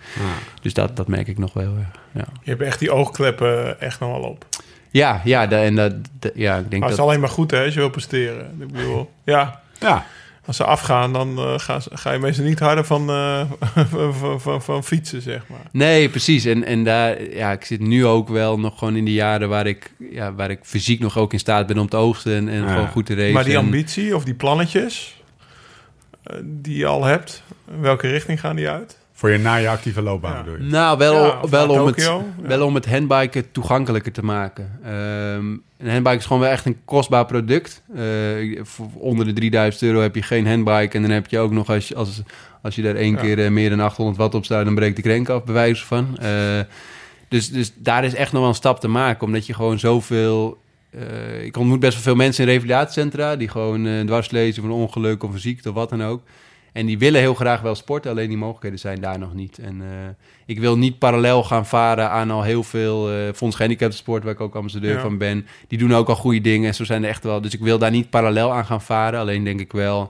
Dus 0.61 0.73
dat, 0.73 0.95
dat 0.95 1.07
merk 1.07 1.27
ik 1.27 1.37
nog 1.37 1.53
wel 1.53 1.73
erg. 1.77 1.99
Ja, 2.11 2.25
Je 2.43 2.49
hebt 2.49 2.61
echt 2.61 2.79
die 2.79 2.91
oogkleppen 2.91 3.79
echt 3.81 3.99
nog 3.99 4.09
wel 4.11 4.29
op. 4.29 4.45
ja, 4.91 5.21
ja, 5.23 5.49
en 5.49 5.75
dat, 5.75 5.93
da- 6.19 6.29
ja 6.35 6.55
ik 6.57 6.69
denk 6.69 6.71
Maar 6.71 6.71
het 6.71 6.81
dat... 6.81 6.91
is 6.91 6.97
alleen 6.99 7.19
maar 7.19 7.29
goed 7.29 7.51
hè, 7.51 7.63
als 7.63 7.73
je 7.73 7.79
wil 7.79 7.89
presteren. 7.89 8.57
Ik 8.59 8.71
bedoel, 8.71 9.11
ja, 9.23 9.61
Ja, 9.79 10.05
als 10.45 10.55
ze 10.57 10.63
afgaan, 10.63 11.13
dan 11.13 11.37
eh, 11.37 11.79
ze- 11.79 11.89
ga 11.93 12.11
je 12.11 12.19
meestal 12.19 12.45
niet 12.45 12.59
harder 12.59 12.85
van, 12.85 13.09
eh, 13.09 13.41
van, 14.19 14.41
van, 14.41 14.61
van 14.61 14.83
fietsen, 14.83 15.21
zeg 15.21 15.47
maar. 15.47 15.59
Nee, 15.71 16.09
precies. 16.09 16.45
En, 16.45 16.63
en 16.63 16.83
daar, 16.83 17.23
ja, 17.23 17.51
ik 17.51 17.65
zit 17.65 17.79
nu 17.79 18.05
ook 18.05 18.27
wel 18.29 18.59
nog 18.59 18.77
gewoon 18.79 18.95
in 18.95 19.05
de 19.05 19.13
jaren 19.13 19.49
waar 19.49 19.67
ik, 19.67 19.91
ja, 20.11 20.33
waar 20.33 20.49
ik 20.49 20.59
fysiek 20.61 20.99
nog 20.99 21.17
ook 21.17 21.33
in 21.33 21.39
staat 21.39 21.67
ben 21.67 21.77
om 21.77 21.89
te 21.89 21.97
oogsten 21.97 22.35
en, 22.35 22.49
en 22.49 22.61
Ja. 22.63 22.73
gewoon 22.73 22.87
goed 22.87 23.05
te 23.05 23.15
racen. 23.15 23.33
Maar 23.33 23.43
die 23.43 23.57
ambitie 23.57 24.15
of 24.15 24.23
die 24.23 24.33
plannetjes 24.33 25.21
eh, 26.23 26.37
die 26.43 26.77
je 26.77 26.85
al 26.85 27.03
hebt, 27.03 27.43
in 27.71 27.81
welke 27.81 28.07
richting 28.07 28.39
gaan 28.39 28.55
die 28.55 28.69
uit? 28.69 28.97
Voor 29.17 29.29
je 29.29 29.37
na 29.37 29.55
je 29.55 29.69
actieve 29.69 30.01
loopbaan 30.01 30.33
Ja. 30.33 30.43
bedoel 30.43 30.57
je? 30.59 30.63
Nou, 30.63 30.97
wel, 30.97 31.13
Ja, 31.25 31.39
wel, 31.49 31.69
om 31.69 31.85
het, 31.85 32.11
wel 32.41 32.65
om 32.65 32.75
het 32.75 32.85
handbiken 32.89 33.51
toegankelijker 33.51 34.11
te 34.11 34.23
maken. 34.23 34.79
Ehm 34.83 35.45
een 35.77 35.91
handbike 35.91 36.17
is 36.17 36.25
gewoon 36.25 36.41
wel 36.41 36.51
echt 36.51 36.65
een 36.65 36.77
kostbaar 36.85 37.25
product. 37.25 37.83
Eh, 37.95 38.03
voor 38.63 38.87
onder 38.93 39.25
de 39.25 39.33
3000 39.33 39.83
euro 39.83 40.01
heb 40.01 40.15
je 40.15 40.21
geen 40.21 40.47
handbike. 40.47 40.95
En 40.95 41.01
dan 41.01 41.11
heb 41.11 41.27
je 41.27 41.39
ook 41.39 41.51
nog, 41.51 41.69
als 41.69 41.87
je, 41.87 41.95
als, 41.95 42.21
als 42.61 42.75
je 42.75 42.81
daar 42.81 42.95
één 42.95 43.13
Ja. 43.13 43.21
keer 43.21 43.43
eh, 43.45 43.51
meer 43.51 43.69
dan 43.69 43.79
800 43.79 44.17
watt 44.17 44.35
op 44.35 44.45
staat... 44.45 44.65
dan 44.65 44.75
breekt 44.75 44.95
de 44.95 45.01
krenk 45.01 45.29
af, 45.29 45.43
bij 45.43 45.53
wijze 45.53 45.85
van. 45.85 46.17
Eh, 46.17 46.29
dus, 47.27 47.49
dus 47.51 47.73
daar 47.77 48.03
is 48.03 48.13
echt 48.13 48.31
nog 48.31 48.41
wel 48.41 48.49
een 48.49 48.55
stap 48.55 48.79
te 48.79 48.87
maken. 48.87 49.25
Omdat 49.27 49.45
je 49.45 49.53
gewoon 49.53 49.79
zoveel... 49.79 50.57
eh, 50.89 51.43
ik 51.45 51.57
ontmoet 51.57 51.79
best 51.79 51.93
wel 51.93 52.03
veel 52.03 52.15
mensen 52.15 52.43
in 52.43 52.49
revalidatiecentra... 52.49 53.35
die 53.35 53.47
gewoon 53.47 54.05
dwars 54.05 54.31
lezen 54.31 54.61
van 54.61 54.71
een 54.71 54.77
ongeluk 54.77 55.23
of 55.23 55.33
een 55.33 55.39
ziekte 55.39 55.69
of 55.69 55.75
wat 55.75 55.89
dan 55.89 56.03
ook. 56.03 56.21
En 56.75 56.85
die 56.85 56.97
willen 56.97 57.19
heel 57.19 57.33
graag 57.33 57.61
wel 57.61 57.75
sporten, 57.75 58.11
alleen 58.11 58.27
die 58.27 58.37
mogelijkheden 58.37 58.79
zijn 58.79 59.01
daar 59.01 59.19
nog 59.19 59.33
niet. 59.33 59.59
En 59.59 59.81
eh, 59.81 59.87
ik 60.45 60.59
wil 60.59 60.77
niet 60.77 60.99
parallel 60.99 61.43
gaan 61.43 61.65
varen 61.65 62.09
aan 62.09 62.31
al 62.31 62.43
heel 62.43 62.63
veel 62.63 63.11
eh 63.11 63.33
Fonds 63.35 63.55
Gehandicapten 63.55 63.97
Sport, 63.97 64.23
waar 64.23 64.33
ik 64.33 64.39
ook 64.39 64.55
ambassadeur 64.55 64.93
Ja. 64.95 65.01
van 65.01 65.17
ben. 65.17 65.47
Die 65.67 65.77
doen 65.77 65.93
ook 65.93 66.07
al 66.07 66.15
goede 66.15 66.41
dingen 66.41 66.67
en 66.67 66.75
zo 66.75 66.83
zijn 66.83 67.03
er 67.03 67.09
echt 67.09 67.23
wel. 67.23 67.41
Dus 67.41 67.53
ik 67.53 67.59
wil 67.59 67.77
daar 67.77 67.91
niet 67.91 68.09
parallel 68.09 68.53
aan 68.53 68.65
gaan 68.65 68.81
varen. 68.81 69.19
Alleen 69.19 69.43
denk 69.43 69.59
ik 69.59 69.71
wel, 69.71 70.09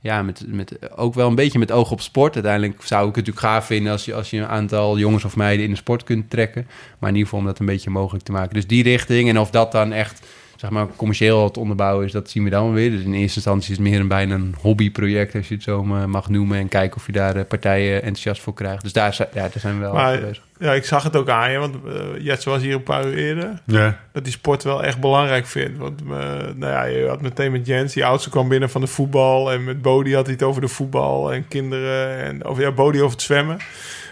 ja, 0.00 0.22
met, 0.22 0.44
met, 0.46 0.96
ook 0.96 1.14
wel 1.14 1.28
een 1.28 1.34
beetje 1.34 1.58
met 1.58 1.72
oog 1.72 1.90
op 1.90 2.00
sport. 2.00 2.34
Uiteindelijk 2.34 2.82
zou 2.82 3.08
ik 3.08 3.14
het 3.14 3.26
natuurlijk 3.26 3.46
gaaf 3.54 3.66
vinden 3.66 3.92
als 3.92 4.04
je, 4.04 4.14
als 4.14 4.30
je 4.30 4.38
een 4.38 4.46
aantal 4.46 4.98
jongens 4.98 5.24
of 5.24 5.36
meiden 5.36 5.64
in 5.64 5.70
de 5.70 5.76
sport 5.76 6.04
kunt 6.04 6.30
trekken. 6.30 6.66
Maar 6.98 7.10
in 7.10 7.16
ieder 7.16 7.30
geval 7.30 7.38
om 7.38 7.46
dat 7.46 7.58
een 7.58 7.66
beetje 7.66 7.90
mogelijk 7.90 8.24
te 8.24 8.32
maken. 8.32 8.54
Dus 8.54 8.66
die 8.66 8.82
richting 8.82 9.28
en 9.28 9.38
of 9.38 9.50
dat 9.50 9.72
dan 9.72 9.92
echt 9.92 10.26
zeg 10.56 10.70
maar, 10.70 10.86
commercieel 10.96 11.50
te 11.50 11.60
onderbouwen 11.60 12.06
is, 12.06 12.12
dat 12.12 12.30
zien 12.30 12.44
we 12.44 12.50
dan 12.50 12.72
weer. 12.72 12.90
Dus 12.90 13.02
in 13.02 13.12
eerste 13.14 13.36
instantie 13.36 13.70
is 13.70 13.78
het 13.78 13.86
meer 13.86 14.00
een 14.00 14.08
bijna 14.08 14.34
een 14.34 14.54
hobbyproject, 14.60 15.34
als 15.34 15.48
je 15.48 15.54
het 15.54 15.62
zo 15.62 15.84
ma- 15.84 16.06
mag 16.06 16.28
noemen. 16.28 16.58
En 16.58 16.68
kijken 16.68 16.96
of 16.96 17.06
je 17.06 17.12
daar 17.12 17.36
eh, 17.36 17.44
partijen 17.48 17.94
enthousiast 18.02 18.42
voor 18.42 18.54
krijgt. 18.54 18.82
Dus 18.82 18.92
daar, 18.92 19.14
zijn- 19.14 19.28
ja, 19.32 19.40
daar 19.40 19.50
zijn 19.60 19.74
we 19.74 19.80
wel 19.80 19.92
Maar- 19.92 20.20
bezig. 20.20 20.44
Ja, 20.58 20.72
ik 20.72 20.84
zag 20.84 21.02
het 21.02 21.16
ook 21.16 21.28
aan 21.28 21.50
je, 21.52 21.58
want 21.58 21.74
uh, 21.86 21.92
Jets 22.24 22.44
was 22.44 22.62
hier 22.62 22.74
een 22.74 22.82
paar 22.82 23.06
uur 23.06 23.16
eerder. 23.16 23.62
Ja. 23.66 24.00
Dat 24.12 24.24
die 24.24 24.32
sport 24.32 24.62
wel 24.62 24.84
echt 24.84 25.00
belangrijk 25.00 25.46
vindt. 25.46 25.78
Want 25.78 26.00
uh, 26.02 26.08
nou 26.54 26.72
ja, 26.72 26.84
je 26.84 27.06
had 27.08 27.20
meteen 27.20 27.52
met 27.52 27.66
Jens, 27.66 27.92
die 27.92 28.04
oudste 28.04 28.30
kwam 28.30 28.48
binnen 28.48 28.70
van 28.70 28.80
de 28.80 28.86
voetbal. 28.86 29.52
En 29.52 29.64
met 29.64 29.82
Bodie 29.82 30.14
had 30.14 30.24
hij 30.24 30.34
het 30.34 30.42
over 30.42 30.60
de 30.60 30.68
voetbal 30.68 31.32
en 31.32 31.48
kinderen. 31.48 32.22
En 32.24 32.44
over, 32.44 32.62
ja, 32.62 32.72
Bodie 32.72 33.00
over 33.00 33.12
het 33.12 33.22
zwemmen. 33.22 33.56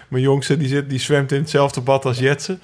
Mijn 0.09 0.23
jongste, 0.23 0.57
die, 0.57 0.69
zit, 0.69 0.91
die 0.91 0.99
zwemt 0.99 1.33
in 1.33 1.41
hetzelfde 1.41 1.81
bad 1.81 2.05
als 2.05 2.19
Jetsen. 2.19 2.61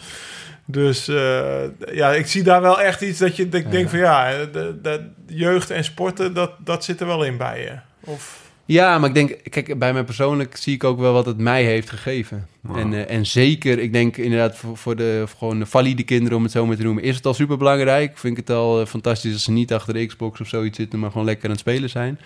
Dus 0.64 1.08
uh, 1.08 1.62
ja, 1.92 2.12
ik 2.12 2.26
zie 2.26 2.42
daar 2.42 2.60
wel 2.60 2.80
echt 2.80 3.00
iets 3.00 3.18
dat 3.18 3.36
je 3.36 3.48
dat 3.48 3.60
ik 3.60 3.66
Ja. 3.66 3.72
denk 3.72 3.88
van 3.88 3.98
ja, 3.98 4.44
de, 4.52 4.78
de 4.82 5.00
jeugd 5.26 5.70
en 5.70 5.84
sporten, 5.84 6.34
dat, 6.34 6.52
dat 6.58 6.84
zit 6.84 7.00
er 7.00 7.06
wel 7.06 7.24
in 7.24 7.36
bij 7.36 7.60
je. 7.60 7.78
Of... 8.10 8.48
Ja, 8.64 8.98
maar 8.98 9.08
ik 9.08 9.14
denk, 9.14 9.36
kijk, 9.50 9.78
bij 9.78 9.92
mij 9.92 10.04
persoonlijk 10.04 10.56
zie 10.56 10.74
ik 10.74 10.84
ook 10.84 10.98
wel 10.98 11.12
wat 11.12 11.26
het 11.26 11.38
mij 11.38 11.64
heeft 11.64 11.90
gegeven. 11.90 12.48
Wow. 12.60 12.76
En, 12.76 12.92
uh, 12.92 13.10
en 13.10 13.26
zeker, 13.26 13.78
ik 13.78 13.92
denk 13.92 14.16
inderdaad 14.16 14.56
voor, 14.56 14.76
voor 14.76 14.96
de 14.96 15.22
voor 15.26 15.38
gewoon 15.38 15.58
de 15.58 15.66
valide 15.66 16.02
kinderen, 16.02 16.36
om 16.36 16.42
het 16.42 16.52
zo 16.52 16.66
maar 16.66 16.76
te 16.76 16.82
noemen, 16.82 17.02
is 17.02 17.16
het 17.16 17.26
al 17.26 17.34
super 17.34 17.56
belangrijk. 17.56 18.18
Vind 18.18 18.38
ik 18.38 18.46
het 18.46 18.56
al 18.56 18.80
uh, 18.80 18.86
fantastisch 18.86 19.32
als 19.32 19.44
ze 19.44 19.50
niet 19.50 19.72
achter 19.72 19.94
de 19.94 20.06
Xbox 20.06 20.40
of 20.40 20.48
zoiets 20.48 20.76
zitten, 20.76 20.98
maar 20.98 21.10
gewoon 21.10 21.26
lekker 21.26 21.44
aan 21.44 21.50
het 21.50 21.60
spelen 21.60 21.90
zijn. 21.90 22.18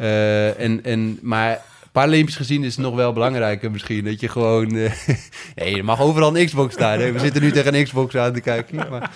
Uh, 0.00 0.60
en, 0.60 0.84
en, 0.84 1.18
maar 1.22 1.60
Paralympisch 1.96 2.36
gezien 2.36 2.64
is 2.64 2.76
het 2.76 2.84
nog 2.84 2.94
wel 2.94 3.12
belangrijker 3.12 3.70
misschien. 3.70 4.04
Dat 4.04 4.20
je 4.20 4.28
gewoon... 4.28 4.74
Uh, 4.74 4.92
nee, 5.54 5.76
er 5.76 5.84
mag 5.84 6.00
overal 6.00 6.36
een 6.36 6.46
Xbox 6.46 6.74
staan. 6.74 6.98
Hè? 6.98 7.12
We 7.12 7.18
zitten 7.18 7.42
nu 7.42 7.50
tegen 7.50 7.74
een 7.74 7.84
Xbox 7.84 8.16
aan 8.16 8.32
te 8.32 8.40
kijken. 8.40 8.76
Maar, 8.90 9.10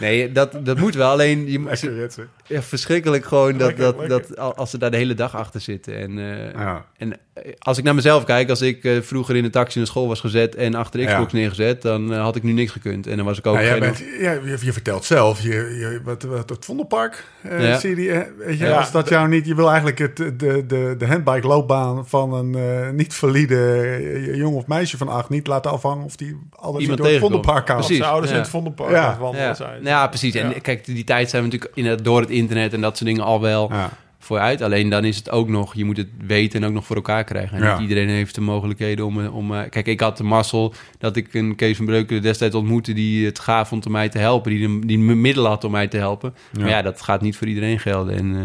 nee, 0.00 0.32
dat, 0.32 0.64
dat 0.64 0.78
moet 0.78 0.94
wel. 0.94 1.10
Alleen... 1.10 1.50
Je, 1.50 1.60
Lekker, 1.60 2.28
ja, 2.46 2.62
verschrikkelijk 2.62 3.24
gewoon 3.24 3.58
dat, 3.58 3.66
Lekker, 3.66 3.84
dat, 3.84 3.98
lekker. 3.98 4.36
dat 4.36 4.56
als 4.56 4.70
ze 4.70 4.78
daar 4.78 4.90
de 4.90 4.96
hele 4.96 5.14
dag 5.14 5.36
achter 5.36 5.60
zitten. 5.60 5.98
En, 5.98 6.18
uh, 6.18 6.52
Ja. 6.52 6.84
en 6.96 7.18
als 7.58 7.78
ik 7.78 7.84
naar 7.84 7.94
mezelf 7.94 8.24
kijk, 8.24 8.50
als 8.50 8.60
ik 8.62 8.84
uh, 8.84 9.00
vroeger 9.02 9.36
in 9.36 9.44
een 9.44 9.50
taxi 9.50 9.78
naar 9.78 9.86
school 9.86 10.08
was 10.08 10.20
gezet 10.20 10.54
en 10.54 10.74
achter 10.74 11.00
de 11.00 11.06
Xbox 11.06 11.32
Ja. 11.32 11.38
neergezet, 11.38 11.82
dan 11.82 12.12
uh, 12.12 12.20
had 12.22 12.36
ik 12.36 12.42
nu 12.42 12.52
niks 12.52 12.72
gekund. 12.72 13.06
En 13.06 13.16
dan 13.16 13.24
was 13.26 13.38
ik 13.38 13.46
ook 13.46 13.54
Nou, 13.54 13.66
jij 13.66 13.74
geen- 13.74 13.82
bent, 13.82 14.02
ja, 14.20 14.32
je, 14.32 14.56
je 14.60 14.72
vertelt 14.72 15.04
zelf, 15.04 15.40
je, 15.40 15.48
je, 15.50 16.00
wat, 16.04 16.22
wat, 16.22 16.50
het 16.50 16.64
Vondelpark, 16.64 17.24
eh 17.42 17.62
Ja. 17.68 17.78
zie 17.78 17.90
je, 17.90 17.96
die, 17.96 18.10
eh, 18.12 18.20
weet 18.38 18.58
je, 18.58 18.64
Ja. 18.64 18.76
als 18.78 18.90
dat 18.92 19.08
jou 19.08 19.28
niet, 19.28 19.46
je 19.46 19.54
wil 19.54 19.66
eigenlijk 19.68 19.98
het, 19.98 20.16
de, 20.16 20.32
de, 20.66 20.94
de 20.98 21.06
handbike 21.06 21.46
loopbaan 21.46 22.08
van 22.08 22.32
een 22.34 22.54
eh, 22.54 22.90
niet 22.90 23.14
valide 23.14 23.56
eh, 23.82 24.34
jongen 24.36 24.58
of 24.58 24.66
meisje 24.66 24.96
van 24.96 25.08
acht 25.08 25.28
niet 25.28 25.46
laten 25.46 25.70
afhangen 25.70 26.04
of 26.04 26.16
die 26.16 26.36
altijd 26.50 26.82
Iemand 26.82 26.98
door 26.98 27.06
het 27.06 27.16
tegenkomt. 27.16 27.20
Vondelpark 27.44 27.66
kan. 27.66 27.76
Precies. 27.76 27.96
Zijn 27.96 28.08
ouders 28.10 28.30
ja. 28.30 28.36
in 28.36 28.42
het 28.42 28.50
Vondelpark 28.50 28.90
Ja. 28.90 29.16
wandelen 29.20 29.46
ja. 29.46 29.54
zijn. 29.54 29.72
Nou 29.82 29.84
ja, 29.96 30.06
precies. 30.06 30.34
En 30.34 30.60
kijk, 30.60 30.84
die 30.84 31.04
tijd 31.04 31.30
zijn 31.30 31.42
we 31.42 31.48
natuurlijk 31.48 31.76
inderdaad 31.78 32.04
door 32.04 32.20
het 32.20 32.30
internet 32.30 32.72
en 32.72 32.80
dat 32.80 32.96
soort 32.96 33.08
dingen 33.10 33.24
al 33.24 33.40
wel 33.40 33.68
Ja. 33.72 33.90
Vooruit. 34.28 34.62
Alleen 34.62 34.88
dan 34.88 35.04
is 35.04 35.16
het 35.16 35.30
ook 35.30 35.48
nog, 35.48 35.74
je 35.74 35.84
moet 35.84 35.96
het 35.96 36.08
weten 36.26 36.62
en 36.62 36.68
ook 36.68 36.74
nog 36.74 36.86
voor 36.86 36.96
elkaar 36.96 37.24
krijgen. 37.24 37.56
En 37.56 37.62
Ja. 37.64 37.72
niet 37.78 37.88
iedereen 37.88 38.08
heeft 38.08 38.34
de 38.34 38.40
mogelijkheden 38.40 39.06
om... 39.06 39.20
eh, 39.20 39.34
om 39.36 39.54
eh, 39.54 39.60
kijk, 39.70 39.86
ik 39.86 40.00
had 40.00 40.16
de 40.16 40.22
mazzel 40.24 40.74
dat 40.98 41.16
ik 41.16 41.34
een 41.34 41.54
Kees 41.54 41.76
van 41.76 41.86
Breukelen 41.86 42.22
destijds 42.22 42.54
ontmoette... 42.54 42.92
die 42.92 43.26
het 43.26 43.38
gaaf 43.38 43.68
vond 43.68 43.86
om 43.86 43.92
mij 43.92 44.08
te 44.08 44.18
helpen, 44.18 44.50
die, 44.50 44.68
de, 44.80 44.86
die 44.86 44.98
middelen 44.98 45.50
had 45.50 45.64
om 45.64 45.70
mij 45.70 45.86
te 45.88 45.96
helpen. 45.96 46.34
Maar 46.58 46.68
ja, 46.68 46.82
dat 46.82 47.02
gaat 47.02 47.20
niet 47.20 47.36
voor 47.36 47.46
iedereen 47.46 47.78
gelden. 47.78 48.14
En 48.16 48.36
eh, 48.36 48.42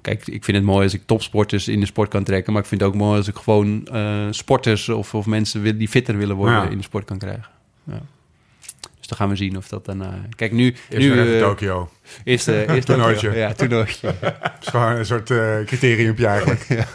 kijk, 0.00 0.26
ik 0.26 0.44
vind 0.44 0.56
het 0.56 0.66
mooi 0.66 0.82
als 0.84 0.94
ik 0.94 1.02
topsporters 1.06 1.68
in 1.68 1.80
de 1.80 1.86
sport 1.86 2.08
kan 2.10 2.24
trekken. 2.24 2.52
Maar 2.52 2.62
ik 2.62 2.68
vind 2.68 2.80
het 2.80 2.90
ook 2.90 2.96
mooi 2.96 3.16
als 3.18 3.28
ik 3.28 3.36
gewoon 3.36 3.88
sporters 4.30 4.88
of, 4.88 5.14
of 5.14 5.26
mensen 5.26 5.62
wil- 5.62 5.78
die 5.78 5.88
fitter 5.88 6.16
willen 6.16 6.36
worden 6.36 6.54
Ja. 6.54 6.68
in 6.68 6.76
de 6.76 6.82
sport 6.84 7.04
kan 7.04 7.18
krijgen. 7.18 7.48
Ja. 7.84 8.00
Dus 9.04 9.18
dan 9.18 9.26
gaan 9.26 9.36
we 9.36 9.42
zien 9.42 9.56
of 9.56 9.68
dat 9.68 9.84
dan... 9.84 10.02
eh, 10.02 10.08
kijk, 10.36 10.52
nu... 10.52 10.64
Eerst 10.64 11.08
nu 11.08 11.12
even 11.12 11.34
eh, 11.34 11.40
Tokio. 11.40 11.90
Eerst, 12.24 12.48
eerst 12.48 12.86
Toernooitje. 12.86 13.30
Ja, 13.36 13.52
toernooitje. 13.52 14.06
Het 14.20 14.52
is 14.60 14.68
gewoon 14.68 14.96
een 14.96 15.06
soort 15.06 15.30
eh 15.30 15.56
criteriumpje 15.66 16.26
eigenlijk. 16.26 16.66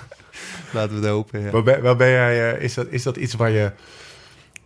Laten 0.74 0.90
we 0.90 0.96
het 0.96 1.06
hopen. 1.06 1.42
Ja. 1.42 1.50
Waar 1.50 1.64
ben, 1.64 1.82
waar 1.82 1.96
ben 1.96 2.10
jij, 2.10 2.58
is, 2.60 2.74
dat, 2.74 2.88
is 2.90 3.04
dat 3.04 3.18
iets 3.18 3.34
waar 3.34 3.50
je... 3.50 3.72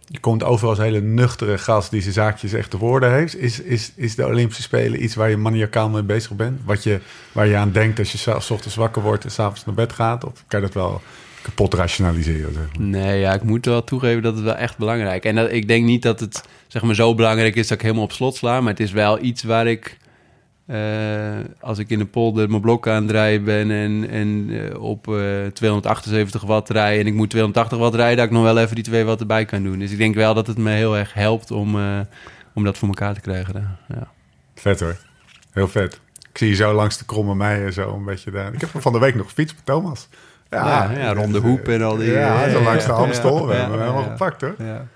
Je 0.07 0.20
komt 0.20 0.44
over 0.44 0.68
als 0.68 0.78
hele 0.78 1.02
nuchtere 1.02 1.57
gast 1.57 1.91
die 1.91 2.02
zijn 2.02 2.14
zaakjes 2.14 2.53
echt 2.53 2.70
te 2.70 2.78
woorden 2.78 3.14
heeft. 3.14 3.38
Is, 3.38 3.60
is, 3.60 3.91
is 3.95 4.15
de 4.15 4.26
Olympische 4.26 4.61
Spelen 4.61 5.03
iets 5.03 5.15
waar 5.15 5.30
je 5.30 5.38
maniacaal 5.38 5.90
mee 5.90 6.03
bezig 6.03 6.32
bent? 6.32 6.61
Wat 6.65 6.84
je, 6.84 6.99
waar 7.32 7.48
je 7.48 7.56
aan 7.56 7.72
denkt 7.72 7.99
als 7.99 8.11
je 8.11 8.18
s 8.18 8.49
ochtends 8.49 8.76
wakker 8.76 9.02
wordt 9.02 9.24
en 9.24 9.32
s'avonds 9.32 9.65
naar 9.65 9.76
bed 9.76 9.94
gaat? 9.94 10.24
Of 10.24 10.44
kan 10.48 10.60
je 10.60 10.65
dat 10.65 10.76
wel 10.76 11.02
kapot 11.44 11.74
rationaliseren? 11.74 12.53
Zeg 12.53 12.78
maar? 12.78 12.88
Nee, 12.88 13.20
ja, 13.20 13.34
ik 13.34 13.44
moet 13.44 13.65
wel 13.65 13.84
toegeven 13.84 14.22
dat 14.22 14.36
het 14.36 14.44
wel 14.44 14.56
echt 14.56 14.78
belangrijk 14.78 15.24
is. 15.24 15.30
En 15.30 15.36
dat, 15.36 15.52
ik 15.52 15.68
denk 15.68 15.86
niet 15.86 16.02
dat 16.02 16.20
het 16.20 16.44
zeg 16.68 16.82
maar, 16.82 16.95
zo 16.95 17.15
belangrijk 17.15 17.56
is 17.56 17.68
dat 17.68 17.78
ik 17.78 17.84
helemaal 17.84 18.03
op 18.03 18.11
slot 18.11 18.36
sla. 18.36 18.61
Maar 18.61 18.72
het 18.72 18.80
is 18.80 18.91
wel 18.91 19.24
iets 19.24 19.44
waar 19.44 19.68
ik, 19.68 19.98
eh, 20.65 21.40
als 21.60 21.78
ik 21.78 21.90
in 21.90 21.99
de 21.99 22.06
polder 22.06 22.49
mijn 22.49 22.61
blok 22.61 22.88
aan 22.88 23.07
het 23.07 23.44
ben... 23.44 23.72
en, 23.72 24.10
en 24.10 24.48
eh, 24.49 24.82
op 24.82 25.07
eh, 25.07 25.45
278 25.53 26.41
watt 26.41 26.70
rij 26.70 26.99
en 26.99 27.07
ik 27.07 27.14
moet 27.14 27.30
280 27.30 27.78
watt 27.78 27.95
rijden... 27.95 28.18
dat 28.18 28.26
ik 28.26 28.32
nog 28.32 28.44
wel 28.44 28.57
even 28.57 28.76
die 28.76 28.84
2 28.84 29.03
watt 29.03 29.20
erbij 29.20 29.45
kan 29.45 29.64
doen. 29.64 29.80
Dus 29.80 29.91
ik 29.91 29.98
denk 29.98 30.15
wel 30.15 30.34
dat 30.34 30.48
het 30.48 30.57
me 30.57 30.72
heel 30.72 30.98
erg 30.98 31.14
helpt 31.14 31.52
om, 31.52 31.76
eh, 31.80 31.99
om 32.53 32.64
dat 32.64 32.78
voor 32.78 32.88
elkaar 32.88 33.14
te 33.14 33.22
krijgen. 33.22 33.78
Ja. 33.88 34.11
Vet 34.56 34.80
hoor. 34.80 34.98
Heel 35.52 35.68
vet. 35.68 36.02
Ik 36.30 36.38
zie 36.38 36.48
je 36.48 36.56
zo 36.56 36.74
langs 36.74 36.98
de 36.98 37.06
kromme 37.06 37.36
meien 37.36 37.74
zo 37.74 37.94
een 37.94 38.06
beetje 38.06 38.32
daar. 38.32 38.53
Ik 38.53 38.61
heb 38.61 38.70
van 38.74 38.94
de 38.94 38.99
week 38.99 39.15
nog 39.15 39.28
gefietst 39.28 39.56
met 39.56 39.65
Thomas. 39.65 40.07
Ja, 40.53 40.91
ja, 40.91 41.13
ronde 41.13 41.39
hoep 41.39 41.67
en 41.67 41.81
al 41.81 41.95
die... 41.97 42.11
Ja, 42.11 42.49
zo 42.49 42.57
ja, 42.57 42.63
langs 42.63 42.85
de 42.85 42.91
Amstel. 42.91 43.47
We 43.47 43.53
hebben 43.53 43.80
hem 43.80 43.88
helemaal 43.88 44.09
gepakt 44.11 44.41
hoor. 44.41 44.55
Ja. 44.57 44.88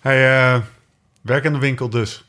Hey, 0.00 0.52
eh, 0.54 0.60
werk 1.22 1.44
in 1.44 1.52
de 1.52 1.58
winkel 1.58 1.88
dus. 1.88 2.24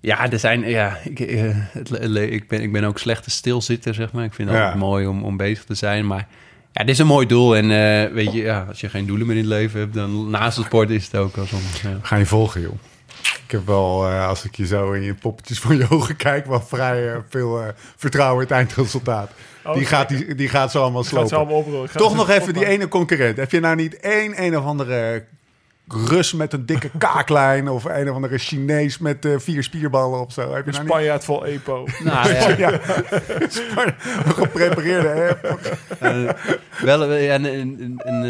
Ja, 0.00 0.30
er 0.30 0.38
zijn. 0.38 0.60
Ja, 0.60 0.96
ik, 1.04 1.20
eh, 1.20 2.32
ik, 2.32 2.48
ben, 2.48 2.62
ik 2.62 2.72
ben 2.72 2.84
ook 2.84 2.98
slechte 2.98 3.30
stilzitter, 3.30 3.94
zeg 3.94 4.12
maar. 4.12 4.24
Ik 4.24 4.34
vind 4.34 4.48
het 4.48 4.56
Ja. 4.58 4.64
altijd 4.64 4.82
mooi 4.82 5.06
om, 5.06 5.24
om 5.24 5.36
bezig 5.36 5.64
te 5.64 5.74
zijn. 5.74 6.06
Maar 6.06 6.26
ja, 6.72 6.80
dit 6.84 6.88
is 6.94 6.98
een 6.98 7.06
mooi 7.06 7.26
doel. 7.26 7.56
En 7.56 7.64
eh, 7.70 8.12
weet 8.12 8.32
je, 8.32 8.42
ja, 8.42 8.64
als 8.68 8.80
je 8.80 8.88
geen 8.88 9.06
doelen 9.06 9.26
meer 9.26 9.36
in 9.36 9.42
het 9.42 9.50
leven 9.52 9.80
hebt, 9.80 9.94
dan 9.94 10.30
naast 10.30 10.56
de 10.56 10.62
sport 10.62 10.90
is 10.90 11.04
het 11.04 11.16
ook 11.16 11.36
wel 11.36 11.46
soms. 11.46 11.82
Ja. 11.82 11.96
Gaan 12.02 12.18
je 12.18 12.26
volgen, 12.26 12.60
joh. 12.60 12.78
Ik 13.22 13.50
heb 13.50 13.66
wel, 13.66 14.06
eh, 14.06 14.28
als 14.28 14.44
ik 14.44 14.56
je 14.56 14.66
zo 14.66 14.92
in 14.92 15.02
je 15.02 15.14
poppetjes 15.14 15.60
van 15.60 15.76
je 15.76 15.86
ogen 15.90 16.16
kijk, 16.16 16.46
wel 16.46 16.60
vrij 16.60 17.12
eh, 17.12 17.18
veel 17.28 17.60
eh, 17.60 17.68
vertrouwen 17.96 18.42
in 18.42 18.48
het 18.48 18.56
eindresultaat. 18.56 19.30
Oh, 19.64 19.74
die, 19.74 19.86
gaat, 19.86 20.08
die, 20.08 20.34
die 20.34 20.48
gaat 20.48 20.70
zo 20.70 20.82
allemaal 20.82 21.04
slopen. 21.04 21.36
allemaal 21.36 21.86
Toch 21.92 22.08
het 22.08 22.16
nog 22.16 22.30
even 22.30 22.54
die 22.54 22.66
ene 22.66 22.88
concurrent. 22.88 23.36
Heb 23.36 23.50
je 23.50 23.60
nou 23.60 23.76
niet 23.76 24.00
één 24.00 24.42
een 24.42 24.58
of 24.58 24.64
andere 24.64 25.24
Rus 26.06 26.32
met 26.32 26.52
een 26.52 26.66
dikke 26.66 26.90
kaaklijn 26.98 27.68
of 27.68 27.84
een 27.84 28.08
of 28.08 28.14
andere 28.14 28.38
Chinees 28.38 28.98
met 28.98 29.24
eh, 29.24 29.32
vier 29.38 29.62
spierballen 29.62 30.20
of 30.20 30.32
zo? 30.32 30.40
Heb 30.40 30.50
je 30.50 30.56
Een 30.56 30.64
nou 30.70 30.82
niet? 30.82 30.92
Spanjaard 30.92 31.24
vol 31.24 31.46
EPO. 31.46 31.86
Nou, 32.04 32.28
ja, 32.58 32.72
een 32.72 33.54
geprepareerde 34.34 35.08
hè? 35.08 35.28
eh, 35.98 36.34
wel, 36.82 37.10
eh, 37.10 37.24
ja, 37.26 37.32
en, 37.32 37.44
en, 37.44 38.00
en, 38.04 38.24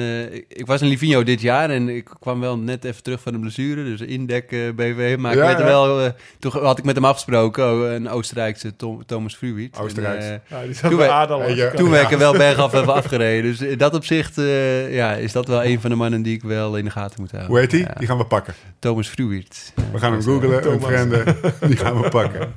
ik 0.49 0.67
was 0.67 0.81
in 0.83 0.89
Livigno 0.89 1.23
dit 1.23 1.41
jaar 1.41 1.71
en 1.71 1.89
ik 1.89 2.11
kwam 2.21 2.41
wel 2.41 2.59
net 2.59 2.85
even 2.85 3.03
terug 3.03 3.21
van 3.21 3.33
de 3.33 3.39
blessure. 3.39 3.85
Dus 3.85 4.01
indek 4.01 4.49
BV. 4.49 5.17
Maar 5.19 5.37
Ja, 5.37 5.41
ik 5.41 5.47
werd 5.47 5.59
er 5.59 5.67
ja. 5.67 5.87
wel, 5.87 6.13
toen 6.39 6.53
had 6.53 6.79
ik 6.79 6.85
met 6.85 6.95
hem 6.95 7.05
afgesproken, 7.05 7.65
oh, 7.73 7.93
een 7.93 8.09
Oostenrijkse 8.09 8.77
Tom- 8.77 9.07
Thomas 9.07 9.35
Fruit. 9.37 9.79
Oostenrijks. 9.79 10.25
Ja, 10.27 10.63
die 10.63 10.75
zijn 10.75 10.91
Toen. 10.91 11.01
Weet 11.01 11.77
Toen 11.77 11.91
ben 11.91 12.03
ik 12.03 12.11
er 12.11 12.19
wel 12.19 12.33
bergaf 12.33 12.73
even 12.75 12.95
afgereden. 12.95 13.51
Dus 13.51 13.61
in 13.61 13.79
dat 13.79 13.95
opzicht 13.95 14.39
eh, 14.39 14.95
ja, 14.95 15.13
is 15.15 15.33
dat 15.33 15.47
wel 15.47 15.65
een 15.65 15.81
van 15.81 15.91
de 15.91 15.97
mannen 15.97 16.23
die 16.23 16.35
ik 16.35 16.43
wel 16.43 16.77
in 16.77 16.85
de 16.85 16.91
gaten 16.91 17.21
moet 17.21 17.31
houden. 17.31 17.50
Hoe 17.51 17.59
heet 17.59 17.71
die? 17.71 17.81
Ja. 17.81 17.95
Die 17.99 18.07
gaan 18.07 18.19
we 18.19 18.25
pakken. 18.25 18.55
Thomas 18.79 19.09
Fruit. 19.09 19.73
We 19.93 19.99
gaan 19.99 20.13
hem 20.13 20.23
googlen, 20.23 20.57
een 20.57 20.63
Thomas. 20.63 20.85
vrienden. 20.85 21.37
Die 21.61 21.77
gaan 21.77 22.01
we 22.01 22.09
pakken. 22.09 22.53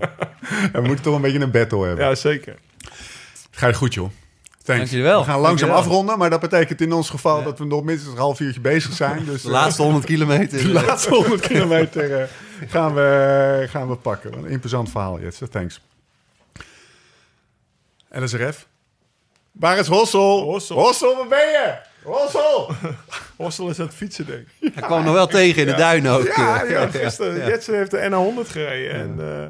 En 0.73 0.81
we 0.81 0.81
moeten 0.81 1.03
toch 1.03 1.15
een 1.15 1.21
beetje 1.21 1.39
een 1.39 1.51
battle 1.51 1.85
hebben. 1.85 2.05
Ja, 2.05 2.15
zeker. 2.15 2.55
Ga 3.51 3.67
je 3.67 3.73
goed, 3.73 3.93
joh. 3.93 4.09
Thanks. 4.63 4.65
Dank 4.65 4.89
jullie 4.89 5.05
wel. 5.05 5.19
We 5.19 5.25
gaan 5.25 5.39
langzaam 5.39 5.69
afronden, 5.69 6.17
maar 6.17 6.29
dat 6.29 6.39
betekent 6.39 6.81
in 6.81 6.91
ons 6.93 7.09
geval 7.09 7.43
dat 7.43 7.59
we 7.59 7.65
nog 7.65 7.83
minstens 7.83 8.13
een 8.13 8.19
half 8.19 8.39
uurtje 8.39 8.61
bezig 8.61 8.93
zijn. 8.93 9.25
Dus 9.25 9.41
De 9.41 9.47
eh, 9.47 9.53
laatste 9.53 9.81
100 9.81 10.05
kilometer. 10.05 10.57
de 10.63 10.71
laatste 10.71 11.09
100 11.09 11.41
kilometer 11.41 12.21
eh, 12.21 12.27
gaan, 12.67 12.93
we, 12.93 13.65
gaan 13.69 13.87
we 13.89 13.95
pakken. 13.95 14.33
Een 14.33 14.45
imposant 14.45 14.89
verhaal, 14.91 15.19
Jetse. 15.19 15.49
Thanks. 15.49 15.81
LSRF. 18.11 18.67
Waar 19.51 19.77
is 19.77 19.87
Hossel? 19.87 20.41
Hossel. 20.41 20.77
Hossel, 20.79 21.15
waar 21.15 21.27
ben 21.27 21.39
je? 21.39 21.91
Hossel! 22.03 22.71
Hostel 23.35 23.69
is 23.69 23.79
aan 23.79 23.85
het 23.85 23.95
fietsen, 23.95 24.25
denk 24.25 24.45
ik. 24.59 24.71
Hij 24.73 24.83
kwam 24.83 25.03
nog 25.03 25.13
wel 25.13 25.27
tegen 25.27 25.61
in 25.61 25.67
de 25.67 25.75
duin 25.75 26.07
ook. 26.07 26.33
Ja, 26.35 26.63
ja, 26.63 26.87
gisteren. 26.87 27.47
Jetsen 27.47 27.75
heeft 27.77 27.91
de 27.91 28.09
NA100 28.45 28.51
gereden. 28.51 28.93
En 28.93 29.15
eh 29.19 29.45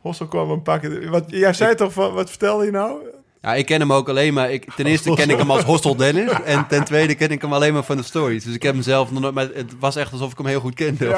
Hostel 0.00 0.26
kwam 0.26 0.50
een 0.50 0.62
paar 0.62 0.78
keer... 0.80 1.10
Wat, 1.10 1.24
jij 1.26 1.52
zei 1.52 1.74
toch, 1.74 1.92
van, 1.92 2.12
wat 2.12 2.28
vertelde 2.28 2.64
je 2.64 2.70
nou? 2.70 2.98
Ja, 3.40 3.54
ik 3.54 3.66
ken 3.66 3.80
hem 3.80 3.92
ook 3.92 4.08
alleen 4.08 4.34
maar... 4.34 4.52
Ik, 4.52 4.74
ten 4.74 4.86
eerste 4.86 5.14
ken 5.14 5.30
ik 5.30 5.38
hem 5.38 5.50
als 5.50 5.62
Hostel 5.62 5.96
Dennis. 5.96 6.30
En 6.44 6.66
ten 6.66 6.84
tweede 6.84 7.14
ken 7.14 7.30
ik 7.30 7.40
hem 7.40 7.52
alleen 7.52 7.72
maar 7.72 7.84
van 7.84 7.96
de 7.96 8.02
stories. 8.02 8.44
Dus 8.44 8.54
ik 8.54 8.62
heb 8.62 8.74
hem 8.74 8.82
zelf 8.82 9.10
nog 9.10 9.20
nooit... 9.20 9.34
Maar 9.34 9.48
het 9.54 9.72
was 9.78 9.96
echt 9.96 10.12
alsof 10.12 10.30
ik 10.32 10.38
hem 10.38 10.46
heel 10.46 10.60
goed 10.60 10.74
kende. 10.74 11.08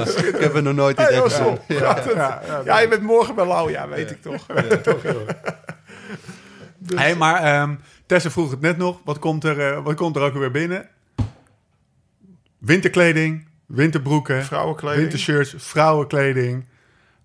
of 0.00 0.16
ik 0.18 0.40
heb 0.40 0.54
hem 0.54 0.62
nog 0.62 0.74
nooit 0.74 0.98
in 0.98 1.04
Hey, 1.04 1.18
Hostel. 1.18 1.58
gezien. 1.66 1.82
Ja, 2.64 2.78
je 2.80 2.88
bent 2.88 3.02
morgen 3.02 3.34
bij 3.34 3.46
Lau. 3.46 3.70
Ja, 3.70 3.88
weet 3.88 4.10
ik 4.10 4.22
toch. 4.22 4.46
Hey, 6.94 7.14
maar 7.14 7.42
ehm 7.42 7.74
Tessa 8.08 8.30
vroeg 8.30 8.50
het 8.50 8.60
net 8.60 8.76
nog. 8.76 9.00
Wat 9.04 9.18
komt 9.18 9.44
er, 9.44 9.60
eh, 9.60 9.82
wat 9.84 9.94
komt 9.94 10.16
er 10.16 10.22
ook 10.22 10.34
weer 10.34 10.50
binnen? 10.50 10.88
Winterkleding, 12.58 13.46
winterbroeken, 13.66 14.44
Vrouwenkleding. 14.44 15.00
wintershirts, 15.00 15.54
vrouwenkleding. 15.56 16.64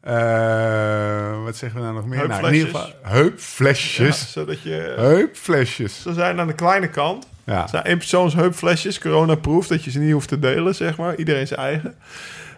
Eh, 0.02 1.44
wat 1.44 1.56
zeggen 1.56 1.80
we 1.80 1.86
nou 1.86 1.96
nog 1.96 2.06
meer? 2.06 2.28
Nou, 2.28 2.48
in 2.48 2.54
ieder 2.54 2.70
geval 2.70 2.90
Heupflesjes. 3.02 3.98
heupflesjes. 3.98 4.20
Ja, 4.20 4.26
zodat 4.28 4.62
je... 4.62 4.94
Heupflesjes. 4.98 6.02
Ze 6.02 6.14
zijn 6.14 6.40
aan 6.40 6.48
de 6.48 6.54
kleine 6.56 6.90
kant. 6.90 7.28
Ja. 7.44 7.62
Het 7.62 7.70
zijn 7.70 7.84
eenpersoons 7.86 8.34
heupflesjes, 8.34 9.00
corona-proof, 9.00 9.68
dat 9.68 9.84
je 9.84 9.92
ze 9.92 10.00
niet 10.00 10.12
hoeft 10.14 10.28
te 10.28 10.40
delen, 10.40 10.76
zeg 10.76 10.98
maar. 10.98 11.16
Iedereen 11.16 11.48
zijn 11.48 11.60
eigen. 11.60 11.96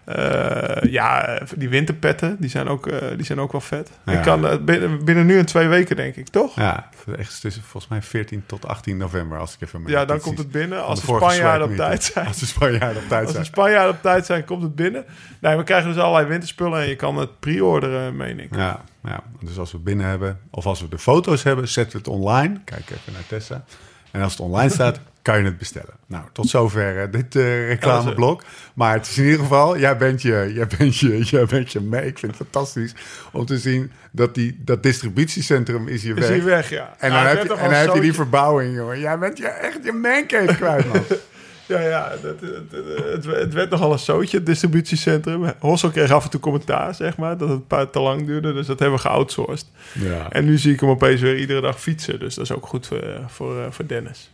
Eh, 0.06 0.91
ja, 0.91 1.40
die 1.56 1.69
winterpetten, 1.69 2.38
die 2.40 2.49
zijn 2.49 2.68
ook, 2.68 2.88
eh, 2.88 3.07
die 3.15 3.26
zijn 3.26 3.40
ook 3.40 3.52
wel 3.52 3.61
vet. 3.61 3.91
Ja. 4.06 4.14
Ik 4.14 4.22
kan 4.22 4.48
eh, 4.48 4.57
binnen, 4.57 5.06
binnen 5.06 5.26
nu 5.26 5.38
en 5.38 5.45
twee 5.45 5.68
weken, 5.68 5.95
denk 5.95 6.15
ik, 6.15 6.27
toch? 6.27 6.56
Ja, 6.56 6.90
echt 7.18 7.41
tussen 7.41 7.64
volgens 7.64 7.88
mij 7.88 8.02
14 8.02 8.44
tot 8.45 8.68
18 8.68 8.98
november, 8.98 9.40
als 9.40 9.53
ik 9.53 9.61
even 9.61 9.82
mijn 9.82 9.94
Ja, 9.94 10.06
dan 10.06 10.19
komt 10.19 10.38
het 10.38 10.52
binnen. 10.52 10.86
Als 10.86 10.99
de 11.02 11.06
Spanjaarden 11.06 11.69
op 11.69 11.76
tijd 11.76 12.03
zijn. 12.03 12.27
Als 12.27 12.40
de 12.40 12.45
Spanjaarden 12.45 13.03
op 13.03 13.07
tijd 13.07 13.22
Als 13.22 13.27
de 13.27 13.34
zijn. 13.34 13.45
Spanjaarden 13.45 13.94
op 13.94 14.02
tijd 14.02 14.26
zijn, 14.26 14.45
komt 14.45 14.61
het 14.61 14.76
binnen. 14.76 15.06
Nee, 15.40 15.57
we 15.57 15.64
krijgen 15.64 15.94
dus 15.94 16.02
allerlei 16.02 16.27
winterspullen 16.27 16.82
en 16.82 16.88
je 16.88 16.95
kan 16.95 17.18
het 17.18 17.40
pre-orderen, 17.40 18.15
meen 18.15 18.40
ik. 18.40 18.56
Ja, 18.56 18.82
ja, 19.03 19.23
dus 19.40 19.57
als 19.57 19.72
we 19.72 19.77
het 19.77 19.86
binnen 19.86 20.06
hebben, 20.06 20.40
of 20.49 20.65
als 20.65 20.82
we 20.82 20.88
de 20.88 20.99
foto's 20.99 21.44
hebben, 21.44 21.68
zetten 21.68 21.91
we 21.91 21.98
het 21.98 22.07
online. 22.07 22.60
Kijk 22.64 22.90
even 22.90 23.14
naar 23.14 23.27
Tessa. 23.27 23.64
En 24.11 24.22
als 24.22 24.32
het 24.32 24.41
online 24.41 24.69
staat, 24.69 24.99
kan 25.26 25.38
je 25.38 25.43
het 25.43 25.57
bestellen. 25.57 25.93
Nou, 26.07 26.23
tot 26.34 26.49
zover 26.49 27.02
eh, 27.02 27.11
dit 27.11 27.35
eh, 27.35 27.68
reclameblok. 27.68 28.43
Maar 28.73 28.93
het 28.93 29.07
is 29.07 29.18
in 29.18 29.23
ieder 29.23 29.39
geval, 29.39 29.77
jij 29.77 29.97
bent 29.97 30.22
je, 30.22 30.52
jij 30.53 30.68
bent 30.77 30.97
je, 30.97 31.23
jij 31.35 31.45
bent 31.45 31.72
je 31.72 31.81
mee. 31.81 32.06
Ik 32.06 32.19
vind 32.19 32.38
het 32.38 32.41
fantastisch 32.41 32.93
om 33.31 33.45
te 33.45 33.57
zien 33.57 33.91
dat 34.11 34.35
die, 34.35 34.61
dat 34.65 34.84
distributiecentrum 34.84 35.88
is 35.88 36.03
hier 36.03 36.18
Is 36.18 36.27
weg. 36.27 36.35
hier 36.35 36.45
weg, 36.45 36.69
ja. 36.69 36.95
En 36.97 37.11
dan, 37.11 37.26
heb 37.26 37.43
je, 37.43 37.53
en 37.53 37.69
dan 37.69 37.80
heb 37.80 37.93
je 37.93 38.02
die 38.02 38.14
verbouwing, 38.14 38.76
jongen. 38.76 38.99
Jij 38.99 39.18
bent 39.18 39.38
je, 39.38 39.47
echt 39.47 39.80
je 39.84 39.91
mancave 39.91 40.56
kwijt, 40.56 40.93
man. 40.93 41.03
Ja, 41.68 41.80
ja, 41.80 42.10
dat, 42.22 42.41
het, 42.41 42.72
het, 43.11 43.26
het 43.26 43.53
werd 43.53 43.69
nogal 43.69 43.91
een 43.91 43.99
zootje, 43.99 44.38
het 44.38 44.45
distributiecentrum. 44.45 45.53
Hossel 45.60 45.89
kreeg 45.89 46.11
af 46.11 46.23
en 46.23 46.30
toe 46.30 46.39
commentaar, 46.39 46.95
zeg 46.95 47.18
maar, 47.18 47.38
dat 47.38 47.49
het 47.49 47.57
een 47.57 47.68
paar 47.68 47.89
te 47.89 47.99
lang 47.99 48.26
duurde. 48.26 48.53
Dus 48.53 48.68
dat 48.68 48.80
hebben 48.80 48.97
we 48.97 49.03
geoutsourced. 49.03 49.68
Ja. 49.93 50.30
En 50.30 50.45
nu 50.45 50.57
zie 50.57 50.73
ik 50.73 50.80
hem 50.80 50.89
opeens 50.89 51.22
weer 51.22 51.38
iedere 51.38 51.61
dag 51.61 51.81
fietsen. 51.81 52.19
Dus 52.19 52.35
dat 52.35 52.43
is 52.43 52.52
ook 52.52 52.68
goed 52.68 52.88
voor, 52.88 52.99
eh, 52.99 53.19
voor, 53.27 53.60
eh, 53.60 53.65
voor 53.69 53.88
Dennis. 53.88 54.31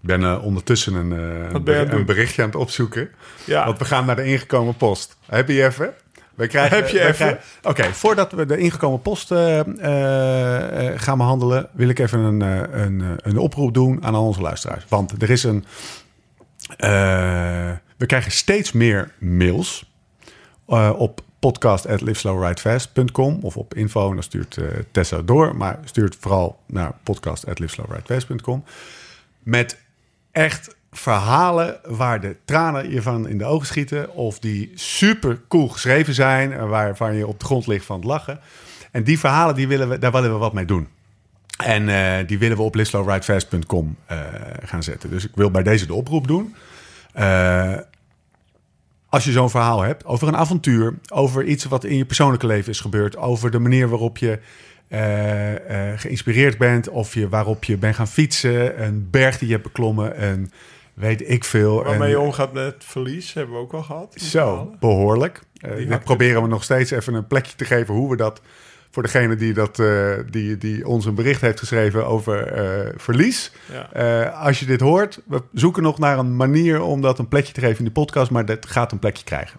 Ik 0.00 0.06
ben 0.06 0.24
eh, 0.24 0.44
ondertussen 0.44 0.94
een, 0.94 1.12
eh, 1.12 1.18
een 1.90 2.04
berichtje 2.04 2.42
aan 2.42 2.48
het 2.48 2.56
opzoeken. 2.56 3.10
Ja, 3.44 3.64
Want 3.64 3.78
we 3.78 3.84
gaan 3.84 4.06
naar 4.06 4.16
de 4.16 4.24
ingekomen 4.24 4.76
post. 4.76 5.16
Heb 5.26 5.48
je 5.48 5.64
even? 5.64 5.94
Wij 6.34 6.46
krijgen, 6.46 6.76
Heb 6.76 6.88
je 6.88 7.06
even? 7.06 7.38
Oké, 7.62 7.84
voordat 7.84 8.32
we 8.32 8.46
de 8.46 8.56
ingekomen 8.56 9.02
post 9.02 9.30
eh, 9.30 9.60
gaan 10.96 11.18
behandelen, 11.18 11.68
wil 11.72 11.88
ik 11.88 11.98
even 11.98 12.18
een, 12.18 12.40
een, 12.80 13.02
een 13.16 13.36
oproep 13.36 13.74
doen 13.74 14.04
aan 14.04 14.14
al 14.14 14.26
onze 14.26 14.40
luisteraars. 14.40 14.84
Want 14.88 15.22
er 15.22 15.30
is 15.30 15.44
een. 15.44 15.64
we 17.96 18.06
krijgen 18.06 18.32
steeds 18.32 18.72
meer 18.72 19.12
mails 19.18 19.92
op 20.96 21.20
podcast.liveslowridefast.com 21.38 23.38
of 23.42 23.56
op 23.56 23.74
info. 23.74 24.08
En 24.08 24.14
dan 24.14 24.22
stuurt 24.22 24.58
Tessa 24.90 25.22
door. 25.22 25.56
Maar 25.56 25.78
stuurt 25.84 26.16
vooral 26.20 26.58
naar 26.66 26.92
podcast.liveslowridefast.com. 27.02 28.64
Met 29.42 29.76
echt 30.32 30.76
verhalen 30.92 31.80
waar 31.84 32.20
de 32.20 32.36
tranen 32.44 32.90
je 32.90 33.02
van 33.02 33.28
in 33.28 33.38
de 33.38 33.44
ogen 33.44 33.66
schieten. 33.66 34.14
Of 34.14 34.38
die 34.38 34.72
super 34.74 35.40
cool 35.48 35.68
geschreven 35.68 36.14
zijn. 36.14 36.68
Waarvan 36.68 37.14
je 37.14 37.26
op 37.26 37.40
de 37.40 37.44
grond 37.44 37.66
ligt 37.66 37.84
van 37.84 37.96
het 37.96 38.04
lachen. 38.04 38.40
En 38.90 39.04
die 39.04 39.18
verhalen, 39.18 39.54
die 39.54 39.68
willen 39.68 39.88
we, 39.88 39.98
daar 39.98 40.12
willen 40.12 40.32
we 40.32 40.38
wat 40.38 40.52
mee 40.52 40.64
doen. 40.64 40.88
En 41.64 41.88
eh, 41.88 42.26
die 42.26 42.38
willen 42.38 42.56
we 42.56 42.62
op 42.62 42.74
lislowridefast.com 42.74 43.96
eh, 44.06 44.18
gaan 44.64 44.82
zetten. 44.82 45.10
Dus 45.10 45.24
ik 45.24 45.30
wil 45.34 45.50
bij 45.50 45.62
deze 45.62 45.86
de 45.86 45.94
oproep 45.94 46.26
doen. 46.26 46.54
Eh, 47.12 47.76
als 49.08 49.24
je 49.24 49.32
zo'n 49.32 49.50
verhaal 49.50 49.80
hebt 49.80 50.04
over 50.04 50.28
een 50.28 50.36
avontuur, 50.36 50.94
over 51.08 51.44
iets 51.44 51.64
wat 51.64 51.84
in 51.84 51.96
je 51.96 52.04
persoonlijke 52.04 52.46
leven 52.46 52.70
is 52.70 52.80
gebeurd, 52.80 53.16
over 53.16 53.50
de 53.50 53.58
manier 53.58 53.88
waarop 53.88 54.18
je 54.18 54.38
eh, 54.90 55.90
eh, 55.92 55.98
geïnspireerd 55.98 56.58
bent, 56.58 56.88
of 56.88 57.14
je, 57.14 57.28
waarop 57.28 57.64
je 57.64 57.76
bent 57.76 57.94
gaan 57.94 58.08
fietsen, 58.08 58.82
een 58.82 59.08
berg 59.10 59.38
die 59.38 59.46
je 59.48 59.52
hebt 59.54 59.66
beklommen, 59.66 60.24
een 60.24 60.52
weet 60.94 61.30
ik 61.30 61.44
veel. 61.44 61.84
Waarmee 61.84 62.08
je 62.08 62.18
omgaat 62.18 62.52
met 62.52 62.74
verlies, 62.78 63.32
hebben 63.32 63.54
we 63.54 63.60
ook 63.60 63.72
al 63.72 63.82
gehad. 63.82 64.14
zo, 64.20 64.74
behoorlijk. 64.80 65.40
Eh 65.60 65.88
hak- 65.90 66.04
proberen 66.04 66.42
we 66.42 66.48
nog 66.48 66.62
steeds 66.64 66.90
even 66.90 67.14
een 67.14 67.26
plekje 67.26 67.54
te 67.56 67.64
geven 67.64 67.94
hoe 67.94 68.10
we 68.10 68.16
dat 68.16 68.40
voor 68.90 69.02
degene 69.02 69.36
die, 69.36 69.52
dat, 69.52 69.82
die, 70.30 70.58
die 70.58 70.86
ons 70.86 71.04
een 71.04 71.14
bericht 71.14 71.40
heeft 71.40 71.58
geschreven 71.58 72.06
over 72.06 72.52
verlies. 72.96 73.52
Ja. 73.92 74.22
Als 74.24 74.60
je 74.60 74.66
dit 74.66 74.80
hoort, 74.80 75.20
we 75.26 75.42
zoeken 75.52 75.82
nog 75.82 75.98
naar 75.98 76.18
een 76.18 76.36
manier 76.36 76.82
om 76.82 77.00
dat 77.00 77.18
een 77.18 77.28
plekje 77.28 77.52
te 77.52 77.60
geven 77.60 77.78
in 77.78 77.84
de 77.84 77.90
podcast, 77.90 78.30
maar 78.30 78.44
dat 78.44 78.66
gaat 78.66 78.92
een 78.92 78.98
plekje 78.98 79.24
krijgen. 79.24 79.58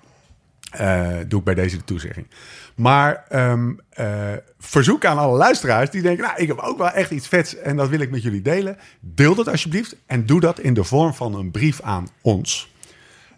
Doe 1.27 1.39
ik 1.39 1.45
bij 1.45 1.55
deze 1.55 1.77
de 1.77 1.83
toezegging. 1.83 2.27
Maar 2.75 3.25
ehm, 3.29 3.71
eh, 3.89 4.31
verzoek 4.59 5.05
aan 5.05 5.17
alle 5.17 5.37
luisteraars 5.37 5.89
die 5.89 6.01
denken, 6.01 6.23
nou, 6.23 6.41
ik 6.41 6.47
heb 6.47 6.57
ook 6.57 6.77
wel 6.77 6.89
echt 6.89 7.11
iets 7.11 7.27
vets 7.27 7.55
en 7.55 7.75
dat 7.75 7.89
wil 7.89 7.99
ik 7.99 8.11
met 8.11 8.23
jullie 8.23 8.41
delen. 8.41 8.77
Deel 8.99 9.35
dat 9.35 9.47
alsjeblieft 9.47 9.95
en 10.05 10.25
doe 10.25 10.39
dat 10.39 10.59
in 10.59 10.73
de 10.73 10.83
vorm 10.83 11.13
van 11.13 11.35
een 11.35 11.51
brief 11.51 11.81
aan 11.81 12.07
ons. 12.21 12.71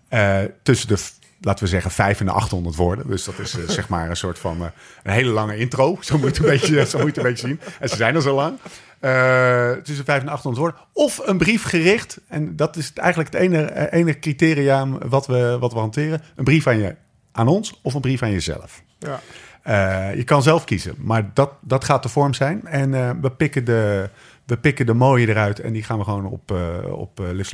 Eh, 0.07 0.39
tussen 0.63 0.87
de, 0.87 0.97
laten 1.41 1.63
we 1.63 1.69
zeggen, 1.69 1.91
5 1.91 2.19
en 2.19 2.25
de 2.25 2.31
800 2.31 2.75
woorden. 2.75 3.07
Dus 3.07 3.23
dat 3.23 3.39
is 3.39 3.57
eh, 3.57 3.69
zeg 3.69 3.89
maar 3.89 4.09
een 4.09 4.17
soort 4.17 4.39
van 4.39 4.61
een 5.03 5.13
hele 5.13 5.31
lange 5.31 5.57
intro. 5.57 5.97
Zo 6.01 6.17
moet, 6.17 6.37
een 6.37 6.45
beetje, 6.45 6.85
zo 6.85 6.99
moet 6.99 7.15
je 7.15 7.21
het 7.21 7.27
een 7.27 7.33
beetje 7.33 7.47
zien. 7.47 7.59
En 7.79 7.89
ze 7.89 7.95
zijn 7.95 8.15
er 8.15 8.21
zo 8.21 8.35
lang. 8.35 8.57
Eh, 8.99 9.71
tussen 9.71 10.05
5 10.05 10.21
en 10.21 10.27
800 10.27 10.57
woorden. 10.57 10.81
Of 10.93 11.21
een 11.23 11.37
brief 11.37 11.63
gericht. 11.63 12.19
En 12.27 12.55
dat 12.55 12.75
is 12.75 12.93
eigenlijk 12.93 13.33
het 13.33 13.41
enige, 13.41 13.91
enige 13.91 14.19
criterium 14.19 14.97
wat 15.09 15.27
we, 15.27 15.57
wat 15.59 15.73
we 15.73 15.79
hanteren. 15.79 16.21
Een 16.35 16.43
brief 16.43 16.67
aan, 16.67 16.77
je, 16.77 16.95
aan 17.31 17.47
ons 17.47 17.79
of 17.83 17.93
een 17.93 18.01
brief 18.01 18.21
aan 18.21 18.31
jezelf. 18.31 18.81
Ja. 19.05 19.19
Eh, 19.63 20.15
je 20.15 20.23
kan 20.23 20.43
zelf 20.43 20.63
kiezen, 20.63 20.95
maar 20.97 21.31
dat, 21.33 21.51
dat 21.61 21.83
gaat 21.83 22.03
de 22.03 22.09
vorm 22.09 22.33
zijn. 22.33 22.65
En 22.65 22.93
eh, 22.93 23.09
we, 23.21 23.31
pikken 23.31 23.65
de, 23.65 24.09
we 24.45 24.57
pikken 24.57 24.85
de 24.85 24.93
mooie 24.93 25.27
eruit 25.27 25.59
en 25.59 25.73
die 25.73 25.83
gaan 25.83 25.97
we 25.97 26.03
gewoon 26.03 26.25
op, 26.25 26.51
uh, 26.51 26.91
op 26.91 27.19
uh, 27.19 27.45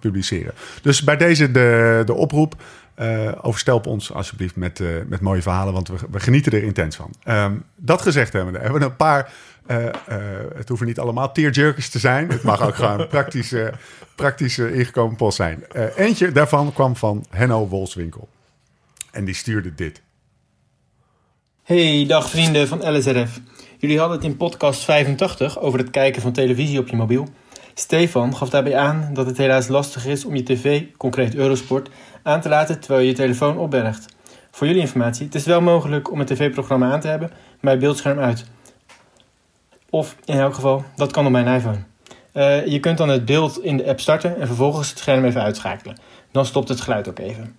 publiceren. 0.00 0.54
Dus 0.82 1.02
bij 1.02 1.16
deze 1.16 1.50
de, 1.50 2.02
de 2.04 2.14
oproep. 2.14 2.54
Overstelp 3.40 3.86
ons 3.86 4.12
alsjeblieft 4.12 4.56
met, 4.56 4.82
met 5.08 5.20
mooie 5.20 5.42
verhalen, 5.42 5.72
want 5.72 5.88
we, 5.88 5.96
we 6.10 6.20
genieten 6.20 6.52
er 6.52 6.62
intens 6.62 6.96
van. 6.96 7.14
Um, 7.28 7.64
dat 7.76 8.02
gezegd 8.02 8.32
hebben 8.32 8.52
we, 8.52 8.58
hebben 8.58 8.80
we 8.80 8.86
een 8.86 8.96
paar. 8.96 9.32
Het 10.54 10.68
hoeven 10.68 10.86
niet 10.86 10.98
allemaal 10.98 11.32
tearjerkers 11.32 11.88
te 11.88 11.98
zijn. 11.98 12.28
Het 12.28 12.42
mag 12.42 12.62
ook 12.62 12.74
gewoon 12.74 13.08
praktische, 13.16 13.72
praktische 14.14 14.74
ingekomen 14.74 15.16
post 15.16 15.36
zijn. 15.36 15.64
eentje 15.96 16.32
daarvan 16.32 16.72
kwam 16.72 16.96
van 16.96 17.24
Henno 17.30 17.66
Wolswinkel. 17.68 18.28
En 19.10 19.24
die 19.24 19.34
stuurde 19.34 19.74
dit. 19.74 20.02
Hey, 21.68 22.04
dag 22.06 22.30
vrienden 22.30 22.68
van 22.68 22.96
LSRF. 22.96 23.40
Jullie 23.78 23.98
hadden 23.98 24.16
het 24.16 24.26
in 24.26 24.36
podcast 24.36 24.84
85 24.84 25.60
over 25.60 25.78
het 25.78 25.90
kijken 25.90 26.22
van 26.22 26.32
televisie 26.32 26.78
op 26.78 26.88
je 26.88 26.96
mobiel. 26.96 27.28
Stefan 27.74 28.36
gaf 28.36 28.50
daarbij 28.50 28.76
aan 28.76 29.10
dat 29.12 29.26
het 29.26 29.36
helaas 29.36 29.68
lastig 29.68 30.06
is 30.06 30.24
om 30.24 30.34
je 30.34 30.42
tv, 30.42 30.82
concreet 30.96 31.34
Eurosport, 31.34 31.88
aan 32.22 32.40
te 32.40 32.48
laten 32.48 32.80
terwijl 32.80 33.00
je 33.00 33.08
je 33.08 33.14
telefoon 33.14 33.58
opbergt. 33.58 34.06
Voor 34.50 34.66
jullie 34.66 34.82
informatie, 34.82 35.26
het 35.26 35.34
is 35.34 35.44
wel 35.44 35.60
mogelijk 35.60 36.10
om 36.10 36.20
een 36.20 36.26
tv-programma 36.26 36.92
aan 36.92 37.00
te 37.00 37.08
hebben, 37.08 37.30
maar 37.60 37.78
beeldscherm 37.78 38.18
uit. 38.18 38.44
Of 39.90 40.16
in 40.24 40.38
elk 40.38 40.54
geval, 40.54 40.84
dat 40.96 41.12
kan 41.12 41.26
op 41.26 41.32
mijn 41.32 41.54
iPhone. 41.54 41.78
Uh, 42.34 42.66
je 42.66 42.80
kunt 42.80 42.98
dan 42.98 43.08
het 43.08 43.24
beeld 43.24 43.62
in 43.62 43.76
de 43.76 43.86
app 43.86 44.00
starten 44.00 44.40
en 44.40 44.46
vervolgens 44.46 44.88
het 44.88 44.98
scherm 44.98 45.24
even 45.24 45.42
uitschakelen. 45.42 45.98
Dan 46.32 46.46
stopt 46.46 46.68
het 46.68 46.80
geluid 46.80 47.08
ook 47.08 47.18
even. 47.18 47.56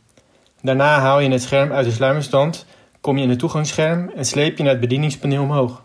Daarna 0.61 0.99
haal 0.99 1.19
je 1.19 1.29
het 1.29 1.41
scherm 1.41 1.71
uit 1.71 1.85
de 1.85 1.91
sluimerstand, 1.91 2.65
kom 3.01 3.17
je 3.17 3.23
in 3.23 3.29
het 3.29 3.39
toegangsscherm 3.39 4.09
en 4.15 4.25
sleep 4.25 4.57
je 4.57 4.63
naar 4.63 4.71
het 4.71 4.81
bedieningspaneel 4.81 5.41
omhoog. 5.41 5.83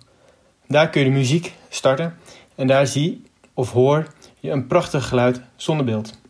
Daar 0.66 0.90
kun 0.90 1.00
je 1.00 1.06
de 1.06 1.12
muziek 1.12 1.54
starten 1.68 2.14
en 2.54 2.66
daar 2.66 2.86
zie 2.86 3.22
of 3.54 3.72
hoor 3.72 4.06
je 4.40 4.50
een 4.50 4.66
prachtig 4.66 5.08
geluid 5.08 5.40
zonder 5.56 5.86
beeld. 5.86 6.20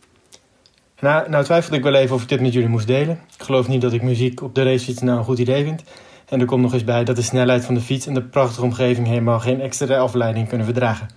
Nou, 0.99 1.29
nou 1.29 1.43
twijfelde 1.43 1.77
ik 1.77 1.83
wel 1.83 1.93
even 1.93 2.15
of 2.15 2.21
ik 2.21 2.29
dit 2.29 2.41
met 2.41 2.53
jullie 2.53 2.69
moest 2.69 2.87
delen. 2.87 3.19
Ik 3.37 3.43
geloof 3.43 3.67
niet 3.67 3.81
dat 3.81 3.93
ik 3.93 4.01
muziek 4.01 4.41
op 4.41 4.55
de 4.55 4.63
racefiets 4.63 5.01
nou 5.01 5.17
een 5.17 5.23
goed 5.23 5.39
idee 5.39 5.63
vind. 5.63 5.83
En 6.29 6.39
er 6.39 6.45
komt 6.45 6.61
nog 6.61 6.73
eens 6.73 6.83
bij 6.83 7.03
dat 7.03 7.15
de 7.15 7.21
snelheid 7.21 7.65
van 7.65 7.73
de 7.73 7.81
fiets 7.81 8.07
en 8.07 8.13
de 8.13 8.23
prachtige 8.23 8.63
omgeving 8.63 9.07
helemaal 9.07 9.39
geen 9.39 9.61
extra 9.61 9.97
afleiding 9.97 10.47
kunnen 10.47 10.65
verdragen. 10.65 11.07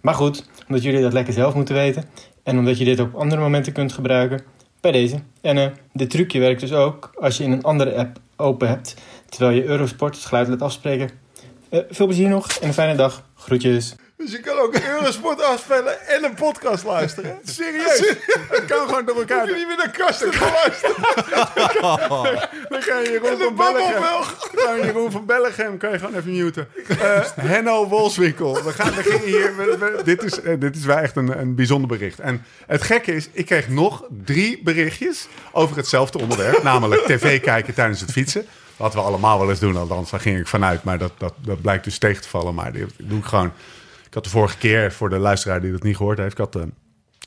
Maar 0.00 0.14
goed, 0.14 0.48
omdat 0.68 0.82
jullie 0.82 1.02
dat 1.02 1.12
lekker 1.12 1.32
zelf 1.32 1.54
moeten 1.54 1.74
weten 1.74 2.04
en 2.42 2.58
omdat 2.58 2.78
je 2.78 2.84
dit 2.84 3.00
op 3.00 3.14
andere 3.14 3.40
momenten 3.40 3.72
kunt 3.72 3.92
gebruiken, 3.92 4.42
bij 4.80 4.92
deze. 4.92 5.18
En 5.40 5.56
uh, 5.56 5.66
dit 5.92 6.10
trucje 6.10 6.40
werkt 6.40 6.60
dus 6.60 6.72
ook 6.72 7.10
als 7.20 7.36
je 7.36 7.44
in 7.44 7.52
een 7.52 7.62
andere 7.62 7.96
app 7.96 8.18
open 8.36 8.68
hebt, 8.68 8.96
terwijl 9.28 9.56
je 9.56 9.64
Eurosport 9.64 10.14
het 10.14 10.24
geluid 10.24 10.48
laat 10.48 10.62
afspreken. 10.62 11.10
Uh, 11.70 11.80
veel 11.90 12.06
plezier 12.06 12.28
nog 12.28 12.50
en 12.60 12.68
een 12.68 12.74
fijne 12.74 12.94
dag. 12.94 13.22
Groetjes. 13.34 13.94
Dus 14.18 14.30
je 14.30 14.40
kan 14.40 14.58
ook 14.58 14.74
Eurosport 14.78 15.42
afspelen 15.42 16.08
en 16.08 16.24
een 16.24 16.34
podcast 16.34 16.84
luisteren. 16.84 17.38
Serieus? 17.56 18.14
Het 18.48 18.64
kan 18.64 18.88
gewoon 18.88 19.04
door 19.04 19.16
elkaar. 19.16 19.40
Hoef 19.40 19.48
je 19.48 19.54
niet 19.54 19.66
meer 19.66 19.76
naar 19.76 19.90
kasten 19.90 20.30
te 20.30 20.38
luisteren. 20.38 20.96
Dan 22.68 22.80
kan 22.80 23.02
je 23.02 23.10
Jeroen 23.10 23.38
van 23.38 23.54
Bellegem. 23.54 24.02
Kan 24.54 24.76
je 24.76 24.82
Jeroen 24.84 25.10
van 25.10 25.26
Bellegem 25.26 25.78
kan 25.78 25.90
je 25.90 25.98
gewoon 25.98 26.14
even 26.14 26.32
muten. 26.32 26.68
Uh, 26.90 27.20
Henno 27.34 27.88
Wolfswinkel. 27.88 28.62
We 28.62 28.72
gaan 28.72 28.94
we 28.94 29.02
gingen 29.02 29.26
hier. 29.26 29.56
We, 29.56 29.76
we, 29.78 30.00
dit, 30.04 30.22
is, 30.22 30.42
uh, 30.42 30.60
dit 30.60 30.76
is 30.76 30.84
wel 30.84 30.98
echt 30.98 31.16
een, 31.16 31.38
een 31.38 31.54
bijzonder 31.54 31.88
bericht. 31.88 32.20
En 32.20 32.44
het 32.66 32.82
gekke 32.82 33.14
is, 33.14 33.28
ik 33.32 33.46
kreeg 33.46 33.68
nog 33.68 34.04
drie 34.24 34.62
berichtjes 34.62 35.26
over 35.52 35.76
hetzelfde 35.76 36.18
onderwerp. 36.18 36.62
namelijk 36.62 37.02
tv 37.02 37.40
kijken 37.40 37.74
tijdens 37.74 38.00
het 38.00 38.12
fietsen. 38.12 38.46
Wat 38.78 38.94
we 38.94 39.00
allemaal 39.00 39.38
wel 39.38 39.50
eens 39.50 39.60
doen, 39.60 39.76
althans 39.76 40.10
daar 40.10 40.20
ging 40.20 40.38
ik 40.38 40.46
vanuit. 40.46 40.82
Maar 40.82 40.98
dat, 40.98 41.12
dat, 41.18 41.34
dat 41.36 41.60
blijkt 41.60 41.84
dus 41.84 41.98
tegen 41.98 42.22
te 42.22 42.28
vallen. 42.28 42.54
Maar 42.54 42.72
dat 42.72 42.90
doe 42.96 43.18
ik 43.18 43.24
gewoon. 43.24 43.52
Ik 44.06 44.14
had 44.14 44.24
de 44.24 44.30
vorige 44.30 44.58
keer, 44.58 44.92
voor 44.92 45.10
de 45.10 45.18
luisteraar 45.18 45.60
die 45.60 45.72
dat 45.72 45.82
niet 45.82 45.96
gehoord 45.96 46.18
heeft... 46.18 46.32
ik 46.32 46.38
had, 46.38 46.56
uh, 46.56 46.62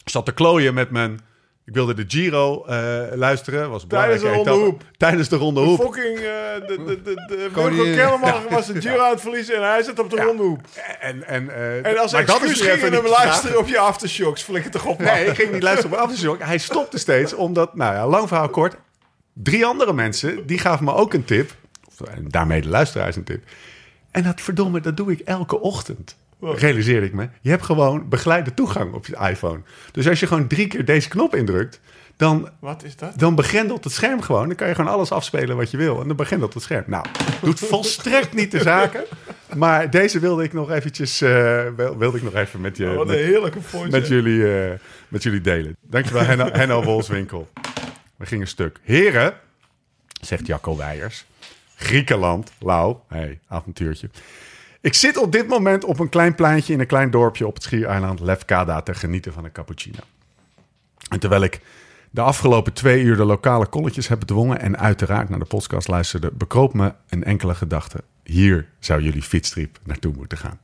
zat 0.06 0.26
te 0.26 0.32
klooien 0.32 0.74
met 0.74 0.90
mijn... 0.92 1.20
Ik 1.66 1.74
wilde 1.74 1.94
de 1.94 2.06
Giro 2.08 2.66
uh, 2.70 3.02
luisteren. 3.14 3.70
Was 3.70 3.86
tijdens 3.88 4.22
de 4.22 4.34
ronde 4.34 4.52
hoep. 4.52 4.84
Tijdens 4.98 5.30
de 5.30 5.36
ronde 5.36 5.62
hoep. 5.62 5.78
De 5.78 5.84
fucking... 5.84 6.18
Uh, 6.18 6.24
de, 6.68 6.84
de, 6.86 7.02
de, 7.02 7.26
de 7.28 7.50
Wilco 7.54 7.84
Kellerman 7.84 8.44
was 8.50 8.68
de 8.68 8.82
Giro 8.82 9.04
aan 9.04 9.12
het 9.12 9.22
verliezen 9.22 9.56
en 9.56 9.62
hij 9.62 9.84
zit 9.84 10.00
op 10.00 10.10
de 10.10 10.16
ja. 10.16 10.24
ronde 10.24 10.44
hoep. 10.44 10.62
En, 11.00 11.28
en, 11.28 11.44
uh, 11.44 11.86
en 11.86 11.98
als 11.98 12.14
excuus 12.14 12.62
ging 12.62 12.82
je 12.82 12.90
hem 12.90 13.08
luisteren 13.08 13.60
op 13.60 13.68
je 13.68 13.80
aftershocks. 13.80 14.44
Flikker 14.44 14.72
toch 14.72 14.86
op. 14.86 15.00
Nee, 15.00 15.26
ik 15.26 15.36
ging 15.36 15.52
niet 15.52 15.64
luisteren 15.64 15.92
op 15.92 15.98
mijn 15.98 16.10
aftershock. 16.10 16.42
Hij 16.42 16.58
stopte 16.58 16.98
steeds 16.98 17.34
omdat, 17.34 17.76
nou 17.76 17.96
ja, 17.96 18.08
lang 18.08 18.28
verhaal 18.28 18.50
kort. 18.50 18.76
Drie 19.44 19.66
andere 19.66 19.94
mensen, 19.94 20.48
die 20.48 20.58
gaven 20.58 20.86
me 20.86 20.94
ook 20.94 21.14
een 21.14 21.26
tip. 21.26 21.56
Of, 21.88 22.08
en 22.08 22.26
daarmee 22.28 22.62
de 22.62 22.70
luisteraars 22.70 23.16
een 23.16 23.24
tip. 23.24 23.44
En 24.12 24.24
dat 24.24 24.42
verdomme, 24.42 24.82
dat 24.82 24.98
doe 24.98 25.12
ik 25.12 25.20
elke 25.20 25.60
ochtend. 25.60 26.16
Wow. 26.40 26.58
Realiseerde 26.58 27.06
ik 27.06 27.14
me. 27.14 27.30
Je 27.42 27.50
hebt 27.50 27.64
gewoon 27.64 28.10
begeleide 28.10 28.54
toegang 28.54 28.94
op 28.94 29.06
je 29.06 29.18
iPhone. 29.30 29.60
Dus 29.92 30.08
als 30.08 30.20
je 30.20 30.28
gewoon 30.28 30.48
drie 30.48 30.68
keer 30.68 30.86
deze 30.86 31.10
knop 31.10 31.36
indrukt, 31.36 31.80
dan, 32.16 32.50
wat 32.60 32.84
is 32.84 32.96
dat? 32.96 33.20
dan 33.20 33.36
begrendelt 33.36 33.84
het 33.84 33.94
scherm 33.94 34.22
gewoon. 34.22 34.48
Dan 34.48 34.56
kan 34.56 34.68
je 34.68 34.76
gewoon 34.76 34.94
alles 34.94 35.12
afspelen 35.12 35.58
wat 35.58 35.72
je 35.72 35.78
wil. 35.78 36.02
En 36.02 36.08
dan 36.08 36.16
begrendelt 36.16 36.54
het 36.54 36.64
scherm. 36.64 36.84
Nou, 36.88 37.06
doet 37.42 37.60
volstrekt 37.74 38.34
niet 38.34 38.52
de 38.52 38.60
zaken. 38.60 39.04
Maar 39.56 39.90
deze 39.90 40.20
wilde 40.20 40.44
ik 40.44 40.54
nog 40.54 40.72
eventjes, 40.72 41.22
uh, 41.22 41.64
wilde 41.98 42.18
ik 42.18 42.24
nog 42.24 42.36
even 42.36 42.62
met, 42.62 42.78
je, 42.78 42.90
oh, 42.90 42.96
wat 42.96 43.08
met, 43.08 43.18
een 43.18 43.24
heerlijke 43.24 43.62
voice, 43.62 43.90
met, 43.90 44.08
jullie, 44.08 44.38
uh, 44.38 44.72
met 45.08 45.24
jullie 45.24 45.42
delen. 45.42 45.76
Dankjewel, 45.82 46.24
Henno, 46.24 46.50
Henno 46.52 46.84
Wolswinkel. 46.84 47.50
We 48.22 48.28
gingen 48.28 48.48
stuk. 48.48 48.80
Heren, 48.84 49.34
zegt 50.22 50.48
Jacco 50.48 50.78
Weijers. 50.78 51.26
Griekenland, 51.76 52.52
Lau, 52.60 52.96
hey, 53.08 53.40
avontuurtje. 53.48 54.10
Ik 54.82 54.94
zit 54.94 55.18
op 55.18 55.32
dit 55.32 55.48
moment 55.48 55.84
op 55.84 56.00
een 56.00 56.10
klein 56.10 56.36
pleintje 56.36 56.74
in 56.74 56.80
een 56.80 56.88
klein 56.88 57.12
dorpje 57.12 57.48
op 57.48 57.54
het 57.54 57.64
schiereiland 57.64 58.20
Lefkada 58.20 58.82
te 58.82 58.94
genieten 58.94 59.34
van 59.34 59.46
een 59.46 59.52
cappuccino. 59.52 60.00
En 61.10 61.20
terwijl 61.20 61.42
ik 61.42 61.62
de 62.10 62.22
afgelopen 62.22 62.74
twee 62.74 63.02
uur 63.02 63.16
de 63.16 63.26
lokale 63.26 63.66
kolletjes 63.66 64.08
heb 64.08 64.20
bedwongen 64.20 64.60
en 64.60 64.78
uiteraard 64.78 65.30
naar 65.30 65.40
de 65.40 65.46
podcast 65.46 65.88
luisterde, 65.88 66.32
bekroop 66.32 66.74
me 66.74 66.94
een 67.10 67.24
enkele 67.24 67.56
gedachte. 67.56 68.04
Hier 68.24 68.68
zou 68.80 69.02
jullie 69.02 69.22
fietstrip 69.22 69.80
naartoe 69.84 70.14
moeten 70.14 70.38
gaan. 70.38 70.60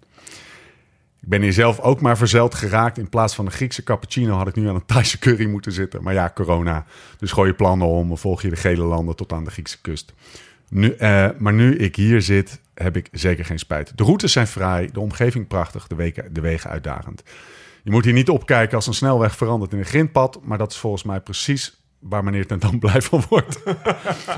Ik 1.22 1.28
ben 1.30 1.42
hier 1.42 1.54
zelf 1.54 1.80
ook 1.80 2.02
maar 2.02 2.18
verzeld 2.18 2.56
geraakt. 2.56 2.98
In 2.98 3.10
plaats 3.10 3.36
van 3.36 3.46
een 3.46 3.52
Griekse 3.52 3.84
cappuccino 3.84 4.36
had 4.36 4.48
ik 4.48 4.56
nu 4.56 4.68
aan 4.68 4.76
een 4.76 4.86
Thaise 4.86 5.20
curry 5.20 5.46
moeten 5.46 5.72
zitten. 5.72 6.04
Maar 6.04 6.14
ja, 6.14 6.32
corona. 6.36 6.86
Dus 7.18 7.32
gooi 7.32 7.50
je 7.50 7.56
plannen 7.56 7.88
om, 7.88 8.18
volg 8.18 8.42
je 8.42 8.50
de 8.50 8.56
gele 8.56 8.84
landen 8.84 9.16
tot 9.16 9.34
aan 9.34 9.44
de 9.44 9.52
Griekse 9.52 9.82
kust. 9.82 10.14
Nu, 10.70 10.96
uh, 11.00 11.30
maar 11.38 11.54
nu 11.54 11.76
ik 11.78 11.96
hier 11.96 12.22
zit, 12.22 12.60
heb 12.74 12.98
ik 12.98 13.10
zeker 13.12 13.46
geen 13.46 13.60
spijt. 13.60 13.98
De 13.98 14.04
routes 14.04 14.32
zijn 14.32 14.48
vrij, 14.48 14.90
de 14.94 15.00
omgeving 15.00 15.48
prachtig, 15.48 15.88
de, 15.88 16.14
de 16.32 16.42
wegen 16.42 16.70
uitdagend. 16.70 17.24
Je 17.84 17.92
moet 17.92 18.06
hier 18.06 18.14
niet 18.14 18.30
opkijken 18.30 18.76
als 18.76 18.88
een 18.88 18.94
snelweg 18.94 19.36
verandert 19.36 19.72
in 19.72 19.80
een 19.80 19.86
grindpad, 19.86 20.40
maar 20.44 20.58
dat 20.58 20.72
is 20.72 20.78
volgens 20.78 21.04
mij 21.04 21.20
precies 21.20 21.77
waar 22.00 22.24
meneer 22.24 22.48
ten 22.48 22.60
Dam 22.60 22.80
blij 22.86 23.02
van 23.02 23.24
wordt. 23.30 23.60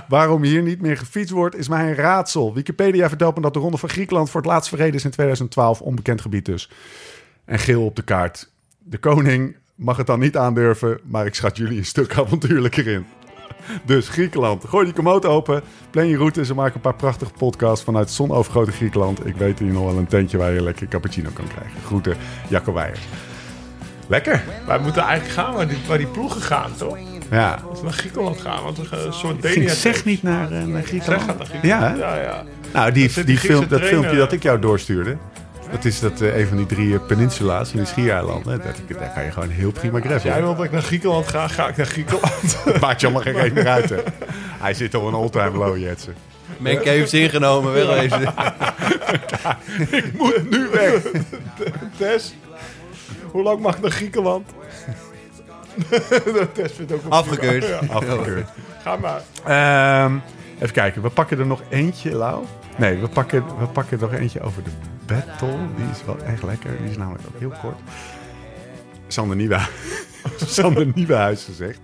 Waarom 0.07 0.43
hier 0.43 0.61
niet 0.61 0.81
meer 0.81 0.97
gefietst 0.97 1.33
wordt, 1.33 1.55
is 1.55 1.67
mij 1.67 1.87
een 1.87 1.95
raadsel. 1.95 2.53
Wikipedia 2.53 3.07
vertelt 3.09 3.35
me 3.35 3.41
dat 3.41 3.53
de 3.53 3.59
Ronde 3.59 3.77
van 3.77 3.89
Griekenland 3.89 4.29
voor 4.29 4.41
het 4.41 4.49
laatst 4.49 4.69
verreden 4.69 4.95
is 4.95 5.03
in 5.03 5.11
2012. 5.11 5.81
Onbekend 5.81 6.21
gebied 6.21 6.45
dus. 6.45 6.69
En 7.45 7.59
geel 7.59 7.85
op 7.85 7.95
de 7.95 8.01
kaart. 8.01 8.51
De 8.77 8.97
koning 8.97 9.55
mag 9.75 9.97
het 9.97 10.07
dan 10.07 10.19
niet 10.19 10.37
aandurven, 10.37 10.99
maar 11.03 11.25
ik 11.25 11.35
schat 11.35 11.57
jullie 11.57 11.77
een 11.77 11.85
stuk 11.85 12.17
avontuurlijker 12.19 12.87
in. 12.87 13.05
Dus 13.85 14.09
Griekenland, 14.09 14.65
gooi 14.65 14.85
die 14.85 14.93
komoot 14.93 15.25
open, 15.25 15.63
plan 15.89 16.07
je 16.07 16.17
route. 16.17 16.45
Ze 16.45 16.53
maken 16.53 16.75
een 16.75 16.81
paar 16.81 16.95
prachtige 16.95 17.31
podcasts 17.31 17.83
vanuit 17.85 18.05
het 18.05 18.15
zonovergrote 18.15 18.71
Griekenland. 18.71 19.25
Ik 19.25 19.35
weet 19.35 19.59
hier 19.59 19.71
nog 19.71 19.85
wel 19.85 19.97
een 19.97 20.07
tentje 20.07 20.37
waar 20.37 20.51
je 20.51 20.61
lekker 20.61 20.87
cappuccino 20.87 21.29
kan 21.33 21.47
krijgen. 21.47 21.81
Groeten, 21.81 22.17
Jacco 22.49 22.73
Weijer. 22.73 22.99
Lekker. 24.07 24.43
Wij 24.65 24.79
moeten 24.79 25.01
eigenlijk 25.01 25.33
gaan 25.33 25.53
waar 25.53 25.67
die, 25.67 25.77
waar 25.87 25.97
die 25.97 26.07
ploegen 26.07 26.41
gaan, 26.41 26.75
toch? 26.77 27.08
Ja. 27.31 27.59
Als 27.69 27.79
we 27.79 27.85
naar 27.85 27.93
Griekenland 27.93 28.41
gaan, 28.41 28.63
want 28.63 28.77
een 28.77 29.13
soort 29.13 29.45
Ging 29.45 29.55
Denia... 29.55 29.73
zeg 29.73 30.05
niet 30.05 30.23
naar, 30.23 30.51
eh, 30.51 30.63
naar 30.63 30.83
Griekenland? 30.83 31.23
Zeg 31.25 31.37
naar 31.37 31.45
Griekenland. 31.45 31.97
Ja, 31.97 32.15
ja, 32.15 32.21
ja. 32.21 32.43
Nou, 32.73 32.91
die, 32.91 33.05
Dat 33.05 33.15
die 33.15 33.25
die 33.25 33.37
film, 33.37 33.67
dat 33.67 33.81
filmpje 33.81 34.17
dat 34.17 34.31
ik 34.31 34.43
jou 34.43 34.59
doorstuurde. 34.59 35.17
Dat 35.71 35.85
is 35.85 35.99
dat, 35.99 36.21
eh, 36.21 36.39
een 36.39 36.47
van 36.47 36.57
die 36.57 36.65
drie 36.65 36.93
eh, 36.93 37.05
peninsula's 37.07 37.71
in 37.71 37.79
de 37.79 37.85
schiereilanden. 37.85 38.61
Dat, 38.61 38.97
daar 38.99 39.11
kan 39.13 39.23
je 39.23 39.31
gewoon 39.31 39.49
heel 39.49 39.71
prima 39.71 39.99
Als 40.13 40.23
jij 40.23 40.41
wil 40.41 40.55
dat 40.55 40.65
ik 40.65 40.71
naar 40.71 40.81
Griekenland 40.81 41.27
ga, 41.27 41.47
ga 41.47 41.67
ik 41.67 41.77
naar 41.77 41.85
Griekenland. 41.85 42.57
Maakt 42.81 43.01
je 43.01 43.07
allemaal 43.07 43.33
geen 43.33 43.53
meer 43.53 43.67
uit. 43.67 43.89
hè. 43.89 43.97
Hij 44.59 44.73
zit 44.73 44.95
op 44.95 45.03
een 45.03 45.13
all-time 45.13 45.57
low, 45.57 45.77
Jetsen. 45.77 46.13
Menke 46.57 46.89
heeft 46.89 47.13
ingenomen, 47.13 47.73
wegwezen. 47.73 48.33
Moet 50.17 50.49
nu 50.49 50.67
weg. 50.71 51.01
Tess, 51.97 52.33
hoe 53.31 53.43
lang 53.43 53.59
mag 53.59 53.75
ik 53.75 53.81
naar 53.81 53.91
Griekenland? 53.91 54.49
Ook 56.93 57.01
Afgekeurd. 57.09 57.67
Ja, 57.67 57.79
Afgekeurd. 57.93 58.49
ga 58.81 58.95
maar. 58.95 59.21
Ehm, 59.45 60.17
even 60.55 60.71
kijken, 60.71 61.01
we 61.01 61.09
pakken 61.09 61.39
er 61.39 61.45
nog 61.45 61.61
eentje, 61.69 62.11
Lau. 62.15 62.43
Nee, 62.77 62.97
we 62.97 63.07
pakken, 63.07 63.43
we 63.59 63.65
pakken 63.65 64.01
er 64.01 64.09
nog 64.09 64.19
eentje 64.19 64.41
over 64.41 64.63
de 64.63 64.69
battle. 65.05 65.57
Die 65.75 65.85
is 65.91 66.05
wel 66.05 66.17
echt 66.25 66.43
lekker. 66.43 66.77
Die 66.81 66.89
is 66.89 66.97
namelijk 66.97 67.23
ook 67.27 67.39
heel 67.39 67.53
kort. 67.61 67.77
Sander 69.07 69.35
Nieuwenhuis, 69.35 69.69
Sander 70.55 70.87
Nieuwenhuis 70.95 71.43
gezegd. 71.43 71.79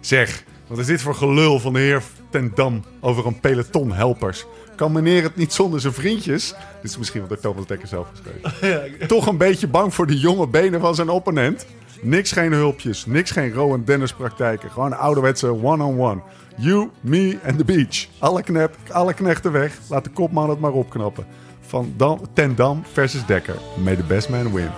Zeg, 0.00 0.44
wat 0.66 0.78
is 0.78 0.86
dit 0.86 1.02
voor 1.02 1.14
gelul 1.14 1.60
van 1.60 1.72
de 1.72 1.78
heer 1.78 2.02
Ten 2.30 2.52
Dam 2.54 2.84
over 3.00 3.26
een 3.26 3.40
peloton 3.40 3.92
helpers? 3.92 4.46
Kan 4.76 4.92
meneer 4.92 5.22
het 5.22 5.36
niet 5.36 5.52
zonder 5.52 5.80
zijn 5.80 5.92
vriendjes? 5.92 6.48
Dit 6.82 6.90
is 6.90 6.98
misschien 6.98 7.20
wat 7.20 7.28
door 7.28 7.40
Thomas 7.40 7.66
Dekker 7.66 7.88
zelf 7.88 8.08
geschreven. 8.10 9.08
Toch 9.08 9.26
een 9.26 9.36
beetje 9.36 9.66
bang 9.68 9.94
voor 9.94 10.06
de 10.06 10.18
jonge 10.18 10.46
benen 10.46 10.80
van 10.80 10.94
zijn 10.94 11.08
opponent? 11.08 11.66
Niks 12.02 12.32
geen 12.32 12.52
hulpjes, 12.52 13.06
niks 13.06 13.30
geen 13.30 13.52
Rowan 13.52 13.84
Dennis 13.84 14.12
praktijken. 14.12 14.70
Gewoon 14.70 14.98
ouderwetse 14.98 15.62
one-on-one. 15.62 16.20
You, 16.56 16.90
me 17.00 17.38
and 17.46 17.58
the 17.58 17.64
beach. 17.64 18.08
Alle, 18.18 18.42
knep, 18.42 18.76
alle 18.90 19.14
knechten 19.14 19.52
weg. 19.52 19.78
Laat 19.88 20.04
de 20.04 20.10
kopman 20.10 20.50
het 20.50 20.60
maar 20.60 20.72
opknappen. 20.72 21.26
Van 21.60 21.94
Dam, 21.96 22.20
Ten 22.32 22.54
Dam 22.54 22.82
versus 22.92 23.26
Dekker. 23.26 23.56
May 23.82 23.96
the 23.96 24.02
best 24.02 24.28
man 24.28 24.52
win. 24.52 24.70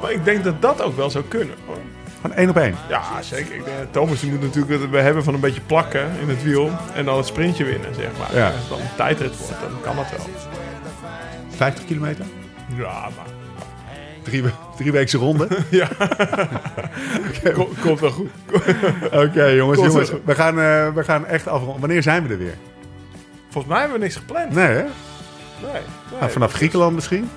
Maar 0.00 0.12
ik 0.12 0.24
denk 0.24 0.44
dat 0.44 0.62
dat 0.62 0.82
ook 0.82 0.96
wel 0.96 1.10
zou 1.10 1.24
kunnen. 1.24 1.54
hoor. 1.66 1.76
Gewoon 2.20 2.36
één 2.36 2.48
op 2.48 2.56
één. 2.56 2.74
Ja, 2.88 3.22
zeker. 3.22 3.54
Ik 3.54 3.64
denk, 3.64 3.76
Thomas 3.90 4.20
die 4.20 4.30
moet 4.30 4.40
natuurlijk 4.40 4.80
het 4.80 4.90
we 4.90 4.98
hebben 4.98 5.24
van 5.24 5.34
een 5.34 5.40
beetje 5.40 5.60
plakken 5.60 6.10
in 6.20 6.28
het 6.28 6.42
wiel. 6.42 6.70
En 6.94 7.04
dan 7.04 7.16
het 7.16 7.26
sprintje 7.26 7.64
winnen, 7.64 7.94
zeg 7.94 8.10
maar. 8.18 8.36
Ja. 8.36 8.46
Als 8.46 8.54
het 8.54 8.68
dan 8.68 8.80
een 8.80 8.96
tijdrit 8.96 9.38
wordt, 9.38 9.60
dan 9.60 9.80
kan 9.80 9.96
dat 9.96 10.10
wel. 10.10 10.26
50 11.48 11.84
kilometer. 11.84 12.24
Ja, 12.76 13.00
maar... 13.16 13.33
Drie, 14.24 14.42
drie 14.76 14.92
weekse 14.92 15.18
ronde. 15.18 15.48
Kom- 17.54 17.68
Komt 17.82 18.00
wel 18.00 18.10
goed. 18.10 18.30
Oké, 19.12 19.44
jongens, 19.44 19.78
Komt 19.78 19.92
jongens. 19.92 20.12
We 20.24 20.34
gaan, 20.34 20.58
eh, 20.60 20.88
we 20.94 21.04
gaan 21.04 21.26
echt 21.26 21.48
afronden. 21.48 21.80
Wanneer 21.80 22.02
zijn 22.02 22.26
we 22.26 22.32
er 22.32 22.38
weer? 22.38 22.54
Volgens 23.50 23.72
mij 23.72 23.80
hebben 23.82 23.98
we 23.98 24.04
niks 24.04 24.16
gepland. 24.16 24.50
Nee, 24.54 24.66
hè? 24.66 24.72
Nee. 24.82 24.82
nee. 25.72 25.82
Nou, 26.20 26.30
vanaf 26.30 26.52
Griekenland 26.52 26.94
misschien? 26.94 27.28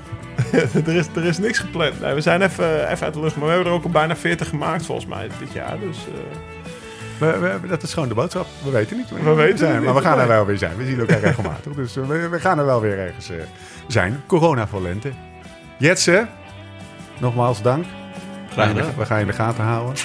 er, 0.86 0.96
is, 0.96 1.06
er 1.16 1.26
is 1.26 1.38
niks 1.38 1.60
gepland. 1.60 2.00
Nee, 2.02 2.14
we 2.14 2.22
zijn 2.22 2.42
even, 2.42 2.92
even 2.92 3.06
uit 3.06 3.14
de 3.14 3.20
lucht. 3.20 3.36
Maar 3.36 3.46
we 3.48 3.54
hebben 3.54 3.72
er 3.72 3.78
ook 3.78 3.84
al 3.84 3.90
bijna 3.90 4.16
40 4.16 4.50
gemaakt 4.50 4.86
volgens 4.86 5.08
mij 5.08 5.28
dit 5.40 5.52
jaar. 5.54 5.80
Dus 5.80 5.98
eh, 5.98 6.14
We, 7.20 7.60
we- 7.62 7.68
dat 7.68 7.84
is 7.84 7.94
gewoon 7.94 8.08
de 8.10 8.16
boodschap. 8.16 8.46
We 8.64 8.70
weten 8.72 8.98
niet. 8.98 9.10
We 9.24 9.34
weten 9.34 9.58
zijn, 9.58 9.84
Maar 9.84 9.94
we 9.96 10.02
gaan 10.02 10.20
er 10.20 10.28
wel 10.28 10.46
weer 10.46 10.58
zijn. 10.58 10.78
We 10.78 10.86
zien 10.86 11.00
elkaar 11.00 11.20
regelmatig. 11.30 11.74
Dus 11.74 11.98
eh, 11.98 12.06
we, 12.08 12.28
we 12.30 12.40
gaan 12.40 12.60
er 12.60 12.66
wel 12.66 12.82
weer 12.82 13.00
ergens 13.00 13.30
eh, 13.30 13.36
zijn. 13.88 14.22
Corona 14.28 14.68
voor 14.68 14.82
lente. 14.82 15.12
Jetsen, 15.78 16.30
nogmaals 17.20 17.62
dank. 17.62 17.86
Graag 17.86 18.48
We 18.50 18.62
gaan- 18.62 18.68
gedaan. 18.76 18.98
We 18.98 19.06
gaan 19.06 19.18
je 19.18 19.22
in 19.24 19.30
de 19.30 19.36
gaten 19.38 19.64
houden. 19.64 19.96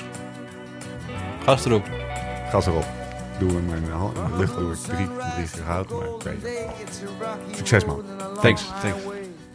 Gast 1.45 1.67
erop. 1.67 1.89
Gas 2.51 2.67
erop. 2.67 2.85
Doe 3.39 3.51
hem 3.51 3.75
in 3.75 3.85
de, 3.85 3.91
hand- 3.91 4.17
in 4.17 4.23
de 4.33 4.37
lucht 4.39 4.55
doe 4.57 4.73
ik 4.73 4.79
drie, 4.79 4.97
drie. 5.35 5.65
Maar 5.67 5.81
ik 5.81 5.89
weet 6.23 6.35
het. 6.43 7.03
Succes 7.57 7.85
man. 7.85 8.03
Thanks. 8.41 8.71
Thanks. 8.83 8.99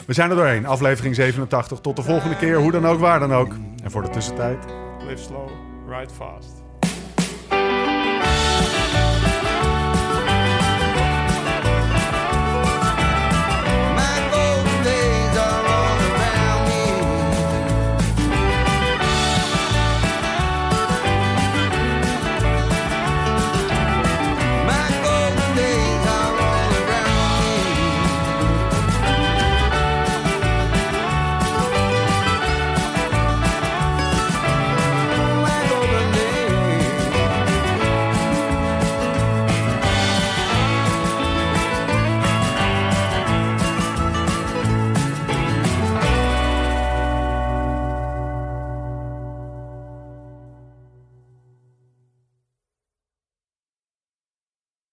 We 0.05 0.13
zijn 0.13 0.29
er 0.29 0.35
doorheen. 0.35 0.65
Aflevering 0.65 1.15
87. 1.15 1.79
Tot 1.79 1.95
de 1.95 2.03
volgende 2.03 2.35
keer. 2.35 2.57
Hoe 2.59 2.71
dan 2.71 2.88
ook, 2.88 2.99
waar 2.99 3.19
dan 3.19 3.34
ook. 3.34 3.53
En 3.84 3.91
voor 3.91 4.01
de 4.01 4.09
tussentijd. 4.09 4.57
live 5.07 5.21
slow, 5.23 5.49
ride 5.89 6.13
fast. 6.13 6.56